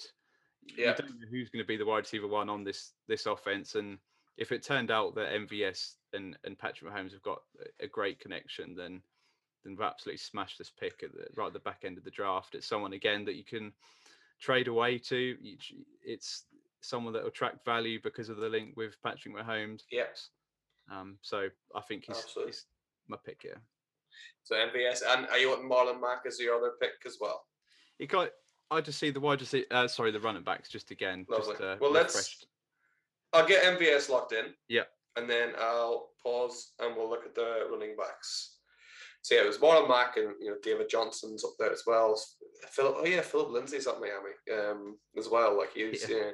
Yeah. 0.76 0.90
You 0.90 0.96
don't 0.98 1.20
know 1.20 1.28
who's 1.30 1.50
going 1.50 1.64
to 1.64 1.68
be 1.68 1.78
the 1.78 1.86
wide 1.86 2.00
receiver 2.00 2.28
one 2.28 2.50
on 2.50 2.64
this 2.64 2.94
this 3.08 3.26
offense, 3.26 3.76
and 3.76 4.00
if 4.38 4.52
it 4.52 4.64
turned 4.64 4.92
out 4.92 5.16
that 5.16 5.32
MVS 5.32 5.94
and, 6.14 6.38
and 6.44 6.58
Patrick 6.58 6.92
Mahomes 6.92 7.12
have 7.12 7.22
got 7.22 7.42
a- 7.80 7.88
great 7.88 8.20
connection, 8.20 8.76
then 8.76 9.02
then 9.64 9.74
we've 9.74 9.82
absolutely 9.82 10.18
smashed 10.18 10.58
this 10.58 10.70
pick 10.78 11.04
at 11.04 11.14
the, 11.14 11.26
right 11.36 11.48
at 11.48 11.54
the 11.54 11.60
back 11.60 11.84
end 11.86 11.98
of 11.98 12.04
the 12.04 12.12
draft. 12.12 12.54
It's 12.54 12.68
someone 12.68 12.92
again 12.94 13.24
that 13.26 13.36
you 13.36 13.46
can 13.46 13.72
trade 14.42 14.68
away 14.68 14.98
to. 14.98 15.38
It's 16.04 16.44
someone 16.82 17.14
that 17.14 17.22
will 17.22 17.30
attract 17.30 17.64
value 17.64 18.00
because 18.04 18.28
of 18.28 18.36
the 18.38 18.50
link 18.50 18.76
with 18.76 19.02
Patrick 19.02 19.34
Mahomes. 19.36 19.84
yeah. 19.92 20.04
Um, 20.92 21.18
so 21.22 21.48
I 21.74 21.80
think 21.82 22.04
he's, 22.08 22.26
he's 22.46 22.66
my 23.08 23.16
pick 23.26 23.42
here. 23.44 23.62
So 24.44 24.56
MVS, 24.56 25.02
and 25.08 25.28
are 25.30 25.38
you 25.38 25.50
wanting 25.50 25.70
Marlon 25.70 26.02
Mack 26.02 26.24
as 26.28 26.38
your 26.40 26.56
other 26.58 26.72
pick 26.82 26.92
as 27.06 27.18
well? 27.22 27.46
He 27.98 28.06
got. 28.06 28.32
I 28.70 28.82
just 28.82 29.00
see 29.00 29.12
the 29.12 29.20
wide 29.22 29.40
receiver. 29.40 29.66
Uh, 29.72 29.88
sorry, 29.88 30.12
the 30.12 30.20
running 30.20 30.44
backs 30.44 30.68
just 30.68 30.92
again. 30.92 31.26
Lovely. 31.30 31.54
Just 31.54 31.62
uh, 31.64 31.76
Well, 31.80 31.92
let's- 31.92 32.16
refreshed. 32.16 32.48
I'll 33.34 33.48
get 33.48 33.64
MVS 33.80 34.10
locked 34.10 34.34
in. 34.34 34.46
Yeah. 34.68 34.84
and 35.16 35.30
then 35.30 35.50
I'll 35.60 36.10
pause 36.22 36.74
and 36.80 36.96
we'll 36.96 37.10
look 37.10 37.26
at 37.26 37.36
the 37.36 37.68
running 37.72 37.96
backs. 37.98 38.58
So 39.22 39.36
yeah, 39.36 39.42
it 39.42 39.48
was 39.48 39.58
Marlon 39.58 39.88
Mack 39.88 40.18
and 40.18 40.34
you 40.42 40.50
know 40.50 40.58
David 40.62 40.90
Johnson's 40.90 41.46
up 41.46 41.54
there 41.58 41.72
as 41.72 41.84
well. 41.88 42.20
Philip, 42.72 42.96
oh 43.00 43.06
yeah, 43.06 43.22
Philip 43.22 43.52
Lindsay's 43.52 43.88
at 43.88 44.00
Miami 44.00 44.60
um, 44.60 44.98
as 45.18 45.30
well. 45.30 45.58
Like 45.58 45.72
he's 45.74 46.06
yeah. 46.10 46.32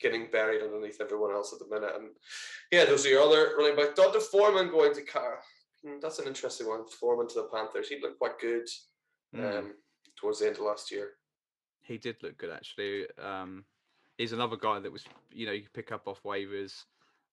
getting 0.00 0.28
buried 0.32 0.62
underneath 0.62 1.00
everyone 1.00 1.32
else 1.32 1.52
at 1.52 1.60
the 1.60 1.72
minute. 1.72 1.94
And 1.94 2.08
yeah, 2.72 2.84
those 2.84 3.06
are 3.06 3.10
your 3.10 3.22
other 3.22 3.52
running 3.56 3.76
backs. 3.76 3.94
D'Onta 3.94 4.20
Foreman 4.20 4.70
going 4.70 4.94
to 4.94 5.02
Car. 5.02 5.38
Hmm, 5.84 6.00
that's 6.02 6.18
an 6.18 6.26
interesting 6.26 6.66
one. 6.66 6.84
Foreman 6.88 7.28
to 7.28 7.34
the 7.34 7.48
Panthers. 7.54 7.88
He 7.88 8.00
looked 8.00 8.18
quite 8.18 8.40
good 8.40 8.66
mm. 9.34 9.58
um, 9.58 9.72
towards 10.20 10.40
the 10.40 10.48
end 10.48 10.56
of 10.56 10.62
last 10.62 10.90
year. 10.90 11.10
He 11.82 11.96
did 11.96 12.16
look 12.22 12.38
good 12.38 12.50
actually. 12.50 13.06
Um, 13.22 13.64
he's 14.20 14.32
another 14.32 14.56
guy 14.56 14.78
that 14.78 14.92
was 14.92 15.04
you 15.32 15.46
know 15.46 15.52
you 15.52 15.64
pick 15.72 15.90
up 15.92 16.06
off 16.06 16.22
waivers. 16.22 16.84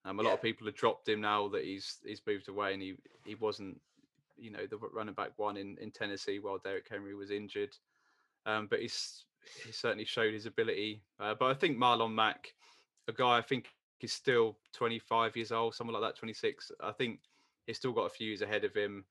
Um, 0.05 0.19
a 0.19 0.23
yeah. 0.23 0.29
lot 0.29 0.35
of 0.35 0.41
people 0.41 0.65
have 0.67 0.75
dropped 0.75 1.09
him 1.09 1.19
now 1.19 1.49
that 1.49 1.65
he's 1.65 1.97
he's 2.05 2.21
moved 2.25 2.47
away 2.47 2.73
and 2.73 2.81
he 2.81 2.95
he 3.25 3.35
wasn't 3.35 3.79
you 4.37 4.51
know 4.51 4.65
the 4.69 4.77
running 4.77 5.13
back 5.13 5.31
one 5.35 5.57
in, 5.57 5.77
in 5.81 5.91
Tennessee 5.91 6.39
while 6.39 6.59
Derrick 6.63 6.87
Henry 6.89 7.13
was 7.13 7.29
injured. 7.29 7.75
Um, 8.45 8.67
but 8.69 8.79
he's 8.79 9.25
he 9.65 9.71
certainly 9.73 10.05
showed 10.05 10.33
his 10.33 10.45
ability. 10.45 11.03
Uh, 11.19 11.35
but 11.37 11.51
I 11.51 11.53
think 11.53 11.77
Marlon 11.77 12.13
Mack, 12.13 12.53
a 13.09 13.13
guy 13.13 13.37
I 13.37 13.41
think 13.41 13.67
is 13.99 14.13
still 14.13 14.57
25 14.73 15.35
years 15.35 15.51
old, 15.51 15.75
someone 15.75 15.93
like 15.93 16.13
that, 16.13 16.19
26. 16.19 16.71
I 16.81 16.91
think 16.91 17.19
he's 17.65 17.77
still 17.77 17.91
got 17.91 18.05
a 18.05 18.09
few 18.09 18.27
years 18.27 18.41
ahead 18.41 18.63
of 18.63 18.73
him. 18.73 19.03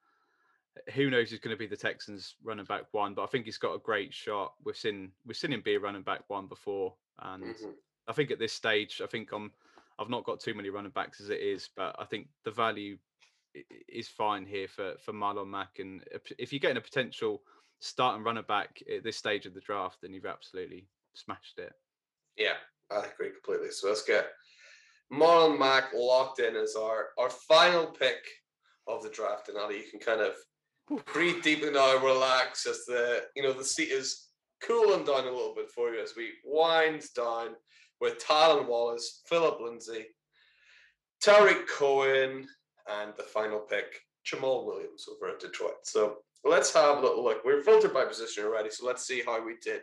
Who 0.95 1.11
knows 1.11 1.31
who's 1.31 1.41
going 1.41 1.55
to 1.55 1.59
be 1.59 1.67
the 1.67 1.77
Texans 1.77 2.37
running 2.43 2.65
back 2.65 2.85
one? 2.93 3.15
But 3.15 3.25
I 3.25 3.27
think 3.27 3.45
he's 3.45 3.59
got 3.59 3.75
a 3.75 3.79
great 3.79 4.13
shot. 4.13 4.55
We've 4.65 4.77
seen 4.77 5.13
we've 5.25 5.37
seen 5.37 5.53
him 5.53 5.63
be 5.63 5.75
a 5.75 5.81
running 5.81 6.03
back 6.03 6.23
one 6.29 6.47
before, 6.47 6.95
and 7.21 7.45
mm-hmm. 7.45 7.71
I 8.09 8.13
think 8.13 8.31
at 8.31 8.39
this 8.39 8.53
stage, 8.53 9.01
I 9.03 9.07
think 9.07 9.33
I'm 9.33 9.53
I've 9.99 10.11
not 10.11 10.25
got 10.25 10.41
too 10.41 10.55
many 10.55 10.69
running 10.71 10.93
backs 10.93 11.21
as 11.21 11.31
it 11.31 11.41
is, 11.41 11.69
but 11.77 11.97
I 11.99 12.05
think 12.05 12.29
the 12.45 12.51
value 12.51 12.99
is 13.89 14.09
fine 14.09 14.45
here 14.47 14.69
for 14.69 14.95
for 15.01 15.13
Marlon 15.13 15.49
Mack. 15.49 15.79
And 15.79 16.05
if 16.39 16.53
you're 16.53 16.61
getting 16.61 16.77
a 16.77 16.83
potential 16.83 17.43
starting 17.81 18.25
runner 18.25 18.43
back 18.43 18.83
at 18.95 19.05
this 19.05 19.17
stage 19.17 19.47
of 19.47 19.55
the 19.55 19.61
draft, 19.61 19.99
then 20.03 20.13
you've 20.13 20.27
absolutely 20.27 20.89
smashed 21.15 21.59
it. 21.59 21.73
Yeah, 22.37 22.55
I 22.91 23.05
agree 23.07 23.31
completely. 23.31 23.71
So 23.71 23.89
let's 23.89 24.03
get 24.03 24.29
Marlon 25.13 25.59
Mack 25.59 25.93
locked 25.95 26.41
in 26.41 26.57
as 26.57 26.77
our 26.77 27.09
our 27.19 27.31
final 27.31 27.87
pick 27.87 28.19
of 28.87 29.03
the 29.03 29.11
draft, 29.11 29.49
and 29.49 29.59
Ali, 29.59 29.79
you 29.79 29.91
can 29.91 30.01
kind 30.01 30.21
of 30.21 30.35
breathe 31.13 31.43
deeply 31.43 31.71
now, 31.71 31.99
relax 31.99 32.67
as 32.67 32.85
the 32.87 33.25
you 33.35 33.43
know 33.43 33.53
the 33.53 33.65
seat 33.65 33.91
is 33.91 34.29
cooling 34.63 35.05
down 35.05 35.27
a 35.27 35.31
little 35.31 35.55
bit 35.55 35.71
for 35.71 35.91
you 35.91 36.03
as 36.03 36.15
we 36.17 36.31
wind 36.45 37.03
down 37.15 37.51
with 38.01 38.25
Tylan 38.25 38.67
Wallace, 38.69 39.23
Philip 39.27 39.61
Lindsay, 39.61 40.07
Tarik 41.21 41.67
Cohen, 41.69 42.47
and 42.89 43.13
the 43.17 43.23
final 43.23 43.61
pick, 43.61 44.01
Jamaal 44.27 44.67
Williams 44.67 45.07
over 45.11 45.33
at 45.33 45.41
Detroit. 45.41 45.85
So 45.85 46.19
let's 46.45 46.73
have 46.75 46.99
a 46.99 47.01
little 47.01 47.25
look. 47.25 47.45
We're 47.45 47.63
filtered 47.63 47.95
by 47.95 48.05
position 48.05 48.45
already, 48.45 48.71
so 48.71 48.87
let's 48.87 49.07
see 49.07 49.23
how 49.25 49.45
we 49.45 49.57
did 49.63 49.83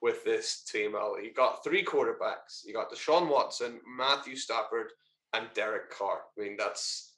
with 0.00 0.24
this 0.24 0.64
team, 0.64 0.94
Ali. 0.94 1.24
You 1.24 1.34
got 1.34 1.62
three 1.64 1.84
quarterbacks. 1.84 2.64
You 2.64 2.72
got 2.72 2.90
Deshaun 2.90 3.28
Watson, 3.28 3.80
Matthew 3.96 4.36
Stafford, 4.36 4.92
and 5.34 5.46
Derek 5.54 5.90
Carr. 5.90 6.20
I 6.38 6.40
mean, 6.40 6.56
that's 6.56 7.14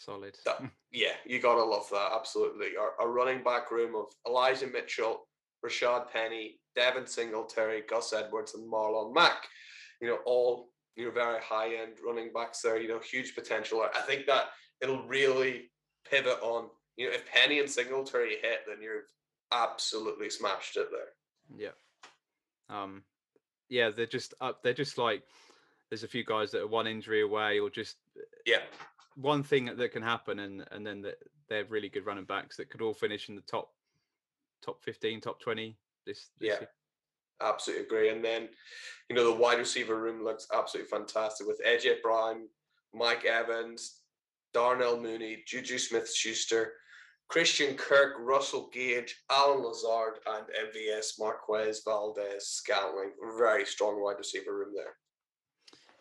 solid. 0.00 0.36
That, 0.44 0.62
yeah, 0.92 1.12
you 1.24 1.40
gotta 1.40 1.62
love 1.62 1.88
that. 1.90 2.12
Absolutely. 2.14 2.76
Our, 2.78 2.92
our 3.00 3.12
running 3.12 3.42
back 3.42 3.70
room 3.70 3.94
of 3.94 4.06
Elijah 4.26 4.66
Mitchell, 4.66 5.26
Rashaad 5.64 6.10
Penny, 6.10 6.60
Devin 6.74 7.06
Singletary, 7.06 7.82
Gus 7.88 8.12
Edwards, 8.12 8.54
and 8.54 8.70
Marlon 8.70 9.14
Mack. 9.14 9.46
You 10.00 10.08
know, 10.08 10.18
all 10.24 10.70
you 10.96 11.06
know 11.06 11.10
very 11.10 11.40
high 11.42 11.74
end 11.74 11.98
running 12.04 12.30
backs 12.34 12.62
there. 12.62 12.80
You 12.80 12.88
know, 12.88 12.98
huge 12.98 13.34
potential. 13.34 13.84
I 13.94 14.00
think 14.00 14.26
that 14.26 14.46
it'll 14.80 15.06
really 15.06 15.70
pivot 16.08 16.38
on. 16.42 16.68
You 16.96 17.08
know, 17.08 17.14
if 17.14 17.30
Penny 17.30 17.60
and 17.60 17.70
Singletary 17.70 18.36
hit, 18.42 18.60
then 18.66 18.82
you've 18.82 19.10
absolutely 19.52 20.30
smashed 20.30 20.76
it 20.76 20.88
there. 20.90 21.68
Yeah. 22.68 22.74
Um. 22.74 23.02
Yeah, 23.68 23.90
they're 23.90 24.06
just 24.06 24.34
up. 24.40 24.62
They're 24.62 24.74
just 24.74 24.98
like 24.98 25.22
there's 25.90 26.04
a 26.04 26.08
few 26.08 26.24
guys 26.24 26.50
that 26.52 26.62
are 26.62 26.66
one 26.66 26.86
injury 26.86 27.22
away, 27.22 27.58
or 27.58 27.68
just 27.70 27.96
yeah 28.46 28.60
one 29.20 29.42
thing 29.42 29.70
that 29.76 29.92
can 29.92 30.02
happen, 30.02 30.38
and 30.40 30.64
and 30.70 30.86
then 30.86 31.02
that 31.02 31.18
they're 31.48 31.64
really 31.64 31.88
good 31.88 32.06
running 32.06 32.24
backs 32.24 32.56
that 32.56 32.70
could 32.70 32.82
all 32.82 32.94
finish 32.94 33.28
in 33.28 33.34
the 33.34 33.42
top 33.42 33.70
top 34.62 34.82
15, 34.82 35.20
top 35.20 35.40
20 35.40 35.76
this, 36.06 36.28
this 36.38 36.48
yeah. 36.48 36.60
Year. 36.60 36.68
Absolutely 37.42 37.86
agree. 37.86 38.10
And 38.10 38.24
then, 38.24 38.48
you 39.08 39.16
know, 39.16 39.24
the 39.24 39.40
wide 39.40 39.58
receiver 39.58 40.00
room 40.00 40.22
looks 40.22 40.46
absolutely 40.54 40.90
fantastic 40.90 41.46
with 41.46 41.60
AJ 41.66 42.02
Brown, 42.02 42.48
Mike 42.94 43.24
Evans, 43.24 44.00
Darnell 44.52 45.00
Mooney, 45.00 45.42
Juju 45.46 45.78
Smith 45.78 46.12
Schuster, 46.14 46.74
Christian 47.28 47.76
Kirk, 47.76 48.16
Russell 48.18 48.68
Gage, 48.72 49.16
Allen 49.30 49.62
Lazard, 49.62 50.18
and 50.26 50.44
MVS 50.68 51.12
Marquez 51.18 51.82
Valdes 51.84 52.46
Scantling. 52.46 53.12
Very 53.38 53.64
strong 53.64 54.02
wide 54.02 54.18
receiver 54.18 54.58
room 54.58 54.74
there. 54.74 54.96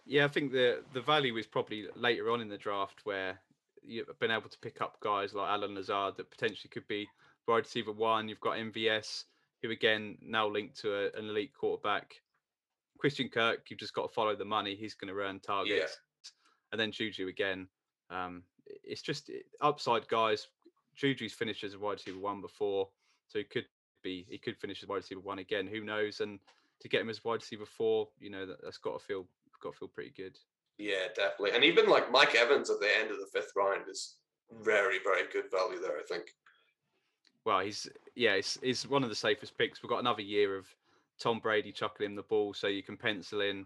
Yeah, 0.10 0.26
I 0.26 0.28
think 0.28 0.52
the 0.52 0.82
the 0.92 1.02
value 1.02 1.38
is 1.38 1.46
probably 1.46 1.86
later 1.96 2.32
on 2.32 2.42
in 2.42 2.50
the 2.50 2.58
draft 2.58 3.02
where 3.04 3.40
you've 3.84 4.08
been 4.20 4.32
able 4.32 4.50
to 4.50 4.58
pick 4.58 4.82
up 4.82 5.00
guys 5.02 5.36
like 5.36 5.48
Allen 5.48 5.76
Lazard 5.76 6.18
that 6.18 6.32
potentially 6.32 6.72
could 6.72 6.88
be 6.88 7.08
wide 7.48 7.58
receiver 7.58 7.92
one. 7.92 8.28
You've 8.28 8.40
got 8.40 8.58
MVS, 8.58 9.26
who 9.62 9.70
again 9.70 10.18
now 10.20 10.48
linked 10.48 10.82
to 10.82 10.96
a, 10.96 11.20
an 11.20 11.30
elite 11.30 11.54
quarterback. 11.54 12.16
Christian 12.98 13.30
Kirk, 13.30 13.68
you've 13.70 13.80
just 13.80 13.94
got 13.94 14.08
to 14.08 14.14
follow 14.14 14.36
the 14.36 14.44
money. 14.44 14.76
He's 14.76 14.96
going 14.96 15.14
to 15.14 15.22
earn 15.22 15.40
targets. 15.40 15.98
Yeah. 16.24 16.30
And 16.72 16.82
then 16.82 16.92
Juju 16.92 17.28
again. 17.28 17.68
Um, 18.10 18.42
it's 18.66 19.04
just 19.04 19.30
upside 19.62 20.08
guys. 20.08 20.48
Juju's 20.96 21.34
finished 21.34 21.64
as 21.64 21.76
a 21.76 21.80
wide 21.80 21.94
receiver 21.94 22.20
one 22.20 22.42
before, 22.42 22.90
so 23.28 23.38
he 23.38 23.46
could 23.46 23.66
be 24.02 24.26
he 24.28 24.40
could 24.40 24.58
finish 24.58 24.82
as 24.82 24.90
wide 24.90 24.98
receiver 24.98 25.22
one 25.22 25.38
again. 25.38 25.68
Who 25.68 25.82
knows? 25.82 26.20
And 26.20 26.40
to 26.82 26.90
get 26.90 27.02
him 27.02 27.10
as 27.10 27.24
wide 27.24 27.42
receiver 27.42 27.68
four, 27.68 28.08
you 28.20 28.32
know 28.32 28.48
that, 28.48 28.64
that's 28.64 28.80
got 28.80 29.00
to 29.00 29.06
feel 29.06 29.28
got 29.62 29.74
to 29.74 29.80
feel 29.80 29.88
pretty 29.88 30.14
good. 30.16 30.38
Yeah, 30.78 31.08
definitely. 31.16 31.52
And 31.52 31.64
even 31.64 31.90
like 31.90 32.12
Mike 32.12 32.36
Evans 32.36 32.70
at 32.70 32.80
the 32.80 32.90
end 33.00 33.12
of 33.12 33.18
the 33.18 33.28
fifth 33.34 33.52
round 33.56 33.90
is 33.90 34.16
very 34.64 35.00
very 35.04 35.24
good 35.32 35.52
value 35.52 35.80
there. 35.80 35.98
I 35.98 36.04
think 36.08 36.26
well, 37.46 37.60
he's 37.60 37.88
yeah, 38.16 38.36
he's, 38.36 38.60
he's 38.62 38.88
one 38.88 39.04
of 39.04 39.10
the 39.10 39.16
safest 39.16 39.58
picks. 39.58 39.82
We've 39.82 39.90
got 39.90 40.00
another 40.00 40.22
year 40.22 40.58
of 40.58 40.68
Tom 41.20 41.40
Brady 41.40 41.72
chucking 41.72 42.06
him 42.06 42.16
the 42.16 42.24
ball, 42.24 42.54
so 42.54 42.68
you 42.68 42.84
can 42.84 42.98
pencil 42.98 43.42
in 43.42 43.66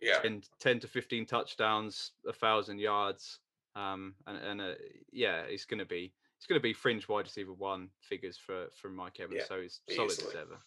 yeah 0.00 0.18
10, 0.20 0.42
10 0.60 0.80
to 0.80 0.88
fifteen 0.88 1.26
touchdowns, 1.26 2.12
a 2.28 2.32
thousand 2.32 2.78
yards, 2.78 3.40
um, 3.74 4.14
and 4.26 4.38
and 4.38 4.60
uh, 4.60 4.74
yeah, 5.12 5.40
it's 5.42 5.64
going 5.64 5.78
to 5.78 5.86
be 5.86 6.12
it's 6.36 6.46
going 6.46 6.58
to 6.58 6.62
be 6.62 6.72
fringe 6.72 7.08
wide 7.08 7.24
receiver 7.24 7.52
one 7.52 7.88
figures 8.00 8.38
for 8.38 8.66
from 8.80 8.94
Mike 8.94 9.18
Evans. 9.20 9.40
Yeah, 9.40 9.46
so 9.48 9.60
he's 9.60 9.80
solid 9.90 10.12
easily. 10.12 10.28
as 10.28 10.36
ever. 10.36 10.58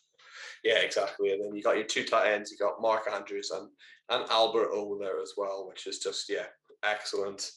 Yeah, 0.64 0.80
exactly. 0.80 1.32
And 1.32 1.44
then 1.44 1.56
you 1.56 1.64
got 1.64 1.78
your 1.78 1.86
two 1.86 2.04
tight 2.04 2.32
ends. 2.32 2.52
You 2.52 2.58
got 2.58 2.82
Mark 2.82 3.10
Andrews 3.12 3.52
and 3.52 3.70
and 4.10 4.30
Albert 4.30 4.70
O 4.72 4.98
there 5.00 5.20
as 5.22 5.34
well, 5.38 5.68
which 5.68 5.86
is 5.88 6.00
just 6.00 6.30
yeah, 6.30 6.46
excellent, 6.84 7.52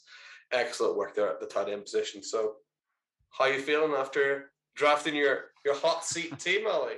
excellent 0.53 0.97
work 0.97 1.15
there 1.15 1.31
at 1.31 1.41
the 1.41 1.47
tight 1.47 1.69
end 1.69 1.85
position. 1.85 2.23
So, 2.23 2.57
how 3.31 3.47
you 3.47 3.61
feeling 3.61 3.93
after 3.93 4.53
drafting 4.75 5.15
your 5.15 5.53
your 5.65 5.77
hot 5.77 6.05
seat 6.05 6.39
team, 6.39 6.67
Ali? 6.67 6.95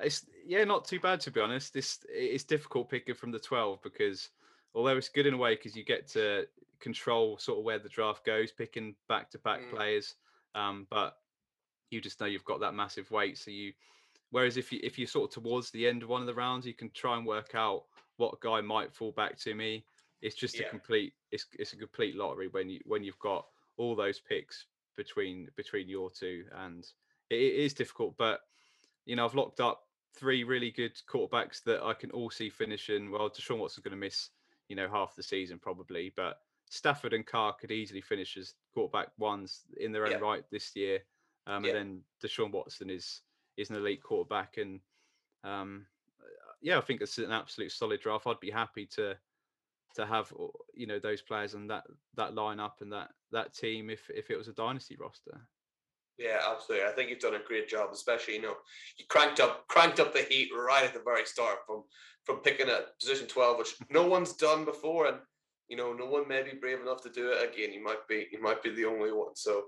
It's 0.00 0.26
yeah, 0.46 0.64
not 0.64 0.84
too 0.84 1.00
bad 1.00 1.20
to 1.20 1.30
be 1.30 1.40
honest. 1.40 1.72
This 1.72 1.98
it's 2.08 2.44
difficult 2.44 2.90
picking 2.90 3.14
from 3.14 3.32
the 3.32 3.38
twelve 3.38 3.82
because 3.82 4.28
although 4.74 4.96
it's 4.96 5.08
good 5.08 5.26
in 5.26 5.34
a 5.34 5.38
way 5.38 5.54
because 5.54 5.74
you 5.74 5.84
get 5.84 6.06
to 6.08 6.46
control 6.80 7.38
sort 7.38 7.58
of 7.58 7.64
where 7.64 7.78
the 7.78 7.88
draft 7.88 8.24
goes, 8.24 8.52
picking 8.52 8.94
back 9.08 9.30
to 9.30 9.38
back 9.38 9.60
players. 9.70 10.14
Um, 10.54 10.86
but 10.90 11.16
you 11.90 12.00
just 12.00 12.20
know 12.20 12.26
you've 12.26 12.44
got 12.44 12.60
that 12.60 12.74
massive 12.74 13.10
weight. 13.10 13.38
So 13.38 13.50
you, 13.50 13.72
whereas 14.30 14.56
if 14.56 14.72
you 14.72 14.80
if 14.82 14.98
you're 14.98 15.06
sort 15.06 15.30
of 15.30 15.42
towards 15.42 15.70
the 15.70 15.86
end 15.86 16.02
of 16.02 16.08
one 16.08 16.20
of 16.20 16.26
the 16.26 16.34
rounds, 16.34 16.66
you 16.66 16.74
can 16.74 16.90
try 16.90 17.16
and 17.16 17.26
work 17.26 17.54
out 17.54 17.84
what 18.16 18.40
guy 18.40 18.60
might 18.60 18.92
fall 18.92 19.12
back 19.12 19.38
to 19.40 19.54
me. 19.54 19.84
It's 20.22 20.36
just 20.36 20.58
yeah. 20.58 20.66
a 20.66 20.70
complete 20.70 21.12
it's 21.30 21.46
it's 21.58 21.72
a 21.72 21.76
complete 21.76 22.16
lottery 22.16 22.48
when 22.48 22.68
you 22.68 22.80
when 22.84 23.04
you've 23.04 23.18
got 23.18 23.46
all 23.76 23.94
those 23.94 24.20
picks 24.20 24.66
between 24.96 25.48
between 25.56 25.88
your 25.88 26.10
two, 26.10 26.44
and 26.56 26.84
it, 27.30 27.36
it 27.36 27.54
is 27.54 27.74
difficult. 27.74 28.16
But 28.16 28.40
you 29.04 29.16
know, 29.16 29.24
I've 29.24 29.34
locked 29.34 29.60
up 29.60 29.82
three 30.16 30.44
really 30.44 30.70
good 30.70 30.92
quarterbacks 31.08 31.62
that 31.64 31.82
I 31.82 31.92
can 31.92 32.10
all 32.10 32.30
see 32.30 32.48
finishing. 32.48 33.10
Well, 33.10 33.30
Deshaun 33.30 33.58
Watson's 33.58 33.84
going 33.84 33.92
to 33.92 33.96
miss, 33.96 34.30
you 34.68 34.76
know, 34.76 34.88
half 34.88 35.14
the 35.14 35.22
season 35.22 35.58
probably, 35.58 36.12
but 36.16 36.38
Stafford 36.70 37.12
and 37.12 37.26
Carr 37.26 37.52
could 37.52 37.70
easily 37.70 38.00
finish 38.00 38.36
as 38.36 38.54
quarterback 38.74 39.08
ones 39.18 39.62
in 39.78 39.92
their 39.92 40.06
own 40.06 40.12
yeah. 40.12 40.18
right 40.18 40.44
this 40.50 40.74
year. 40.74 41.00
Um, 41.46 41.64
yeah. 41.64 41.70
And 41.70 41.78
then 41.78 42.00
Deshaun 42.22 42.50
Watson 42.50 42.90
is 42.90 43.20
is 43.56 43.70
an 43.70 43.76
elite 43.76 44.02
quarterback, 44.02 44.56
and 44.58 44.80
um, 45.44 45.86
yeah, 46.60 46.78
I 46.78 46.80
think 46.80 47.00
it's 47.00 47.18
an 47.18 47.32
absolute 47.32 47.72
solid 47.72 48.00
draft. 48.00 48.26
I'd 48.26 48.40
be 48.40 48.50
happy 48.50 48.86
to 48.94 49.16
to 49.94 50.06
have 50.06 50.32
you 50.74 50.86
know 50.86 50.98
those 50.98 51.22
players 51.22 51.54
and 51.54 51.70
that 51.70 51.84
that 52.16 52.34
lineup 52.34 52.80
and 52.80 52.92
that 52.92 53.08
that 53.32 53.54
team 53.54 53.88
if 53.90 54.10
if 54.10 54.30
it 54.30 54.36
was 54.36 54.48
a 54.48 54.52
dynasty 54.52 54.96
roster. 54.96 55.40
Yeah, 56.18 56.38
absolutely. 56.50 56.86
I 56.86 56.92
think 56.92 57.10
you've 57.10 57.18
done 57.18 57.34
a 57.34 57.46
great 57.46 57.68
job, 57.68 57.90
especially 57.92 58.34
you 58.34 58.42
know 58.42 58.54
you 58.98 59.04
cranked 59.08 59.40
up 59.40 59.66
cranked 59.68 60.00
up 60.00 60.12
the 60.12 60.22
heat 60.22 60.50
right 60.54 60.84
at 60.84 60.94
the 60.94 61.00
very 61.00 61.26
start 61.26 61.58
from 61.66 61.84
from 62.24 62.38
picking 62.38 62.68
at 62.68 62.98
position 63.00 63.26
twelve, 63.26 63.58
which 63.58 63.74
no 63.90 64.06
one's 64.14 64.34
done 64.34 64.64
before, 64.64 65.06
and 65.06 65.18
you 65.68 65.76
know, 65.76 65.92
no 65.92 66.06
one 66.06 66.28
may 66.28 66.42
be 66.42 66.52
brave 66.58 66.80
enough 66.80 67.02
to 67.02 67.10
do 67.10 67.30
it 67.30 67.52
again. 67.52 67.72
You 67.72 67.82
might 67.82 68.06
be, 68.08 68.28
you 68.30 68.40
might 68.40 68.62
be 68.62 68.70
the 68.70 68.84
only 68.84 69.12
one. 69.12 69.34
So 69.34 69.64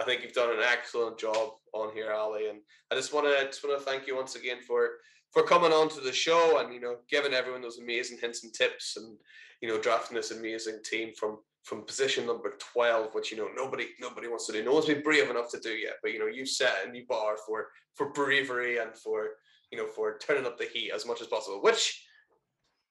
I 0.00 0.04
think 0.04 0.22
you've 0.22 0.32
done 0.32 0.50
an 0.50 0.64
excellent 0.64 1.18
job 1.18 1.50
on 1.74 1.92
here, 1.92 2.12
Ali. 2.12 2.48
And 2.48 2.60
I 2.90 2.94
just 2.94 3.12
want 3.12 3.26
to 3.26 3.46
just 3.46 3.62
want 3.62 3.78
to 3.78 3.84
thank 3.84 4.06
you 4.06 4.16
once 4.16 4.34
again 4.34 4.58
for 4.66 4.92
for 5.30 5.42
coming 5.42 5.72
on 5.72 5.88
to 5.90 6.00
the 6.00 6.12
show 6.12 6.58
and 6.58 6.72
you 6.72 6.80
know 6.80 6.96
giving 7.08 7.34
everyone 7.34 7.62
those 7.62 7.78
amazing 7.78 8.18
hints 8.20 8.44
and 8.44 8.52
tips 8.52 8.96
and 8.96 9.16
you 9.60 9.68
know 9.68 9.80
drafting 9.80 10.16
this 10.16 10.30
amazing 10.30 10.78
team 10.84 11.12
from 11.16 11.38
from 11.62 11.84
position 11.84 12.26
number 12.26 12.54
12 12.72 13.14
which 13.14 13.30
you 13.30 13.36
know 13.36 13.48
nobody 13.54 13.88
nobody 14.00 14.28
wants 14.28 14.46
to 14.46 14.52
do 14.52 14.64
no 14.64 14.72
one's 14.72 14.86
been 14.86 15.02
brave 15.02 15.30
enough 15.30 15.50
to 15.50 15.60
do 15.60 15.70
yet 15.70 15.94
but 16.02 16.12
you 16.12 16.18
know 16.18 16.26
you've 16.26 16.48
set 16.48 16.86
a 16.86 16.90
new 16.90 17.04
bar 17.06 17.36
for 17.46 17.68
for 17.94 18.12
bravery 18.12 18.78
and 18.78 18.96
for 18.96 19.28
you 19.70 19.78
know 19.78 19.86
for 19.86 20.18
turning 20.18 20.46
up 20.46 20.58
the 20.58 20.68
heat 20.72 20.90
as 20.90 21.06
much 21.06 21.20
as 21.20 21.26
possible 21.26 21.60
which 21.62 22.02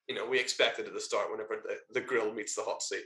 you 0.07 0.15
know 0.15 0.27
we 0.27 0.39
expected 0.39 0.85
at 0.85 0.93
the 0.93 1.01
start 1.01 1.31
whenever 1.31 1.57
the, 1.63 1.77
the 1.99 2.05
grill 2.05 2.33
meets 2.33 2.55
the 2.55 2.61
hot 2.61 2.81
seat 2.81 3.05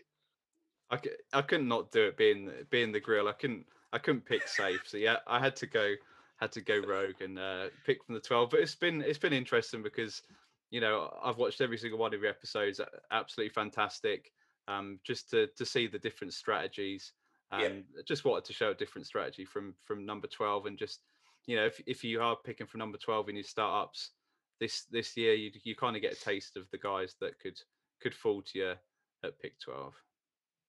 I, 0.92 1.00
I 1.32 1.42
couldn't 1.42 1.70
not 1.70 1.92
do 1.92 2.04
it 2.08 2.18
being 2.18 2.52
being 2.70 2.92
the 2.92 3.00
grill 3.00 3.30
I 3.30 3.34
couldn't 3.34 3.66
I 3.94 4.00
couldn't 4.00 4.26
pick 4.26 4.48
safe 4.48 4.82
so 4.86 4.98
yeah 4.98 5.18
I 5.28 5.40
had 5.40 5.56
to 5.58 5.68
go 5.68 5.94
had 6.38 6.52
to 6.54 6.62
go 6.62 6.80
rogue 6.80 7.22
and 7.22 7.40
uh, 7.40 7.68
pick 7.86 8.04
from 8.04 8.16
the 8.16 8.22
12 8.22 8.50
but 8.50 8.60
it's 8.60 8.76
been 8.76 9.02
it's 9.02 9.20
been 9.20 9.34
interesting 9.34 9.82
because 9.82 10.22
you 10.72 10.82
know 10.82 11.14
I've 11.24 11.38
watched 11.38 11.62
every 11.62 11.78
single 11.78 12.00
one 12.00 12.14
of 12.14 12.22
your 12.22 12.30
episodes 12.30 12.82
absolutely 13.12 13.54
fantastic 13.54 14.32
um, 14.68 15.00
just 15.06 15.30
to 15.30 15.48
to 15.56 15.66
see 15.66 15.88
the 15.88 16.00
different 16.00 16.34
strategies 16.34 17.14
and 17.52 17.84
yeah. 17.96 18.02
just 18.08 18.26
wanted 18.26 18.46
to 18.46 18.54
show 18.54 18.72
a 18.72 18.76
different 18.76 19.08
strategy 19.08 19.46
from 19.46 19.76
from 19.86 20.06
number 20.06 20.28
12 20.28 20.66
and 20.66 20.78
just 20.78 21.02
you 21.46 21.56
know 21.56 21.66
if, 21.66 21.82
if 21.86 22.04
you 22.04 22.22
are 22.22 22.36
picking 22.36 22.68
from 22.68 22.80
number 22.80 22.98
12 22.98 23.30
in 23.30 23.36
your 23.36 23.44
startups 23.44 24.12
this 24.60 24.86
this 24.92 25.16
year 25.16 25.34
you, 25.34 25.52
you 25.64 25.76
kind 25.76 25.96
of 25.96 26.02
get 26.02 26.14
a 26.14 26.20
taste 26.20 26.58
of 26.58 26.70
the 26.72 26.78
guys 26.78 27.16
that 27.22 27.40
could 27.40 27.60
could 28.02 28.16
fall 28.16 28.42
to 28.42 28.60
you 28.60 28.74
at 29.24 29.40
pick 29.40 29.60
12 29.60 29.94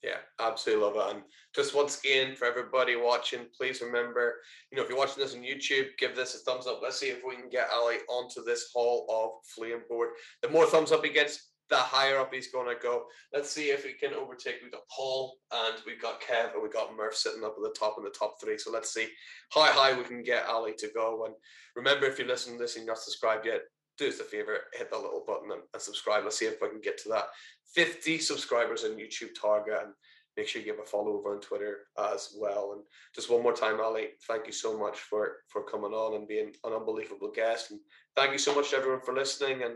yeah, 0.04 0.18
absolutely 0.38 0.84
love 0.84 0.96
it. 0.96 1.14
And 1.16 1.24
just 1.54 1.74
once 1.74 1.98
again, 1.98 2.36
for 2.36 2.44
everybody 2.44 2.94
watching, 2.94 3.46
please 3.56 3.80
remember, 3.80 4.34
you 4.70 4.76
know, 4.76 4.82
if 4.82 4.90
you're 4.90 4.98
watching 4.98 5.22
this 5.22 5.34
on 5.34 5.40
YouTube, 5.40 5.86
give 5.98 6.14
this 6.14 6.34
a 6.34 6.38
thumbs 6.38 6.66
up. 6.66 6.80
Let's 6.82 7.00
see 7.00 7.06
if 7.06 7.22
we 7.26 7.36
can 7.36 7.48
get 7.48 7.68
Ali 7.72 7.96
onto 8.10 8.44
this 8.44 8.70
Hall 8.74 9.06
of 9.08 9.46
Flame 9.54 9.82
board. 9.88 10.10
The 10.42 10.50
more 10.50 10.66
thumbs 10.66 10.92
up 10.92 11.04
he 11.04 11.10
gets, 11.10 11.52
the 11.70 11.76
higher 11.76 12.18
up 12.18 12.34
he's 12.34 12.52
going 12.52 12.68
to 12.68 12.80
go. 12.80 13.04
Let's 13.32 13.50
see 13.50 13.70
if 13.70 13.84
we 13.84 13.94
can 13.94 14.12
overtake. 14.12 14.56
We've 14.62 14.72
got 14.72 14.82
Paul 14.94 15.36
and 15.50 15.76
we've 15.86 16.02
got 16.02 16.20
Kev 16.20 16.52
and 16.52 16.62
we've 16.62 16.72
got 16.72 16.94
Murph 16.94 17.16
sitting 17.16 17.42
up 17.42 17.54
at 17.56 17.62
the 17.62 17.74
top 17.78 17.94
in 17.96 18.04
the 18.04 18.10
top 18.10 18.34
three. 18.42 18.58
So 18.58 18.70
let's 18.70 18.92
see 18.92 19.08
how 19.52 19.62
high 19.62 19.96
we 19.96 20.04
can 20.04 20.22
get 20.22 20.46
Ali 20.46 20.74
to 20.78 20.88
go. 20.94 21.24
And 21.24 21.34
remember, 21.74 22.04
if 22.04 22.18
you're 22.18 22.28
listening 22.28 22.58
to 22.58 22.64
this 22.64 22.76
and 22.76 22.84
you're 22.84 22.94
not 22.94 23.02
subscribed 23.02 23.46
yet, 23.46 23.62
do 23.98 24.08
us 24.08 24.20
a 24.20 24.24
favor, 24.24 24.56
hit 24.72 24.90
that 24.90 25.00
little 25.00 25.24
button 25.26 25.52
and, 25.52 25.62
and 25.72 25.82
subscribe. 25.82 26.24
Let's 26.24 26.38
see 26.38 26.46
if 26.46 26.62
I 26.62 26.68
can 26.68 26.80
get 26.80 26.98
to 26.98 27.08
that 27.10 27.26
50 27.74 28.18
subscribers 28.18 28.84
on 28.84 28.92
YouTube 28.92 29.30
target 29.40 29.78
and 29.82 29.92
make 30.36 30.48
sure 30.48 30.60
you 30.60 30.66
give 30.66 30.80
a 30.80 30.86
follow 30.86 31.12
over 31.12 31.34
on 31.34 31.40
Twitter 31.40 31.86
as 31.98 32.34
well. 32.38 32.72
And 32.74 32.82
just 33.14 33.30
one 33.30 33.42
more 33.42 33.52
time, 33.52 33.80
Ali, 33.80 34.08
thank 34.26 34.46
you 34.46 34.52
so 34.52 34.78
much 34.78 34.98
for 34.98 35.36
for 35.48 35.62
coming 35.64 35.92
on 35.92 36.14
and 36.14 36.28
being 36.28 36.52
an 36.64 36.72
unbelievable 36.72 37.30
guest. 37.34 37.70
And 37.70 37.80
thank 38.16 38.32
you 38.32 38.38
so 38.38 38.54
much 38.54 38.70
to 38.70 38.76
everyone 38.76 39.02
for 39.02 39.14
listening. 39.14 39.62
And 39.62 39.74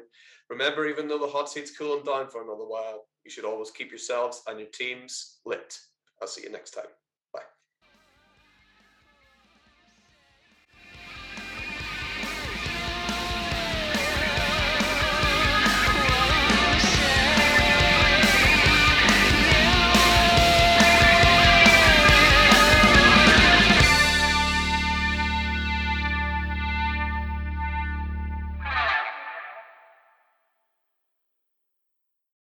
remember, 0.50 0.86
even 0.86 1.08
though 1.08 1.18
the 1.18 1.26
hot 1.26 1.48
seat's 1.48 1.76
cooling 1.76 2.04
down 2.04 2.28
for 2.28 2.42
another 2.42 2.66
while, 2.66 3.06
you 3.24 3.30
should 3.30 3.44
always 3.44 3.70
keep 3.70 3.90
yourselves 3.90 4.42
and 4.48 4.58
your 4.58 4.68
teams 4.68 5.38
lit. 5.44 5.78
I'll 6.20 6.28
see 6.28 6.42
you 6.42 6.50
next 6.50 6.72
time. 6.72 6.97